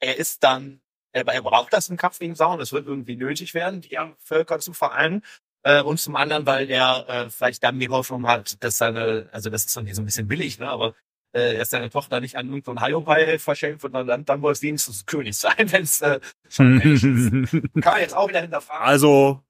er 0.00 0.16
ist 0.16 0.42
dann, 0.44 0.80
er, 1.12 1.26
er 1.26 1.42
braucht 1.42 1.72
das 1.72 1.88
im 1.88 1.96
Kampf 1.96 2.18
gegen 2.18 2.34
Sauron, 2.34 2.60
es 2.60 2.72
wird 2.72 2.86
irgendwie 2.86 3.16
nötig 3.16 3.54
werden, 3.54 3.80
die 3.80 3.98
Völker 4.18 4.58
zu 4.58 4.72
vereinen. 4.72 5.22
Äh, 5.64 5.82
und 5.82 5.98
zum 5.98 6.16
anderen, 6.16 6.46
weil 6.46 6.70
er 6.70 7.08
äh, 7.08 7.30
vielleicht 7.30 7.64
dann 7.64 7.80
die 7.80 7.88
Hoffnung 7.88 8.26
hat, 8.26 8.62
dass 8.62 8.78
seine, 8.78 9.28
also 9.32 9.50
das 9.50 9.64
ist 9.64 9.72
so 9.72 9.80
ein 9.80 10.04
bisschen 10.04 10.28
billig, 10.28 10.58
ne, 10.58 10.68
aber 10.68 10.94
äh, 11.32 11.58
dass 11.58 11.70
seine 11.70 11.90
Tochter 11.90 12.20
nicht 12.20 12.36
an 12.36 12.48
irgendeinen 12.48 12.82
Hiopai 12.82 13.38
verschenkt 13.38 13.82
wird, 13.82 13.92
sondern 13.92 14.24
dann 14.24 14.42
wohl 14.42 14.54
wenigstens 14.60 15.04
König 15.04 15.36
sein, 15.36 15.56
wenn 15.72 15.82
es 15.82 16.00
äh, 16.00 16.20
schon. 16.48 16.80
Kann 17.82 17.92
man 17.92 18.00
jetzt 18.00 18.16
auch 18.16 18.28
wieder 18.28 18.40
hinterfragen. 18.40 18.86
also 18.86 19.42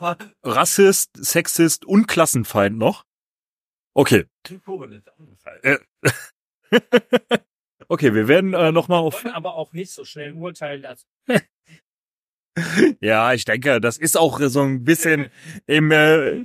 Rassist, 0.44 1.10
Sexist 1.16 1.84
und 1.84 2.06
Klassenfeind 2.06 2.76
noch. 2.78 3.04
Okay. 3.94 4.26
Äh, 5.62 5.78
okay, 7.88 8.14
wir 8.14 8.28
werden 8.28 8.54
äh, 8.54 8.72
noch 8.72 8.88
mal 8.88 8.98
auf. 8.98 9.24
Wollen 9.24 9.34
aber 9.34 9.54
auch 9.54 9.72
nicht 9.72 9.90
so 9.92 10.04
schnell 10.04 10.32
urteilen 10.32 10.82
lassen. 10.82 11.06
Ja, 13.00 13.32
ich 13.34 13.44
denke, 13.44 13.80
das 13.80 13.98
ist 13.98 14.16
auch 14.16 14.38
so 14.40 14.62
ein 14.62 14.84
bisschen 14.84 15.28
im. 15.66 15.90
Äh, 15.90 16.44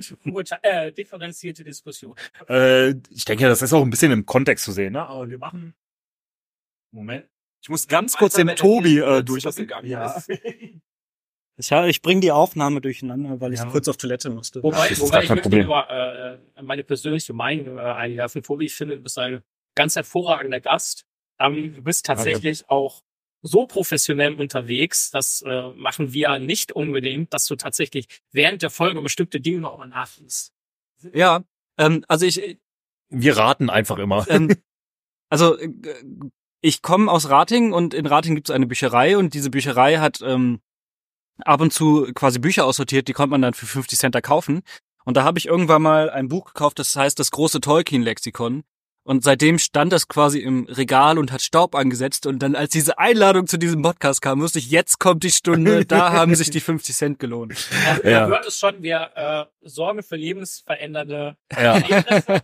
äh, 0.62 0.90
differenzierte 0.92 1.62
Diskussion. 1.62 2.16
äh, 2.48 2.94
ich 3.10 3.24
denke, 3.24 3.44
das 3.46 3.62
ist 3.62 3.72
auch 3.72 3.82
ein 3.82 3.90
bisschen 3.90 4.10
im 4.10 4.26
Kontext 4.26 4.64
zu 4.64 4.72
sehen. 4.72 4.94
Ne? 4.94 5.06
Aber 5.06 5.30
wir 5.30 5.38
machen. 5.38 5.72
Moment. 6.92 7.28
Ich 7.62 7.68
muss 7.68 7.86
ganz 7.86 8.16
kurz 8.16 8.34
den 8.34 8.48
Tobi 8.56 8.98
äh, 8.98 9.22
durch. 9.22 9.44
Ja. 9.84 10.20
Ich, 11.56 11.70
ich 11.70 12.02
bringe 12.02 12.20
die 12.22 12.32
Aufnahme 12.32 12.80
durcheinander, 12.80 13.40
weil 13.40 13.52
ich 13.52 13.60
Ja. 13.60 13.66
kurz 13.66 13.86
auf 13.86 13.96
Toilette 13.96 14.30
musste. 14.30 14.62
Wobei, 14.64 14.88
Das 14.88 14.92
ist 14.92 15.00
wobei 15.02 15.22
ich 15.22 15.28
möchte 15.28 15.42
Problem. 15.42 15.66
nur 15.66 15.88
äh, 15.90 16.38
meine 16.62 16.82
persönliche 16.82 17.34
Meinung 17.34 17.78
äh, 17.78 17.82
einwerfen. 17.82 18.42
Tobi, 18.42 18.64
ich 18.64 18.74
finde, 18.74 18.96
du 18.96 19.02
bist 19.02 19.16
ein 19.18 19.42
ganz 19.76 19.94
hervorragender 19.94 20.60
Gast. 20.60 21.06
Ähm, 21.40 21.74
du 21.74 21.82
bist 21.82 22.06
tatsächlich 22.06 22.68
auch 22.68 23.02
so 23.42 23.66
professionell 23.66 24.34
unterwegs, 24.34 25.10
das 25.10 25.42
äh, 25.42 25.70
machen 25.70 26.12
wir 26.12 26.38
nicht 26.38 26.72
unbedingt, 26.72 27.32
dass 27.32 27.46
du 27.46 27.56
tatsächlich 27.56 28.06
während 28.32 28.62
der 28.62 28.70
Folge 28.70 29.00
bestimmte 29.00 29.40
Dinge 29.40 29.60
nochmal 29.60 29.88
nachliest. 29.88 30.52
Ja, 31.14 31.42
ähm, 31.78 32.04
also 32.06 32.26
ich, 32.26 32.58
Wir 33.08 33.36
raten 33.36 33.70
einfach 33.70 33.98
immer. 33.98 34.26
ähm, 34.28 34.54
also 35.30 35.58
äh, 35.58 35.70
ich 36.60 36.82
komme 36.82 37.10
aus 37.10 37.30
Rating 37.30 37.72
und 37.72 37.94
in 37.94 38.04
Rating 38.06 38.34
gibt 38.34 38.50
es 38.50 38.54
eine 38.54 38.66
Bücherei 38.66 39.16
und 39.16 39.32
diese 39.32 39.48
Bücherei 39.48 39.96
hat 39.96 40.20
ähm, 40.20 40.60
ab 41.38 41.62
und 41.62 41.72
zu 41.72 42.12
quasi 42.14 42.38
Bücher 42.38 42.66
aussortiert, 42.66 43.08
die 43.08 43.14
konnte 43.14 43.30
man 43.30 43.40
dann 43.40 43.54
für 43.54 43.66
50 43.66 43.98
Cent 43.98 44.14
da 44.14 44.20
kaufen. 44.20 44.62
Und 45.06 45.16
da 45.16 45.24
habe 45.24 45.38
ich 45.38 45.46
irgendwann 45.46 45.80
mal 45.80 46.10
ein 46.10 46.28
Buch 46.28 46.44
gekauft, 46.44 46.78
das 46.78 46.94
heißt 46.94 47.18
das 47.18 47.30
große 47.30 47.62
Tolkien-Lexikon. 47.62 48.64
Und 49.10 49.24
seitdem 49.24 49.58
stand 49.58 49.92
das 49.92 50.06
quasi 50.06 50.38
im 50.38 50.66
Regal 50.66 51.18
und 51.18 51.32
hat 51.32 51.42
Staub 51.42 51.74
angesetzt. 51.74 52.26
Und 52.26 52.38
dann, 52.44 52.54
als 52.54 52.70
diese 52.70 53.00
Einladung 53.00 53.48
zu 53.48 53.56
diesem 53.56 53.82
Podcast 53.82 54.22
kam, 54.22 54.40
wusste 54.40 54.60
ich, 54.60 54.70
jetzt 54.70 55.00
kommt 55.00 55.24
die 55.24 55.32
Stunde, 55.32 55.84
da 55.84 56.12
haben 56.12 56.32
sich 56.36 56.50
die 56.50 56.60
50 56.60 56.94
Cent 56.94 57.18
gelohnt. 57.18 57.56
Ja. 58.04 58.08
Ja. 58.08 58.20
Man 58.20 58.30
hört 58.30 58.46
es 58.46 58.56
schon, 58.56 58.84
wir 58.84 59.10
äh, 59.16 59.68
sorgen 59.68 60.04
für 60.04 60.14
lebensverändernde 60.14 61.36
Ja. 61.52 61.78
Erlebnisse. 61.78 62.42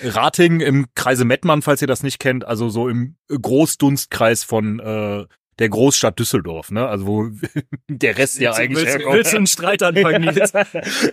Rating 0.00 0.60
im 0.60 0.86
Kreise 0.94 1.24
Mettmann, 1.24 1.60
falls 1.60 1.82
ihr 1.82 1.88
das 1.88 2.04
nicht 2.04 2.20
kennt, 2.20 2.44
also 2.44 2.68
so 2.68 2.88
im 2.88 3.16
Großdunstkreis 3.26 4.44
von 4.44 4.78
äh, 4.78 5.26
der 5.58 5.68
Großstadt 5.68 6.18
Düsseldorf, 6.18 6.70
ne? 6.70 6.86
Also 6.88 7.06
wo 7.06 7.30
der 7.88 8.18
Rest 8.18 8.40
ja 8.40 8.52
eigentlich 8.54 8.84
willst, 8.84 8.96
herkommt. 8.98 9.14
willst 9.16 9.32
du 9.32 9.36
einen 9.36 9.46
Streit 9.46 9.82
anfangen, 9.84 10.22
Nils? 10.22 10.52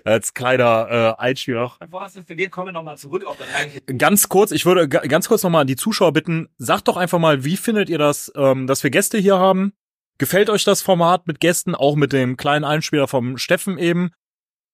Als 0.03 0.33
kleiner 0.33 1.15
äh, 1.19 1.21
Einspieler. 1.21 1.73
Bevor 1.79 2.05
es 2.05 2.19
verliert, 2.25 2.51
kommen 2.51 2.67
wir 2.67 2.71
nochmal 2.73 2.97
zurück 2.97 3.25
auf 3.25 3.37
das. 3.37 3.47
Ganz 3.97 4.29
kurz, 4.29 4.51
ich 4.51 4.65
würde 4.65 4.87
ga- 4.89 5.01
ganz 5.01 5.27
kurz 5.27 5.43
nochmal 5.43 5.61
an 5.61 5.67
die 5.67 5.75
Zuschauer 5.75 6.13
bitten, 6.13 6.49
sagt 6.57 6.87
doch 6.87 6.97
einfach 6.97 7.19
mal, 7.19 7.43
wie 7.43 7.57
findet 7.57 7.89
ihr 7.89 7.97
das, 7.97 8.31
ähm, 8.35 8.67
dass 8.67 8.83
wir 8.83 8.89
Gäste 8.89 9.17
hier 9.17 9.37
haben? 9.37 9.73
Gefällt 10.17 10.49
euch 10.49 10.63
das 10.63 10.81
Format 10.81 11.25
mit 11.27 11.39
Gästen, 11.39 11.73
auch 11.75 11.95
mit 11.95 12.13
dem 12.13 12.37
kleinen 12.37 12.65
Einspieler 12.65 13.07
vom 13.07 13.37
Steffen 13.37 13.77
eben? 13.77 14.11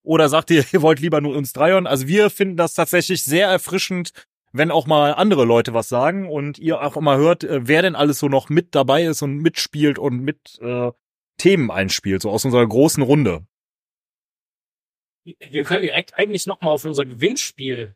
Oder 0.03 0.29
sagt 0.29 0.49
ihr, 0.51 0.63
ihr 0.71 0.81
wollt 0.81 0.99
lieber 0.99 1.19
nur 1.21 1.35
uns 1.35 1.51
drei 1.53 1.71
hören? 1.71 1.87
Also 1.87 2.07
wir 2.07 2.29
finden 2.29 2.55
das 2.57 2.73
tatsächlich 2.73 3.23
sehr 3.23 3.47
erfrischend, 3.47 4.11
wenn 4.57 4.71
auch 4.71 4.87
mal 4.87 5.13
andere 5.13 5.45
Leute 5.45 5.73
was 5.73 5.89
sagen 5.89 6.29
und 6.29 6.59
ihr 6.59 6.81
auch 6.81 6.95
mal 6.99 7.17
hört, 7.17 7.43
äh, 7.43 7.67
wer 7.67 7.81
denn 7.81 7.95
alles 7.95 8.19
so 8.19 8.27
noch 8.27 8.49
mit 8.49 8.75
dabei 8.75 9.03
ist 9.03 9.21
und 9.21 9.37
mitspielt 9.37 9.99
und 9.99 10.19
mit 10.19 10.59
äh, 10.61 10.91
Themen 11.37 11.71
einspielt, 11.71 12.21
so 12.21 12.29
aus 12.31 12.45
unserer 12.45 12.67
großen 12.67 13.03
Runde. 13.03 13.45
Wir 15.23 15.63
können 15.63 15.81
direkt 15.81 16.17
eigentlich 16.17 16.47
nochmal 16.47 16.73
auf 16.73 16.85
unser 16.85 17.05
Gewinnspiel 17.05 17.95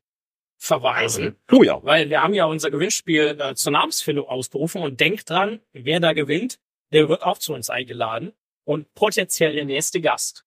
verweisen, 0.57 1.37
Oh 1.51 1.63
ja. 1.63 1.83
weil 1.83 2.09
wir 2.09 2.21
haben 2.21 2.33
ja 2.33 2.45
unser 2.45 2.69
Gewinnspiel 2.69 3.37
äh, 3.39 3.55
zur 3.55 3.71
Namensfindung 3.71 4.27
ausberufen 4.27 4.81
und 4.83 4.99
denkt 4.99 5.29
dran, 5.29 5.59
wer 5.73 5.99
da 5.99 6.13
gewinnt, 6.13 6.59
der 6.91 7.09
wird 7.09 7.23
auch 7.23 7.37
zu 7.39 7.53
uns 7.53 7.69
eingeladen 7.69 8.33
und 8.63 8.93
potenziell 8.93 9.53
der 9.53 9.65
nächste 9.65 10.01
Gast. 10.01 10.45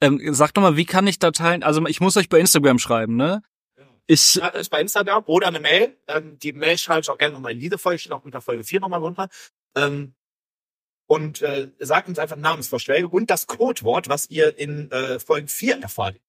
Ähm, 0.00 0.20
sag 0.34 0.52
doch 0.54 0.62
mal, 0.62 0.76
wie 0.76 0.84
kann 0.84 1.06
ich 1.06 1.18
da 1.18 1.30
teilen? 1.30 1.62
Also 1.62 1.84
ich 1.86 2.00
muss 2.00 2.16
euch 2.16 2.28
bei 2.28 2.38
Instagram 2.38 2.78
schreiben, 2.78 3.16
ne? 3.16 3.42
Ich, 4.06 4.36
Ja, 4.36 4.48
ist 4.48 4.70
bei 4.70 4.80
Instagram 4.80 5.24
oder 5.26 5.48
eine 5.48 5.60
Mail. 5.60 5.96
Ähm, 6.06 6.38
die 6.38 6.52
Mail 6.52 6.78
schreibe 6.78 7.00
ich 7.00 7.10
auch 7.10 7.18
gerne 7.18 7.34
nochmal 7.34 7.52
in 7.52 7.60
diese 7.60 7.78
Folge, 7.78 7.98
steht 7.98 8.12
auch 8.12 8.24
unter 8.24 8.40
Folge 8.40 8.64
4 8.64 8.80
nochmal 8.80 9.00
runter. 9.00 9.28
Ähm, 9.74 10.14
und 11.08 11.42
äh, 11.42 11.70
sagt 11.78 12.08
uns 12.08 12.18
einfach 12.18 12.36
Namensvorschläge 12.36 13.08
und 13.08 13.30
das 13.30 13.46
Codewort, 13.46 14.08
was 14.08 14.28
ihr 14.28 14.58
in 14.58 14.90
äh, 14.90 15.18
Folge 15.20 15.48
4 15.48 15.82
erfahrt. 15.82 16.20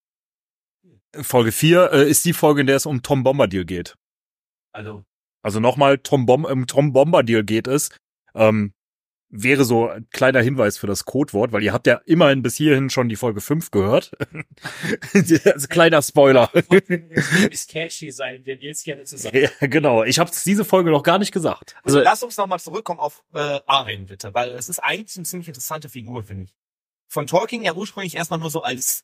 Folge 1.16 1.52
4 1.52 1.92
äh, 1.94 2.10
ist 2.10 2.26
die 2.26 2.34
Folge, 2.34 2.62
in 2.62 2.68
der 2.68 2.76
es 2.76 2.86
um 2.86 3.02
Tom 3.02 3.24
Bombadil 3.24 3.66
geht. 3.66 3.96
Also 4.72 5.04
Also 5.42 5.60
nochmal, 5.60 5.98
Tom, 5.98 6.26
Bom 6.26 6.46
um 6.46 6.68
Tom 6.68 6.94
Bombadil 6.94 7.44
geht 7.44 7.68
es. 7.68 7.90
Ähm, 8.36 8.74
wäre 9.30 9.66
so 9.66 9.90
ein 9.90 10.08
kleiner 10.10 10.42
Hinweis 10.42 10.78
für 10.78 10.88
das 10.88 11.06
Codewort, 11.06 11.52
weil 11.52 11.64
ihr 11.64 11.74
habt 11.74 11.88
ja 11.88 12.02
immerhin 12.06 12.42
bis 12.42 12.56
hierhin 12.56 12.90
schon 12.90 13.10
die 13.10 13.16
Folge 13.16 13.42
5 13.42 13.72
gehört. 13.72 14.12
also 15.14 15.68
kleiner 15.68 16.02
Spoiler. 16.02 16.50
Ist 17.52 17.70
catchy 17.70 18.12
sein, 18.12 18.46
wir 18.46 18.58
Nils 18.58 18.84
gerne 18.84 19.04
zusammen. 19.04 19.36
ja, 19.60 19.68
genau. 19.68 20.04
Ich 20.04 20.20
habe 20.20 20.32
diese 20.46 20.64
Folge 20.66 20.92
noch 20.92 21.04
gar 21.04 21.20
nicht 21.20 21.32
gesagt. 21.32 21.76
Also, 21.84 21.98
Also- 22.00 22.10
lass 22.10 22.24
uns 22.24 22.38
nochmal 22.38 22.60
zurückkommen 22.60 23.00
auf 23.00 23.24
äh, 23.34 23.60
Arwen, 23.66 24.06
bitte, 24.06 24.34
weil 24.34 24.52
es 24.52 24.70
ist 24.70 24.80
eigentlich 24.80 25.18
eine 25.18 25.26
ziemlich 25.26 25.48
interessante 25.50 25.90
Figur, 25.90 26.24
finde 26.24 26.46
ich. 26.46 26.56
Von 27.10 27.28
Tolkien 27.28 27.64
ja 27.64 27.74
ursprünglich 27.74 28.16
erstmal 28.16 28.40
nur 28.40 28.50
so 28.50 28.64
als 28.64 29.04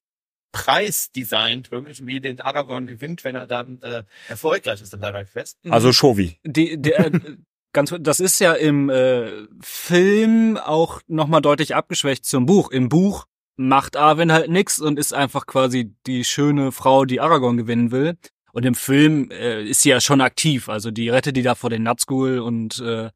Preis 0.52 1.12
designt, 1.12 1.72
wirklich 1.72 2.06
wie 2.06 2.22
den 2.22 2.40
Aragorn 2.40 2.86
gewinnt, 2.86 3.24
wenn 3.24 3.36
er 3.36 3.48
dann 3.48 3.82
äh, 3.82 4.04
erfolgreich 4.30 4.82
ist 4.82 4.94
in 4.94 5.02
der 5.02 5.26
Fest. 5.26 5.58
Also 5.68 5.92
Shovi. 5.92 6.38
die, 6.44 6.80
der, 6.80 7.08
äh, 7.08 7.12
ganz, 7.74 7.94
das 8.00 8.20
ist 8.20 8.40
ja 8.40 8.54
im 8.54 8.90
äh, 8.90 9.48
Film 9.62 10.58
auch 10.58 11.02
nochmal 11.08 11.42
deutlich 11.42 11.76
abgeschwächt 11.76 12.26
zum 12.26 12.46
Buch. 12.46 12.72
Im 12.72 12.90
Buch 12.90 13.26
macht 13.56 13.98
Arwen 13.98 14.32
halt 14.32 14.50
nix 14.50 14.80
und 14.80 14.98
ist 14.98 15.14
einfach 15.14 15.46
quasi 15.46 15.96
die 16.08 16.24
schöne 16.24 16.72
Frau, 16.72 17.06
die 17.06 17.20
Aragorn 17.20 17.58
gewinnen 17.58 17.92
will. 17.92 18.18
Und 18.52 18.66
im 18.66 18.76
Film 18.76 19.30
äh, 19.32 19.64
ist 19.64 19.82
sie 19.82 19.90
ja 19.90 20.00
schon 20.00 20.22
aktiv, 20.22 20.70
also 20.70 20.92
die 20.92 21.10
rettet 21.10 21.36
die 21.36 21.42
da 21.42 21.56
vor 21.56 21.72
den 21.72 21.84
Nazgul 21.84 22.40
und 22.40 22.80
äh, 22.80 23.10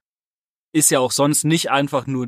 ist 0.74 0.90
ja 0.90 1.00
auch 1.00 1.12
sonst 1.12 1.44
nicht 1.44 1.70
einfach 1.70 2.08
nur 2.08 2.28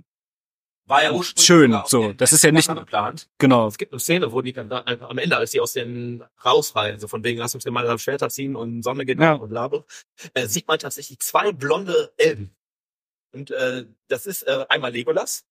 War 0.89 1.03
ja 1.03 1.11
ursprünglich 1.11 1.45
Schön, 1.45 1.81
so. 1.85 2.13
Das 2.13 2.33
ist 2.33 2.43
ja 2.43 2.51
nicht- 2.51 2.67
geplant. 2.67 3.29
genau. 3.37 3.67
Es 3.67 3.77
gibt 3.77 3.93
eine 3.93 3.99
Szene, 3.99 4.31
wo 4.31 4.41
die 4.41 4.53
dann 4.53 4.69
da 4.69 4.79
einfach 4.79 5.09
am 5.09 5.17
Ende, 5.19 5.37
als 5.37 5.51
die 5.51 5.61
aus 5.61 5.73
den 5.73 6.23
rausreiten, 6.43 6.99
so 6.99 7.07
von 7.07 7.23
wegen, 7.23 7.39
lass 7.39 7.53
uns 7.55 7.63
gemeinsam 7.63 7.97
Schwerter 7.99 8.29
ziehen 8.29 8.55
und 8.55 8.81
Sonne 8.83 9.05
geht 9.05 9.19
Ja. 9.19 9.33
und 9.33 9.49
bla, 9.49 9.69
äh, 10.33 10.47
sieht 10.47 10.67
man 10.67 10.79
tatsächlich 10.79 11.19
zwei 11.19 11.51
blonde 11.51 12.11
Elben. 12.17 12.55
Und 13.31 13.51
äh, 13.51 13.85
das 14.07 14.25
ist 14.25 14.43
äh, 14.43 14.65
einmal 14.69 14.91
Legolas 14.91 15.45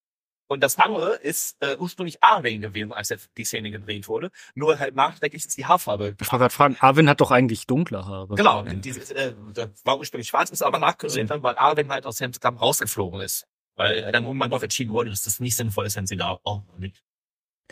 und 0.51 0.63
das 0.65 0.79
andere 0.79 1.15
ist 1.17 1.57
äh, 1.61 1.77
ursprünglich 1.77 2.23
Arwen 2.25 2.61
gewesen, 2.61 2.93
als 2.93 3.15
die 3.37 3.45
Szene 3.45 3.71
gedreht 3.71 4.09
wurde. 4.09 4.31
Nur 4.55 4.79
halt 4.79 4.97
nachträglich 4.97 5.45
ist 5.47 5.57
die 5.57 5.67
Haarfarbe. 5.67 6.17
Ich 6.21 6.33
wollte 6.33 6.39
gerade 6.43 6.55
fragen, 6.55 6.77
Arwen 6.81 7.09
hat 7.09 7.21
doch 7.21 7.31
eigentlich 7.31 7.67
dunkle 7.67 8.05
Haare. 8.07 8.35
Genau, 8.35 8.63
dieses, 8.65 9.13
äh, 9.13 9.35
das 9.55 9.69
war 9.85 9.99
ursprünglich 9.99 10.27
schwarz, 10.29 10.51
ist 10.51 10.63
aber 10.63 10.79
nachgesehen 10.79 11.29
dann, 11.29 11.43
weil 11.45 11.57
Arwen 11.57 11.91
halt 11.91 12.07
aus 12.07 12.19
Hemsgam 12.21 12.57
rausgeflogen 12.57 13.21
ist. 13.21 13.47
Weil 13.79 13.99
äh, 13.99 14.13
dann 14.13 14.25
irgendwann 14.25 14.51
doch 14.51 14.63
entschieden 14.63 14.93
wurde, 14.93 15.09
dass 15.09 15.23
das 15.23 15.41
nicht 15.41 15.57
sinnvoll 15.57 15.87
ist, 15.87 15.97
wenn 15.97 16.07
sie 16.07 16.17
da 16.17 16.39
auch 16.43 16.65
mit 16.77 17.01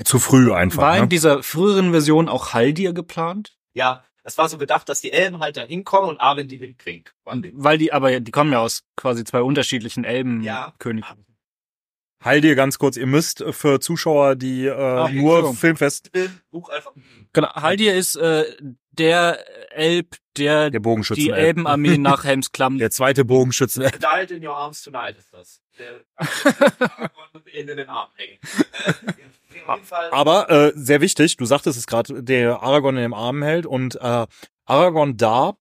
Zu 0.04 0.18
früh 0.18 0.52
einfach. 0.52 0.80
War 0.80 0.96
in 0.96 1.02
ne? 1.02 1.08
dieser 1.08 1.42
früheren 1.42 1.90
Version 1.90 2.28
auch 2.28 2.54
Haldir 2.54 2.92
geplant? 2.92 3.58
Ja, 3.74 4.04
es 4.22 4.38
war 4.38 4.48
so 4.48 4.56
gedacht, 4.56 4.88
dass 4.88 5.00
die 5.00 5.12
Elben 5.12 5.40
halt 5.40 5.56
da 5.56 5.62
hinkommen 5.62 6.08
und 6.08 6.20
Arwen 6.20 6.48
die 6.48 6.56
hinkriegen. 6.58 7.04
Weil 7.24 7.78
die, 7.78 7.92
aber 7.92 8.20
die 8.20 8.30
kommen 8.30 8.52
ja 8.52 8.60
aus 8.60 8.84
quasi 8.96 9.24
zwei 9.24 9.42
unterschiedlichen 9.42 10.04
Ja. 10.04 10.10
Elbenkönigreichen. 10.10 11.26
Haldir 12.24 12.54
ganz 12.54 12.78
kurz, 12.78 12.96
ihr 12.96 13.06
müsst 13.06 13.40
äh, 13.40 13.52
für 13.52 13.78
Zuschauer, 13.78 14.36
die 14.36 14.66
äh, 14.66 14.74
nur 14.74 15.08
Entschuldigung. 15.08 15.54
Filmfest, 15.54 16.10
Buch 16.50 16.70
einfach. 16.70 16.92
Genau, 17.32 17.52
Haldir 17.52 17.94
ist 17.94 18.16
äh, 18.16 18.44
der 18.98 19.38
Elb, 19.70 20.16
der, 20.36 20.70
der 20.70 20.80
Bogenschützen. 20.80 21.24
die 21.24 21.30
Elbenarmee 21.30 21.98
nach 21.98 22.24
Helmsklamm. 22.24 22.78
Der 22.78 22.90
zweite 22.90 23.24
Bogenschützen. 23.24 23.84
Died 23.84 24.30
in 24.30 24.46
your 24.46 24.56
arms 24.56 24.82
tonight 24.82 25.16
ist 25.18 25.32
das. 25.32 25.60
Der 25.78 26.00
Aragorn 26.16 27.42
in 27.52 27.66
den 27.66 27.88
Arm 27.88 28.08
hängen. 28.16 28.38
Äh. 29.68 30.10
Aber 30.12 30.50
äh, 30.50 30.72
sehr 30.76 31.00
wichtig, 31.00 31.38
du 31.38 31.44
sagtest 31.44 31.78
es 31.78 31.86
gerade, 31.86 32.22
der 32.22 32.62
Aragorn 32.62 32.96
in 32.96 33.02
den 33.02 33.14
Armen 33.14 33.42
hält 33.42 33.66
und 33.66 33.96
äh, 33.96 34.26
Aragorn 34.64 35.16
da 35.16 35.56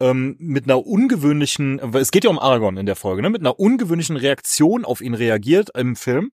ähm, 0.00 0.36
mit 0.38 0.64
einer 0.64 0.84
ungewöhnlichen, 0.84 1.78
es 1.94 2.10
geht 2.10 2.24
ja 2.24 2.30
um 2.30 2.38
Aragorn 2.38 2.76
in 2.76 2.86
der 2.86 2.96
Folge, 2.96 3.22
ne, 3.22 3.30
mit 3.30 3.40
einer 3.40 3.58
ungewöhnlichen 3.58 4.16
Reaktion 4.16 4.84
auf 4.84 5.00
ihn 5.00 5.14
reagiert 5.14 5.70
im 5.76 5.96
Film. 5.96 6.32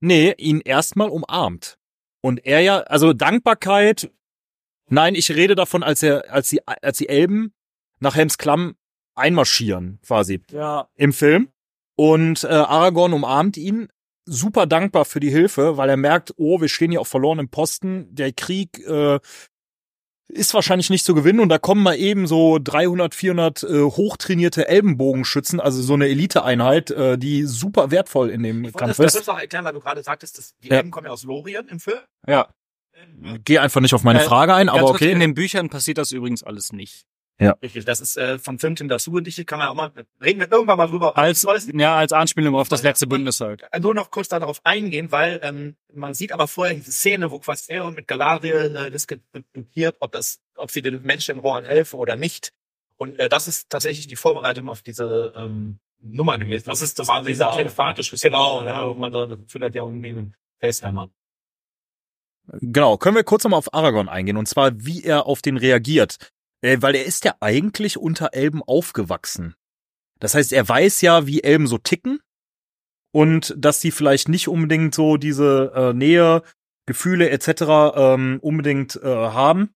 Nee, 0.00 0.34
ihn 0.38 0.60
erstmal 0.60 1.08
umarmt. 1.08 1.78
Und 2.20 2.44
er 2.44 2.60
ja, 2.60 2.80
also 2.80 3.12
Dankbarkeit, 3.12 4.10
nein, 4.88 5.14
ich 5.14 5.30
rede 5.30 5.54
davon, 5.54 5.82
als 5.82 6.02
er, 6.02 6.32
als 6.32 6.48
die, 6.48 6.66
als 6.66 6.98
die 6.98 7.08
Elben 7.08 7.52
nach 8.00 8.14
Helmsklamm 8.14 8.76
einmarschieren, 9.14 9.98
quasi 10.06 10.42
Ja, 10.50 10.88
im 10.94 11.12
Film. 11.12 11.48
Und 11.96 12.44
äh, 12.44 12.48
Aragorn 12.48 13.12
umarmt 13.14 13.56
ihn, 13.56 13.88
super 14.26 14.66
dankbar 14.66 15.04
für 15.04 15.20
die 15.20 15.30
Hilfe, 15.30 15.76
weil 15.76 15.88
er 15.88 15.96
merkt, 15.96 16.34
oh, 16.36 16.60
wir 16.60 16.68
stehen 16.68 16.90
hier 16.90 17.00
auf 17.00 17.08
verlorenem 17.08 17.48
Posten, 17.48 18.14
der 18.14 18.32
Krieg 18.32 18.78
äh, 18.86 19.18
ist 20.28 20.52
wahrscheinlich 20.54 20.90
nicht 20.90 21.04
zu 21.04 21.14
gewinnen 21.14 21.38
und 21.38 21.48
da 21.48 21.58
kommen 21.58 21.82
mal 21.84 21.96
eben 21.96 22.26
so 22.26 22.58
300, 22.60 23.14
400 23.14 23.62
äh, 23.62 23.82
hochtrainierte 23.82 24.66
Elbenbogenschützen, 24.68 25.60
also 25.60 25.80
so 25.80 25.94
eine 25.94 26.08
Eliteeinheit, 26.08 26.90
äh, 26.90 27.16
die 27.16 27.44
super 27.44 27.92
wertvoll 27.92 28.30
in 28.30 28.42
dem 28.42 28.64
Kampf 28.72 28.96
das, 28.96 28.96
das 28.96 29.14
ist. 29.14 29.20
ist 29.22 29.26
noch 29.28 29.38
erklären, 29.38 29.64
weil 29.64 29.72
du 29.74 29.80
gerade 29.80 30.02
sagtest, 30.02 30.36
dass 30.38 30.56
die 30.58 30.68
Ja. 30.68 30.78
Elben 30.78 30.90
kommen 30.90 31.06
ja 31.06 31.12
aus 31.12 31.22
Lorien 31.22 31.68
im 31.68 31.78
Film. 31.78 32.00
Ja, 32.26 32.48
Geh 33.44 33.58
einfach 33.58 33.80
nicht 33.80 33.94
auf 33.94 34.02
meine 34.02 34.22
Äh, 34.22 34.24
Frage 34.24 34.54
ein, 34.54 34.66
ganz 34.66 34.78
aber 34.78 34.90
okay. 34.90 35.10
in 35.10 35.20
den 35.20 35.34
Büchern 35.34 35.68
passiert 35.68 35.98
das 35.98 36.12
übrigens 36.12 36.42
alles 36.42 36.72
nicht. 36.72 37.06
Richtig, 37.62 37.84
das 37.84 38.00
ist 38.00 38.16
äh, 38.16 38.38
vom 38.38 38.58
Filmteam 38.58 38.88
dazu 38.88 39.12
gedichtet, 39.12 39.46
kann 39.46 39.58
man 39.58 39.68
auch 39.68 39.74
mal, 39.74 39.92
reden 40.22 40.40
wir 40.40 40.50
irgendwann 40.50 40.78
mal 40.78 40.86
drüber. 40.86 41.18
Als, 41.18 41.46
ja, 41.74 41.96
als 41.96 42.12
Anspielung 42.12 42.54
auf 42.54 42.68
das 42.68 42.82
letzte 42.82 43.06
Bündnis 43.06 43.40
halt. 43.40 43.62
nur 43.78 43.94
noch 43.94 44.10
kurz 44.10 44.28
darauf 44.28 44.60
eingehen, 44.64 45.12
weil 45.12 45.40
ähm, 45.42 45.76
man 45.92 46.14
sieht 46.14 46.32
aber 46.32 46.48
vorher 46.48 46.74
diese 46.74 46.92
Szene, 46.92 47.30
wo 47.30 47.38
quasi 47.38 47.74
Aaron 47.74 47.94
mit 47.94 48.08
Galadriel 48.08 48.74
äh, 48.76 48.90
diskutiert, 48.90 49.96
ob 50.00 50.12
das, 50.12 50.40
ob 50.56 50.70
sie 50.70 50.80
den 50.80 51.02
Menschen 51.02 51.36
in 51.36 51.40
Rohan 51.42 51.66
helfen 51.66 51.98
oder 52.00 52.16
nicht. 52.16 52.52
Und 52.96 53.18
äh, 53.18 53.28
das 53.28 53.48
ist 53.48 53.68
tatsächlich 53.68 54.06
die 54.06 54.16
Vorbereitung 54.16 54.70
auf 54.70 54.80
diese 54.80 55.34
ähm, 55.36 55.78
Nummer 56.00 56.38
gewesen. 56.38 56.64
Das 56.66 56.80
ist 56.80 56.98
das 56.98 57.08
war 57.08 57.22
dieser 57.22 57.52
telepathisch, 57.52 58.10
genau, 58.22 58.64
ja, 58.64 58.88
wo 58.88 58.94
man 58.94 59.12
da 59.12 59.36
vielleicht 59.46 59.74
ja 59.74 59.82
irgendwie 59.82 60.08
einen 60.08 60.34
Faceheimer. 60.58 61.10
Genau, 62.52 62.96
können 62.96 63.16
wir 63.16 63.24
kurz 63.24 63.44
nochmal 63.44 63.58
auf 63.58 63.74
Aragorn 63.74 64.08
eingehen 64.08 64.36
und 64.36 64.46
zwar, 64.46 64.72
wie 64.76 65.02
er 65.02 65.26
auf 65.26 65.42
den 65.42 65.56
reagiert. 65.56 66.32
Äh, 66.62 66.78
weil 66.80 66.94
er 66.94 67.04
ist 67.04 67.24
ja 67.24 67.34
eigentlich 67.40 67.98
unter 67.98 68.30
Elben 68.32 68.62
aufgewachsen. 68.62 69.54
Das 70.18 70.34
heißt, 70.34 70.52
er 70.52 70.68
weiß 70.68 71.00
ja, 71.02 71.26
wie 71.26 71.42
Elben 71.42 71.66
so 71.66 71.78
ticken 71.78 72.20
und 73.12 73.54
dass 73.56 73.80
sie 73.80 73.90
vielleicht 73.90 74.28
nicht 74.28 74.48
unbedingt 74.48 74.94
so 74.94 75.16
diese 75.16 75.72
äh, 75.74 75.92
Nähe, 75.92 76.42
Gefühle 76.86 77.30
etc. 77.30 77.62
Ähm, 77.94 78.38
unbedingt 78.40 78.96
äh, 78.96 79.06
haben. 79.06 79.70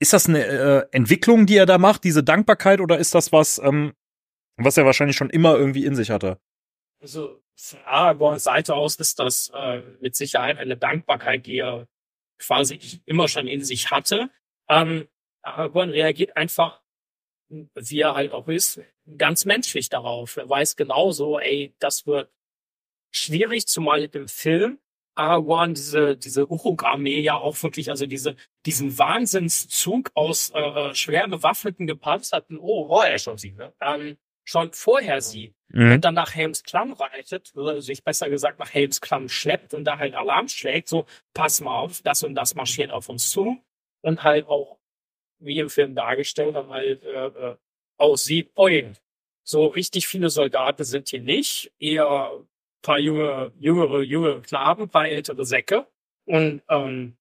Ist 0.00 0.12
das 0.12 0.28
eine 0.28 0.44
äh, 0.44 0.86
Entwicklung, 0.90 1.46
die 1.46 1.56
er 1.56 1.66
da 1.66 1.78
macht, 1.78 2.04
diese 2.04 2.24
Dankbarkeit, 2.24 2.80
oder 2.80 2.98
ist 2.98 3.14
das 3.14 3.32
was, 3.32 3.58
ähm, 3.58 3.92
was 4.56 4.76
er 4.76 4.84
wahrscheinlich 4.84 5.16
schon 5.16 5.30
immer 5.30 5.56
irgendwie 5.56 5.84
in 5.84 5.94
sich 5.94 6.10
hatte? 6.10 6.38
Also 7.04 7.42
von 7.54 7.80
Aragorns 7.84 8.44
Seite 8.44 8.74
aus 8.74 8.96
ist 8.96 9.18
das 9.18 9.50
äh, 9.54 9.82
mit 10.00 10.16
Sicherheit 10.16 10.56
eine 10.56 10.78
Dankbarkeit, 10.78 11.44
die 11.44 11.58
er 11.58 11.86
quasi 12.38 12.80
immer 13.04 13.28
schon 13.28 13.46
in 13.46 13.62
sich 13.62 13.90
hatte. 13.90 14.30
Ähm, 14.70 15.06
Aragorn 15.42 15.90
reagiert 15.90 16.34
einfach, 16.34 16.80
wie 17.50 18.00
er 18.00 18.14
halt 18.14 18.32
auch 18.32 18.48
ist, 18.48 18.80
ganz 19.18 19.44
menschlich 19.44 19.90
darauf. 19.90 20.38
Er 20.38 20.48
weiß 20.48 20.76
genauso, 20.76 21.38
ey, 21.38 21.74
das 21.78 22.06
wird 22.06 22.32
schwierig, 23.10 23.66
zumal 23.66 24.04
in 24.04 24.10
dem 24.10 24.26
Film 24.26 24.78
Aragorn 25.14 25.74
diese, 25.74 26.16
diese 26.16 26.46
Uruk-Armee 26.48 27.20
ja 27.20 27.36
auch 27.36 27.62
wirklich, 27.62 27.90
also 27.90 28.06
diese, 28.06 28.34
diesen 28.64 28.96
Wahnsinnszug 28.98 30.10
aus 30.14 30.52
äh, 30.54 30.94
schwer 30.94 31.28
bewaffneten, 31.28 31.86
gepanzerten, 31.86 32.58
oh, 32.58 32.86
oh, 32.88 33.02
er 33.02 33.18
schon 33.18 33.36
sieht, 33.36 33.58
ne? 33.58 33.74
ähm, 33.82 34.16
schon 34.44 34.72
vorher 34.72 35.20
sieht 35.20 35.54
Mhm. 35.68 35.92
und 35.92 36.04
dann 36.04 36.14
nach 36.14 36.34
Helms 36.34 36.62
Klamm 36.62 36.92
reitet, 36.92 37.52
oder 37.56 37.80
sich 37.82 38.04
besser 38.04 38.28
gesagt 38.30 38.58
nach 38.60 38.72
Helms 38.72 39.00
Klamm 39.00 39.28
schleppt 39.28 39.74
und 39.74 39.84
da 39.84 39.98
halt 39.98 40.14
Alarm 40.14 40.46
schlägt, 40.48 40.88
so, 40.88 41.06
pass 41.32 41.60
mal 41.60 41.76
auf, 41.76 42.00
das 42.02 42.22
und 42.22 42.34
das 42.36 42.54
marschiert 42.54 42.92
auf 42.92 43.08
uns 43.08 43.30
zu 43.30 43.60
und 44.02 44.22
halt 44.22 44.46
auch, 44.46 44.78
wie 45.40 45.58
im 45.58 45.68
Film 45.70 45.94
dargestellt, 45.96 46.54
dann 46.54 46.68
halt 46.68 47.02
äh, 47.02 47.26
äh, 47.26 47.56
aussieht, 47.98 48.52
oi, 48.56 48.92
so 49.42 49.66
richtig 49.66 50.06
viele 50.06 50.30
Soldaten 50.30 50.84
sind 50.84 51.08
hier 51.08 51.20
nicht, 51.22 51.72
eher 51.80 52.30
paar 52.82 52.98
junge, 52.98 53.52
jüngere, 53.58 54.02
junge 54.02 54.42
Knaben, 54.42 54.88
paar 54.88 55.08
ältere 55.08 55.44
Säcke 55.44 55.86
und, 56.26 56.62
ähm, 56.68 57.16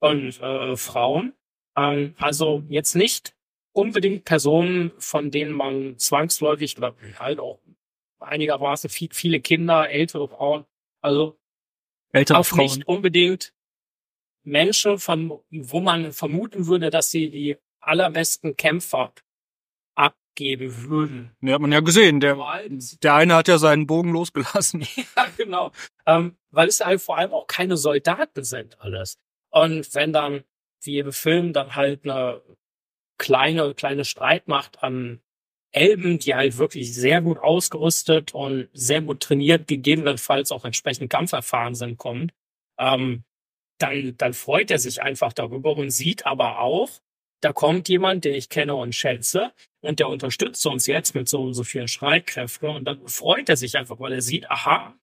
und 0.00 0.40
äh, 0.40 0.76
Frauen. 0.76 1.34
Ähm, 1.76 2.14
also 2.18 2.62
jetzt 2.68 2.94
nicht 2.94 3.34
unbedingt 3.72 4.24
Personen, 4.24 4.92
von 4.98 5.30
denen 5.30 5.52
man 5.52 5.98
zwangsläufig 5.98 6.76
oder 6.76 6.94
halt 7.18 7.38
auch 7.38 7.60
einigermaßen 8.18 8.90
viel, 8.90 9.08
viele 9.12 9.40
Kinder, 9.40 9.88
ältere 9.88 10.28
Frauen, 10.28 10.64
also 11.00 11.38
Ältere 12.12 12.38
auch 12.38 12.46
Frauen. 12.46 12.64
nicht 12.64 12.88
unbedingt 12.88 13.54
Menschen, 14.42 14.98
von 14.98 15.40
wo 15.50 15.80
man 15.80 16.12
vermuten 16.12 16.66
würde, 16.66 16.90
dass 16.90 17.10
sie 17.10 17.30
die 17.30 17.56
allerbesten 17.80 18.56
Kämpfer 18.56 19.12
abgeben 19.94 20.88
würden. 20.88 21.36
Ja, 21.40 21.54
hat 21.54 21.60
man 21.60 21.72
ja 21.72 21.80
gesehen. 21.80 22.20
Der, 22.20 22.36
der 23.02 23.14
eine 23.14 23.34
hat 23.34 23.48
ja 23.48 23.58
seinen 23.58 23.86
Bogen 23.86 24.12
losgelassen. 24.12 24.86
Ja, 25.16 25.26
genau. 25.36 25.72
Ähm, 26.06 26.36
weil 26.50 26.68
es 26.68 26.80
halt 26.80 27.00
vor 27.00 27.18
allem 27.18 27.32
auch 27.32 27.46
keine 27.46 27.76
Soldaten 27.76 28.44
sind 28.44 28.80
alles. 28.80 29.18
Und 29.50 29.94
wenn 29.94 30.12
dann, 30.12 30.44
wie 30.82 30.98
im 30.98 31.12
Film, 31.12 31.52
dann 31.52 31.74
halt 31.76 32.04
eine 32.04 32.42
kleine, 33.20 33.74
kleine 33.74 34.04
Streitmacht 34.04 34.82
an 34.82 35.20
Elben, 35.72 36.18
die 36.18 36.34
halt 36.34 36.58
wirklich 36.58 36.92
sehr 36.92 37.20
gut 37.22 37.38
ausgerüstet 37.38 38.34
und 38.34 38.68
sehr 38.72 39.02
gut 39.02 39.20
trainiert, 39.20 39.68
gegebenenfalls 39.68 40.50
auch 40.50 40.64
entsprechend 40.64 41.10
kampferfahren 41.10 41.76
sind, 41.76 41.98
kommt, 41.98 42.32
ähm, 42.78 43.22
dann, 43.78 44.16
dann 44.16 44.32
freut 44.32 44.70
er 44.70 44.78
sich 44.78 45.02
einfach 45.02 45.32
darüber 45.32 45.76
und 45.76 45.90
sieht 45.90 46.26
aber 46.26 46.58
auch, 46.60 46.90
da 47.40 47.52
kommt 47.52 47.88
jemand, 47.88 48.24
den 48.24 48.34
ich 48.34 48.48
kenne 48.48 48.74
und 48.74 48.94
schätze, 48.94 49.52
und 49.80 49.98
der 50.00 50.08
unterstützt 50.08 50.66
uns 50.66 50.86
jetzt 50.86 51.14
mit 51.14 51.28
so 51.28 51.42
und 51.42 51.54
so 51.54 51.62
vielen 51.64 51.88
Streitkräften 51.88 52.68
und 52.68 52.84
dann 52.84 53.06
freut 53.06 53.48
er 53.48 53.56
sich 53.56 53.76
einfach, 53.78 54.00
weil 54.00 54.12
er 54.12 54.22
sieht, 54.22 54.50
aha, 54.50 54.94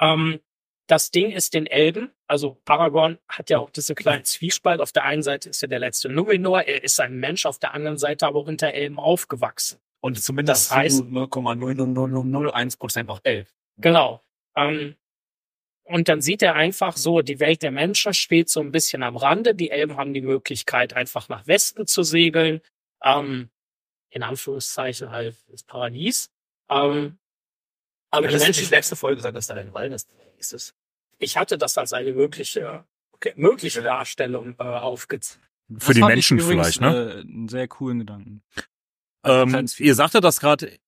ähm, 0.00 0.40
das 0.86 1.10
Ding 1.10 1.30
ist 1.30 1.54
den 1.54 1.66
Elben, 1.66 2.10
also 2.26 2.60
Aragorn 2.66 3.18
hat 3.28 3.48
ja 3.50 3.58
auch 3.58 3.70
diese 3.70 3.94
kleinen 3.94 4.24
Zwiespalt. 4.24 4.80
Auf 4.80 4.92
der 4.92 5.04
einen 5.04 5.22
Seite 5.22 5.48
ist 5.48 5.62
er 5.62 5.68
der 5.68 5.78
letzte 5.78 6.08
Numenor, 6.08 6.62
er 6.62 6.82
ist 6.84 7.00
ein 7.00 7.16
Mensch, 7.18 7.46
auf 7.46 7.58
der 7.58 7.72
anderen 7.74 7.96
Seite 7.98 8.26
aber 8.26 8.40
auch 8.40 8.46
hinter 8.46 8.72
Elben 8.72 8.98
aufgewachsen. 8.98 9.78
Und 10.00 10.22
zumindest 10.22 10.70
Das 10.70 10.76
heißt- 10.76 10.98
zu 10.98 11.04
0,0001 11.04 12.76
Prozent 12.78 13.08
auch 13.08 13.20
11. 13.24 13.54
Genau. 13.78 14.22
Ähm, 14.56 14.96
und 15.84 16.08
dann 16.08 16.20
sieht 16.20 16.42
er 16.42 16.54
einfach 16.54 16.96
so, 16.96 17.22
die 17.22 17.40
Welt 17.40 17.62
der 17.62 17.70
Menschen 17.70 18.14
steht 18.14 18.48
so 18.50 18.60
ein 18.60 18.70
bisschen 18.72 19.02
am 19.02 19.16
Rande. 19.16 19.54
Die 19.54 19.70
Elben 19.70 19.96
haben 19.96 20.14
die 20.14 20.22
Möglichkeit, 20.22 20.94
einfach 20.94 21.28
nach 21.28 21.46
Westen 21.46 21.86
zu 21.86 22.02
segeln. 22.02 22.60
Ähm, 23.02 23.50
in 24.10 24.22
Anführungszeichen 24.22 25.10
halt 25.10 25.36
das 25.48 25.62
Paradies. 25.62 26.30
Ähm, 26.70 27.18
aber 28.10 28.28
die 28.28 28.34
das 28.34 28.48
ist 28.48 28.60
die 28.60 28.74
letzte 28.74 28.96
Folge 28.96 29.16
gesagt, 29.16 29.36
dass 29.36 29.46
da 29.48 29.54
ein 29.54 29.74
Wald 29.74 29.92
ist. 29.92 30.08
Ist 30.44 30.52
es. 30.52 30.74
ich 31.18 31.36
hatte 31.36 31.56
das 31.58 31.78
als 31.78 31.92
eine 31.92 32.12
mögliche, 32.12 32.84
okay, 33.12 33.32
mögliche 33.36 33.82
Darstellung 33.82 34.54
äh, 34.58 34.62
aufgezeigt. 34.64 35.40
Für 35.78 35.94
die 35.94 36.00
fand 36.00 36.10
ich 36.12 36.16
Menschen 36.16 36.38
übrigens, 36.38 36.76
vielleicht, 36.76 36.80
ne? 36.82 37.12
Äh, 37.14 37.20
einen 37.20 37.48
sehr 37.48 37.66
coolen 37.68 38.00
Gedanken. 38.00 38.42
Ähm, 39.24 39.66
ihr 39.78 39.94
sagte 39.94 40.20
das 40.20 40.38
gerade, 40.40 40.78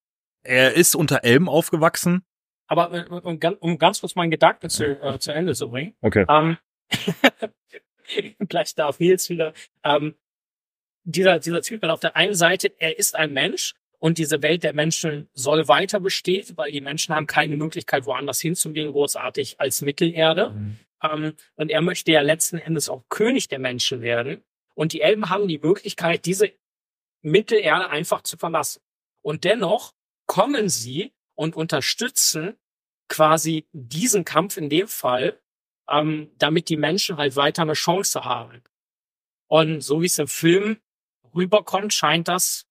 er 0.42 0.74
ist 0.74 0.94
unter 0.94 1.24
Elben 1.24 1.48
aufgewachsen. 1.48 2.22
Aber 2.68 2.92
äh, 2.92 3.04
um, 3.08 3.40
ganz- 3.40 3.56
um 3.60 3.78
ganz 3.78 4.00
kurz 4.00 4.14
meinen 4.16 4.30
Gedanken 4.30 4.68
zu, 4.68 4.84
äh, 4.84 5.18
zu 5.18 5.32
Ende 5.32 5.54
zu 5.54 5.70
bringen. 5.70 5.96
Okay. 6.02 6.26
Ähm, 6.28 6.58
gleich 8.48 8.74
darf 8.74 8.98
Nils 9.00 9.28
wieder. 9.30 9.52
Ähm, 9.82 10.14
dieser, 11.04 11.38
dieser 11.38 11.62
Typ, 11.62 11.82
weil 11.82 11.90
auf 11.90 12.00
der 12.00 12.16
einen 12.16 12.34
Seite, 12.34 12.72
er 12.78 12.98
ist 12.98 13.14
ein 13.14 13.32
Mensch 13.32 13.74
und 14.06 14.18
diese 14.18 14.40
Welt 14.40 14.62
der 14.62 14.72
Menschen 14.72 15.28
soll 15.34 15.66
weiter 15.66 15.98
bestehen, 15.98 16.46
weil 16.56 16.70
die 16.70 16.80
Menschen 16.80 17.12
haben 17.12 17.26
keine 17.26 17.56
Möglichkeit, 17.56 18.06
woanders 18.06 18.40
hinzugehen, 18.40 18.92
großartig 18.92 19.58
als 19.58 19.82
Mittelerde. 19.82 20.54
Ähm, 21.02 21.34
und 21.56 21.72
er 21.72 21.80
möchte 21.82 22.12
ja 22.12 22.20
letzten 22.20 22.58
Endes 22.58 22.88
auch 22.88 23.02
König 23.08 23.48
der 23.48 23.58
Menschen 23.58 24.02
werden. 24.02 24.44
Und 24.76 24.92
die 24.92 25.00
Elben 25.00 25.28
haben 25.28 25.48
die 25.48 25.58
Möglichkeit, 25.58 26.24
diese 26.24 26.52
Mittelerde 27.22 27.90
einfach 27.90 28.22
zu 28.22 28.36
verlassen. 28.36 28.80
Und 29.22 29.42
dennoch 29.42 29.92
kommen 30.26 30.68
sie 30.68 31.12
und 31.34 31.56
unterstützen 31.56 32.54
quasi 33.08 33.66
diesen 33.72 34.24
Kampf 34.24 34.56
in 34.56 34.70
dem 34.70 34.86
Fall, 34.86 35.36
ähm, 35.90 36.30
damit 36.38 36.68
die 36.68 36.76
Menschen 36.76 37.16
halt 37.16 37.34
weiter 37.34 37.62
eine 37.62 37.72
Chance 37.72 38.24
haben. 38.24 38.62
Und 39.48 39.80
so 39.80 40.00
wie 40.00 40.06
es 40.06 40.20
im 40.20 40.28
Film 40.28 40.76
rüberkommt, 41.34 41.92
scheint 41.92 42.28
das 42.28 42.68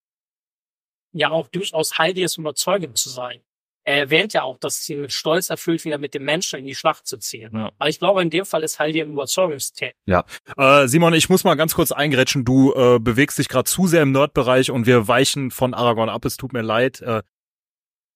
ja 1.15 1.31
auch 1.31 1.47
durchaus 1.47 1.97
heiliges 1.97 2.37
Überzeugung 2.37 2.95
zu 2.95 3.09
sein. 3.09 3.41
Er 3.87 3.99
erwähnt 3.99 4.33
ja 4.33 4.41
auch, 4.41 4.57
dass 4.57 4.83
sie 4.83 4.95
mit 4.95 5.13
Stolz 5.13 5.51
erfüllt, 5.51 5.85
wieder 5.85 5.99
mit 5.99 6.15
dem 6.15 6.23
Menschen 6.23 6.57
in 6.57 6.65
die 6.65 6.73
Schlacht 6.73 7.05
zu 7.05 7.17
ziehen. 7.19 7.51
Ja. 7.53 7.71
Aber 7.77 7.87
ich 7.87 7.99
glaube, 7.99 8.21
in 8.23 8.31
dem 8.31 8.43
Fall 8.43 8.63
ist 8.63 8.79
heilige 8.79 9.03
Überzeugungstätigkeit. 9.03 10.25
Äh, 10.57 10.87
Simon, 10.87 11.13
ich 11.13 11.29
muss 11.29 11.43
mal 11.43 11.53
ganz 11.53 11.75
kurz 11.75 11.91
eingrätschen. 11.91 12.45
Du 12.45 12.73
äh, 12.73 12.99
bewegst 12.99 13.37
dich 13.37 13.47
gerade 13.47 13.65
zu 13.65 13.85
sehr 13.85 14.01
im 14.01 14.11
Nerdbereich 14.11 14.71
und 14.71 14.87
wir 14.87 15.07
weichen 15.07 15.51
von 15.51 15.75
Aragorn 15.75 16.09
ab. 16.09 16.25
Es 16.25 16.35
tut 16.35 16.51
mir 16.51 16.63
leid. 16.63 17.01
Äh, 17.01 17.21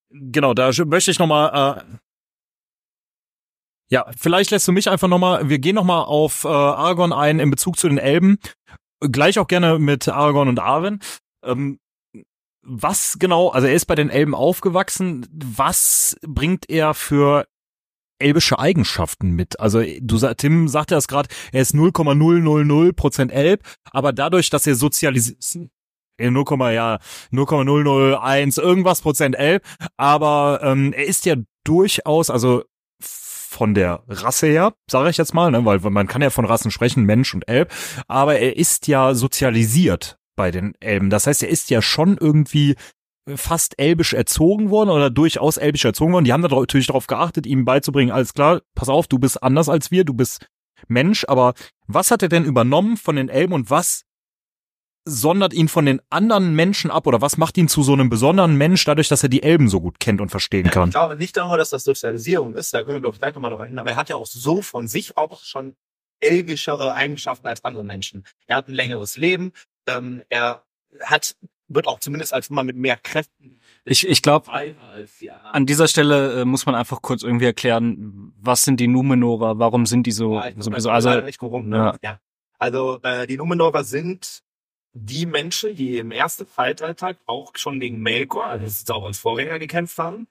genau, 0.09 0.55
da 0.55 0.71
möchte 0.85 1.11
ich 1.11 1.19
noch 1.19 1.27
mal. 1.27 1.77
Äh, 1.77 1.84
ja, 3.91 4.05
vielleicht 4.17 4.49
lässt 4.49 4.67
du 4.67 4.71
mich 4.71 4.89
einfach 4.89 5.07
noch 5.07 5.19
mal. 5.19 5.49
Wir 5.49 5.59
gehen 5.59 5.76
noch 5.76 5.84
mal 5.84 6.01
auf 6.01 6.45
äh, 6.45 6.47
Aragorn 6.47 7.13
ein 7.13 7.39
in 7.39 7.51
Bezug 7.51 7.77
zu 7.77 7.88
den 7.88 7.99
Elben. 7.99 8.39
Gleich 9.01 9.38
auch 9.38 9.47
gerne 9.47 9.77
mit 9.77 10.07
Aragorn 10.07 10.49
und 10.49 10.59
Arwen. 10.59 10.99
Ähm, 11.43 11.80
was 12.61 13.18
genau? 13.19 13.49
Also 13.49 13.68
er 13.68 13.73
ist 13.73 13.86
bei 13.86 13.95
den 13.95 14.10
Elben 14.10 14.36
aufgewachsen. 14.36 15.27
Was 15.31 16.18
bringt 16.26 16.69
er 16.69 16.94
für 16.94 17.45
elbische 18.19 18.60
Eigenschaften 18.60 19.31
mit. 19.31 19.60
Also 19.60 19.81
du 20.02 20.18
Tim 20.36 20.68
sagte 20.68 20.95
das 20.95 21.07
gerade, 21.07 21.30
er 21.52 21.61
ist 21.61 21.73
0,000 21.73 22.95
Prozent 22.95 23.31
Elb, 23.31 23.64
aber 23.91 24.14
dadurch, 24.14 24.49
dass 24.49 24.68
er 24.68 24.76
sozialisiert 24.76 25.69
0, 26.19 26.73
ja 26.73 26.99
0,001 27.31 28.57
irgendwas 28.57 29.02
Prozent 29.02 29.36
Elb, 29.38 29.64
aber 29.98 30.60
ähm, 30.64 30.94
er 30.94 31.06
ist 31.06 31.26
ja 31.26 31.36
durchaus, 31.64 32.30
also 32.30 32.64
von 33.02 33.73
der 33.73 34.03
Rasse 34.07 34.48
her, 34.48 34.73
sage 34.90 35.10
ich 35.10 35.18
jetzt 35.18 35.34
mal, 35.34 35.49
ne, 35.49 35.65
weil 35.65 35.80
man 35.80 36.07
kann 36.07 36.22
ja 36.22 36.30
von 36.30 36.45
Rassen 36.45 36.72
sprechen, 36.72 37.06
Mensch 37.06 37.34
und 37.34 37.48
Elb, 37.48 37.72
aber 38.07 38.38
er 38.38 38.57
ist 38.57 38.88
ja 38.88 39.15
sozialisiert 39.15 40.18
bei 40.40 40.52
den 40.52 40.74
Elben. 40.80 41.10
Das 41.10 41.28
heißt, 41.28 41.44
er 41.44 41.49
ist 41.49 41.70
ja 41.70 41.82
schon 41.82 42.18
irgendwie 42.18 42.76
fast 43.36 43.78
elbisch 43.78 44.14
erzogen 44.14 44.70
worden 44.70 44.90
oder 44.90 45.10
durchaus 45.10 45.57
elbisch 45.57 45.84
erzogen 45.84 46.14
worden. 46.14 46.24
Die 46.24 46.32
haben 46.32 46.41
da 46.41 46.48
natürlich 46.48 46.88
darauf 46.88 47.07
geachtet, 47.07 47.45
ihm 47.45 47.66
beizubringen, 47.66 48.14
alles 48.14 48.34
klar, 48.34 48.61
pass 48.74 48.88
auf, 48.88 49.07
du 49.07 49.20
bist 49.20 49.44
anders 49.44 49.68
als 49.68 49.91
wir, 49.91 50.06
du 50.06 50.14
bist 50.14 50.48
Mensch, 50.88 51.26
aber 51.28 51.56
was 51.88 52.10
hat 52.10 52.24
er 52.24 52.30
denn 52.30 52.45
übernommen 52.45 52.95
von 52.95 53.18
den 53.18 53.28
Elben 53.28 53.52
und 53.52 53.70
was 53.70 54.06
sondert 55.03 55.53
ihn 55.53 55.68
von 55.68 55.86
den 55.86 55.99
anderen 56.10 56.56
Menschen 56.56 56.90
ab 56.90 57.06
oder 57.06 57.20
was 57.20 57.36
macht 57.36 57.57
ihn 57.57 57.68
zu 57.68 57.84
so 57.84 57.91
einem 57.91 58.10
besonderen 58.10 58.56
Mensch, 58.56 58.86
dadurch, 58.86 59.10
dass 59.10 59.24
er 59.24 59.30
die 59.30 59.44
Elben 59.44 59.68
so 59.68 59.82
gut 59.82 59.99
kennt 59.99 60.22
und 60.22 60.30
verstehen 60.30 60.70
kann? 60.70 60.88
Ich 60.88 60.95
glaube 60.95 61.18
nicht 61.18 61.36
nur, 61.36 61.57
dass 61.57 61.72
das 61.72 61.84
Sozialisierung 61.84 62.56
ist, 62.56 62.74
da 62.74 62.84
können 62.84 62.95
wir 62.95 63.02
glaube 63.02 63.16
ich 63.16 63.20
gleich 63.20 63.36
nochmal 63.36 63.52
drauf 63.52 63.68
hin, 63.68 63.78
aber 63.78 63.90
er 63.90 63.95
hat 63.98 64.07
ja 64.07 64.16
auch 64.16 64.26
so 64.26 64.61
von 64.61 64.88
sich 64.88 65.18
auch 65.18 65.44
schon 65.44 65.76
elbischere 66.22 66.94
Eigenschaften 66.94 67.48
als 67.48 67.66
andere 67.66 67.84
Menschen. 67.84 68.26
Er 68.48 68.57
hat 68.57 68.70
ein 68.70 68.76
längeres 68.76 69.18
Leben, 69.18 69.52
ähm, 69.90 70.24
er 70.30 70.64
hat, 71.02 71.36
wird 71.68 71.88
auch 71.88 71.99
zumindest 71.99 72.34
als 72.34 72.49
Mann 72.49 72.66
mit 72.66 72.76
mehr 72.76 72.98
Kräften 72.98 73.60
Ich, 73.86 74.07
ich 74.07 74.22
glaube, 74.22 74.52
an 75.52 75.66
dieser 75.66 75.88
Stelle 75.88 76.41
äh, 76.41 76.45
muss 76.45 76.66
man 76.66 76.76
einfach 76.76 77.02
kurz 77.02 77.24
irgendwie 77.24 77.45
erklären, 77.45 78.34
was 78.38 78.64
sind 78.64 78.80
die 78.80 78.88
Numenora, 78.88 79.60
warum 79.60 79.86
sind 79.86 80.07
die 80.07 80.11
so, 80.11 80.36
Ja, 80.36 80.52
so, 80.57 80.72
so 80.78 80.90
also 80.90 81.10
rum, 81.41 81.70
ne? 81.70 81.78
ja. 81.78 81.95
ja. 82.03 82.20
Also 82.57 82.99
äh, 83.03 83.26
die 83.26 83.38
Numenora 83.38 83.84
sind 83.84 84.44
die 84.94 85.26
Menschen, 85.26 85.76
die 85.76 85.98
im 85.98 86.11
ersten 86.11 86.48
Zeitalter 86.48 87.16
auch 87.26 87.52
schon 87.56 87.80
gegen 87.80 88.02
Melkor, 88.02 88.45
also 88.45 88.66
das 88.66 88.74
ist 88.74 88.91
auch 88.91 89.06
als 89.06 89.20
Vorgänger 89.20 89.60
gekämpft 89.60 89.98
haben. 89.98 90.28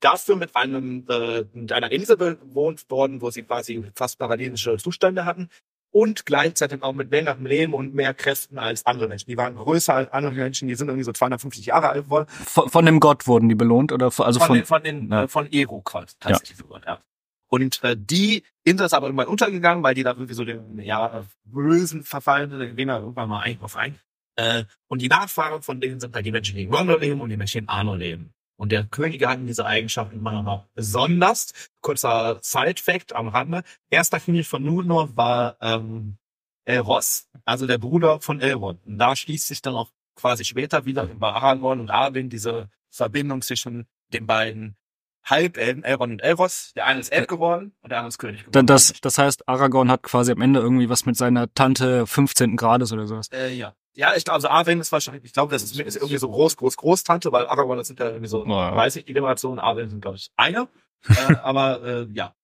Dafür 0.00 0.36
mit 0.36 0.56
einem 0.56 1.04
äh, 1.08 1.44
mit 1.52 1.72
einer 1.72 1.92
Insel 1.92 2.16
bewohnt 2.16 2.90
worden, 2.90 3.20
wo 3.20 3.30
sie 3.30 3.42
quasi 3.42 3.84
fast 3.94 4.18
paradiesische 4.18 4.78
Zustände 4.78 5.26
hatten 5.26 5.50
und 5.90 6.24
gleichzeitig 6.26 6.82
auch 6.82 6.92
mit 6.92 7.10
längerem 7.10 7.46
Leben 7.46 7.74
und 7.74 7.94
mehr 7.94 8.14
Kräften 8.14 8.58
als 8.58 8.86
andere 8.86 9.08
Menschen. 9.08 9.28
Die 9.28 9.36
waren 9.36 9.56
größer 9.56 9.94
als 9.94 10.12
andere 10.12 10.32
Menschen, 10.32 10.68
die 10.68 10.74
sind 10.74 10.88
irgendwie 10.88 11.04
so 11.04 11.12
250 11.12 11.66
Jahre 11.66 11.90
alt 11.90 12.04
geworden. 12.04 12.26
von, 12.28 12.68
von 12.68 12.86
dem 12.86 13.00
Gott 13.00 13.26
wurden 13.26 13.48
die 13.48 13.54
belohnt 13.54 13.92
oder 13.92 14.10
von, 14.10 14.26
also 14.26 14.38
von, 14.40 14.48
von, 14.48 14.56
den, 14.56 14.66
von, 14.66 14.82
den, 14.82 15.10
ja. 15.10 15.22
äh, 15.24 15.28
von 15.28 15.48
quasi 15.84 16.14
tatsächlich 16.18 16.58
sogar, 16.58 16.82
ja. 16.84 17.00
Und 17.48 17.82
äh, 17.82 17.96
die 17.98 18.44
Insel 18.62 18.86
ist 18.86 18.94
aber 18.94 19.06
irgendwann 19.06 19.26
untergegangen, 19.26 19.82
weil 19.82 19.94
die 19.94 20.04
da 20.04 20.10
irgendwie 20.10 20.34
so 20.34 20.44
den 20.44 20.78
ja, 20.78 21.24
bösen 21.44 22.04
verfallen 22.04 22.50
sind, 22.50 22.60
da 22.60 22.66
gehen 22.66 22.86
wir 22.86 23.00
irgendwann 23.00 23.28
mal 23.28 23.40
ein, 23.40 23.58
drauf 23.58 23.76
ein. 23.76 23.98
Äh, 24.36 24.64
und 24.86 25.02
die 25.02 25.08
Nachfahren 25.08 25.60
von 25.60 25.80
denen 25.80 25.98
sind 25.98 26.14
halt 26.14 26.24
die 26.24 26.30
Menschen, 26.30 26.56
die 26.56 26.62
in 26.62 26.70
Gondor 26.70 27.00
leben 27.00 27.20
und 27.20 27.28
die 27.28 27.36
Menschen, 27.36 27.58
die 27.58 27.64
in 27.64 27.68
Arnor 27.68 27.96
leben. 27.96 28.32
Und 28.60 28.72
der 28.72 28.84
König 28.84 29.26
hatten 29.26 29.46
diese 29.46 29.64
Eigenschaften 29.64 30.16
immer 30.16 30.42
noch 30.42 30.66
besonders. 30.74 31.54
Kurzer 31.80 32.40
Side-Fact 32.42 33.14
am 33.14 33.28
Rande. 33.28 33.62
Erster 33.88 34.20
König 34.20 34.48
von 34.48 34.62
Numenor 34.62 35.16
war 35.16 35.56
ähm, 35.62 36.18
Elros, 36.66 37.26
also 37.46 37.66
der 37.66 37.78
Bruder 37.78 38.20
von 38.20 38.42
Elrond. 38.42 38.84
Und 38.84 38.98
da 38.98 39.16
schließt 39.16 39.48
sich 39.48 39.62
dann 39.62 39.74
auch 39.74 39.88
quasi 40.14 40.44
später 40.44 40.84
wieder 40.84 41.04
über 41.04 41.36
Aragorn 41.36 41.80
und 41.80 41.90
Arwen 41.90 42.28
diese 42.28 42.68
Verbindung 42.90 43.40
zwischen 43.40 43.86
den 44.12 44.26
beiden 44.26 44.76
Halbelben, 45.24 45.82
Elrond 45.82 46.12
und 46.12 46.22
Elros. 46.22 46.72
Der 46.76 46.84
eine 46.84 47.00
ist 47.00 47.10
Elb 47.12 47.28
geworden 47.28 47.72
und 47.80 47.88
der 47.88 48.00
andere 48.00 48.08
ist 48.08 48.18
König 48.18 48.44
geworden. 48.44 48.66
das, 48.66 48.92
das 49.00 49.16
heißt, 49.16 49.48
Aragorn 49.48 49.90
hat 49.90 50.02
quasi 50.02 50.32
am 50.32 50.42
Ende 50.42 50.60
irgendwie 50.60 50.90
was 50.90 51.06
mit 51.06 51.16
seiner 51.16 51.50
Tante 51.54 52.06
15. 52.06 52.58
Grades 52.58 52.92
oder 52.92 53.06
sowas. 53.06 53.28
Äh, 53.32 53.54
ja. 53.54 53.74
Ja, 53.94 54.14
ich 54.14 54.24
glaube, 54.24 54.36
also 54.36 54.48
Arwen 54.48 54.80
ist 54.80 54.92
wahrscheinlich, 54.92 55.24
ich 55.24 55.32
glaube, 55.32 55.52
das 55.52 55.62
ist, 55.64 55.78
ist 55.78 55.96
irgendwie 55.96 56.16
so 56.18 56.30
groß, 56.30 56.56
groß, 56.56 56.76
Großtante, 56.76 57.32
weil 57.32 57.46
Aragorn, 57.46 57.78
das 57.78 57.88
sind 57.88 57.98
ja 57.98 58.06
irgendwie 58.08 58.28
so 58.28 58.46
Ja. 58.46 58.70
30 58.70 59.04
die 59.04 59.12
Generation, 59.14 59.58
Arwen 59.58 59.90
sind, 59.90 60.00
glaube 60.00 60.16
ich, 60.16 60.30
eine. 60.36 60.68
äh, 61.08 61.34
aber 61.42 61.82
äh, 61.82 62.06
ja. 62.12 62.34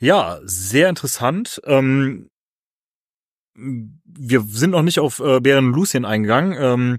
Ja, 0.00 0.40
sehr 0.42 0.88
interessant. 0.88 1.60
Ähm, 1.64 2.30
wir 3.54 4.40
sind 4.42 4.70
noch 4.70 4.82
nicht 4.82 4.98
auf 4.98 5.20
äh, 5.20 5.40
Bären 5.40 5.66
und 5.66 5.74
Lucien 5.74 6.04
eingegangen. 6.04 6.56
Ähm, 6.58 6.98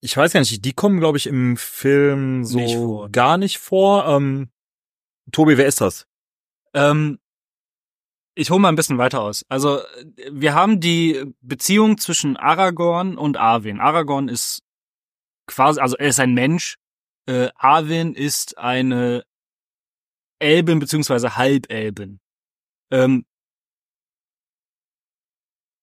ich 0.00 0.16
weiß 0.16 0.32
ja 0.32 0.40
nicht, 0.40 0.64
die 0.64 0.72
kommen, 0.72 0.98
glaube 0.98 1.18
ich, 1.18 1.26
im 1.26 1.56
Film 1.56 2.44
so 2.44 2.58
Nicht 3.04 3.12
gar 3.12 3.36
nicht 3.36 3.58
vor. 3.58 4.06
Ähm, 4.08 4.50
Tobi, 5.30 5.58
wer 5.58 5.66
ist 5.66 5.80
das? 5.80 6.06
Ähm, 6.74 7.18
ich 8.34 8.50
hole 8.50 8.60
mal 8.60 8.68
ein 8.68 8.76
bisschen 8.76 8.98
weiter 8.98 9.20
aus. 9.20 9.44
Also, 9.48 9.80
wir 10.30 10.54
haben 10.54 10.80
die 10.80 11.24
Beziehung 11.40 11.98
zwischen 11.98 12.36
Aragorn 12.36 13.16
und 13.16 13.36
Arwen. 13.36 13.80
Aragorn 13.80 14.28
ist 14.28 14.62
quasi, 15.46 15.80
also 15.80 15.96
er 15.96 16.08
ist 16.08 16.20
ein 16.20 16.34
Mensch. 16.34 16.76
Äh, 17.26 17.50
Arwen 17.54 18.14
ist 18.14 18.58
eine 18.58 19.24
Elbin 20.38 20.78
beziehungsweise 20.78 21.36
Halbelbin. 21.36 22.20
Ähm, 22.90 23.24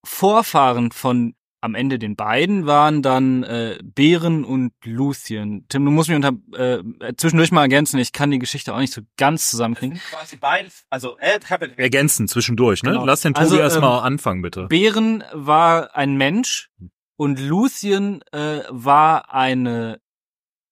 Vorfahren 0.05 0.91
von 0.91 1.35
am 1.61 1.75
Ende 1.75 1.99
den 1.99 2.15
beiden 2.15 2.65
waren 2.65 3.01
dann 3.01 3.43
äh, 3.43 3.79
Bären 3.83 4.43
und 4.45 4.71
Luthien. 4.83 5.65
Tim, 5.69 5.85
du 5.85 5.91
musst 5.91 6.09
mich 6.09 6.15
unter, 6.15 6.33
äh, 6.57 6.81
zwischendurch 7.17 7.51
mal 7.51 7.63
ergänzen, 7.63 7.99
ich 7.99 8.13
kann 8.13 8.31
die 8.31 8.39
Geschichte 8.39 8.73
auch 8.73 8.79
nicht 8.79 8.93
so 8.93 9.01
ganz 9.17 9.49
zusammenkriegen. 9.49 9.99
Quasi 10.09 10.37
beides, 10.37 10.85
also 10.89 11.17
Elb, 11.17 11.49
Habit, 11.49 11.77
Ergänzen 11.77 12.27
zwischendurch, 12.27 12.83
ne? 12.83 12.91
Genau. 12.91 13.05
Lass 13.05 13.21
den 13.21 13.33
Tobi 13.33 13.43
Also, 13.43 13.59
erstmal 13.59 14.03
anfangen, 14.03 14.41
bitte. 14.41 14.67
Bären 14.67 15.23
war 15.33 15.95
ein 15.95 16.15
Mensch 16.15 16.69
und 17.17 17.39
Luthien 17.39 18.21
äh, 18.31 18.61
war 18.69 19.33
eine 19.33 19.99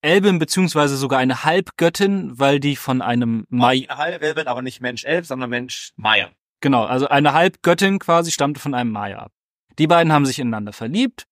Elbin 0.01 0.39
beziehungsweise 0.39 0.95
sogar 0.95 1.19
eine 1.19 1.43
Halbgöttin, 1.43 2.39
weil 2.39 2.59
die 2.59 2.75
von 2.75 3.01
einem 3.01 3.45
Mai 3.49 3.79
Halbelben, 3.89 4.47
aber 4.47 4.61
nicht 4.61 4.79
Mensch 4.79 5.03
Elb, 5.03 5.25
sondern 5.25 5.49
Mensch 5.49 5.91
Maya. 5.97 6.29
genau, 6.61 6.85
also 6.85 7.09
eine 7.09 7.33
Halbgöttin 7.33 7.99
quasi 7.99 8.31
stammte 8.31 8.59
von 8.61 8.73
einem 8.73 8.91
Maya 8.91 9.19
ab. 9.19 9.31
Die 9.79 9.87
beiden 9.87 10.11
haben 10.11 10.25
sich 10.25 10.39
ineinander 10.39 10.73
verliebt, 10.73 11.25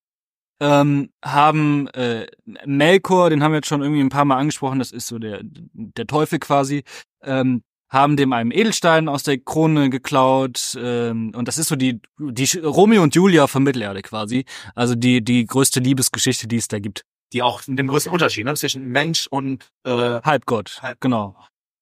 ähm, 0.60 1.10
haben 1.24 1.88
äh, 1.90 2.28
Melkor, 2.66 3.30
den 3.30 3.44
haben 3.44 3.52
wir 3.52 3.58
jetzt 3.58 3.68
schon 3.68 3.82
irgendwie 3.82 4.02
ein 4.02 4.10
paar 4.10 4.26
Mal 4.26 4.38
angesprochen, 4.38 4.80
das 4.80 4.92
ist 4.92 5.08
so 5.08 5.20
der 5.20 5.42
der 5.44 6.08
Teufel 6.08 6.40
quasi, 6.40 6.84
ähm, 7.24 7.64
haben 7.90 8.18
dem 8.18 8.34
einen 8.34 8.52
Edelstein 8.52 9.10
aus 9.10 9.24
der 9.24 9.38
Krone 9.38 9.90
geklaut 9.90 10.78
ähm, 10.80 11.34
und 11.36 11.48
das 11.48 11.58
ist 11.58 11.68
so 11.68 11.76
die 11.76 12.00
die 12.20 12.60
Romeo 12.60 13.04
und 13.04 13.16
Julia 13.16 13.48
von 13.48 13.64
Mittelerde 13.64 14.02
quasi, 14.02 14.46
also 14.76 14.96
die 14.96 15.24
die 15.24 15.46
größte 15.46 15.80
Liebesgeschichte, 15.80 16.48
die 16.48 16.58
es 16.58 16.68
da 16.68 16.80
gibt. 16.80 17.04
Die 17.34 17.42
auch 17.42 17.62
den 17.66 17.88
größten 17.88 18.14
Unterschied 18.14 18.46
ne, 18.46 18.54
zwischen 18.56 18.88
Mensch 18.88 19.28
und 19.28 19.70
äh, 19.84 20.22
Halbgott, 20.22 20.80
Halb- 20.82 21.02
genau. 21.02 21.36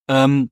Ähm, 0.08 0.50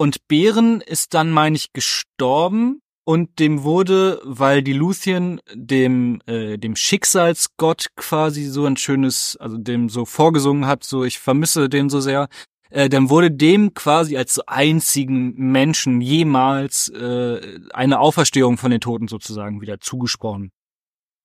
und 0.00 0.28
Bären 0.28 0.80
ist 0.80 1.14
dann, 1.14 1.30
meine 1.30 1.56
ich, 1.56 1.72
gestorben 1.72 2.80
und 3.08 3.38
dem 3.38 3.62
wurde, 3.62 4.20
weil 4.22 4.62
die 4.62 4.74
Luthien 4.74 5.40
dem 5.54 6.20
äh, 6.26 6.58
dem 6.58 6.76
Schicksalsgott 6.76 7.86
quasi 7.96 8.44
so 8.44 8.66
ein 8.66 8.76
schönes, 8.76 9.34
also 9.40 9.56
dem 9.56 9.88
so 9.88 10.04
vorgesungen 10.04 10.66
hat, 10.66 10.84
so 10.84 11.04
ich 11.04 11.18
vermisse 11.18 11.70
den 11.70 11.88
so 11.88 12.00
sehr, 12.00 12.28
äh, 12.68 12.90
dann 12.90 13.08
wurde 13.08 13.30
dem 13.30 13.72
quasi 13.72 14.18
als 14.18 14.34
so 14.34 14.42
einzigen 14.46 15.32
Menschen 15.36 16.02
jemals 16.02 16.90
äh, 16.90 17.58
eine 17.72 17.98
Auferstehung 17.98 18.58
von 18.58 18.70
den 18.70 18.82
Toten 18.82 19.08
sozusagen 19.08 19.62
wieder 19.62 19.80
zugesprochen. 19.80 20.52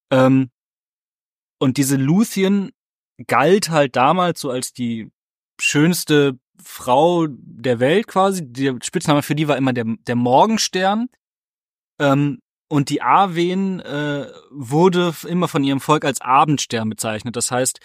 Ähm, 0.10 0.52
und 1.60 1.76
diese 1.76 1.98
Luthien 1.98 2.72
galt 3.28 3.72
halt 3.72 3.98
damals 3.98 4.40
so 4.40 4.52
als 4.52 4.72
die 4.72 5.12
schönste 5.60 6.40
Frau 6.64 7.28
der 7.28 7.82
Welt 7.82 8.08
quasi. 8.08 8.42
Der 8.50 8.78
Spitzname 8.82 9.22
für 9.22 9.36
die 9.36 9.50
war 9.50 9.58
immer 9.58 9.74
der, 9.74 9.84
der 10.08 10.16
Morgenstern. 10.16 11.10
Ähm, 12.00 12.40
und 12.70 12.90
die 12.90 13.02
Arwen 13.02 13.80
äh, 13.82 14.28
wurde 14.50 15.14
immer 15.28 15.48
von 15.48 15.64
ihrem 15.64 15.80
Volk 15.80 16.06
als 16.06 16.22
Abendstern 16.22 16.90
bezeichnet. 16.90 17.36
Das 17.36 17.52
heißt, 17.52 17.80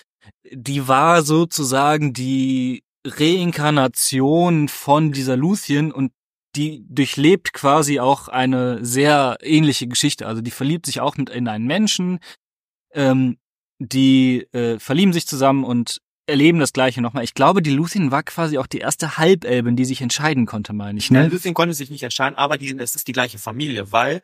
die 0.51 0.89
war 0.89 1.23
sozusagen 1.23 2.13
die 2.13 2.83
Reinkarnation 3.07 4.69
von 4.69 5.13
dieser 5.13 5.37
Luthien 5.37 5.93
und 5.93 6.13
die 6.57 6.85
durchlebt 6.89 7.53
quasi 7.53 8.01
auch 8.01 8.29
eine 8.29 8.85
sehr 8.85 9.37
ähnliche 9.43 9.87
Geschichte. 9.87 10.27
Also 10.27 10.41
die 10.41 10.51
verliebt 10.51 10.87
sich 10.87 11.01
auch 11.01 11.17
mit 11.17 11.31
in 11.31 11.49
einen 11.49 11.67
Menschen, 11.67 12.19
ähm, 12.93 13.37
die 13.79 14.47
äh, 14.53 14.79
verlieben 14.79 15.13
sich 15.13 15.27
zusammen 15.27 15.65
und 15.65 16.01
erleben 16.29 16.59
das 16.59 16.73
Gleiche 16.73 17.01
nochmal. 17.01 17.25
Ich 17.25 17.35
glaube, 17.35 17.63
die 17.63 17.71
Luthien 17.71 18.11
war 18.11 18.23
quasi 18.23 18.59
auch 18.59 18.67
die 18.67 18.79
erste 18.79 19.17
Halbelbin, 19.19 19.77
die 19.77 19.85
sich 19.85 20.01
entscheiden 20.01 20.47
konnte, 20.47 20.73
meine 20.73 20.99
ich. 20.99 21.11
Ne? 21.11 21.23
Ne? 21.23 21.29
Luthien 21.29 21.55
konnte 21.55 21.75
sich 21.75 21.91
nicht 21.91 22.03
entscheiden, 22.03 22.37
aber 22.37 22.59
die, 22.59 22.77
es 22.79 22.95
ist 22.95 23.09
die 23.09 23.13
gleiche 23.13 23.39
Familie, 23.39 23.93
weil 23.93 24.23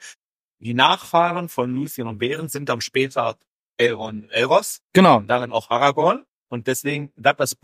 die 0.60 0.74
Nachfahren 0.74 1.48
von 1.48 1.74
Luthien 1.74 2.06
und 2.06 2.18
Bären 2.18 2.48
sind 2.48 2.68
dann 2.68 2.80
später 2.80 3.36
Elrond, 3.76 4.30
Elros, 4.30 4.82
Genau. 4.92 5.20
darin 5.20 5.52
auch 5.52 5.70
Aragorn. 5.70 6.24
Und 6.48 6.66
deswegen 6.68 7.10
bleibt 7.16 7.40
das 7.40 7.56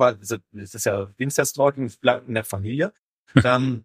ist 0.74 0.84
ja 0.86 1.08
Inceст-Stalking, 1.16 1.84
es 1.84 1.96
bleibt 1.98 2.26
in 2.26 2.34
der 2.34 2.44
Familie. 2.44 2.92
ähm, 3.44 3.84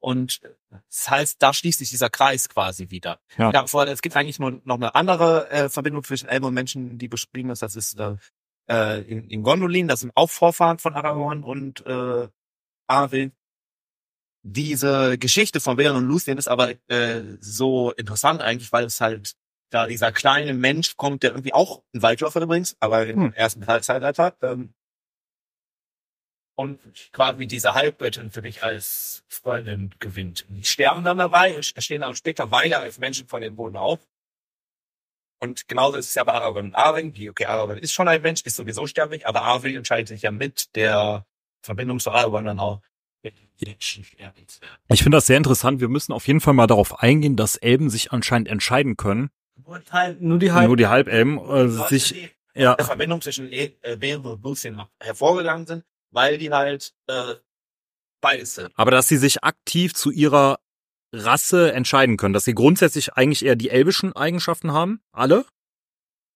und 0.00 0.40
das 0.70 1.08
heißt, 1.08 1.42
da 1.42 1.54
schließt 1.54 1.78
sich 1.78 1.90
dieser 1.90 2.10
Kreis 2.10 2.48
quasi 2.48 2.90
wieder. 2.90 3.20
Ja. 3.38 3.52
Ja, 3.52 3.64
es 3.84 4.02
gibt 4.02 4.16
eigentlich 4.16 4.38
nur 4.38 4.60
noch 4.64 4.74
eine 4.74 4.94
andere 4.94 5.48
äh, 5.50 5.68
Verbindung 5.68 6.02
zwischen 6.02 6.28
Elben 6.28 6.46
und 6.46 6.54
Menschen, 6.54 6.98
die 6.98 7.08
beschrieben 7.08 7.50
ist. 7.50 7.62
Das 7.62 7.76
ist 7.76 7.98
äh, 7.98 8.16
äh, 8.68 9.00
in, 9.02 9.28
in 9.28 9.42
Gondolin, 9.42 9.88
das 9.88 10.00
sind 10.00 10.12
auch 10.14 10.30
Vorfahren 10.30 10.78
von 10.78 10.94
Aragorn 10.94 11.44
und 11.44 11.84
äh, 11.86 12.28
Arwen. 12.86 13.32
Diese 14.46 15.16
Geschichte 15.18 15.60
von 15.60 15.76
Beren 15.76 15.96
und 15.96 16.04
Lucien 16.04 16.36
ist 16.36 16.48
aber 16.48 16.72
äh, 16.88 17.22
so 17.40 17.92
interessant 17.92 18.42
eigentlich, 18.42 18.72
weil 18.72 18.84
es 18.84 19.00
halt 19.00 19.36
da 19.70 19.86
dieser 19.86 20.12
kleine 20.12 20.54
Mensch 20.54 20.96
kommt, 20.96 21.22
der 21.22 21.30
irgendwie 21.30 21.54
auch 21.54 21.82
ein 21.94 22.02
Waldläufer 22.02 22.42
übrigens, 22.42 22.76
aber 22.78 23.06
im 23.06 23.22
Hm. 23.22 23.32
ersten 23.32 23.62
Zeitalter. 23.62 24.36
Ähm, 24.42 24.74
und 26.56 26.78
quasi 27.12 27.46
diese 27.46 27.74
Halbgöttin 27.74 28.30
für 28.30 28.42
dich 28.42 28.62
als 28.62 29.24
Freundin 29.28 29.92
gewinnt. 29.98 30.46
Die 30.48 30.62
sterben 30.64 31.02
dann 31.02 31.18
dabei, 31.18 31.60
stehen 31.62 32.02
dann 32.02 32.14
später 32.14 32.50
weiter 32.50 32.80
als 32.80 32.98
Menschen 32.98 33.26
von 33.26 33.40
den 33.40 33.56
Boden 33.56 33.76
auf. 33.76 34.06
Und 35.40 35.68
genauso 35.68 35.96
ist 35.98 36.08
es 36.08 36.14
ja 36.14 36.24
bei 36.24 36.32
Aragorn 36.32 36.66
und 36.66 36.74
Arwen. 36.74 37.12
Die, 37.12 37.28
okay, 37.30 37.44
Aragorn 37.46 37.78
ist 37.78 37.92
schon 37.92 38.08
ein 38.08 38.22
Mensch, 38.22 38.42
ist 38.42 38.56
sowieso 38.56 38.86
sterblich, 38.86 39.26
aber 39.26 39.42
Arwen 39.42 39.76
entscheidet 39.76 40.08
sich 40.08 40.22
ja 40.22 40.30
mit 40.30 40.74
der 40.74 41.26
Verbindung 41.62 41.98
zu 42.00 42.10
Aragorn 42.10 42.44
dann 42.44 42.58
auch. 42.60 42.80
Ich 44.88 45.02
finde 45.02 45.16
das 45.16 45.26
sehr 45.26 45.36
interessant. 45.36 45.80
Wir 45.80 45.88
müssen 45.88 46.12
auf 46.12 46.26
jeden 46.26 46.40
Fall 46.40 46.54
mal 46.54 46.66
darauf 46.66 47.00
eingehen, 47.00 47.36
dass 47.36 47.56
Elben 47.56 47.88
sich 47.90 48.12
anscheinend 48.12 48.48
entscheiden 48.48 48.96
können. 48.96 49.30
Halt 49.90 50.20
Nur 50.20 50.38
die 50.38 50.50
Nur 50.50 50.76
die 50.76 50.86
Halbelben 50.88 51.38
äh, 51.38 51.68
sich 51.68 52.12
die 52.12 52.30
Ja. 52.60 52.74
der 52.74 52.84
Verbindung 52.84 53.20
zwischen 53.20 53.52
E- 53.52 53.72
äh, 53.82 53.96
Beren 53.96 54.24
und 54.24 54.42
Lucien 54.42 54.80
hervorgegangen 55.00 55.66
sind, 55.66 55.84
weil 56.10 56.38
die 56.38 56.50
halt 56.50 56.92
äh, 57.06 57.34
beides 58.20 58.56
sind. 58.56 58.72
Aber 58.76 58.90
dass 58.90 59.08
sie 59.08 59.16
sich 59.16 59.42
aktiv 59.44 59.94
zu 59.94 60.10
ihrer 60.10 60.58
Rasse 61.14 61.72
entscheiden 61.72 62.16
können, 62.16 62.34
dass 62.34 62.44
sie 62.44 62.54
grundsätzlich 62.54 63.14
eigentlich 63.14 63.44
eher 63.44 63.56
die 63.56 63.70
elbischen 63.70 64.14
Eigenschaften 64.14 64.72
haben, 64.72 65.00
alle, 65.12 65.44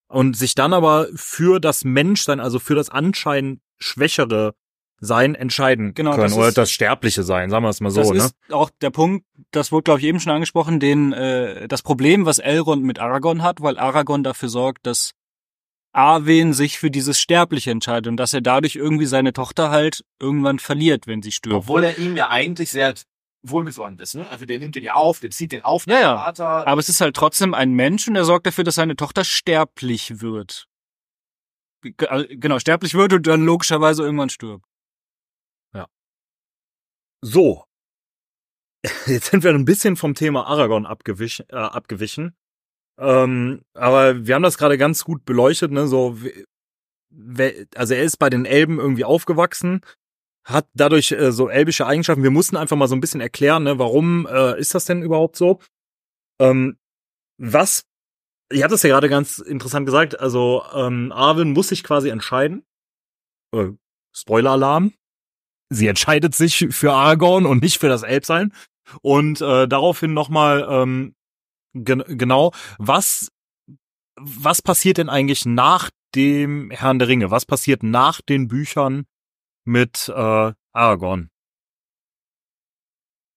und 0.09 0.37
sich 0.37 0.55
dann 0.55 0.73
aber 0.73 1.09
für 1.15 1.61
das 1.61 1.85
Menschsein, 1.85 2.41
also 2.41 2.59
für 2.59 2.75
das 2.75 2.89
anscheinend 2.91 3.61
schwächere 3.79 4.55
Sein 5.01 5.35
entscheiden 5.35 5.95
Genau, 5.95 6.13
können 6.13 6.23
das 6.25 6.35
oder 6.37 6.49
ist- 6.49 6.59
das 6.59 6.71
sterbliche 6.71 7.23
Sein, 7.23 7.51
sagen 7.51 7.65
wir 7.65 7.69
es 7.69 7.81
mal 7.81 7.91
so, 7.91 8.01
das 8.01 8.11
ne? 8.11 8.17
ist 8.19 8.35
auch 8.51 8.71
der 8.81 8.91
Punkt, 8.91 9.25
das 9.53 9.71
wurde 9.71 9.85
glaube 9.85 10.01
ich 10.01 10.07
eben 10.07 10.19
schon 10.19 10.33
angesprochen, 10.33 10.81
den 10.81 11.13
äh, 11.13 11.69
das 11.69 11.83
Problem, 11.83 12.25
was 12.27 12.39
Elrond 12.39 12.83
mit 12.83 12.99
Aragorn 12.99 13.43
hat, 13.43 13.61
weil 13.61 13.79
Aragorn 13.79 14.25
dafür 14.25 14.49
sorgt, 14.49 14.87
dass 14.87 15.13
Arwen 15.93 16.53
sich 16.53 16.79
für 16.79 16.91
dieses 16.91 17.19
Sterbliche 17.21 17.71
entscheidet 17.71 18.09
und 18.09 18.17
dass 18.17 18.33
er 18.35 18.41
dadurch 18.41 18.77
irgendwie 18.77 19.07
seine 19.07 19.33
Tochter 19.33 19.71
halt 19.71 20.05
irgendwann 20.21 20.59
verliert, 20.59 21.07
wenn 21.07 21.23
sie 21.23 21.33
stirbt. 21.33 21.57
Obwohl 21.57 21.85
er 21.85 21.99
ihm 21.99 22.17
ja 22.17 22.29
eigentlich 22.31 22.71
sehr 22.71 22.95
wohlgesonnen 23.43 23.99
ist. 24.01 24.15
Ne? 24.15 24.29
Also 24.29 24.47
der 24.47 24.59
nimmt 24.59 24.75
den 24.75 24.83
ja 24.85 24.95
auf, 24.95 25.21
der 25.21 25.31
zieht 25.31 25.53
den 25.53 25.63
auf, 25.63 25.87
Ja, 25.87 25.93
der 25.93 26.01
ja. 26.01 26.17
Vater. 26.19 26.67
Aber 26.67 26.81
es 26.81 26.89
ist 26.89 27.01
halt 27.01 27.15
trotzdem 27.17 27.55
ein 27.55 27.73
Mensch 27.73 28.09
und 28.09 28.17
er 28.17 28.25
sorgt 28.25 28.47
dafür, 28.47 28.65
dass 28.65 28.75
seine 28.75 28.97
Tochter 28.97 29.25
sterblich 29.25 30.21
wird. 30.21 30.67
Ge- 31.83 32.37
Genau, 32.37 32.59
sterblich 32.59 32.95
wird 32.95 33.13
und 33.13 33.27
dann 33.27 33.45
logischerweise 33.45 34.03
irgendwann 34.03 34.31
stirbt. 34.31 34.65
So. 37.21 37.65
Jetzt 39.07 39.31
sind 39.33 39.43
wir 39.43 39.51
ein 39.53 39.65
bisschen 39.65 39.97
vom 39.97 40.15
Thema 40.15 40.47
Aragorn 40.47 40.87
abgewichen. 40.87 41.47
Äh, 41.49 41.57
abgewichen. 41.57 42.37
Ähm, 42.97 43.63
aber 43.75 44.27
wir 44.27 44.35
haben 44.37 44.43
das 44.43 44.57
gerade 44.59 44.79
ganz 44.79 45.05
gut 45.05 45.25
beleuchtet, 45.25 45.73
ne? 45.73 45.89
So, 45.89 46.17
also 47.75 47.95
er 47.95 48.03
ist 48.05 48.19
bei 48.19 48.31
den 48.31 48.45
Elben 48.45 48.79
irgendwie 48.79 49.05
aufgewachsen, 49.05 49.81
hat 50.49 50.69
dadurch 50.75 51.13
äh, 51.13 51.33
so 51.33 51.49
elbische 51.49 51.87
Eigenschaften. 51.87 52.23
Wir 52.23 52.31
mussten 52.31 52.57
einfach 52.57 52.77
mal 52.77 52.89
so 52.89 52.97
ein 52.97 53.01
bisschen 53.01 53.21
erklären, 53.21 53.65
ne, 53.65 53.79
warum 53.79 54.27
äh, 54.27 54.59
ist 54.59 54.75
das 54.75 54.85
denn 54.85 55.03
überhaupt 55.03 55.37
so? 55.37 55.61
Ähm, 56.41 56.79
was, 57.39 57.85
ich 58.51 58.63
hatte 58.63 58.75
es 58.75 58.83
ja 58.83 58.91
gerade 58.91 59.09
ganz 59.09 59.39
interessant 59.39 59.87
gesagt, 59.87 60.19
also 60.19 60.63
ähm, 60.75 61.13
Arwen 61.13 61.53
muss 61.53 61.69
sich 61.69 61.85
quasi 61.85 62.09
entscheiden. 62.09 62.65
Äh, 63.55 63.73
Spoiler-Alarm 64.15 64.93
sie 65.71 65.87
entscheidet 65.87 66.35
sich 66.35 66.69
für 66.71 66.93
Aragorn 66.93 67.47
und 67.47 67.63
nicht 67.63 67.79
für 67.79 67.89
das 67.89 68.03
Elbsein. 68.03 68.53
Und 69.03 69.41
äh, 69.41 69.69
daraufhin 69.69 70.15
nochmal 70.15 70.67
ähm, 70.69 71.15
gen 71.75 72.03
genau, 72.07 72.53
was 72.79 73.29
was 74.21 74.63
passiert 74.63 74.99
denn 74.99 75.09
eigentlich 75.09 75.45
nach 75.45 75.91
dem 76.15 76.71
Herrn 76.71 76.99
der 76.99 77.09
Ringe? 77.09 77.31
Was 77.31 77.47
passiert 77.47 77.83
nach 77.83 78.21
den 78.21 78.49
Büchern 78.49 79.05
mit 79.69 80.09
äh, 80.09 80.53
Aragorn? 80.73 81.31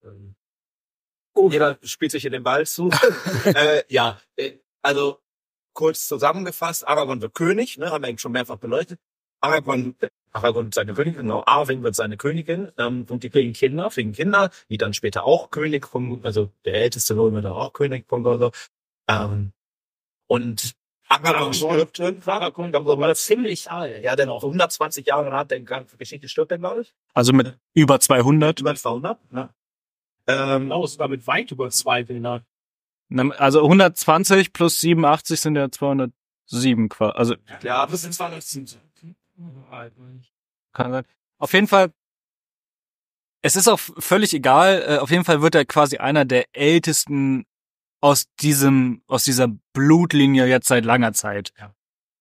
Ähm, 0.03 0.35
Jeder 1.35 1.77
spielt 1.83 2.11
sich 2.11 2.25
in 2.25 2.31
den 2.31 2.43
Ball 2.43 2.65
zu. 2.65 2.89
äh, 3.45 3.83
ja, 3.89 4.19
äh, 4.37 4.53
also 4.81 5.19
kurz 5.73 6.07
zusammengefasst, 6.07 6.87
Aragorn 6.87 7.21
wird 7.21 7.35
König, 7.35 7.77
ne, 7.77 7.91
haben 7.91 8.03
wir 8.03 8.17
schon 8.17 8.31
mehrfach 8.31 8.57
beleuchtet. 8.57 8.99
Aragorn, 9.41 9.95
Aragorn 10.31 10.67
wird 10.67 10.75
seine 10.75 10.93
Königin, 10.93 11.21
genau, 11.23 11.43
Arwen 11.45 11.83
wird 11.83 11.95
seine 11.95 12.15
Königin 12.15 12.71
ähm, 12.77 13.05
und 13.09 13.23
die 13.23 13.29
kriegen 13.29 13.53
Kinder, 13.53 13.89
kriegen 13.89 14.13
Kinder, 14.13 14.51
die 14.69 14.77
dann 14.77 14.93
später 14.93 15.25
auch 15.25 15.51
König 15.51 15.87
vom, 15.87 16.23
also 16.23 16.51
der 16.63 16.75
älteste 16.75 17.15
Sohn 17.15 17.33
wird 17.33 17.45
auch 17.45 17.73
König 17.73 18.07
von 18.07 18.23
Gondor. 18.23 18.51
Ähm, 19.09 19.51
und 20.27 20.75
War 22.97 23.15
ziemlich 23.15 23.69
alt. 23.69 24.03
ja, 24.03 24.15
denn 24.15 24.29
auch 24.29 24.43
120 24.43 25.05
Jahre 25.05 25.29
nach 25.29 25.45
der 25.45 25.59
Geschichte 25.59 26.29
stirbt 26.29 26.57
glaube 26.57 26.81
ich. 26.81 26.93
Also 27.13 27.33
mit 27.33 27.57
über 27.73 27.99
200. 27.99 28.59
Über 28.59 28.75
200, 28.75 29.31
ne? 29.31 29.49
Ähm, 30.27 30.61
Genau, 30.63 30.85
sogar 30.85 31.07
mit 31.07 31.25
weit 31.27 31.51
über 31.51 31.69
zwei 31.69 32.03
Bildern. 32.03 32.45
Also 33.37 33.61
120 33.63 34.53
plus 34.53 34.79
87 34.79 35.39
sind 35.39 35.55
ja 35.55 35.69
207 35.69 36.89
quasi. 36.89 37.17
Also 37.17 37.35
ja, 37.61 37.85
das 37.85 38.01
sind 38.03 38.13
200. 38.13 38.43
Kann 40.73 40.91
sein. 40.91 41.05
Auf 41.37 41.53
jeden 41.53 41.67
Fall, 41.67 41.91
es 43.41 43.55
ist 43.55 43.67
auch 43.67 43.79
völlig 43.79 44.33
egal. 44.33 44.83
Äh, 44.87 44.97
auf 44.99 45.09
jeden 45.09 45.25
Fall 45.25 45.41
wird 45.41 45.55
er 45.55 45.65
quasi 45.65 45.97
einer 45.97 46.23
der 46.23 46.45
ältesten 46.53 47.45
aus 48.01 48.25
diesem, 48.41 49.03
aus 49.07 49.23
dieser 49.23 49.47
Blutlinie 49.73 50.47
jetzt 50.47 50.67
seit 50.67 50.85
langer 50.85 51.13
Zeit. 51.13 51.53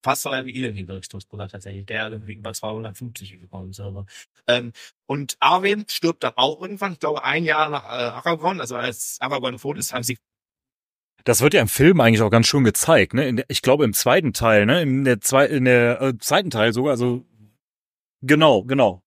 fast 0.03 0.23
so 0.23 0.31
wie 0.31 0.55
Elend 0.55 0.87
Gerichtsbruder 0.87 1.49
tatsächlich, 1.49 1.87
der 1.87 2.11
irgendwie 2.11 2.35
über 2.35 2.53
250 2.53 3.41
gekommen 3.41 3.71
ist. 3.71 3.81
Aber. 3.81 4.07
Ähm, 4.47 4.73
und 5.07 5.37
Arwen 5.41 5.85
stirbt 5.89 6.25
dann 6.25 6.35
auch 6.37 6.61
irgendwann, 6.61 6.93
ich 6.93 7.01
glaube 7.01 7.25
ein 7.25 7.45
Jahr 7.45 7.69
nach 7.69 7.85
äh, 7.85 8.11
Aragorn, 8.11 8.61
also 8.61 8.77
als 8.77 9.19
Aragorn 9.21 9.59
tot 9.59 9.79
ist, 9.79 9.93
haben 9.93 10.03
sie 10.03 10.19
Das 11.25 11.41
wird 11.41 11.55
ja 11.55 11.61
im 11.61 11.69
Film 11.69 12.01
eigentlich 12.01 12.23
auch 12.23 12.31
ganz 12.31 12.47
schön 12.47 12.65
gezeigt, 12.65 13.15
ne? 13.15 13.29
In 13.29 13.37
der, 13.37 13.47
ich 13.49 13.63
glaube 13.63 13.85
im 13.85 13.93
zweiten 13.93 14.33
Teil, 14.33 14.67
ne? 14.67 14.83
In 14.83 15.05
der 15.05 15.21
zwei, 15.21 15.47
in 15.47 15.65
der 15.65 16.01
äh, 16.01 16.19
zweiten 16.19 16.51
Teil 16.51 16.73
sogar, 16.73 16.93
also 16.93 17.25
genau, 18.23 18.65
genau. 18.65 19.03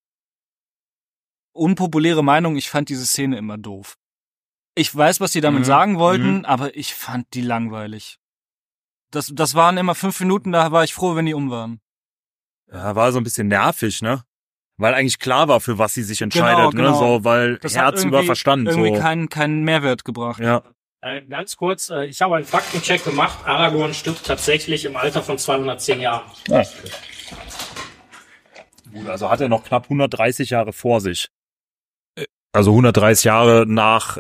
Unpopuläre 1.55 2.23
Meinung, 2.23 2.55
ich 2.55 2.69
fand 2.69 2.89
diese 2.89 3.05
Szene 3.05 3.37
immer 3.37 3.57
doof. 3.57 3.97
Ich 4.75 4.95
weiß, 4.95 5.19
was 5.21 5.31
sie 5.33 5.41
damit 5.41 5.61
Mhm. 5.61 5.65
sagen 5.65 5.99
wollten, 5.99 6.37
Mhm. 6.39 6.45
aber 6.45 6.75
ich 6.75 6.93
fand 6.93 7.27
die 7.33 7.41
langweilig. 7.41 8.17
Das, 9.11 9.31
das 9.33 9.53
waren 9.53 9.77
immer 9.77 9.93
fünf 9.95 10.19
Minuten, 10.19 10.51
da 10.51 10.71
war 10.71 10.83
ich 10.83 10.93
froh, 10.93 11.15
wenn 11.15 11.25
die 11.27 11.35
um 11.35 11.51
waren. 11.51 11.79
Ja, 12.71 12.95
war 12.95 13.11
so 13.11 13.19
ein 13.19 13.23
bisschen 13.23 13.47
nervig, 13.47 14.01
ne? 14.01 14.23
Weil 14.77 14.95
eigentlich 14.95 15.19
klar 15.19 15.47
war, 15.47 15.59
für 15.61 15.77
was 15.77 15.93
sie 15.93 16.01
sich 16.01 16.21
entscheidet, 16.23 16.71
genau. 16.71 16.89
ne? 16.91 16.97
So, 16.97 17.23
weil 17.23 17.57
Das 17.59 17.77
hat 17.77 17.83
Herz 17.83 18.03
über 18.03 18.17
irgendwie- 18.17 18.25
Verstand. 18.25 18.67
Irgendwie 18.67 18.95
so. 18.95 19.01
keinen, 19.01 19.29
keinen 19.29 19.63
Mehrwert 19.63 20.03
gebracht. 20.05 20.39
ja. 20.41 20.63
Äh, 21.05 21.21
ganz 21.23 21.57
kurz, 21.57 21.89
äh, 21.89 22.05
ich 22.05 22.21
habe 22.21 22.37
einen 22.37 22.45
Faktencheck 22.45 23.03
gemacht. 23.03 23.39
Aragorn 23.45 23.93
stirbt 23.93 24.25
tatsächlich 24.25 24.85
im 24.85 24.95
Alter 24.95 25.21
von 25.21 25.37
210 25.37 25.99
Jahren. 25.99 26.23
Gut, 28.93 29.07
also 29.09 29.29
hat 29.29 29.41
er 29.41 29.49
noch 29.49 29.65
knapp 29.65 29.89
130 29.89 30.51
Jahre 30.51 30.71
vor 30.73 31.01
sich. 31.01 31.29
Also 32.53 32.71
130 32.71 33.25
Jahre 33.25 33.65
nach 33.67 34.17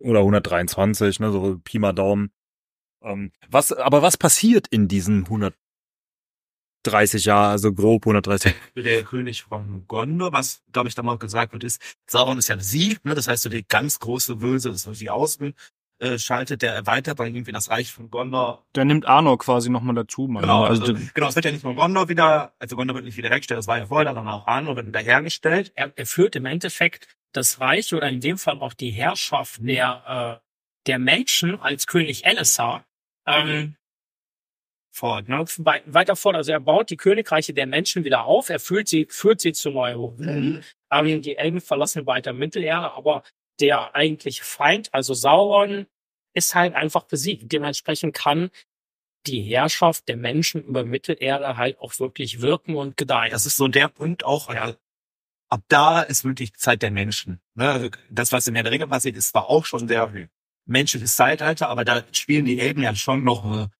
oder 0.00 0.20
123, 0.20 1.20
ne, 1.20 1.30
so 1.30 1.58
Pi 1.62 1.78
mal 1.78 1.92
Daumen. 1.92 2.32
Ähm, 3.02 3.32
was, 3.48 3.72
aber 3.72 4.02
was 4.02 4.16
passiert 4.16 4.66
in 4.68 4.88
diesen 4.88 5.24
130 5.24 7.24
Jahren, 7.24 7.52
also 7.52 7.72
grob 7.72 8.06
130? 8.06 8.54
der 8.76 9.04
König 9.04 9.44
von 9.44 9.86
Gondor, 9.86 10.32
was, 10.32 10.62
glaube 10.72 10.88
ich, 10.88 10.94
da 10.94 11.02
mal 11.02 11.18
gesagt 11.18 11.52
wird, 11.52 11.64
ist, 11.64 11.80
Sauron 12.06 12.38
ist 12.38 12.48
ja 12.48 12.56
ein 12.56 12.60
Sieg, 12.60 13.04
ne? 13.04 13.14
das 13.14 13.28
heißt, 13.28 13.42
so 13.42 13.48
die 13.48 13.66
ganz 13.66 13.98
große 14.00 14.36
Böse, 14.36 14.70
das 14.70 14.86
ist 14.86 15.00
die 15.00 15.10
Außen, 15.10 15.54
äh, 16.00 16.18
schaltet, 16.18 16.62
der 16.62 16.74
erweitert 16.74 17.20
dann 17.20 17.34
irgendwie 17.34 17.52
das 17.52 17.68
Reich 17.68 17.92
von 17.92 18.10
Gondor. 18.10 18.64
Der 18.74 18.86
nimmt 18.86 19.06
Arnor 19.06 19.38
quasi 19.38 19.68
nochmal 19.68 19.94
dazu. 19.94 20.28
Mann. 20.28 20.42
Genau, 20.42 20.64
also, 20.64 20.82
also, 20.82 20.94
genau, 21.12 21.28
es 21.28 21.34
wird 21.34 21.44
ja 21.44 21.52
nicht 21.52 21.62
nur 21.62 21.74
Gondor 21.74 22.08
wieder, 22.08 22.54
also 22.58 22.74
Gondor 22.74 22.94
wird 22.94 23.04
nicht 23.04 23.18
wieder 23.18 23.28
hergestellt, 23.28 23.58
das 23.58 23.66
war 23.66 23.78
ja 23.78 23.86
vorher, 23.86 24.14
dann 24.14 24.26
auch 24.26 24.46
Arnor 24.46 24.76
wird 24.76 24.86
wiederhergestellt. 24.86 25.72
Er, 25.74 25.92
er 25.94 26.06
führt 26.06 26.36
im 26.36 26.46
Endeffekt 26.46 27.06
das 27.32 27.60
Reich 27.60 27.92
oder 27.94 28.08
in 28.08 28.20
dem 28.20 28.38
Fall 28.38 28.58
auch 28.60 28.74
die 28.74 28.90
Herrschaft 28.90 29.60
der, 29.62 30.40
äh, 30.42 30.46
der 30.86 30.98
Menschen 30.98 31.60
als 31.60 31.86
König 31.86 32.24
Elessar 32.26 32.84
ähm, 33.26 33.76
fort, 34.92 35.28
ne? 35.28 35.44
Wei- 35.58 35.82
weiter 35.86 36.16
fort. 36.16 36.34
Also 36.36 36.52
er 36.52 36.60
baut 36.60 36.90
die 36.90 36.96
Königreiche 36.96 37.54
der 37.54 37.66
Menschen 37.66 38.04
wieder 38.04 38.24
auf, 38.24 38.48
er 38.50 38.58
führt 38.60 38.88
sie, 38.88 39.06
führt 39.08 39.40
sie 39.40 39.52
zu 39.52 39.70
Neuhofen. 39.70 40.26
Ähm, 40.92 41.22
die 41.22 41.36
Elben 41.36 41.60
verlassen 41.60 42.06
weiter 42.06 42.32
Mittelerde, 42.32 42.92
aber 42.92 43.22
der 43.60 43.94
eigentliche 43.94 44.42
Feind, 44.42 44.92
also 44.92 45.14
Sauron, 45.14 45.86
ist 46.34 46.54
halt 46.54 46.74
einfach 46.74 47.04
besiegt. 47.04 47.52
Dementsprechend 47.52 48.14
kann 48.14 48.50
die 49.26 49.42
Herrschaft 49.42 50.08
der 50.08 50.16
Menschen 50.16 50.64
über 50.64 50.84
Mittelerde 50.84 51.56
halt 51.56 51.78
auch 51.78 51.98
wirklich 52.00 52.40
wirken 52.40 52.74
und 52.74 52.96
gedeihen. 52.96 53.30
Das 53.32 53.46
ist 53.46 53.56
so 53.56 53.68
der 53.68 53.88
Punkt 53.88 54.24
auch, 54.24 54.52
ja. 54.52 54.74
Ab 55.50 55.62
da 55.68 56.00
ist 56.00 56.24
wirklich 56.24 56.54
Zeit 56.54 56.82
der 56.82 56.90
Menschen. 56.90 57.40
Ne? 57.54 57.68
Also 57.68 57.88
Das, 58.10 58.32
was 58.32 58.46
in 58.46 58.54
der 58.54 58.64
Ringe 58.70 58.86
passiert, 58.86 59.16
ist 59.16 59.30
zwar 59.30 59.50
auch 59.50 59.66
schon 59.66 59.88
sehr 59.88 60.10
menschliches 60.64 61.16
Zeitalter, 61.16 61.68
aber 61.68 61.84
da 61.84 62.02
spielen 62.12 62.44
die 62.44 62.60
Elben 62.60 62.82
ja 62.82 62.94
schon 62.94 63.24
noch 63.24 63.44
eine 63.44 63.70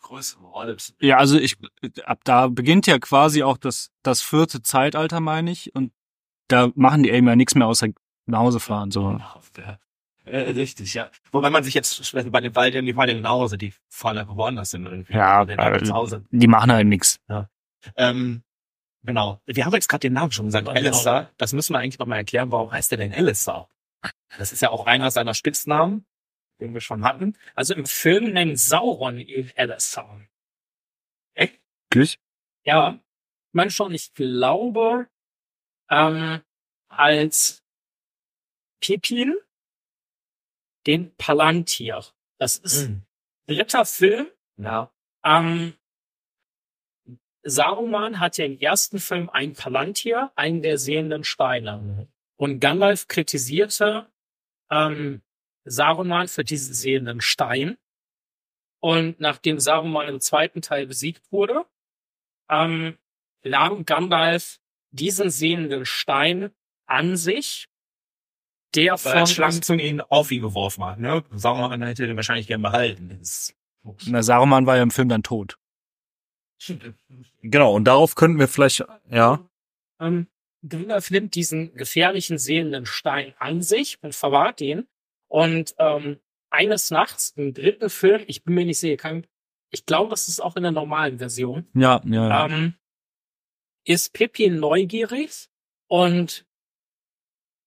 größere 0.00 0.42
Rolle. 0.42 0.76
ja, 1.00 1.18
also 1.18 1.38
ich, 1.38 1.56
ab 2.04 2.20
da 2.24 2.48
beginnt 2.48 2.86
ja 2.86 2.98
quasi 2.98 3.42
auch 3.42 3.58
das, 3.58 3.90
das 4.02 4.22
vierte 4.22 4.62
Zeitalter, 4.62 5.20
meine 5.20 5.50
ich. 5.50 5.74
Und 5.74 5.92
da 6.48 6.72
machen 6.74 7.02
die 7.02 7.10
Elben 7.10 7.28
ja 7.28 7.36
nichts 7.36 7.54
mehr 7.54 7.66
außer 7.66 7.88
nach 8.26 8.40
Hause 8.40 8.60
fahren. 8.60 8.90
So. 8.90 9.20
Äh, 10.24 10.50
richtig, 10.50 10.94
ja. 10.94 11.10
Wobei 11.32 11.50
man 11.50 11.64
sich 11.64 11.74
jetzt 11.74 12.12
bei 12.30 12.40
den 12.40 12.54
Waldern, 12.54 12.86
die 12.86 12.94
fallen 12.94 13.22
nach 13.22 13.30
Hause, 13.30 13.58
die 13.58 13.72
fallen 13.88 14.18
einfach 14.18 14.36
woanders 14.36 14.70
hin 14.70 14.86
irgendwie. 14.86 15.12
Ja, 15.12 15.42
äh, 15.42 15.82
zu 15.82 15.92
Hause. 15.92 16.24
Die 16.30 16.46
machen 16.46 16.72
halt 16.72 16.86
nichts. 16.86 17.20
Ähm, 17.96 18.42
genau. 19.02 19.40
Wir 19.46 19.64
haben 19.64 19.72
jetzt 19.74 19.88
gerade 19.88 20.00
den 20.00 20.12
Namen 20.14 20.32
schon 20.32 20.46
gesagt, 20.46 20.66
Genau. 20.66 20.78
Alistar. 20.78 21.30
Das 21.36 21.52
müssen 21.52 21.74
wir 21.74 21.78
eigentlich 21.78 21.98
nochmal 21.98 22.18
erklären, 22.18 22.50
warum 22.52 22.70
heißt 22.70 22.90
der 22.90 22.98
denn 22.98 23.12
Alistar? 23.12 23.68
Das 24.38 24.52
ist 24.52 24.62
ja 24.62 24.70
auch 24.70 24.86
einer 24.86 25.10
seiner 25.10 25.34
Spitznamen, 25.34 26.06
den 26.60 26.72
wir 26.74 26.80
schon 26.80 27.04
hatten. 27.04 27.36
Also 27.54 27.74
im 27.74 27.86
Film 27.86 28.32
nennt 28.32 28.58
Sauron 28.58 29.18
ihn 29.18 29.50
Elessar. 29.56 30.20
Echt? 31.34 31.60
Wirklich? 31.90 32.18
Ja, 32.64 32.94
ich 32.94 33.54
meine 33.54 33.70
schon, 33.70 33.92
ich 33.92 34.14
glaube, 34.14 35.08
ähm, 35.90 36.40
als 36.88 37.62
Pipin 38.80 39.34
den 40.86 41.14
Palantir. 41.16 42.02
Das 42.38 42.56
ist 42.56 42.88
Mhm. 42.88 43.02
dritter 43.46 43.84
Film. 43.84 44.28
Ja. 44.56 44.90
Ähm, 45.24 45.74
Saruman 47.42 48.20
hat 48.20 48.38
ja 48.38 48.44
im 48.44 48.58
ersten 48.58 48.98
Film 48.98 49.30
ein 49.30 49.54
Palantir, 49.54 50.30
einen 50.34 50.62
der 50.62 50.78
sehenden 50.78 51.24
Steine. 51.24 52.08
Und 52.36 52.60
Gandalf 52.60 53.08
kritisierte 53.08 54.06
ähm, 54.70 55.22
Saruman 55.64 56.28
für 56.28 56.44
diesen 56.44 56.74
sehenden 56.74 57.20
Stein. 57.20 57.78
Und 58.80 59.20
nachdem 59.20 59.58
Saruman 59.58 60.08
im 60.08 60.20
zweiten 60.20 60.62
Teil 60.62 60.86
besiegt 60.86 61.30
wurde, 61.30 61.64
ähm, 62.48 62.96
nahm 63.42 63.84
Gandalf 63.84 64.60
diesen 64.90 65.30
sehenden 65.30 65.86
Stein 65.86 66.50
an 66.86 67.16
sich, 67.16 67.68
der 68.74 68.92
Weil 68.92 68.98
von 68.98 69.26
Schlangenzunge 69.26 69.82
ihn 69.82 70.00
auf 70.00 70.30
ihn 70.30 70.42
geworfen 70.42 70.84
hat, 70.84 70.98
ne? 70.98 71.24
Sauron 71.32 71.82
hätte 71.82 72.06
den 72.06 72.16
wahrscheinlich 72.16 72.46
gern 72.46 72.62
behalten. 72.62 73.20
Na, 74.06 74.22
Saruman 74.22 74.66
war 74.66 74.76
ja 74.76 74.82
im 74.82 74.90
Film 74.90 75.08
dann 75.08 75.22
tot. 75.22 75.58
Genau, 77.42 77.74
und 77.74 77.84
darauf 77.84 78.14
könnten 78.14 78.38
wir 78.38 78.48
vielleicht, 78.48 78.84
ja. 79.10 79.48
ähm, 80.00 80.26
Gandalf 80.68 81.10
nimmt 81.10 81.34
diesen 81.34 81.74
gefährlichen 81.74 82.38
sehenden 82.38 82.86
Stein 82.86 83.34
an 83.38 83.62
sich 83.62 83.98
und 84.02 84.14
verwahrt 84.14 84.60
ihn. 84.60 84.86
Und 85.28 85.74
ähm, 85.78 86.18
eines 86.50 86.90
Nachts 86.90 87.32
im 87.36 87.54
dritten 87.54 87.88
Film, 87.88 88.22
ich 88.26 88.44
bin 88.44 88.54
mir 88.54 88.66
nicht 88.66 88.80
sicher, 88.80 88.96
kann, 88.96 89.26
ich 89.70 89.86
glaube, 89.86 90.10
das 90.10 90.28
ist 90.28 90.40
auch 90.40 90.56
in 90.56 90.64
der 90.64 90.72
normalen 90.72 91.18
Version, 91.18 91.66
Ja, 91.74 92.02
ja. 92.04 92.28
ja. 92.28 92.46
ähm, 92.46 92.74
ist 93.84 94.12
Pippi 94.12 94.50
neugierig 94.50 95.48
und 95.88 96.46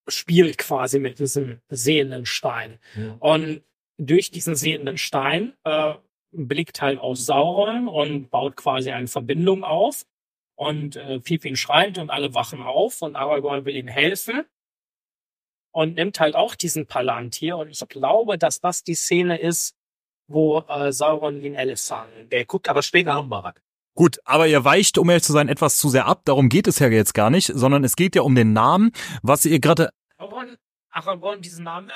spielt 0.07 0.57
quasi 0.57 0.99
mit 0.99 1.20
diesem 1.20 1.61
sehenden 1.70 2.26
Stein. 2.26 2.80
Ja. 2.95 3.15
Und 3.20 3.64
durch 3.98 4.32
diesen 4.32 4.56
sehenden 4.56 4.98
Stein 4.98 5.56
äh, 5.64 5.95
blickt 6.34 6.81
halt 6.81 6.99
aus 6.99 7.26
Sauron 7.26 7.88
und 7.88 8.30
baut 8.30 8.55
quasi 8.55 8.91
eine 8.91 9.07
Verbindung 9.07 9.64
auf. 9.64 10.03
Und 10.55 10.95
äh, 10.95 11.19
Pippin 11.19 11.55
schreit 11.55 11.97
und 11.97 12.10
alle 12.10 12.34
wachen 12.35 12.61
auf 12.61 13.01
und 13.01 13.15
Aragorn 13.15 13.65
will 13.65 13.76
ihm 13.76 13.88
helfen. 13.88 14.43
Und 15.72 15.95
nimmt 15.95 16.19
halt 16.19 16.35
auch 16.35 16.53
diesen 16.53 16.85
Palantir. 16.85 17.57
Und 17.57 17.69
ich 17.69 17.88
glaube, 17.89 18.38
dass 18.38 18.60
das 18.60 18.84
die 18.84 18.93
Szene 18.93 19.39
ist, 19.39 19.76
wo 20.27 20.60
äh, 20.68 20.91
Sauron 20.91 21.41
ihn 21.41 21.55
Elefant. 21.55 22.31
Der 22.31 22.45
guckt 22.45 22.69
aber 22.69 22.84
später 22.84 23.15
nochmal 23.15 23.41
ran. 23.41 23.53
Gut, 23.95 24.19
aber 24.26 24.47
ihr 24.47 24.64
weicht, 24.65 24.97
um 24.97 25.10
ehrlich 25.10 25.23
zu 25.23 25.34
sein, 25.34 25.49
etwas 25.49 25.77
zu 25.77 25.89
sehr 25.89 26.07
ab. 26.07 26.22
Darum 26.26 26.49
geht 26.49 26.68
es 26.68 26.80
ja 26.80 26.88
jetzt 26.88 27.14
gar 27.14 27.30
nicht, 27.30 27.51
sondern 27.53 27.84
es 27.84 27.95
geht 27.95 28.15
ja 28.15 28.23
um 28.23 28.34
den 28.34 28.53
Namen, 28.53 28.91
was 29.22 29.45
ihr 29.45 29.60
gerade. 29.60 29.89
Aragorn, 30.18 30.57
Aragorn 30.95 31.41
diesen 31.41 31.64
Namen. 31.64 31.91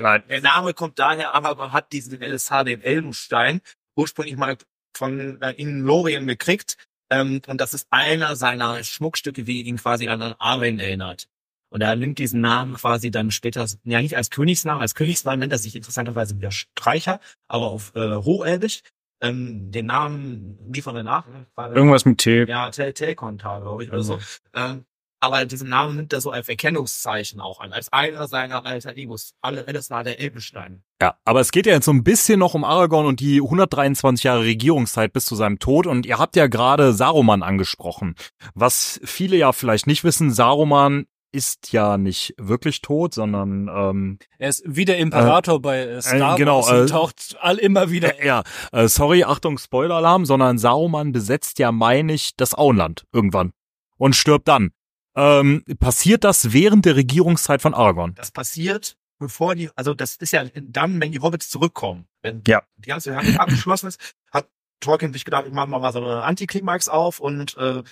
Nein. 0.00 0.22
Der 0.28 0.40
Name 0.40 0.74
kommt 0.74 0.98
daher, 0.98 1.34
aber 1.34 1.54
man 1.54 1.72
hat 1.72 1.92
diesen 1.92 2.20
LSH, 2.20 2.64
den 2.64 2.82
Elbenstein, 2.82 3.60
ursprünglich 3.96 4.36
mal 4.36 4.56
von 4.96 5.40
äh, 5.42 5.52
in 5.52 5.80
Lorien 5.80 6.26
gekriegt. 6.26 6.76
Ähm, 7.10 7.40
und 7.46 7.60
das 7.60 7.74
ist 7.74 7.86
einer 7.90 8.36
seiner 8.36 8.82
Schmuckstücke, 8.82 9.46
wie 9.46 9.62
ihn 9.62 9.76
quasi 9.76 10.08
an 10.08 10.34
Arwen 10.38 10.78
erinnert. 10.78 11.28
Und 11.68 11.80
er 11.80 11.96
nimmt 11.96 12.18
diesen 12.18 12.40
Namen 12.40 12.74
quasi 12.74 13.10
dann 13.10 13.30
später, 13.30 13.66
ja 13.84 14.00
nicht 14.00 14.16
als 14.16 14.30
Königsnamen, 14.30 14.80
als 14.80 14.94
Königsnamen 14.94 15.40
nennt 15.40 15.52
er 15.52 15.58
sich 15.58 15.74
interessanterweise 15.74 16.36
wieder 16.36 16.50
Streicher, 16.50 17.20
aber 17.48 17.66
auf 17.66 17.92
äh, 17.94 18.16
Hochelbisch. 18.16 18.82
Ähm, 19.20 19.70
den 19.72 19.86
Namen 19.86 20.58
liefern 20.72 20.94
wir 20.94 21.02
nach. 21.02 21.26
Irgendwas 21.56 22.04
mit 22.04 22.18
T. 22.18 22.44
ja, 22.44 22.70
Tel 22.70 22.92
Telkontar, 22.92 23.62
glaube 23.62 23.84
ich, 23.84 23.90
oder 23.90 24.02
so. 24.02 24.18
Ähm, 24.54 24.84
aber 25.20 25.44
diesen 25.46 25.68
Namen 25.68 25.96
nimmt 25.96 26.12
er 26.12 26.20
so 26.20 26.30
als 26.30 26.48
Erkennungszeichen 26.48 27.40
auch 27.40 27.60
an, 27.60 27.72
als 27.72 27.92
einer 27.92 28.28
seiner 28.28 28.66
alter 28.66 28.96
Egos. 28.96 29.34
Alle, 29.40 29.66
alles 29.66 29.90
war 29.90 30.04
der 30.04 30.20
Elbenstein. 30.20 30.82
Ja, 31.00 31.16
aber 31.24 31.40
es 31.40 31.52
geht 31.52 31.66
ja 31.66 31.72
jetzt 31.72 31.86
so 31.86 31.92
ein 31.92 32.04
bisschen 32.04 32.38
noch 32.38 32.54
um 32.54 32.64
Aragorn 32.64 33.06
und 33.06 33.20
die 33.20 33.40
123 33.40 34.24
Jahre 34.24 34.42
Regierungszeit 34.42 35.12
bis 35.12 35.24
zu 35.26 35.34
seinem 35.34 35.58
Tod. 35.58 35.86
Und 35.86 36.06
ihr 36.06 36.18
habt 36.18 36.36
ja 36.36 36.46
gerade 36.46 36.92
Saruman 36.92 37.42
angesprochen. 37.42 38.14
Was 38.54 39.00
viele 39.04 39.36
ja 39.36 39.52
vielleicht 39.52 39.86
nicht 39.86 40.04
wissen, 40.04 40.32
Saruman 40.32 41.06
ist 41.32 41.72
ja 41.72 41.98
nicht 41.98 42.34
wirklich 42.38 42.80
tot, 42.80 43.12
sondern 43.12 43.68
ähm, 43.68 44.18
Er 44.38 44.48
ist 44.48 44.62
wie 44.66 44.86
der 44.86 44.98
Imperator 44.98 45.60
bei 45.60 45.80
äh, 45.80 46.00
Star 46.00 46.34
äh, 46.34 46.38
genau, 46.38 46.58
Wars 46.58 46.70
und 46.70 46.76
äh, 46.76 46.86
taucht 46.86 47.36
all 47.40 47.58
immer 47.58 47.90
wieder. 47.90 48.14
Ja, 48.24 48.42
äh, 48.72 48.88
sorry, 48.88 49.24
Achtung, 49.24 49.58
Spoiler-Alarm, 49.58 50.24
sondern 50.24 50.58
Saruman 50.58 51.12
besetzt 51.12 51.58
ja, 51.58 51.70
meine 51.72 52.14
ich, 52.14 52.34
das 52.36 52.54
Auenland 52.54 53.06
irgendwann 53.12 53.52
und 53.98 54.16
stirbt 54.16 54.48
dann. 54.48 54.70
Ähm, 55.16 55.64
passiert 55.78 56.24
das 56.24 56.52
während 56.52 56.84
der 56.84 56.96
Regierungszeit 56.96 57.62
von 57.62 57.74
Aragorn? 57.74 58.14
Das 58.14 58.30
passiert, 58.30 58.96
bevor 59.18 59.54
die, 59.54 59.70
also 59.74 59.94
das 59.94 60.16
ist 60.16 60.32
ja 60.32 60.44
dann, 60.54 61.00
wenn 61.00 61.12
die 61.12 61.20
Hobbits 61.20 61.48
zurückkommen. 61.48 62.06
Wenn 62.22 62.42
Ja. 62.46 62.62
die 62.76 62.88
ganze 62.88 63.16
Handlung 63.16 63.36
abgeschlossen 63.38 63.86
ist, 63.88 64.14
hat 64.30 64.48
Tolkien 64.80 65.12
sich 65.12 65.24
gedacht, 65.24 65.44
ich 65.46 65.52
mache 65.54 65.68
mal 65.68 65.92
so 65.92 66.00
eine 66.04 66.22
Antiklimax 66.22 66.88
auf 66.88 67.18
und 67.20 67.56
äh, 67.56 67.82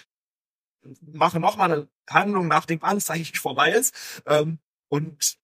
mache 1.01 1.41
noch 1.41 1.57
mal 1.57 1.73
eine 1.73 1.89
Handlung, 2.11 2.49
nachdem 2.49 2.83
alles 2.83 3.09
eigentlich 3.11 3.39
vorbei 3.39 3.71
ist. 3.73 4.23
Ähm, 4.27 4.59
und 4.89 5.37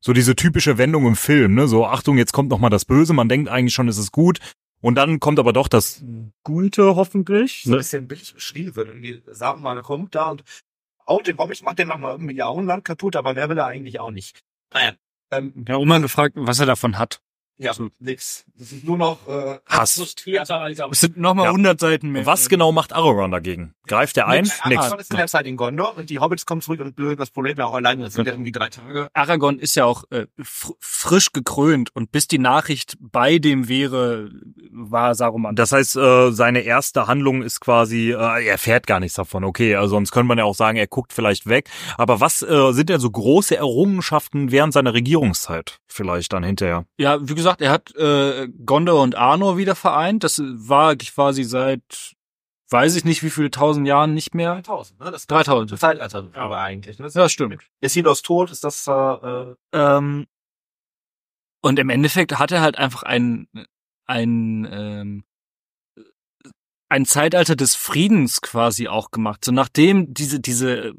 So 0.00 0.12
diese 0.12 0.34
typische 0.34 0.76
Wendung 0.76 1.06
im 1.06 1.14
Film, 1.16 1.54
ne? 1.54 1.68
So, 1.68 1.86
Achtung, 1.86 2.18
jetzt 2.18 2.32
kommt 2.32 2.50
noch 2.50 2.58
mal 2.58 2.68
das 2.70 2.84
Böse, 2.84 3.12
man 3.12 3.28
denkt 3.28 3.48
eigentlich 3.48 3.74
schon, 3.74 3.88
es 3.88 3.98
ist 3.98 4.10
gut. 4.12 4.40
Und 4.80 4.94
dann 4.94 5.18
kommt 5.18 5.38
aber 5.40 5.52
doch 5.52 5.66
das 5.68 6.04
Gute, 6.44 6.94
hoffentlich. 6.96 7.62
so 7.64 7.70
ein 7.70 7.72
Ne? 7.72 7.76
bisschen 7.78 8.08
billig 8.08 8.34
beschrieben 8.34 8.76
wird. 8.76 8.88
Irgendwie 8.88 9.22
sagen 9.26 9.60
mal, 9.62 9.80
kommt 9.82 10.14
da 10.14 10.30
und 10.30 10.44
auch 11.08 11.22
den 11.22 11.38
Hobbit 11.38 11.62
macht 11.62 11.78
den 11.78 11.88
nochmal 11.88 12.12
irgendwie 12.12 12.42
Auenland 12.42 12.84
kaputt, 12.84 13.16
aber 13.16 13.34
wer 13.36 13.48
will 13.48 13.58
er 13.58 13.66
eigentlich 13.66 14.00
auch 14.00 14.10
nicht. 14.10 14.42
Naja, 14.72 14.92
ähm, 15.30 15.64
Ja, 15.66 15.76
Oma 15.76 15.98
gefragt, 15.98 16.34
was 16.36 16.60
er 16.60 16.66
davon 16.66 16.98
hat. 16.98 17.20
Ja, 17.58 17.72
nix. 17.98 18.44
Das 18.56 18.72
ist 18.72 18.84
nur 18.84 18.96
noch 18.96 19.18
äh, 19.28 19.58
Hass. 19.66 19.96
Es 19.98 21.00
sind 21.00 21.16
nochmal 21.16 21.46
Ja. 21.46 21.50
100 21.50 21.78
Seiten 21.80 22.10
mehr. 22.10 22.24
Was 22.24 22.48
genau 22.48 22.72
macht 22.72 22.92
Aragorn 22.92 23.30
dagegen? 23.30 23.74
Greift 23.86 24.16
er 24.16 24.28
ein? 24.28 24.44
Nix. 24.44 24.60
Nix. 24.64 24.80
Aragorn 24.80 25.00
ist 25.00 25.10
in 25.10 25.16
der 25.16 25.26
Zeit 25.26 25.46
in 25.46 25.56
Gondor 25.56 25.96
und 25.96 26.08
die 26.10 26.18
Hobbits 26.18 26.46
kommen 26.46 26.60
zurück 26.60 26.80
und 26.80 26.98
lösen 26.98 27.16
das 27.16 27.30
Problem 27.30 27.56
ja 27.58 27.66
auch 27.66 27.74
alleine. 27.74 28.04
Das 28.04 28.14
sind 28.14 28.26
ja 28.26 28.32
irgendwie 28.32 28.52
drei 28.52 28.68
Tage. 28.68 29.08
Aragorn 29.12 29.58
ist 29.58 29.74
ja 29.74 29.84
auch 29.84 30.04
äh, 30.10 30.26
fr 30.42 30.72
frisch 30.78 31.32
gekrönt 31.32 31.94
und 31.94 32.12
bis 32.12 32.28
die 32.28 32.38
Nachricht 32.38 32.96
bei 33.00 33.38
dem 33.38 33.68
wäre, 33.68 34.30
war 34.70 35.14
Saruman. 35.14 35.56
Das 35.56 35.72
heißt, 35.72 35.96
äh, 35.96 36.30
seine 36.32 36.60
erste 36.60 37.06
Handlung 37.06 37.42
ist 37.42 37.60
quasi, 37.60 38.10
äh, 38.10 38.14
er 38.14 38.42
erfährt 38.46 38.86
gar 38.86 39.00
nichts 39.00 39.16
davon. 39.16 39.44
Okay, 39.44 39.74
also 39.76 39.90
sonst 39.90 40.10
könnte 40.12 40.26
man 40.28 40.38
ja 40.38 40.44
auch 40.44 40.54
sagen, 40.54 40.76
er 40.76 40.86
guckt 40.86 41.12
vielleicht 41.12 41.46
weg. 41.48 41.68
Aber 41.96 42.20
was 42.20 42.42
äh, 42.42 42.72
sind 42.72 42.88
denn 42.90 43.00
so 43.00 43.10
große 43.10 43.56
Errungenschaften 43.56 44.50
während 44.50 44.72
seiner 44.72 44.92
Regierungszeit 44.94 45.80
vielleicht 45.86 46.32
dann 46.32 46.44
hinterher? 46.44 46.84
Ja, 46.98 47.18
wie 47.26 47.34
gesagt, 47.34 47.47
er 47.58 47.70
hat 47.70 47.94
äh, 47.96 48.48
Gondor 48.64 49.02
und 49.02 49.14
Arnor 49.14 49.56
wieder 49.56 49.74
vereint. 49.74 50.24
Das 50.24 50.40
war 50.42 50.96
quasi 50.96 51.44
seit, 51.44 52.14
weiß 52.70 52.96
ich 52.96 53.04
nicht, 53.04 53.22
wie 53.22 53.30
viele 53.30 53.50
tausend 53.50 53.86
Jahren 53.86 54.14
nicht 54.14 54.34
mehr. 54.34 54.54
3000, 54.54 55.00
ne? 55.00 55.10
Das 55.10 55.26
3000. 55.26 55.72
das 55.72 55.80
Zeitalter 55.80 56.28
aber 56.34 56.58
eigentlich. 56.58 56.98
Ne? 56.98 57.08
Ja, 57.12 57.28
stimmt. 57.28 57.62
Ist 57.80 57.94
Silos 57.94 58.22
tot? 58.22 58.50
Ist 58.50 58.64
das 58.64 58.86
äh, 58.86 59.54
Ähm, 59.72 60.26
und 61.60 61.78
im 61.78 61.90
Endeffekt 61.90 62.38
hat 62.38 62.52
er 62.52 62.60
halt 62.60 62.78
einfach 62.78 63.02
ein, 63.02 63.48
ein, 64.06 64.68
ähm, 64.70 65.24
ein 66.88 67.04
Zeitalter 67.04 67.56
des 67.56 67.74
Friedens 67.74 68.40
quasi 68.40 68.88
auch 68.88 69.10
gemacht. 69.10 69.44
So 69.44 69.52
nachdem 69.52 70.14
diese, 70.14 70.40
diese 70.40 70.94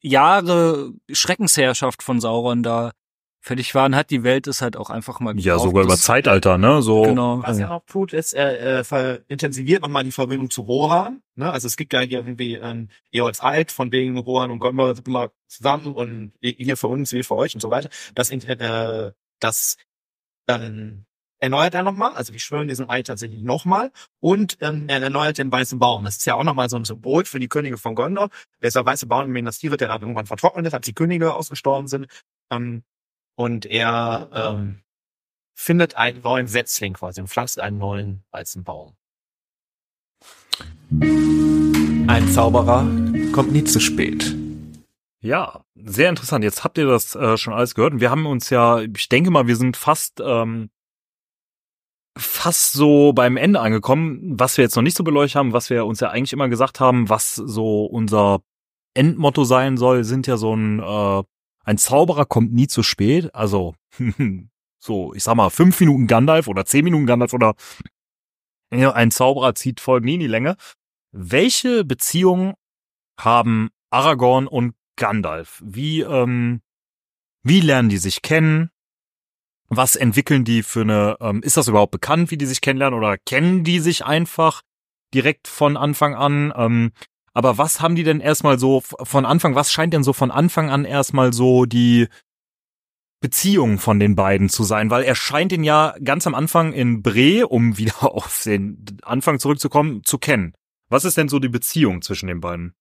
Jahre 0.00 0.92
Schreckensherrschaft 1.10 2.02
von 2.02 2.20
Sauron 2.20 2.62
da 2.62 2.92
fertig 3.40 3.74
waren, 3.74 3.96
hat 3.96 4.10
die 4.10 4.22
Welt 4.22 4.46
es 4.46 4.60
halt 4.60 4.76
auch 4.76 4.90
einfach 4.90 5.18
mal 5.20 5.34
Ja, 5.38 5.54
gebraucht. 5.54 5.68
sogar 5.68 5.84
über 5.84 5.96
Zeitalter, 5.96 6.58
ne? 6.58 6.82
So. 6.82 7.02
Genau. 7.02 7.42
Was 7.42 7.58
er 7.58 7.68
noch 7.68 7.84
tut, 7.86 8.12
ist, 8.12 8.34
er 8.34 8.60
äh, 8.80 8.84
verintensiviert 8.84 9.82
nochmal 9.82 10.04
die 10.04 10.12
Verbindung 10.12 10.50
zu 10.50 10.62
Rohan. 10.62 11.22
Ne? 11.36 11.50
Also 11.50 11.66
es 11.66 11.76
gibt 11.76 11.92
ja 11.92 12.00
hier 12.00 12.18
irgendwie 12.18 12.54
ähm, 12.54 12.88
Eols 13.12 13.40
Alt, 13.40 13.72
von 13.72 13.90
wegen 13.92 14.18
Rohan 14.18 14.50
und 14.50 14.58
Gondor 14.58 14.94
sind 14.94 15.08
immer 15.08 15.30
zusammen 15.48 15.94
und 15.94 16.32
hier 16.42 16.76
für 16.76 16.88
uns, 16.88 17.12
wir 17.12 17.24
für 17.24 17.36
euch 17.36 17.54
und 17.54 17.60
so 17.60 17.70
weiter. 17.70 17.88
Das, 18.14 18.30
äh, 18.30 19.12
das 19.40 19.76
ähm, 20.48 21.06
erneuert 21.38 21.74
er 21.74 21.82
nochmal, 21.82 22.12
also 22.12 22.32
die 22.34 22.40
schwören 22.40 22.68
diesen 22.68 22.90
Eid 22.90 23.06
tatsächlich 23.06 23.42
nochmal 23.42 23.90
und 24.20 24.58
ähm, 24.60 24.84
er 24.88 25.02
erneuert 25.02 25.38
den 25.38 25.50
weißen 25.50 25.78
Baum. 25.78 26.04
Das 26.04 26.18
ist 26.18 26.26
ja 26.26 26.34
auch 26.34 26.44
nochmal 26.44 26.68
so 26.68 26.76
ein 26.76 26.84
Symbol 26.84 27.24
für 27.24 27.40
die 27.40 27.48
Könige 27.48 27.78
von 27.78 27.94
Gondor. 27.94 28.28
Dieser 28.62 28.84
weiße 28.84 29.06
Baum 29.06 29.24
in 29.26 29.32
Minas 29.32 29.58
Tirith, 29.58 29.80
der 29.80 29.88
dann 29.88 30.02
irgendwann 30.02 30.26
vertrocknet 30.26 30.66
ist, 30.66 30.74
als 30.74 30.84
die 30.84 30.92
Könige 30.92 31.34
ausgestorben 31.34 31.88
sind. 31.88 32.06
Ähm, 32.52 32.82
und 33.34 33.66
er 33.66 34.28
ähm, 34.32 34.82
findet 35.54 35.96
einen 35.96 36.22
neuen 36.22 36.46
Setzling 36.46 36.94
quasi 36.94 37.20
und 37.20 37.28
pflanzt 37.28 37.60
einen 37.60 37.78
neuen 37.78 38.24
weißen 38.30 38.64
Baum. 38.64 38.96
Ein 40.90 42.28
Zauberer 42.32 42.86
kommt 43.32 43.52
nie 43.52 43.64
zu 43.64 43.80
spät. 43.80 44.34
Ja, 45.22 45.64
sehr 45.76 46.08
interessant. 46.08 46.44
Jetzt 46.44 46.64
habt 46.64 46.78
ihr 46.78 46.86
das 46.86 47.14
äh, 47.14 47.36
schon 47.36 47.52
alles 47.52 47.74
gehört. 47.74 47.92
Und 47.92 48.00
wir 48.00 48.10
haben 48.10 48.26
uns 48.26 48.50
ja, 48.50 48.80
ich 48.80 49.08
denke 49.08 49.30
mal, 49.30 49.46
wir 49.46 49.56
sind 49.56 49.76
fast 49.76 50.20
ähm, 50.24 50.70
fast 52.16 52.72
so 52.72 53.12
beim 53.12 53.36
Ende 53.36 53.60
angekommen. 53.60 54.38
Was 54.38 54.56
wir 54.56 54.64
jetzt 54.64 54.76
noch 54.76 54.82
nicht 54.82 54.96
so 54.96 55.04
beleuchtet 55.04 55.36
haben, 55.36 55.52
was 55.52 55.70
wir 55.70 55.86
uns 55.86 56.00
ja 56.00 56.10
eigentlich 56.10 56.32
immer 56.32 56.48
gesagt 56.48 56.80
haben, 56.80 57.08
was 57.08 57.34
so 57.34 57.84
unser 57.84 58.40
Endmotto 58.94 59.44
sein 59.44 59.76
soll, 59.76 60.04
sind 60.04 60.26
ja 60.26 60.36
so 60.36 60.54
ein, 60.54 60.80
äh, 60.80 61.22
ein 61.64 61.78
Zauberer 61.78 62.24
kommt 62.26 62.52
nie 62.52 62.66
zu 62.66 62.82
spät. 62.82 63.34
Also, 63.34 63.74
so, 64.78 65.14
ich 65.14 65.22
sag 65.22 65.34
mal, 65.34 65.50
fünf 65.50 65.78
Minuten 65.80 66.06
Gandalf 66.06 66.48
oder 66.48 66.64
zehn 66.64 66.84
Minuten 66.84 67.06
Gandalf 67.06 67.32
oder 67.32 67.54
ja, 68.72 68.92
ein 68.92 69.10
Zauberer 69.10 69.54
zieht 69.54 69.80
Folgen 69.80 70.06
nie 70.06 70.14
in 70.14 70.20
die 70.20 70.26
Länge. 70.26 70.56
Welche 71.12 71.84
Beziehung 71.84 72.54
haben 73.18 73.70
Aragorn 73.90 74.46
und 74.46 74.74
Gandalf? 74.96 75.60
Wie, 75.64 76.02
ähm, 76.02 76.60
wie 77.42 77.60
lernen 77.60 77.88
die 77.88 77.98
sich 77.98 78.22
kennen? 78.22 78.70
Was 79.68 79.96
entwickeln 79.96 80.44
die 80.44 80.62
für 80.62 80.82
eine, 80.82 81.16
ähm, 81.20 81.42
ist 81.42 81.56
das 81.56 81.68
überhaupt 81.68 81.92
bekannt, 81.92 82.30
wie 82.30 82.38
die 82.38 82.46
sich 82.46 82.60
kennenlernen 82.60 82.98
oder 82.98 83.18
kennen 83.18 83.64
die 83.64 83.80
sich 83.80 84.04
einfach 84.04 84.62
direkt 85.14 85.48
von 85.48 85.76
Anfang 85.76 86.14
an? 86.14 86.52
Ähm, 86.56 86.92
aber 87.32 87.58
was 87.58 87.80
haben 87.80 87.94
die 87.94 88.02
denn 88.02 88.20
erstmal 88.20 88.58
so 88.58 88.80
von 88.80 89.24
Anfang, 89.24 89.54
was 89.54 89.72
scheint 89.72 89.94
denn 89.94 90.02
so 90.02 90.12
von 90.12 90.30
Anfang 90.30 90.70
an 90.70 90.84
erstmal 90.84 91.32
so 91.32 91.64
die 91.64 92.08
Beziehung 93.20 93.78
von 93.78 94.00
den 94.00 94.16
beiden 94.16 94.48
zu 94.48 94.64
sein? 94.64 94.90
Weil 94.90 95.04
er 95.04 95.14
scheint 95.14 95.52
ihn 95.52 95.62
ja 95.64 95.94
ganz 96.02 96.26
am 96.26 96.34
Anfang 96.34 96.72
in 96.72 97.02
Bre, 97.02 97.46
um 97.46 97.78
wieder 97.78 98.02
auf 98.02 98.42
den 98.44 98.98
Anfang 99.02 99.38
zurückzukommen, 99.38 100.02
zu 100.04 100.18
kennen. 100.18 100.54
Was 100.88 101.04
ist 101.04 101.16
denn 101.16 101.28
so 101.28 101.38
die 101.38 101.48
Beziehung 101.48 102.02
zwischen 102.02 102.26
den 102.26 102.40
beiden? 102.40 102.74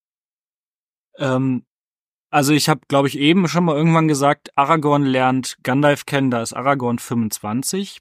Ähm, 1.18 1.64
also 2.32 2.54
ich 2.54 2.70
habe, 2.70 2.82
glaube 2.88 3.08
ich, 3.08 3.18
eben 3.18 3.48
schon 3.48 3.66
mal 3.66 3.76
irgendwann 3.76 4.08
gesagt, 4.08 4.56
Aragorn 4.56 5.04
lernt 5.04 5.58
Gandalf 5.64 6.06
kennen, 6.06 6.32
da 6.32 6.42
ist 6.42 6.54
Aragorn 6.54 6.98
25. 6.98 8.00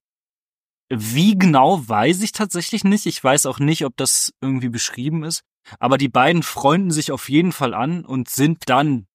Wie 0.90 1.36
genau 1.36 1.86
weiß 1.86 2.22
ich 2.22 2.32
tatsächlich 2.32 2.84
nicht. 2.84 3.04
Ich 3.04 3.22
weiß 3.22 3.44
auch 3.44 3.58
nicht, 3.58 3.84
ob 3.84 3.96
das 3.98 4.32
irgendwie 4.40 4.70
beschrieben 4.70 5.24
ist. 5.24 5.42
Aber 5.78 5.98
die 5.98 6.08
beiden 6.08 6.42
freunden 6.42 6.90
sich 6.90 7.12
auf 7.12 7.28
jeden 7.28 7.52
Fall 7.52 7.74
an 7.74 8.04
und 8.04 8.28
sind 8.28 8.68
dann 8.68 9.06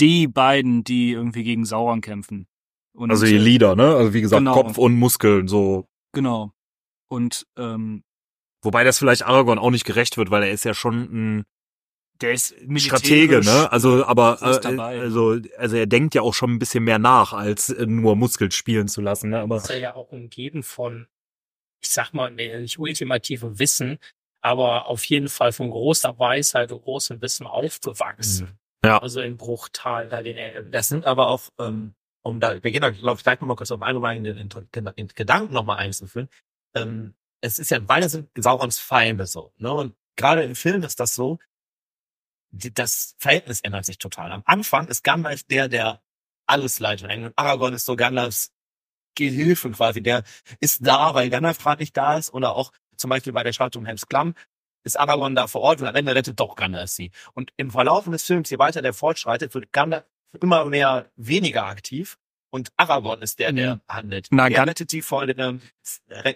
die 0.00 0.26
beiden, 0.26 0.82
die 0.82 1.12
irgendwie 1.12 1.44
gegen 1.44 1.64
Sauron 1.64 2.00
kämpfen. 2.00 2.46
Und, 2.92 3.10
Also 3.10 3.26
die 3.26 3.38
Lieder, 3.38 3.76
ne? 3.76 3.94
Also 3.94 4.12
wie 4.12 4.20
gesagt, 4.20 4.40
Genau. 4.40 4.54
Kopf 4.54 4.78
und 4.78 4.94
Muskeln, 4.94 5.48
so. 5.48 5.86
Genau. 6.12 6.52
Und 7.08 7.46
ähm, 7.56 8.02
Wobei 8.64 8.82
das 8.82 8.98
vielleicht 8.98 9.26
Aragorn 9.26 9.58
auch 9.58 9.70
nicht 9.70 9.84
gerecht 9.84 10.16
wird, 10.16 10.30
weil 10.30 10.42
er 10.42 10.50
ist 10.50 10.64
ja 10.64 10.72
schon 10.72 11.02
ein 11.02 11.44
der 12.20 12.32
ist 12.32 12.54
Stratege, 12.76 13.40
ne? 13.40 13.70
Also, 13.72 14.06
aber 14.06 14.38
äh, 14.40 14.78
also, 14.78 15.36
also 15.58 15.76
er 15.76 15.86
denkt 15.86 16.14
ja 16.14 16.22
auch 16.22 16.32
schon 16.32 16.52
ein 16.52 16.58
bisschen 16.60 16.84
mehr 16.84 17.00
nach, 17.00 17.32
als 17.32 17.70
äh, 17.70 17.86
nur 17.86 18.14
Muskeln 18.16 18.52
spielen 18.52 18.88
zu 18.88 19.00
lassen, 19.00 19.30
ne? 19.30 19.40
Aber 19.40 19.56
ist 19.56 19.68
er 19.68 19.78
ja 19.78 19.94
auch 19.94 20.12
umgeben 20.12 20.62
von, 20.62 21.08
ich 21.82 21.90
sag 21.90 22.12
mal, 22.14 22.30
nicht 22.30 22.78
ultimativem 22.78 23.58
Wissen, 23.58 23.98
aber 24.44 24.86
auf 24.86 25.04
jeden 25.06 25.28
Fall 25.28 25.52
von 25.52 25.70
großer 25.70 26.18
Weisheit 26.18 26.70
und 26.70 26.82
großem 26.82 27.20
Wissen 27.22 27.46
aufgewachsen. 27.46 28.58
Ja. 28.84 28.98
Also 28.98 29.22
in 29.22 29.38
Bruchtal, 29.38 30.08
da 30.08 30.22
den 30.22 30.36
er, 30.36 30.62
Das 30.64 30.88
sind 30.88 31.06
aber 31.06 31.28
auch, 31.28 31.48
ähm, 31.58 31.94
um 32.22 32.40
da, 32.40 32.62
wir 32.62 32.70
gehen 32.70 32.82
da, 32.82 32.90
glaube 32.90 33.16
ich, 33.16 33.24
gleich 33.24 33.40
nochmal 33.40 33.56
kurz 33.56 33.70
auf 33.70 33.80
einen 33.80 34.26
in, 34.26 34.36
in, 34.36 34.50
in, 34.74 34.86
in 34.96 35.08
Gedanken 35.08 35.54
nochmal 35.54 35.78
einzuführen. 35.78 36.28
Ähm, 36.74 37.14
es 37.40 37.58
ist 37.58 37.70
ja, 37.70 37.78
beide 37.78 38.10
sind 38.10 38.28
Saurons 38.36 38.78
Feinde 38.78 39.26
so, 39.26 39.52
ne? 39.56 39.72
Und 39.72 39.94
gerade 40.16 40.42
im 40.42 40.54
Film 40.54 40.82
ist 40.82 41.00
das 41.00 41.14
so, 41.14 41.38
die, 42.50 42.72
das 42.72 43.16
Verhältnis 43.18 43.62
ändert 43.62 43.86
sich 43.86 43.96
total. 43.96 44.30
Am 44.30 44.42
Anfang 44.44 44.88
ist 44.88 45.04
Gandalf 45.04 45.44
der, 45.44 45.68
der 45.68 46.02
alles 46.46 46.80
leitet. 46.80 47.10
Und 47.10 47.32
Aragorn 47.36 47.72
ist 47.72 47.86
so 47.86 47.96
Gandalfs 47.96 48.52
Gehilfe 49.14 49.70
quasi. 49.70 50.02
Der 50.02 50.24
ist 50.60 50.86
da, 50.86 51.14
weil 51.14 51.30
Gandalf 51.30 51.58
gerade 51.58 51.82
nicht 51.82 51.96
da 51.96 52.18
ist. 52.18 52.34
Oder 52.34 52.54
auch 52.54 52.72
zum 52.96 53.10
Beispiel 53.10 53.32
bei 53.32 53.42
der 53.42 53.52
Schlacht 53.52 53.76
um 53.76 53.86
Helms 53.86 54.06
Klamm 54.08 54.34
ist 54.84 54.98
Aragorn 55.00 55.34
da 55.34 55.46
vor 55.46 55.62
Ort 55.62 55.80
und 55.80 55.88
am 55.88 55.94
Ende 55.94 56.14
rettet 56.14 56.38
doch 56.38 56.56
Gandalf 56.56 56.90
sie. 56.90 57.10
Und 57.32 57.52
im 57.56 57.70
Verlauf 57.70 58.04
des 58.04 58.24
Films, 58.24 58.50
je 58.50 58.58
weiter 58.58 58.82
der 58.82 58.92
fortschreitet, 58.92 59.54
wird 59.54 59.72
Gandalf 59.72 60.04
immer 60.40 60.64
mehr 60.66 61.10
weniger 61.16 61.64
aktiv. 61.64 62.18
Und 62.50 62.70
Aragorn 62.76 63.20
ist 63.22 63.40
der, 63.40 63.50
der 63.52 63.80
handelt. 63.88 64.28
Na, 64.30 64.48
der 64.48 64.66
rettet 64.66 64.92
die 64.92 65.02
vor 65.02 65.26
dem, 65.26 65.60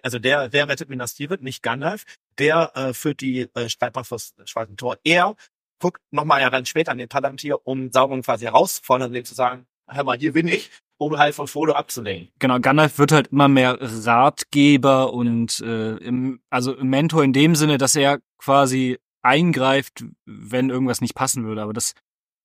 also 0.02 0.18
der, 0.18 0.48
der 0.48 0.68
rettet 0.68 0.88
Minas 0.88 1.14
Tirith, 1.14 1.42
nicht 1.42 1.62
Gandalf. 1.62 2.04
Der 2.38 2.72
äh, 2.74 2.92
führt 2.92 3.20
die 3.20 3.48
äh, 3.54 3.68
Streitmacht 3.68 4.08
fürs 4.08 4.34
Schwarze 4.44 4.74
Tor. 4.74 4.98
Er 5.04 5.36
guckt 5.78 6.00
nochmal 6.10 6.40
ja 6.40 6.50
dann 6.50 6.66
später 6.66 6.90
an 6.90 6.98
den 6.98 7.08
Palantir, 7.08 7.64
um 7.66 7.92
Sauron 7.92 8.22
quasi 8.22 8.46
herauszufordern 8.46 9.10
und 9.10 9.14
dem 9.14 9.24
zu 9.24 9.34
sagen, 9.34 9.66
hör 9.86 10.02
mal, 10.02 10.18
hier 10.18 10.32
bin 10.32 10.48
ich, 10.48 10.70
um 10.98 11.16
halt 11.16 11.34
von 11.34 11.46
Frodo 11.46 11.72
abzulenken. 11.72 12.28
Genau, 12.38 12.58
Gandalf 12.60 12.98
wird 12.98 13.12
halt 13.12 13.28
immer 13.28 13.48
mehr 13.48 13.78
Ratgeber 13.80 15.12
und 15.12 15.60
äh, 15.60 15.96
im, 15.96 16.40
also 16.50 16.74
im 16.74 16.88
Mentor 16.90 17.24
in 17.24 17.32
dem 17.32 17.54
Sinne, 17.54 17.78
dass 17.78 17.96
er 17.96 18.18
quasi 18.38 18.98
eingreift, 19.22 20.04
wenn 20.26 20.70
irgendwas 20.70 21.00
nicht 21.00 21.14
passen 21.14 21.44
würde. 21.44 21.62
Aber 21.62 21.72
das 21.72 21.94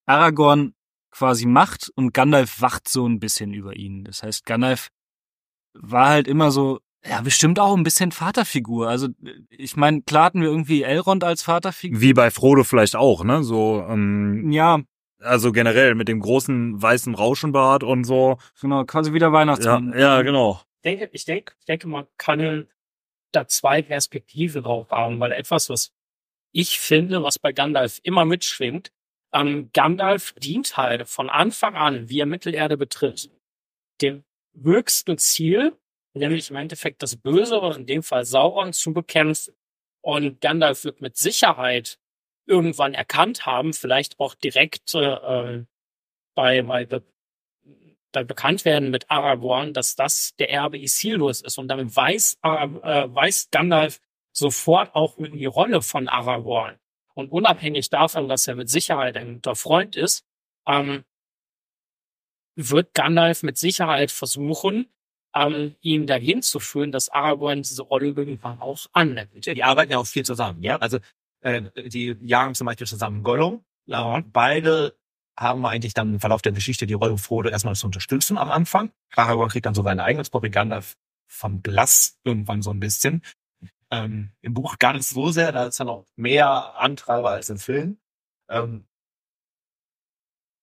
Aragorn 0.05 0.73
quasi 1.11 1.45
macht 1.45 1.91
und 1.95 2.13
Gandalf 2.13 2.61
wacht 2.61 2.87
so 2.87 3.07
ein 3.07 3.19
bisschen 3.19 3.53
über 3.53 3.75
ihn. 3.75 4.03
Das 4.03 4.23
heißt, 4.23 4.45
Gandalf 4.45 4.89
war 5.73 6.09
halt 6.09 6.27
immer 6.27 6.51
so, 6.51 6.79
ja, 7.05 7.21
bestimmt 7.21 7.59
auch 7.59 7.75
ein 7.75 7.83
bisschen 7.83 8.11
Vaterfigur. 8.11 8.87
Also 8.87 9.09
ich 9.49 9.75
meine, 9.75 10.01
klar 10.03 10.25
hatten 10.25 10.41
wir 10.41 10.47
irgendwie 10.47 10.83
Elrond 10.83 11.23
als 11.23 11.43
Vaterfigur. 11.43 11.99
wie 11.99 12.13
bei 12.13 12.31
Frodo 12.31 12.63
vielleicht 12.63 12.95
auch, 12.95 13.23
ne? 13.23 13.43
So, 13.43 13.85
ähm, 13.87 14.51
Ja, 14.51 14.81
also 15.23 15.51
generell 15.51 15.95
mit 15.95 16.07
dem 16.07 16.19
großen 16.19 16.81
weißen 16.81 17.15
Rauschenbart 17.15 17.83
und 17.83 18.03
so. 18.03 18.37
genau, 18.59 18.85
quasi 18.85 19.13
wieder 19.13 19.27
Ja, 19.27 19.33
Weihnachtsmann. 19.33 19.93
ja, 19.97 20.21
genau. 20.21 20.61
ich 20.77 20.81
denke, 20.83 21.09
ich 21.13 21.25
denke, 21.25 21.53
ich 21.59 21.65
denke, 21.65 21.87
man 21.87 22.07
kann 22.17 22.67
da 23.31 23.47
zwei 23.47 23.81
Perspektiven 23.81 24.63
drauf 24.63 24.89
haben, 24.91 25.19
weil 25.19 25.31
etwas, 25.31 25.69
was 25.69 25.93
ich 26.51 26.79
finde, 26.79 27.23
was 27.23 27.39
bei 27.39 27.51
Gandalf 27.51 27.99
immer 28.03 28.25
mitschwingt, 28.25 28.91
ähm, 29.33 29.71
Gandalf 29.73 30.33
dient 30.33 30.77
halt 30.77 31.07
von 31.09 31.29
Anfang 31.29 31.75
an, 31.75 32.09
wie 32.09 32.19
er 32.19 32.27
Mittelerde 32.27 32.77
betritt, 32.77 33.31
dem 34.01 34.23
höchsten 34.61 35.17
Ziel, 35.17 35.75
nämlich 36.13 36.51
im 36.51 36.57
Endeffekt 36.57 37.01
das 37.01 37.15
Böse, 37.15 37.59
oder 37.59 37.75
in 37.75 37.87
dem 37.87 38.03
Fall 38.03 38.25
Sauron, 38.25 38.71
zu 38.73 38.93
bekämpfen. 38.93 39.55
Und 40.01 40.41
Gandalf 40.41 40.83
wird 40.83 41.01
mit 41.01 41.17
Sicherheit 41.17 41.97
irgendwann 42.45 42.93
erkannt 42.93 43.45
haben, 43.45 43.73
vielleicht 43.73 44.19
auch 44.19 44.35
direkt 44.35 44.93
äh, 44.95 45.63
bei, 46.35 46.61
bei, 46.61 46.85
Be 46.85 47.03
bei 48.11 48.23
Bekanntwerden 48.23 48.91
mit 48.91 49.09
Aragorn, 49.09 49.73
dass 49.73 49.95
das 49.95 50.35
der 50.35 50.51
Erbe 50.51 50.77
Isildurs 50.77 51.41
ist. 51.41 51.57
Und 51.57 51.67
damit 51.67 51.95
weiß, 51.95 52.37
äh, 52.43 52.47
weiß 52.47 53.49
Gandalf 53.51 53.99
sofort 54.31 54.93
auch 54.95 55.17
in 55.17 55.37
die 55.37 55.45
Rolle 55.45 55.81
von 55.81 56.07
Aragorn. 56.07 56.77
Und 57.15 57.31
unabhängig 57.31 57.89
davon, 57.89 58.27
dass 58.27 58.47
er 58.47 58.55
mit 58.55 58.69
Sicherheit 58.69 59.17
ein 59.17 59.35
guter 59.35 59.55
Freund 59.55 59.95
ist, 59.95 60.25
ähm, 60.67 61.03
wird 62.55 62.93
Gandalf 62.93 63.43
mit 63.43 63.57
Sicherheit 63.57 64.11
versuchen, 64.11 64.87
ähm, 65.35 65.75
ihn 65.81 66.05
dahin 66.05 66.41
zu 66.41 66.59
führen, 66.59 66.91
dass 66.91 67.09
Aragorn 67.09 67.63
diese 67.63 67.83
Rolle 67.83 68.07
irgendwann 68.07 68.59
auch 68.61 68.85
annimmt. 68.93 69.45
Die 69.45 69.63
arbeiten 69.63 69.91
ja 69.91 69.97
auch 69.97 70.07
viel 70.07 70.25
zusammen, 70.25 70.61
ja. 70.61 70.77
Also 70.77 70.99
äh, 71.43 71.89
die 71.89 72.17
jagen 72.21 72.55
zum 72.55 72.65
Beispiel 72.65 72.87
zusammen 72.87 73.23
Gollum. 73.23 73.63
Ja. 73.85 74.23
Beide 74.31 74.97
haben 75.37 75.65
eigentlich 75.65 75.93
dann 75.93 76.13
im 76.13 76.19
Verlauf 76.19 76.41
der 76.41 76.51
Geschichte 76.51 76.85
die 76.85 76.93
Rolle 76.93 77.17
Frodo 77.17 77.49
erstmal 77.49 77.75
zu 77.75 77.87
unterstützen 77.87 78.37
am 78.37 78.51
Anfang. 78.51 78.91
Aragorn 79.15 79.49
kriegt 79.49 79.65
dann 79.65 79.73
so 79.73 79.83
sein 79.83 79.99
eigenes 79.99 80.29
Propaganda 80.29 80.81
vom 81.27 81.61
Blass 81.61 82.19
irgendwann 82.23 82.61
so 82.61 82.69
ein 82.71 82.79
bisschen. 82.79 83.23
Ähm, 83.91 84.31
Im 84.41 84.53
Buch 84.53 84.77
gar 84.79 84.93
nicht 84.93 85.05
so 85.05 85.31
sehr, 85.31 85.51
da 85.51 85.65
ist 85.65 85.79
dann 85.79 85.87
noch 85.87 86.05
mehr 86.15 86.79
Antreiber 86.79 87.31
als 87.31 87.49
im 87.49 87.57
Film. 87.57 87.97
Ähm, 88.49 88.85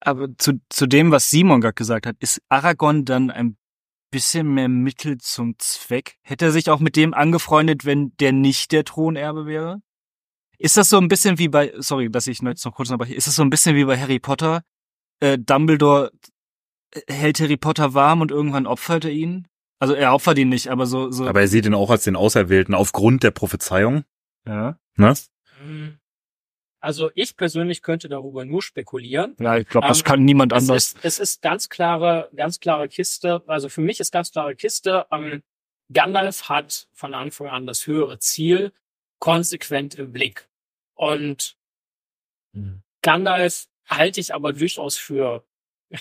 Aber 0.01 0.29
zu, 0.39 0.61
zu 0.69 0.87
dem, 0.87 1.11
was 1.11 1.31
Simon 1.31 1.61
gerade 1.61 1.75
gesagt 1.75 2.07
hat, 2.07 2.17
ist 2.21 2.41
Aragorn 2.49 3.05
dann 3.05 3.31
ein 3.31 3.57
bisschen 4.11 4.55
mehr 4.55 4.69
Mittel 4.69 5.19
zum 5.19 5.57
Zweck? 5.59 6.17
Hätte 6.23 6.47
er 6.47 6.53
sich 6.53 6.71
auch 6.71 6.81
mit 6.81 6.97
dem 6.97 7.13
angefreundet, 7.15 7.85
wenn 7.85 8.17
der 8.19 8.33
nicht 8.33 8.73
der 8.73 8.85
Thronerbe 8.85 9.47
wäre? 9.47 9.83
Ist 10.63 10.77
das 10.77 10.91
so 10.91 10.99
ein 10.99 11.09
bisschen 11.09 11.39
wie 11.39 11.49
bei, 11.49 11.73
sorry, 11.79 12.11
dass 12.11 12.27
ich 12.27 12.41
jetzt 12.43 12.65
noch 12.67 12.75
kurz 12.75 12.91
unterbreche, 12.91 13.15
ist 13.15 13.27
das 13.27 13.35
so 13.37 13.43
ein 13.43 13.49
bisschen 13.51 13.77
wie 13.77 13.85
bei 13.85 13.99
Harry 13.99 14.19
Potter? 14.19 14.63
Äh, 15.21 15.39
Dumbledore 15.39 16.13
hält 17.09 17.41
Harry 17.41 17.57
Potter 17.57 17.95
warm 17.95 18.21
und 18.21 18.31
irgendwann 18.31 18.67
opfert 18.67 19.07
er 19.07 19.11
ihn? 19.11 19.49
Also 19.79 19.95
er 19.95 20.13
opfert 20.13 20.37
ihn 20.39 20.51
nicht, 20.51 20.69
aber 20.69 20.85
so, 20.85 21.11
so. 21.11 21.27
Aber 21.27 21.41
er 21.41 21.49
sieht 21.49 21.65
ihn 21.65 21.73
auch 21.73 21.89
als 21.91 22.05
den 22.05 22.15
Auserwählten 22.15 22.75
aufgrund 22.75 23.23
der 23.23 23.31
Prophezeiung. 23.31 24.05
ja. 24.47 24.79
Ne? 24.97 25.15
Hm. 25.63 25.97
Also 26.83 27.11
ich 27.15 27.37
persönlich 27.37 27.83
könnte 27.83 28.09
darüber 28.09 28.45
nur 28.45 28.63
spekulieren. 28.63 29.37
Ja, 29.39 29.57
ich 29.57 29.67
glaube, 29.69 29.87
das 29.89 29.99
Ähm, 30.01 30.05
kann 30.05 30.25
niemand 30.25 30.53
Es 30.53 30.63
anders. 30.69 30.93
ist, 30.93 30.99
es 31.05 31.19
ist 31.19 31.43
ganz 31.43 31.69
klare, 31.71 32.31
ganz 32.35 32.59
klare 32.61 32.89
Kiste. 32.89 33.43
Also 33.47 33.69
für 33.71 33.81
mich 33.83 34.01
ist 34.01 34.13
ganz 34.13 34.31
klare 34.33 34.57
Kiste. 34.57 35.07
Ähm, 35.11 35.43
Gandalf 35.93 36.49
hat 36.49 36.89
von 36.93 37.15
Anfang 37.15 37.49
an 37.49 37.67
das 37.67 37.87
höhere 37.87 38.19
Ziel 38.19 38.73
konsequent 39.21 39.95
im 39.97 40.13
Blick. 40.13 40.49
Und 41.01 41.57
Gandalf 43.01 43.69
halte 43.89 44.21
ich 44.21 44.35
aber 44.35 44.53
durchaus 44.53 44.99
für, 44.99 45.47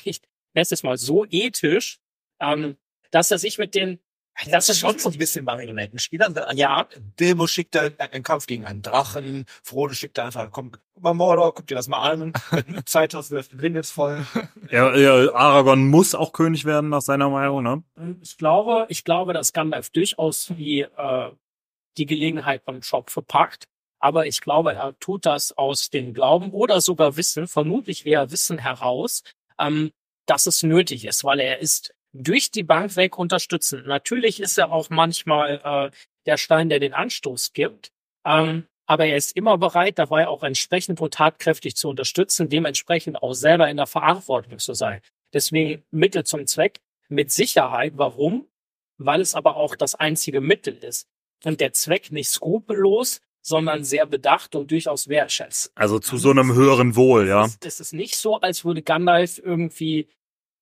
ich 0.04 0.22
nenne 0.54 0.68
es 0.70 0.84
mal 0.84 0.98
so 0.98 1.26
ethisch, 1.30 2.00
ähm, 2.42 2.76
dass 3.10 3.32
er 3.32 3.38
sich 3.38 3.58
mit 3.58 3.76
den 3.76 4.00
Das 4.50 4.68
ist 4.68 4.80
schon 4.80 5.00
so 5.00 5.10
ein 5.10 5.18
bisschen 5.18 5.46
Marionettenspieler. 5.46 6.54
Ja, 6.54 6.90
Bilbo 7.16 7.48
schickt 7.48 7.76
da 7.76 7.90
einen 7.98 8.24
Kampf 8.24 8.46
gegen 8.46 8.66
einen 8.66 8.82
Drachen. 8.82 9.46
Frodo 9.64 9.94
schickt 9.94 10.18
da 10.18 10.26
einfach, 10.26 10.52
komm, 10.52 10.72
guck 10.72 11.02
mal 11.02 11.14
Mordor, 11.14 11.54
guck 11.54 11.68
dir 11.68 11.76
das 11.76 11.88
mal 11.88 12.12
an. 12.12 12.34
Zeit 12.86 13.14
hast, 13.14 13.32
wirft 13.32 13.54
den 13.54 13.62
Ring 13.62 13.76
jetzt 13.76 13.92
voll. 13.92 14.26
Ja, 14.70 14.94
ja, 14.98 15.34
Aragorn 15.34 15.88
muss 15.88 16.14
auch 16.14 16.34
König 16.34 16.66
werden, 16.66 16.90
nach 16.90 17.02
seiner 17.02 17.30
Meinung, 17.30 17.64
ne? 17.64 17.84
Ich 18.22 18.38
glaube, 18.38 18.86
ich 18.90 19.06
glaube, 19.06 19.32
dass 19.32 19.54
Gandalf 19.54 19.92
durchaus 19.92 20.48
die, 20.58 20.82
äh, 20.82 21.32
die 21.98 22.06
Gelegenheit 22.06 22.66
beim 22.66 22.82
Job 22.82 23.10
verpackt. 23.10 23.70
Aber 24.00 24.26
ich 24.26 24.42
glaube, 24.42 24.74
er 24.74 24.98
tut 25.00 25.26
das 25.26 25.58
aus 25.58 25.90
dem 25.90 26.14
Glauben 26.14 26.52
oder 26.52 26.82
sogar 26.82 27.18
Wissen, 27.18 27.48
vermutlich 27.48 28.06
eher 28.06 28.32
Wissen 28.32 28.58
heraus, 28.58 29.24
ähm, 29.60 29.92
dass 30.26 30.46
es 30.46 30.64
nötig 30.64 31.06
ist, 31.06 31.24
weil 31.24 31.40
er 31.40 31.60
ist 31.60 31.94
durch 32.14 32.52
die 32.52 32.64
Bank 32.64 32.96
weg 32.96 33.18
unterstützend. 33.18 33.88
Natürlich 33.88 34.40
ist 34.40 34.58
er 34.58 34.72
auch 34.72 34.90
manchmal 34.90 35.62
äh, 35.64 35.96
der 36.26 36.38
Stein, 36.38 36.70
der 36.70 36.80
den 36.80 36.94
Anstoß 36.94 37.54
gibt. 37.54 37.92
Ähm, 38.26 38.68
aber 38.86 39.06
er 39.06 39.18
ist 39.18 39.36
immer 39.36 39.58
bereit, 39.58 40.00
dabei 40.00 40.28
auch 40.28 40.42
entsprechend 40.44 41.00
und 41.00 41.14
tatkräftig 41.14 41.76
zu 41.76 41.90
unterstützen, 41.90 42.50
dementsprechend 42.50 43.22
auch 43.22 43.34
selber 43.34 43.70
in 43.70 43.78
der 43.78 43.86
Verantwortung 43.86 44.58
zu 44.58 44.74
sein. 44.74 45.02
Deswegen 45.32 45.84
Mittel 45.92 46.24
zum 46.24 46.48
Zweck 46.48 46.80
mit 47.08 47.32
Sicherheit. 47.32 47.94
Warum? 47.98 48.48
Weil 48.98 49.22
es 49.22 49.36
aber 49.36 49.58
auch 49.58 49.76
das 49.76 49.94
einzige 49.94 50.42
Mittel 50.42 50.76
ist. 50.76 51.08
Und 51.44 51.62
der 51.62 51.74
Zweck 51.74 52.12
nicht 52.12 52.30
skrupellos, 52.30 53.22
sondern 53.50 53.84
sehr 53.84 54.06
bedacht 54.06 54.56
und 54.56 54.70
durchaus 54.72 55.08
wertschätzt. 55.08 55.72
Also 55.76 56.00
zu 56.00 56.18
so 56.18 56.30
einem 56.30 56.54
höheren 56.54 56.96
Wohl, 56.96 57.28
ja. 57.28 57.42
Das, 57.42 57.60
das 57.60 57.80
ist 57.80 57.94
nicht 57.94 58.16
so, 58.16 58.40
als 58.40 58.64
würde 58.64 58.84
Gandalf 58.84 59.40
irgendwie 59.44 60.08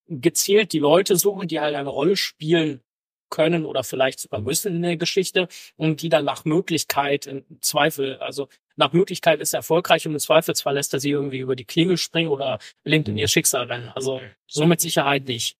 gezielt 0.07 0.71
die 0.71 0.79
Leute 0.79 1.17
suchen, 1.17 1.49
die 1.49 1.59
halt 1.59 1.75
eine 1.75 1.89
Rolle 1.89 2.15
spielen 2.15 2.81
können 3.29 3.65
oder 3.65 3.83
vielleicht 3.83 4.21
sogar 4.21 4.39
müssen 4.39 4.77
in 4.77 4.81
der 4.81 4.95
Geschichte 4.95 5.49
und 5.75 6.01
die 6.01 6.07
dann 6.07 6.23
nach 6.23 6.45
Möglichkeit 6.45 7.27
im 7.27 7.43
Zweifel, 7.59 8.17
also 8.19 8.47
nach 8.77 8.93
Möglichkeit 8.93 9.41
ist 9.41 9.53
er 9.53 9.57
erfolgreich 9.57 10.07
und 10.07 10.13
im 10.13 10.19
Zweifelsfall 10.19 10.75
lässt 10.75 10.93
er 10.93 11.01
sie 11.01 11.09
irgendwie 11.09 11.39
über 11.39 11.57
die 11.57 11.65
Klingel 11.65 11.97
springen 11.97 12.29
oder 12.29 12.57
linkt 12.85 13.09
in 13.09 13.17
ihr 13.17 13.27
Schicksal 13.27 13.65
rennen. 13.65 13.91
Also 13.95 14.21
so 14.47 14.65
mit 14.65 14.79
Sicherheit 14.79 15.25
nicht. 15.27 15.57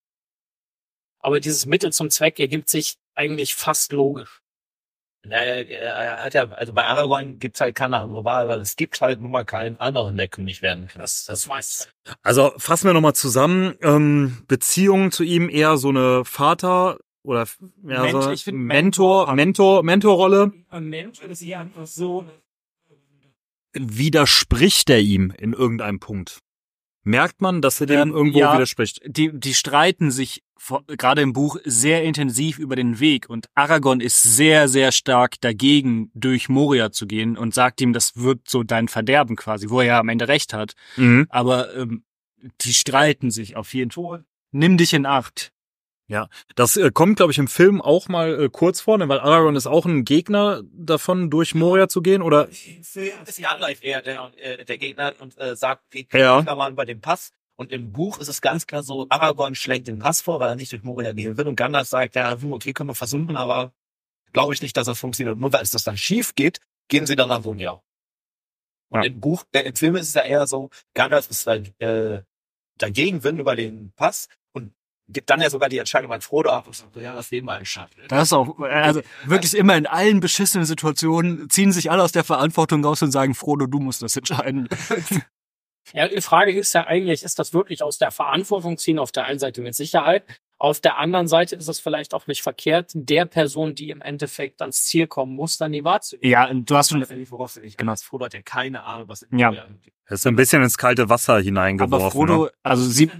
Aber 1.19 1.41
dieses 1.41 1.65
Mittel 1.65 1.91
zum 1.91 2.09
Zweck 2.09 2.39
ergibt 2.39 2.69
sich 2.69 2.95
eigentlich 3.15 3.53
fast 3.53 3.91
logisch. 3.91 4.41
Er, 5.31 5.69
er 5.69 6.23
hat 6.23 6.33
ja, 6.33 6.49
also 6.49 6.73
bei 6.73 6.83
Aragorn 6.85 7.39
gibt's 7.39 7.61
halt 7.61 7.75
keine 7.75 7.99
andere 7.99 8.23
Wahl, 8.25 8.47
weil 8.47 8.59
es 8.59 8.75
gibt 8.75 8.99
halt 9.01 9.21
nun 9.21 9.31
mal 9.31 9.45
keinen 9.45 9.79
anderen, 9.79 10.17
der 10.17 10.27
König 10.27 10.61
werden 10.61 10.87
kann. 10.87 11.01
Das, 11.01 11.25
das 11.25 11.47
weiß. 11.47 11.89
Also 12.23 12.53
fassen 12.57 12.87
wir 12.87 12.93
nochmal 12.93 13.15
zusammen. 13.15 13.75
Ähm, 13.81 14.43
Beziehung 14.47 15.11
zu 15.11 15.23
ihm 15.23 15.49
eher 15.49 15.77
so 15.77 15.89
eine 15.89 16.25
Vater 16.25 16.97
oder 17.23 17.45
ja, 17.83 18.03
Mensch, 18.03 18.23
so 18.23 18.31
ich 18.31 18.45
Mentor, 18.47 19.33
Mentor, 19.33 19.83
Mentorrolle. 19.83 20.53
Ein 20.69 20.85
Mensch 20.85 21.21
ist 21.21 21.41
hier 21.41 21.59
einfach 21.59 21.85
so. 21.85 22.25
Widerspricht 23.73 24.89
er 24.89 24.99
ihm 24.99 25.33
in 25.37 25.53
irgendeinem 25.53 25.99
Punkt? 25.99 26.39
Merkt 27.07 27.41
man, 27.41 27.61
dass 27.61 27.79
er 27.79 27.88
dem 27.88 28.09
Ähm, 28.09 28.13
irgendwo 28.13 28.39
ja. 28.39 28.53
widerspricht? 28.53 29.01
Die, 29.05 29.31
die 29.34 29.53
streiten 29.53 30.11
sich 30.11 30.43
vor- 30.57 30.84
gerade 30.88 31.21
im 31.21 31.31
Buch 31.31 31.57
sehr 31.63 32.03
intensiv 32.03 32.59
über 32.59 32.75
den 32.75 32.99
Weg 32.99 33.29
und 33.29 33.47
Aragorn 33.55 34.01
ist 34.01 34.21
sehr, 34.23 34.67
sehr 34.67 34.91
stark 34.91 35.39
dagegen, 35.39 36.11
durch 36.13 36.49
Moria 36.49 36.91
zu 36.91 37.07
gehen 37.07 37.38
und 37.38 37.53
sagt 37.53 37.79
ihm, 37.79 37.93
das 37.93 38.17
wird 38.17 38.49
so 38.49 38.63
dein 38.63 38.89
Verderben 38.89 39.38
quasi, 39.38 39.69
wo 39.69 39.79
er 39.79 39.85
ja 39.88 39.99
am 39.99 40.09
Ende 40.09 40.27
recht 40.27 40.53
hat. 40.53 40.73
Mhm. 40.97 41.27
Aber 41.29 41.73
ähm, 41.75 42.03
die 42.61 42.73
streiten 42.73 43.31
sich 43.31 43.55
auf 43.55 43.73
jeden 43.73 43.91
Fall. 43.91 44.25
Nimm 44.51 44.77
dich 44.77 44.93
in 44.93 45.05
Acht. 45.05 45.51
Das 46.55 46.77
äh, 46.77 46.91
kommt, 46.91 47.17
glaube 47.17 47.31
ich, 47.31 47.38
im 47.38 47.47
Film 47.47 47.81
auch 47.81 48.07
mal 48.07 48.45
äh, 48.45 48.49
kurz 48.49 48.79
vor, 48.81 48.97
ne? 48.97 49.09
weil 49.09 49.19
Aragorn 49.19 49.55
ist 49.55 49.67
auch 49.67 49.85
ein 49.85 50.05
Gegner 50.05 50.63
davon, 50.73 51.29
durch 51.29 51.53
Moria 51.53 51.89
zu 51.89 52.01
gehen, 52.01 52.21
oder? 52.21 52.47
ist 52.47 52.95
ja 53.39 53.49
Gandalf 53.49 53.84
eher 53.84 54.01
der, 54.01 54.31
äh, 54.38 54.63
der 54.63 54.77
Gegner 54.77 55.13
und 55.19 55.38
äh, 55.38 55.55
sagt, 55.55 55.84
wie 55.91 56.07
Ja. 56.13 56.45
waren 56.45 56.75
bei 56.75 56.85
dem 56.85 57.01
Pass. 57.01 57.31
Und 57.57 57.71
im 57.71 57.91
Buch 57.91 58.19
ist 58.19 58.27
es 58.27 58.39
ganz 58.41 58.67
klar 58.67 58.84
so, 58.84 59.07
Aragorn 59.09 59.55
schlägt 59.55 59.88
den 59.88 59.99
Pass 59.99 60.21
vor, 60.21 60.39
weil 60.39 60.49
er 60.49 60.55
nicht 60.55 60.71
durch 60.71 60.84
Moria 60.84 61.11
gehen 61.11 61.38
will. 61.38 61.47
Und 61.47 61.55
Gandalf 61.55 61.88
sagt, 61.88 62.15
ja, 62.15 62.39
hm, 62.39 62.53
okay, 62.53 62.71
können 62.71 62.89
wir 62.89 62.95
versuchen, 62.95 63.35
aber 63.35 63.73
glaube 64.31 64.53
ich 64.53 64.61
nicht, 64.61 64.77
dass 64.77 64.85
das 64.85 64.99
funktioniert. 64.99 65.38
Nur 65.38 65.51
weil 65.51 65.63
es 65.63 65.71
das 65.71 65.84
dann 65.84 65.97
schief 65.97 66.35
geht, 66.35 66.59
gehen 66.88 67.05
sie 67.07 67.15
dann 67.15 67.29
nach 67.29 67.43
Moria. 67.43 67.81
Und 68.89 69.01
Ja. 69.01 69.07
im 69.07 69.19
Buch, 69.19 69.43
äh, 69.53 69.61
im 69.61 69.75
Film 69.75 69.95
ist 69.95 70.07
es 70.09 70.13
ja 70.13 70.21
eher 70.21 70.47
so, 70.47 70.69
Gandalf 70.93 71.29
ist 71.29 71.45
dann, 71.47 71.65
äh, 71.79 72.21
dagegen 72.77 73.23
Wind 73.23 73.39
über 73.39 73.55
den 73.55 73.91
Pass 73.95 74.27
gibt 75.09 75.29
dann 75.29 75.41
ja 75.41 75.49
sogar 75.49 75.69
die 75.69 75.77
Entscheidung 75.77 76.11
an 76.11 76.21
Frodo 76.21 76.49
ab 76.49 76.67
und 76.67 76.75
sagt, 76.75 76.93
so, 76.93 76.99
ja, 76.99 77.15
das 77.15 77.31
Leben 77.31 77.45
mal 77.45 77.63
Schatten. 77.65 78.01
Das 78.09 78.23
ist 78.23 78.34
auch, 78.34 78.59
also 78.59 79.01
wirklich 79.25 79.55
immer 79.55 79.75
in 79.75 79.88
allen 79.88 80.19
beschissenen 80.19 80.65
Situationen 80.65 81.49
ziehen 81.49 81.71
sich 81.71 81.89
alle 81.89 82.03
aus 82.03 82.11
der 82.11 82.23
Verantwortung 82.23 82.84
raus 82.84 83.01
und 83.01 83.11
sagen, 83.11 83.34
Frodo, 83.34 83.67
du 83.67 83.79
musst 83.79 84.01
das 84.01 84.15
entscheiden. 84.15 84.67
Ja, 85.93 86.07
die 86.07 86.21
Frage 86.21 86.51
ist 86.51 86.73
ja 86.73 86.85
eigentlich, 86.85 87.23
ist 87.23 87.39
das 87.39 87.53
wirklich 87.53 87.81
aus 87.81 87.97
der 87.97 88.11
Verantwortung 88.11 88.77
ziehen? 88.77 88.99
Auf 88.99 89.11
der 89.11 89.25
einen 89.25 89.39
Seite 89.39 89.61
mit 89.61 89.75
Sicherheit. 89.75 90.25
Auf 90.59 90.79
der 90.79 90.97
anderen 90.97 91.27
Seite 91.27 91.55
ist 91.55 91.67
es 91.67 91.79
vielleicht 91.79 92.13
auch 92.13 92.25
nicht 92.25 92.41
verkehrt, 92.41 92.91
der 92.93 93.25
Person, 93.25 93.75
die 93.75 93.91
im 93.91 94.01
Endeffekt 94.01 94.61
ans 94.61 94.84
Ziel 94.85 95.05
kommen 95.05 95.35
muss, 95.35 95.57
dann 95.57 95.71
die 95.71 95.84
Wahl 95.84 96.01
zu 96.01 96.17
geben. 96.17 96.31
Ja, 96.31 96.51
du 96.51 96.75
hast 96.75 96.88
Ich 96.88 96.91
schon, 96.91 97.01
weiß 97.01 97.09
ja 97.11 97.15
nicht, 97.15 97.31
worauf 97.31 97.59
genau. 97.77 97.95
Frodo 97.95 98.25
hat 98.25 98.34
ja 98.34 98.41
keine 98.41 98.84
Ahnung, 98.84 99.07
was 99.07 99.21
in 99.21 99.38
Ja. 99.38 99.51
Er 99.51 100.13
ist 100.13 100.25
ein 100.25 100.35
bisschen 100.35 100.63
ins 100.63 100.77
kalte 100.77 101.09
Wasser 101.09 101.34
aber 101.34 101.43
hineingeworfen. 101.43 102.11
Frodo, 102.11 102.45
ne? 102.45 102.51
also 102.63 102.84
Sie, 102.84 103.11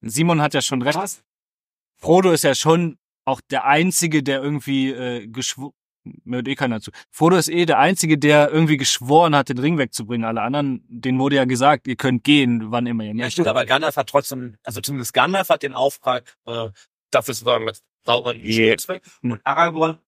Simon 0.00 0.40
hat 0.40 0.54
ja 0.54 0.62
schon 0.62 0.82
recht. 0.82 0.98
Frodo 1.98 2.30
ist 2.32 2.44
ja 2.44 2.54
schon 2.54 2.98
auch 3.24 3.40
der 3.50 3.64
Einzige, 3.64 4.22
der 4.22 4.42
irgendwie 4.42 4.90
äh, 4.90 5.26
geschworen, 5.26 5.72
hört 6.24 6.46
eh 6.46 6.54
keiner 6.54 6.80
zu. 6.80 6.90
Frodo 7.10 7.36
ist 7.36 7.48
eh 7.48 7.66
der 7.66 7.78
Einzige, 7.78 8.18
der 8.18 8.50
irgendwie 8.50 8.76
geschworen 8.76 9.34
hat, 9.34 9.48
den 9.48 9.58
Ring 9.58 9.78
wegzubringen. 9.78 10.24
Alle 10.24 10.42
anderen, 10.42 10.84
denen 10.88 11.18
wurde 11.18 11.36
ja 11.36 11.44
gesagt, 11.44 11.88
ihr 11.88 11.96
könnt 11.96 12.22
gehen, 12.22 12.70
wann 12.70 12.86
immer 12.86 13.02
ihr 13.04 13.08
Ja, 13.08 13.14
möchtet. 13.14 13.32
stimmt, 13.32 13.48
aber 13.48 13.64
Gandalf 13.66 13.96
hat 13.96 14.08
trotzdem, 14.08 14.56
also 14.62 14.80
zumindest 14.80 15.14
Gandalf 15.14 15.48
hat 15.48 15.62
den 15.62 15.74
Auftrag, 15.74 16.36
äh, 16.46 16.68
dafür 17.10 17.34
zu 17.34 17.44
sorgen, 17.44 17.66
dass 17.66 17.82
Sauron 18.04 18.36
Yeah. 18.36 18.76
yeah. 18.88 19.00
Und 19.22 19.40
Aragorn 19.44 19.98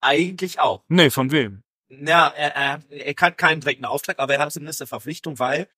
eigentlich 0.00 0.58
auch. 0.60 0.82
Nee, 0.88 1.10
von 1.10 1.30
wem? 1.30 1.62
Ja, 1.88 2.28
er, 2.28 2.56
er, 2.56 2.80
er 2.90 3.14
hat 3.20 3.38
keinen 3.38 3.60
direkten 3.60 3.84
Auftrag, 3.84 4.18
aber 4.18 4.34
er 4.34 4.40
hat 4.40 4.52
zumindest 4.52 4.80
eine 4.80 4.88
Verpflichtung, 4.88 5.38
weil 5.38 5.68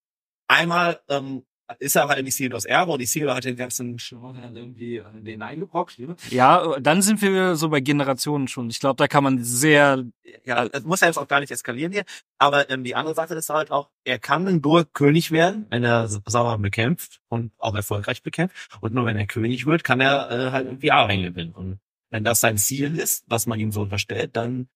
einmal 0.48 1.00
ähm, 1.08 1.44
ist 1.78 1.96
er 1.96 2.08
halt 2.08 2.18
in 2.18 2.26
Isildurs 2.26 2.64
Erbe 2.64 2.92
und 2.92 3.00
Isildur 3.00 3.34
hat 3.34 3.44
den 3.44 3.56
ganzen 3.56 3.98
Schwur 3.98 4.34
irgendwie 4.54 4.98
äh, 4.98 5.04
den 5.14 5.42
eingebrockt. 5.42 5.98
Ne? 5.98 6.16
Ja, 6.30 6.78
dann 6.80 7.02
sind 7.02 7.22
wir 7.22 7.56
so 7.56 7.68
bei 7.68 7.80
Generationen 7.80 8.48
schon. 8.48 8.70
Ich 8.70 8.80
glaube, 8.80 8.96
da 8.96 9.08
kann 9.08 9.24
man 9.24 9.42
sehr, 9.42 10.04
Ja, 10.44 10.68
das 10.68 10.84
muss 10.84 11.00
ja 11.00 11.08
jetzt 11.08 11.18
auch 11.18 11.28
gar 11.28 11.40
nicht 11.40 11.50
eskalieren 11.50 11.92
hier. 11.92 12.04
Aber 12.38 12.70
ähm, 12.70 12.84
die 12.84 12.94
andere 12.94 13.14
Sache 13.14 13.34
ist 13.34 13.48
halt 13.48 13.70
auch, 13.70 13.90
er 14.04 14.18
kann 14.18 14.60
nur 14.60 14.84
König 14.92 15.30
werden, 15.30 15.66
wenn 15.70 15.84
er 15.84 16.08
Sauron 16.08 16.62
bekämpft 16.62 17.20
und 17.28 17.52
auch 17.58 17.74
erfolgreich 17.74 18.22
bekämpft. 18.22 18.78
Und 18.80 18.94
nur 18.94 19.06
wenn 19.06 19.16
er 19.16 19.26
König 19.26 19.66
wird, 19.66 19.84
kann 19.84 20.00
er 20.00 20.30
äh, 20.30 20.50
halt 20.52 20.66
irgendwie 20.66 20.92
Arwen 20.92 21.22
gewinnen. 21.22 21.52
Und 21.52 21.80
wenn 22.10 22.24
das 22.24 22.40
sein 22.40 22.58
Ziel 22.58 22.96
ist, 22.98 23.24
was 23.26 23.46
man 23.46 23.58
ihm 23.58 23.72
so 23.72 23.82
unterstellt, 23.82 24.36
dann 24.36 24.68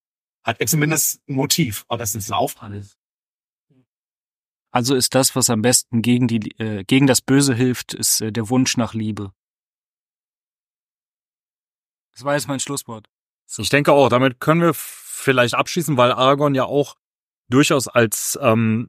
hat 0.42 0.60
er 0.60 0.66
zumindest 0.66 1.20
ein 1.28 1.34
Motiv. 1.34 1.84
Ob 1.88 1.98
das 1.98 2.14
jetzt 2.14 2.30
ein 2.30 2.34
Aufwand 2.34 2.76
ist. 2.76 2.99
Also 4.70 4.94
ist 4.94 5.14
das, 5.14 5.34
was 5.34 5.50
am 5.50 5.62
besten 5.62 6.02
gegen 6.02 6.28
die, 6.28 6.50
äh, 6.58 6.84
gegen 6.84 7.06
das 7.06 7.20
Böse 7.20 7.54
hilft, 7.54 7.94
ist 7.94 8.20
äh, 8.20 8.32
der 8.32 8.48
Wunsch 8.50 8.76
nach 8.76 8.94
Liebe. 8.94 9.32
Das 12.12 12.24
war 12.24 12.34
jetzt 12.34 12.48
mein 12.48 12.60
Schlusswort. 12.60 13.08
Ich 13.56 13.68
denke 13.68 13.92
auch, 13.92 14.08
damit 14.08 14.40
können 14.40 14.60
wir 14.60 14.74
vielleicht 14.74 15.54
abschließen, 15.54 15.96
weil 15.96 16.12
Aragorn 16.12 16.54
ja 16.54 16.64
auch 16.64 16.96
durchaus 17.48 17.88
als 17.88 18.38
ähm, 18.40 18.88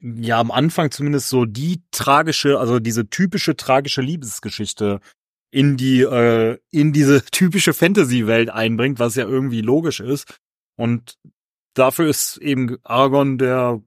ja 0.00 0.40
am 0.40 0.50
Anfang 0.50 0.90
zumindest 0.90 1.28
so 1.28 1.44
die 1.44 1.82
tragische, 1.90 2.58
also 2.58 2.78
diese 2.78 3.08
typische 3.10 3.56
tragische 3.56 4.00
Liebesgeschichte 4.00 5.00
in 5.50 5.76
die 5.76 6.00
äh, 6.00 6.58
in 6.70 6.92
diese 6.92 7.24
typische 7.30 7.74
Fantasy-Welt 7.74 8.48
einbringt, 8.48 8.98
was 8.98 9.14
ja 9.14 9.26
irgendwie 9.26 9.60
logisch 9.60 10.00
ist. 10.00 10.40
Und 10.76 11.18
dafür 11.74 12.08
ist 12.08 12.38
eben 12.38 12.78
Aragorn 12.82 13.36
der 13.38 13.82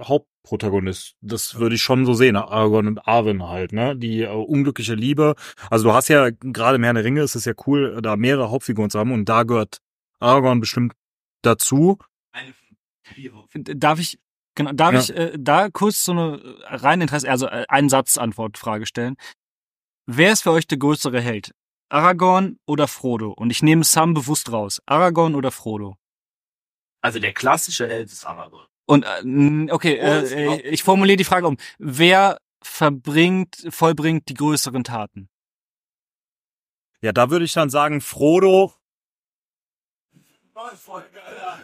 Hauptprotagonist. 0.00 1.16
Das 1.20 1.56
würde 1.58 1.74
ich 1.74 1.82
schon 1.82 2.06
so 2.06 2.14
sehen, 2.14 2.36
Aragorn 2.36 2.86
und 2.86 3.06
Arwen 3.06 3.42
halt, 3.48 3.72
ne? 3.72 3.96
Die 3.96 4.22
äh, 4.22 4.28
unglückliche 4.28 4.94
Liebe. 4.94 5.34
Also 5.70 5.88
du 5.88 5.94
hast 5.94 6.08
ja 6.08 6.30
gerade 6.30 6.76
im 6.76 6.84
Herrn 6.84 6.96
der 6.96 7.04
Ringe 7.04 7.22
ist 7.22 7.34
es 7.34 7.44
ja 7.44 7.52
cool, 7.66 8.00
da 8.02 8.16
mehrere 8.16 8.50
Hauptfiguren 8.50 8.90
zu 8.90 8.98
haben 8.98 9.12
und 9.12 9.26
da 9.28 9.42
gehört 9.42 9.78
Aragorn 10.20 10.60
bestimmt 10.60 10.94
dazu. 11.42 11.98
Darf 13.54 13.98
ich, 13.98 14.18
genau, 14.54 14.72
darf 14.72 14.92
Ja. 14.94 15.00
ich 15.00 15.16
äh, 15.16 15.32
da 15.38 15.70
kurz 15.70 16.04
so 16.04 16.12
eine 16.12 16.38
äh, 16.42 16.74
rein 16.76 17.00
Interesse, 17.00 17.28
also 17.30 17.46
äh, 17.46 17.64
einen 17.68 17.88
Satz-Antwort-Frage 17.88 18.86
stellen? 18.86 19.16
Wer 20.06 20.32
ist 20.32 20.42
für 20.42 20.50
euch 20.52 20.66
der 20.66 20.78
größere 20.78 21.20
Held? 21.20 21.52
Aragorn 21.90 22.58
oder 22.66 22.86
Frodo? 22.88 23.32
Und 23.32 23.50
ich 23.50 23.62
nehme 23.62 23.84
Sam 23.84 24.12
bewusst 24.14 24.52
raus. 24.52 24.80
Aragorn 24.86 25.34
oder 25.34 25.50
Frodo? 25.50 25.96
Also 27.00 27.18
der 27.18 27.32
klassische 27.32 27.88
Held 27.88 28.10
ist 28.10 28.24
Aragorn. 28.26 28.66
Und 28.88 29.04
äh, 29.04 29.70
okay, 29.70 29.96
äh, 29.96 30.56
äh, 30.56 30.60
ich 30.62 30.82
formuliere 30.82 31.18
die 31.18 31.24
Frage 31.24 31.46
um. 31.46 31.58
Wer 31.78 32.38
verbringt, 32.62 33.66
vollbringt 33.68 34.30
die 34.30 34.34
größeren 34.34 34.82
Taten? 34.82 35.28
Ja, 37.02 37.12
da 37.12 37.30
würde 37.30 37.44
ich 37.44 37.52
dann 37.52 37.68
sagen, 37.68 38.00
Frodo. 38.00 38.72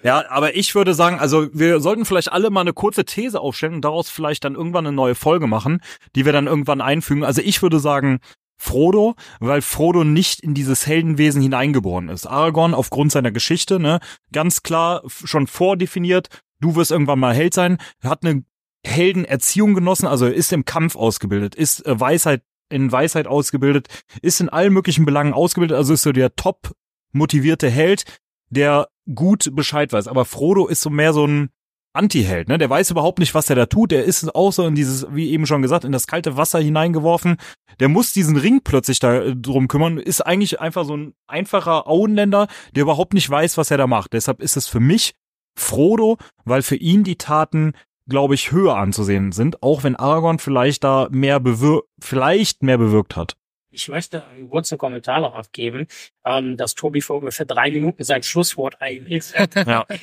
Ja, 0.03 0.31
aber 0.31 0.55
ich 0.55 0.75
würde 0.75 0.93
sagen, 0.93 1.19
also 1.19 1.49
wir 1.53 1.81
sollten 1.81 2.05
vielleicht 2.05 2.31
alle 2.31 2.51
mal 2.51 2.61
eine 2.61 2.75
kurze 2.75 3.07
These 3.07 3.41
aufstellen 3.41 3.75
und 3.75 3.85
daraus 3.85 4.11
vielleicht 4.11 4.45
dann 4.45 4.55
irgendwann 4.55 4.87
eine 4.87 4.95
neue 4.95 5.15
Folge 5.15 5.47
machen, 5.47 5.81
die 6.15 6.27
wir 6.27 6.33
dann 6.33 6.47
irgendwann 6.47 6.83
einfügen. 6.83 7.25
Also 7.25 7.41
ich 7.41 7.63
würde 7.63 7.81
sagen, 7.81 8.21
Frodo, 8.57 9.15
weil 9.41 9.63
Frodo 9.63 10.05
nicht 10.05 10.41
in 10.41 10.53
dieses 10.53 10.87
Heldenwesen 10.87 11.41
hineingeboren 11.41 12.09
ist. 12.11 12.27
Aragorn 12.27 12.75
aufgrund 12.75 13.13
seiner 13.13 13.33
Geschichte, 13.33 13.81
ne, 13.81 13.99
ganz 14.31 14.63
klar 14.63 15.03
schon 15.07 15.47
vordefiniert, 15.47 16.29
du 16.65 16.75
wirst 16.77 16.91
irgendwann 16.91 17.19
mal 17.19 17.35
Held 17.35 17.55
sein, 17.55 17.79
hat 18.03 18.25
eine 18.25 18.45
Heldenerziehung 18.87 19.75
genossen, 19.75 20.07
also 20.07 20.27
ist 20.27 20.53
im 20.53 20.65
Kampf 20.65 20.97
ausgebildet, 20.97 21.55
ist 21.55 21.87
äh, 21.87 21.99
Weisheit 22.01 22.43
in 22.71 22.91
Weisheit 22.91 23.27
ausgebildet, 23.27 23.89
ist 24.23 24.41
in 24.41 24.49
allen 24.49 24.73
möglichen 24.73 25.05
Belangen 25.05 25.35
ausgebildet, 25.35 25.77
also 25.77 25.93
ist 25.93 26.03
so 26.03 26.13
der 26.13 26.35
top 26.35 26.73
motivierte 27.13 27.71
Held, 27.71 28.05
der 28.49 28.89
gut 29.15 29.55
Bescheid 29.55 29.93
weiß. 29.93 30.09
Aber 30.09 30.25
Frodo 30.25 30.67
ist 30.67 30.81
so 30.81 30.91
mehr 30.91 31.13
so 31.13 31.27
ein 31.27 31.51
Anti-Held, 31.93 32.49
ne? 32.49 32.59
Der 32.59 32.69
weiß 32.69 32.91
überhaupt 32.91 33.21
nicht, 33.21 33.35
was 33.35 33.49
er 33.49 33.55
da 33.55 33.67
tut. 33.67 33.93
Der 33.93 34.05
ist 34.05 34.35
auch 34.35 34.53
so 34.53 34.67
in 34.67 34.75
dieses, 34.75 35.07
wie 35.15 35.31
eben 35.31 35.47
schon 35.47 35.63
gesagt, 35.63 35.85
in 35.85 35.93
das 35.93 36.09
kalte 36.09 36.37
Wasser 36.37 36.59
hineingeworfen. 36.59 37.37
Der 37.79 37.89
muss 37.89 38.13
diesen 38.13 38.37
Ring 38.37 38.63
plötzlich 38.65 38.99
da 38.99 39.23
äh, 39.23 39.37
drum 39.37 39.69
kümmern. 39.69 39.99
Ist 39.99 40.23
eigentlich 40.23 40.61
einfach 40.61 40.85
so 40.85 40.97
ein 40.97 41.15
einfacher 41.29 41.87
Auenländer, 41.87 42.49
der 42.75 42.83
überhaupt 42.83 43.15
nicht 43.15 43.31
weiß, 43.31 43.59
was 43.59 43.71
er 43.71 43.77
da 43.77 43.87
macht. 43.87 44.13
Deshalb 44.13 44.41
ist 44.41 44.57
es 44.57 44.67
für 44.67 44.81
mich 44.81 45.15
Frodo, 45.57 46.19
weil 46.45 46.63
für 46.63 46.77
ihn 46.77 47.05
die 47.05 47.17
Taten, 47.17 47.73
glaube 48.09 48.35
ich, 48.35 48.53
höher 48.53 48.77
anzusehen 48.77 49.33
sind, 49.33 49.63
auch 49.63 49.85
wenn 49.85 49.97
Aragorn 49.97 50.39
vielleicht 50.39 50.85
da 50.85 51.09
mehr 51.11 51.41
bewir 51.41 51.83
vielleicht 52.01 52.63
mehr 52.63 52.79
bewirkt 52.79 53.17
hat. 53.17 53.37
Ich 53.71 53.89
möchte 53.89 54.25
einen 54.27 54.49
kurzen 54.49 54.79
Kommentar 54.79 55.21
noch 55.21 55.35
abgeben, 55.35 55.89
ähm, 56.25 56.57
dass 56.57 56.75
Tobi 56.75 57.01
vor 57.01 57.17
ungefähr 57.19 57.45
drei 57.45 57.73
Minuten 57.73 58.05
sein 58.05 58.23
Schlusswort 58.23 58.81
eigentlich. 58.81 59.33
Ja. 59.67 59.87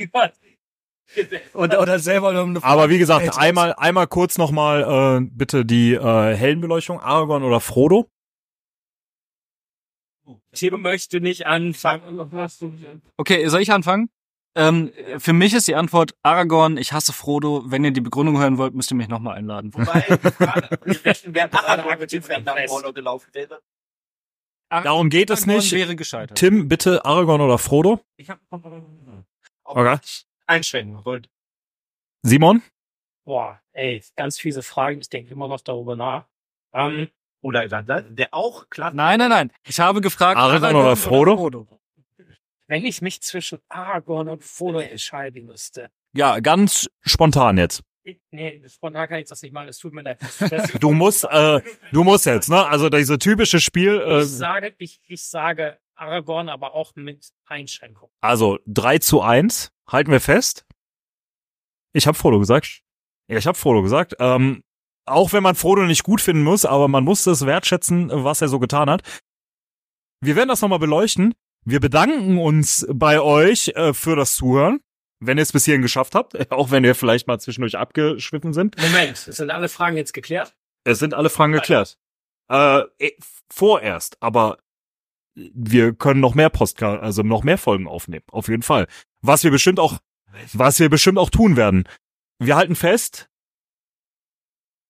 Oder, 1.53 1.82
oder 1.82 1.99
selber 1.99 2.32
noch 2.32 2.45
eine 2.45 2.64
Aber 2.64 2.90
wie 2.90 2.98
gesagt, 2.98 3.38
einmal, 3.38 3.73
einmal 3.73 4.07
kurz 4.07 4.38
nochmal 4.38 5.19
äh, 5.19 5.28
bitte 5.30 5.65
die 5.65 5.94
äh, 5.94 6.36
Heldenbeleuchtung, 6.36 7.02
Aragorn 7.02 7.44
oder 7.44 7.60
Frodo. 7.60 8.10
Tim 10.53 10.82
möchte 10.82 11.19
nicht 11.19 11.45
anfangen. 11.45 12.19
Okay, 13.18 13.48
soll 13.48 13.61
ich 13.61 13.73
anfangen? 13.73 14.10
Ähm, 14.53 14.91
für 15.18 15.32
mich 15.34 15.53
ist 15.53 15.68
die 15.68 15.76
Antwort 15.76 16.14
Aragorn, 16.23 16.78
ich 16.78 16.91
hasse 16.91 17.14
Frodo. 17.14 17.64
Wenn 17.68 17.84
ihr 17.86 17.91
die 17.91 18.02
Begründung 18.02 18.38
hören 18.38 18.57
wollt, 18.57 18.73
müsst 18.73 18.91
ihr 18.91 18.98
mich 18.98 19.07
nochmal 19.07 19.38
einladen. 19.38 19.73
Wobei, 19.73 20.06
wer 21.26 21.53
Aragorn 21.53 21.99
mit 21.99 22.11
dem 22.11 22.23
Rollo 22.69 22.91
gelaufen 22.91 23.30
wäre. 23.34 23.61
Darum 24.69 25.10
geht 25.10 25.30
es 25.30 25.44
Aragorn 25.44 25.57
nicht. 25.57 25.72
wäre 25.73 25.95
gescheitert. 25.95 26.38
Tim, 26.38 26.68
bitte 26.68 27.03
Aragorn 27.06 27.41
oder 27.41 27.57
Frodo? 27.57 28.02
Ich 28.18 28.30
hab 28.30 28.40
Okay. 29.64 29.98
Einschränken 30.48 31.06
wollte. 31.06 31.30
Simon? 32.23 32.61
Boah, 33.23 33.61
ey, 33.72 34.03
ganz 34.18 34.38
fiese 34.38 34.64
Fragen. 34.64 34.99
Ich 34.99 35.10
denke 35.10 35.32
immer 35.32 35.48
noch 35.48 35.61
darüber 35.61 35.95
nach. 35.95 36.26
Ähm, 36.73 37.07
Oder 37.41 37.68
der, 37.68 38.02
der 38.02 38.34
auch 38.34 38.69
klar. 38.69 38.91
Nein, 38.94 39.19
nein, 39.19 39.30
nein. 39.30 39.52
Ich 39.65 39.80
habe 39.80 40.02
gefragt. 40.02 40.38
Aragorn 40.38 40.76
oder 40.76 40.95
Frodo? 40.95 41.68
Wenn 42.72 42.85
ich 42.85 43.02
mich 43.02 43.22
zwischen 43.22 43.60
Aragorn 43.68 44.30
und 44.30 44.45
Frodo 44.45 44.80
entscheiden 44.80 45.45
müsste. 45.45 45.91
Ja, 46.14 46.39
ganz 46.39 46.89
spontan 47.02 47.57
jetzt. 47.57 47.84
Ich, 48.03 48.18
nee, 48.31 48.64
spontan 48.69 49.10
kann 49.10 49.19
ich 49.19 49.27
das 49.27 49.41
nicht 49.41 49.52
machen. 49.52 49.68
Es 49.68 49.77
tut 49.77 49.91
mir 49.93 50.03
leid. 50.03 50.19
Du 50.80 50.93
musst, 50.93 51.26
äh, 51.26 51.60
du 51.91 52.06
musst 52.06 52.26
jetzt, 52.26 52.48
ne? 52.49 52.65
Also 52.65 52.88
diese 52.88 53.19
typische 53.19 53.60
Spiel, 53.60 53.99
äh, 53.99 54.22
ich 54.22 54.30
sage, 54.30 54.73
ich, 54.77 55.02
ich 55.06 55.22
sage 55.22 55.80
Aragorn, 55.95 56.48
aber 56.48 56.73
auch 56.73 56.95
mit 56.95 57.34
Einschränkung. 57.45 58.10
also 58.22 58.57
3 58.68 58.99
zu 58.99 59.22
1, 59.22 59.73
halten 59.89 60.11
wir 60.11 60.22
fest. 60.22 60.65
Ich 61.91 62.07
habe 62.07 62.18
Frodo 62.18 62.39
gesagt. 62.39 62.84
Ja, 63.27 63.38
ich 63.38 63.48
habe 63.48 63.57
Frodo 63.57 63.81
gesagt. 63.81 64.15
Ähm, 64.19 64.64
auch 65.06 65.34
wenn 65.34 65.43
man 65.43 65.56
Frodo 65.56 65.84
nicht 65.84 66.03
gut 66.03 66.22
finden 66.22 66.43
muss, 66.43 66.64
aber 66.64 66.88
man 66.88 67.03
muss 67.03 67.27
es 67.27 67.45
wertschätzen, 67.45 68.10
was 68.23 68.41
er 68.41 68.48
so 68.48 68.60
getan 68.60 68.89
hat. 68.89 69.02
Wir 70.22 70.38
werden 70.38 70.48
das 70.48 70.61
nochmal 70.61 70.80
beleuchten. 70.80 71.34
Wir 71.63 71.79
bedanken 71.79 72.39
uns 72.39 72.88
bei 72.91 73.21
euch 73.21 73.69
äh, 73.69 73.93
für 73.93 74.15
das 74.15 74.35
Zuhören, 74.35 74.79
wenn 75.19 75.38
ihr 75.38 75.43
es 75.43 75.51
bis 75.51 75.65
hierhin 75.65 75.83
geschafft 75.83 76.15
habt, 76.15 76.51
auch 76.51 76.71
wenn 76.71 76.83
ihr 76.83 76.95
vielleicht 76.95 77.27
mal 77.27 77.39
zwischendurch 77.39 77.77
abgeschwiffen 77.77 78.53
sind. 78.53 78.79
Moment, 78.81 79.17
sind 79.17 79.51
alle 79.51 79.69
Fragen 79.69 79.97
jetzt 79.97 80.13
geklärt? 80.13 80.55
Es 80.83 80.99
sind 80.99 81.13
alle 81.13 81.29
Fragen 81.29 81.53
geklärt. 81.53 81.97
Äh, 82.49 82.81
eh, 82.99 83.11
vorerst, 83.51 84.17
aber 84.21 84.57
wir 85.35 85.93
können 85.93 86.19
noch 86.19 86.35
mehr 86.35 86.49
Postcard, 86.49 87.01
also 87.01 87.21
noch 87.21 87.43
mehr 87.43 87.57
Folgen 87.57 87.88
aufnehmen, 87.88 88.25
auf 88.31 88.47
jeden 88.47 88.63
Fall. 88.63 88.88
Was 89.21 89.43
wir 89.43 89.51
bestimmt 89.51 89.79
auch, 89.79 89.99
was 90.53 90.79
wir 90.79 90.89
bestimmt 90.89 91.19
auch 91.19 91.29
tun 91.29 91.55
werden. 91.55 91.88
Wir 92.39 92.55
halten 92.55 92.75
fest. 92.75 93.29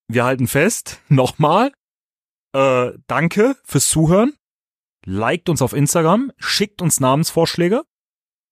Wir 0.08 0.24
halten 0.24 0.48
fest. 0.48 1.02
Nochmal. 1.10 1.74
Äh, 2.54 2.94
danke 3.08 3.58
fürs 3.64 3.90
Zuhören. 3.90 4.34
Liked 5.06 5.50
uns 5.50 5.62
auf 5.62 5.74
Instagram, 5.74 6.32
schickt 6.38 6.82
uns 6.82 7.00
Namensvorschläge 7.00 7.84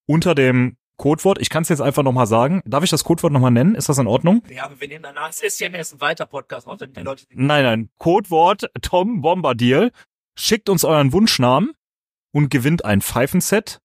unter 0.08 0.34
dem 0.34 0.78
Codewort. 0.98 1.40
Ich 1.40 1.50
kann 1.50 1.64
es 1.64 1.70
jetzt 1.70 1.82
einfach 1.82 2.04
nochmal 2.04 2.28
sagen. 2.28 2.62
Darf 2.66 2.84
ich 2.84 2.90
das 2.90 3.04
Codewort 3.04 3.32
nochmal 3.32 3.52
nennen? 3.52 3.76
Ist 3.76 3.90
das 3.90 3.98
in 3.98 4.08
Ordnung? 4.08 4.44
Ja, 4.50 4.66
aber 4.66 4.80
wir 4.82 4.88
nehmen 4.88 5.04
danach, 5.04 5.30
es 5.30 5.42
ist 5.42 5.60
ja 5.60 5.70
erst 5.70 5.94
ein 5.94 6.02
weiter 6.02 6.26
Podcast, 6.26 6.68
wenn 6.68 6.94
die 6.94 7.02
Leute, 7.02 7.26
Nein, 7.30 7.64
nein. 7.64 7.90
Codewort 7.98 8.70
Tom 8.82 9.22
Bombadil. 9.22 9.92
Schickt 10.38 10.70
uns 10.70 10.84
euren 10.84 11.14
Wunschnamen 11.14 11.72
und 12.32 12.50
gewinnt 12.50 12.86
ein 12.86 13.02
Pfeifenset 13.02 13.80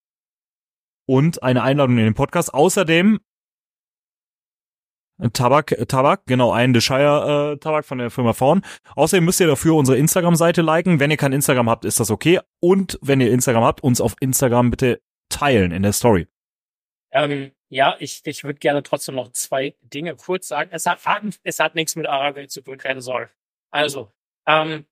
und 1.06 1.42
eine 1.42 1.62
Einladung 1.62 1.98
in 1.98 2.04
den 2.04 2.14
Podcast. 2.14 2.52
Außerdem 2.52 3.20
Tabak, 5.32 5.72
äh, 5.72 5.86
Tabak, 5.86 6.26
genau, 6.26 6.52
ein 6.52 6.72
Desire 6.72 7.54
äh, 7.54 7.58
Tabak 7.58 7.84
von 7.84 7.98
der 7.98 8.10
Firma 8.10 8.32
Faun. 8.32 8.62
Außerdem 8.96 9.24
müsst 9.24 9.40
ihr 9.40 9.46
dafür 9.46 9.74
unsere 9.74 9.96
Instagram-Seite 9.98 10.62
liken. 10.62 11.00
Wenn 11.00 11.10
ihr 11.10 11.16
kein 11.16 11.32
Instagram 11.32 11.70
habt, 11.70 11.84
ist 11.84 12.00
das 12.00 12.10
okay. 12.10 12.40
Und 12.60 12.98
wenn 13.02 13.20
ihr 13.20 13.30
Instagram 13.30 13.64
habt, 13.64 13.82
uns 13.82 14.00
auf 14.00 14.14
Instagram 14.20 14.70
bitte 14.70 15.00
teilen 15.28 15.72
in 15.72 15.82
der 15.82 15.92
Story. 15.92 16.26
Ähm, 17.12 17.52
ja, 17.68 17.96
ich, 18.00 18.22
ich 18.24 18.44
würde 18.44 18.58
gerne 18.58 18.82
trotzdem 18.82 19.14
noch 19.14 19.32
zwei 19.32 19.76
Dinge 19.82 20.16
kurz 20.16 20.48
sagen. 20.48 20.70
Es 20.72 20.86
hat, 20.86 21.00
es 21.42 21.60
hat 21.60 21.74
nichts 21.74 21.96
mit 21.96 22.06
Aragorn 22.06 22.48
zu 22.48 22.60
tun, 22.60 22.78
keine 22.78 23.00
Sorge. 23.00 23.30
Also, 23.70 24.10
ähm, 24.46 24.84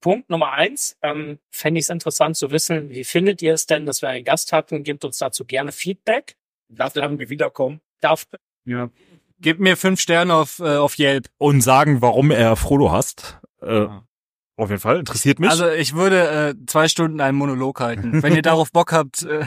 Punkt 0.00 0.30
Nummer 0.30 0.52
eins, 0.52 0.98
ähm, 1.02 1.38
fände 1.50 1.80
ich 1.80 1.86
es 1.86 1.90
interessant 1.90 2.36
zu 2.36 2.50
wissen, 2.50 2.90
wie 2.90 3.04
findet 3.04 3.42
ihr 3.42 3.54
es 3.54 3.66
denn, 3.66 3.86
dass 3.86 4.02
wir 4.02 4.08
einen 4.08 4.24
Gast 4.24 4.52
hatten? 4.52 4.84
Gebt 4.84 5.04
uns 5.04 5.18
dazu 5.18 5.44
gerne 5.44 5.72
Feedback. 5.72 6.36
darf 6.68 6.92
dann 6.92 7.04
irgendwie 7.04 7.30
wiederkommen. 7.30 7.80
Darf, 8.00 8.26
Ja. 8.66 8.90
Gib 9.40 9.60
mir 9.60 9.76
fünf 9.76 10.00
Sterne 10.00 10.34
auf, 10.34 10.58
äh, 10.58 10.76
auf 10.76 10.98
Yelp. 10.98 11.26
Und 11.38 11.60
sagen, 11.62 12.02
warum 12.02 12.30
er 12.30 12.56
Frodo 12.56 12.90
hasst. 12.92 13.38
Äh, 13.62 13.74
Ja. 13.84 14.02
Auf 14.58 14.70
jeden 14.70 14.80
Fall, 14.80 15.00
interessiert 15.00 15.38
mich. 15.38 15.50
Also 15.50 15.68
ich 15.70 15.94
würde 15.94 16.54
äh, 16.58 16.66
zwei 16.66 16.88
Stunden 16.88 17.20
einen 17.20 17.36
Monolog 17.36 17.78
halten. 17.80 18.22
Wenn 18.22 18.34
ihr 18.34 18.40
darauf 18.42 18.72
Bock 18.72 18.90
habt, 18.90 19.22
äh, 19.24 19.44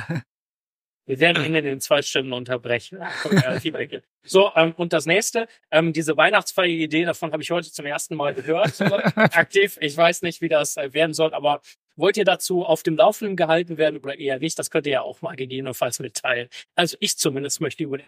Wir 1.08 1.20
werden 1.20 1.44
ihn 1.44 1.56
in 1.56 1.66
den 1.66 1.80
zwei 1.82 2.04
Stunden 2.04 2.32
unterbrechen. 2.34 3.00
So, 4.24 4.52
ähm, 4.56 4.74
und 4.78 4.94
das 4.94 5.08
nächste, 5.08 5.48
ähm, 5.72 5.94
diese 5.94 6.16
Weihnachtsfeier-Idee, 6.16 7.06
davon 7.06 7.32
habe 7.32 7.42
ich 7.42 7.50
heute 7.50 7.72
zum 7.72 7.86
ersten 7.88 8.16
Mal 8.16 8.36
gehört. 8.36 8.80
Aktiv. 9.16 9.78
Ich 9.82 9.98
weiß 9.98 10.22
nicht, 10.22 10.42
wie 10.42 10.50
das 10.50 10.78
äh, 10.78 10.94
werden 10.94 11.14
soll, 11.14 11.34
aber 11.34 11.62
wollt 12.00 12.18
ihr 12.18 12.26
dazu 12.26 12.66
auf 12.66 12.84
dem 12.84 12.96
Laufenden 12.96 13.36
gehalten 13.36 13.78
werden 13.78 14.00
oder 14.00 14.18
eher 14.18 14.40
nicht? 14.40 14.58
Das 14.58 14.72
könnt 14.72 14.86
ihr 14.88 14.94
ja 14.94 15.02
auch 15.02 15.22
mal 15.22 15.36
gegebenenfalls 15.36 16.00
mitteilen. 16.00 16.50
Also 16.76 16.98
ich 17.00 17.18
zumindest 17.18 17.62
möchte 17.62 17.84
über 17.84 18.00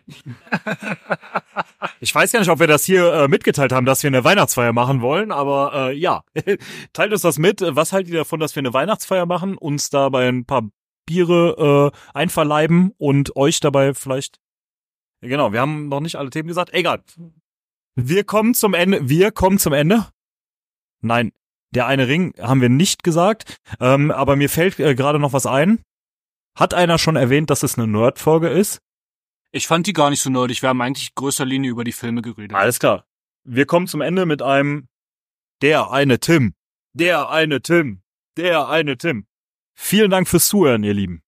Ich 2.00 2.14
weiß 2.14 2.32
ja 2.32 2.40
nicht, 2.40 2.50
ob 2.50 2.60
wir 2.60 2.68
das 2.68 2.84
hier 2.84 3.14
äh, 3.14 3.28
mitgeteilt 3.28 3.72
haben, 3.72 3.86
dass 3.86 4.02
wir 4.02 4.08
eine 4.08 4.24
Weihnachtsfeier 4.24 4.74
machen 4.74 5.02
wollen, 5.02 5.32
aber 5.32 5.90
äh, 5.92 5.94
ja, 5.96 6.24
teilt 6.94 7.12
uns 7.12 7.22
das 7.22 7.38
mit. 7.38 7.62
Was 7.62 7.94
haltet 7.94 8.12
ihr 8.12 8.20
davon, 8.20 8.40
dass 8.40 8.56
wir 8.56 8.62
eine 8.62 8.74
Weihnachtsfeier 8.74 9.26
machen, 9.26 9.58
uns 9.58 9.90
dabei 9.90 10.28
ein 10.28 10.46
paar 10.46 10.64
Biere 11.06 11.92
äh, 11.94 12.18
einverleiben 12.18 12.94
und 12.98 13.36
euch 13.36 13.60
dabei 13.60 13.94
vielleicht. 13.94 14.40
Genau, 15.22 15.54
wir 15.54 15.62
haben 15.62 15.90
noch 15.90 16.00
nicht 16.00 16.16
alle 16.16 16.30
Themen 16.30 16.48
gesagt. 16.48 16.74
Egal. 16.74 17.04
Wir 17.96 18.24
kommen 18.24 18.54
zum 18.54 18.74
Ende. 18.74 19.10
Wir 19.10 19.32
kommen 19.32 19.60
zum 19.60 19.74
Ende. 19.74 20.08
Nein, 21.02 21.32
der 21.72 21.88
eine 21.88 22.08
Ring 22.08 22.34
haben 22.40 22.62
wir 22.62 22.70
nicht 22.70 23.04
gesagt. 23.04 23.58
Ähm, 23.80 24.12
aber 24.12 24.36
mir 24.36 24.50
fällt 24.50 24.80
äh, 24.80 24.96
gerade 24.96 25.20
noch 25.20 25.34
was 25.34 25.46
ein. 25.46 25.82
Hat 26.56 26.74
einer 26.74 26.98
schon 26.98 27.16
erwähnt, 27.16 27.50
dass 27.50 27.64
es 27.64 27.78
eine 27.78 27.88
Nerd-Folge 27.88 28.50
ist? 28.50 28.82
ich 29.52 29.68
fand 29.68 29.88
die 29.88 29.94
gar 29.94 30.10
nicht 30.10 30.22
so 30.22 30.30
nerdig. 30.30 30.62
Wir 30.62 30.70
haben 30.70 30.82
eigentlich 30.82 31.10
in 31.10 31.16
größter 31.16 31.46
Linie 31.46 31.72
über 31.72 31.84
die 31.84 31.92
Filme 31.92 32.22
geredet. 32.22 32.56
Alles 32.56 32.80
klar. 32.80 33.06
Wir 33.44 33.66
kommen 33.66 33.88
zum 33.88 34.02
Ende 34.02 34.26
mit 34.26 34.42
einem 34.42 34.88
Der 35.62 35.92
eine 35.92 36.20
Tim. 36.20 36.56
Der 36.94 37.30
eine 37.30 37.62
Tim. 37.62 38.02
Der 38.38 38.70
eine 38.70 38.98
Tim. 38.98 39.28
Vielen 39.76 40.12
Dank 40.12 40.28
fürs 40.28 40.48
Zuhören, 40.48 40.84
ihr 40.84 40.94
Lieben. 40.94 41.22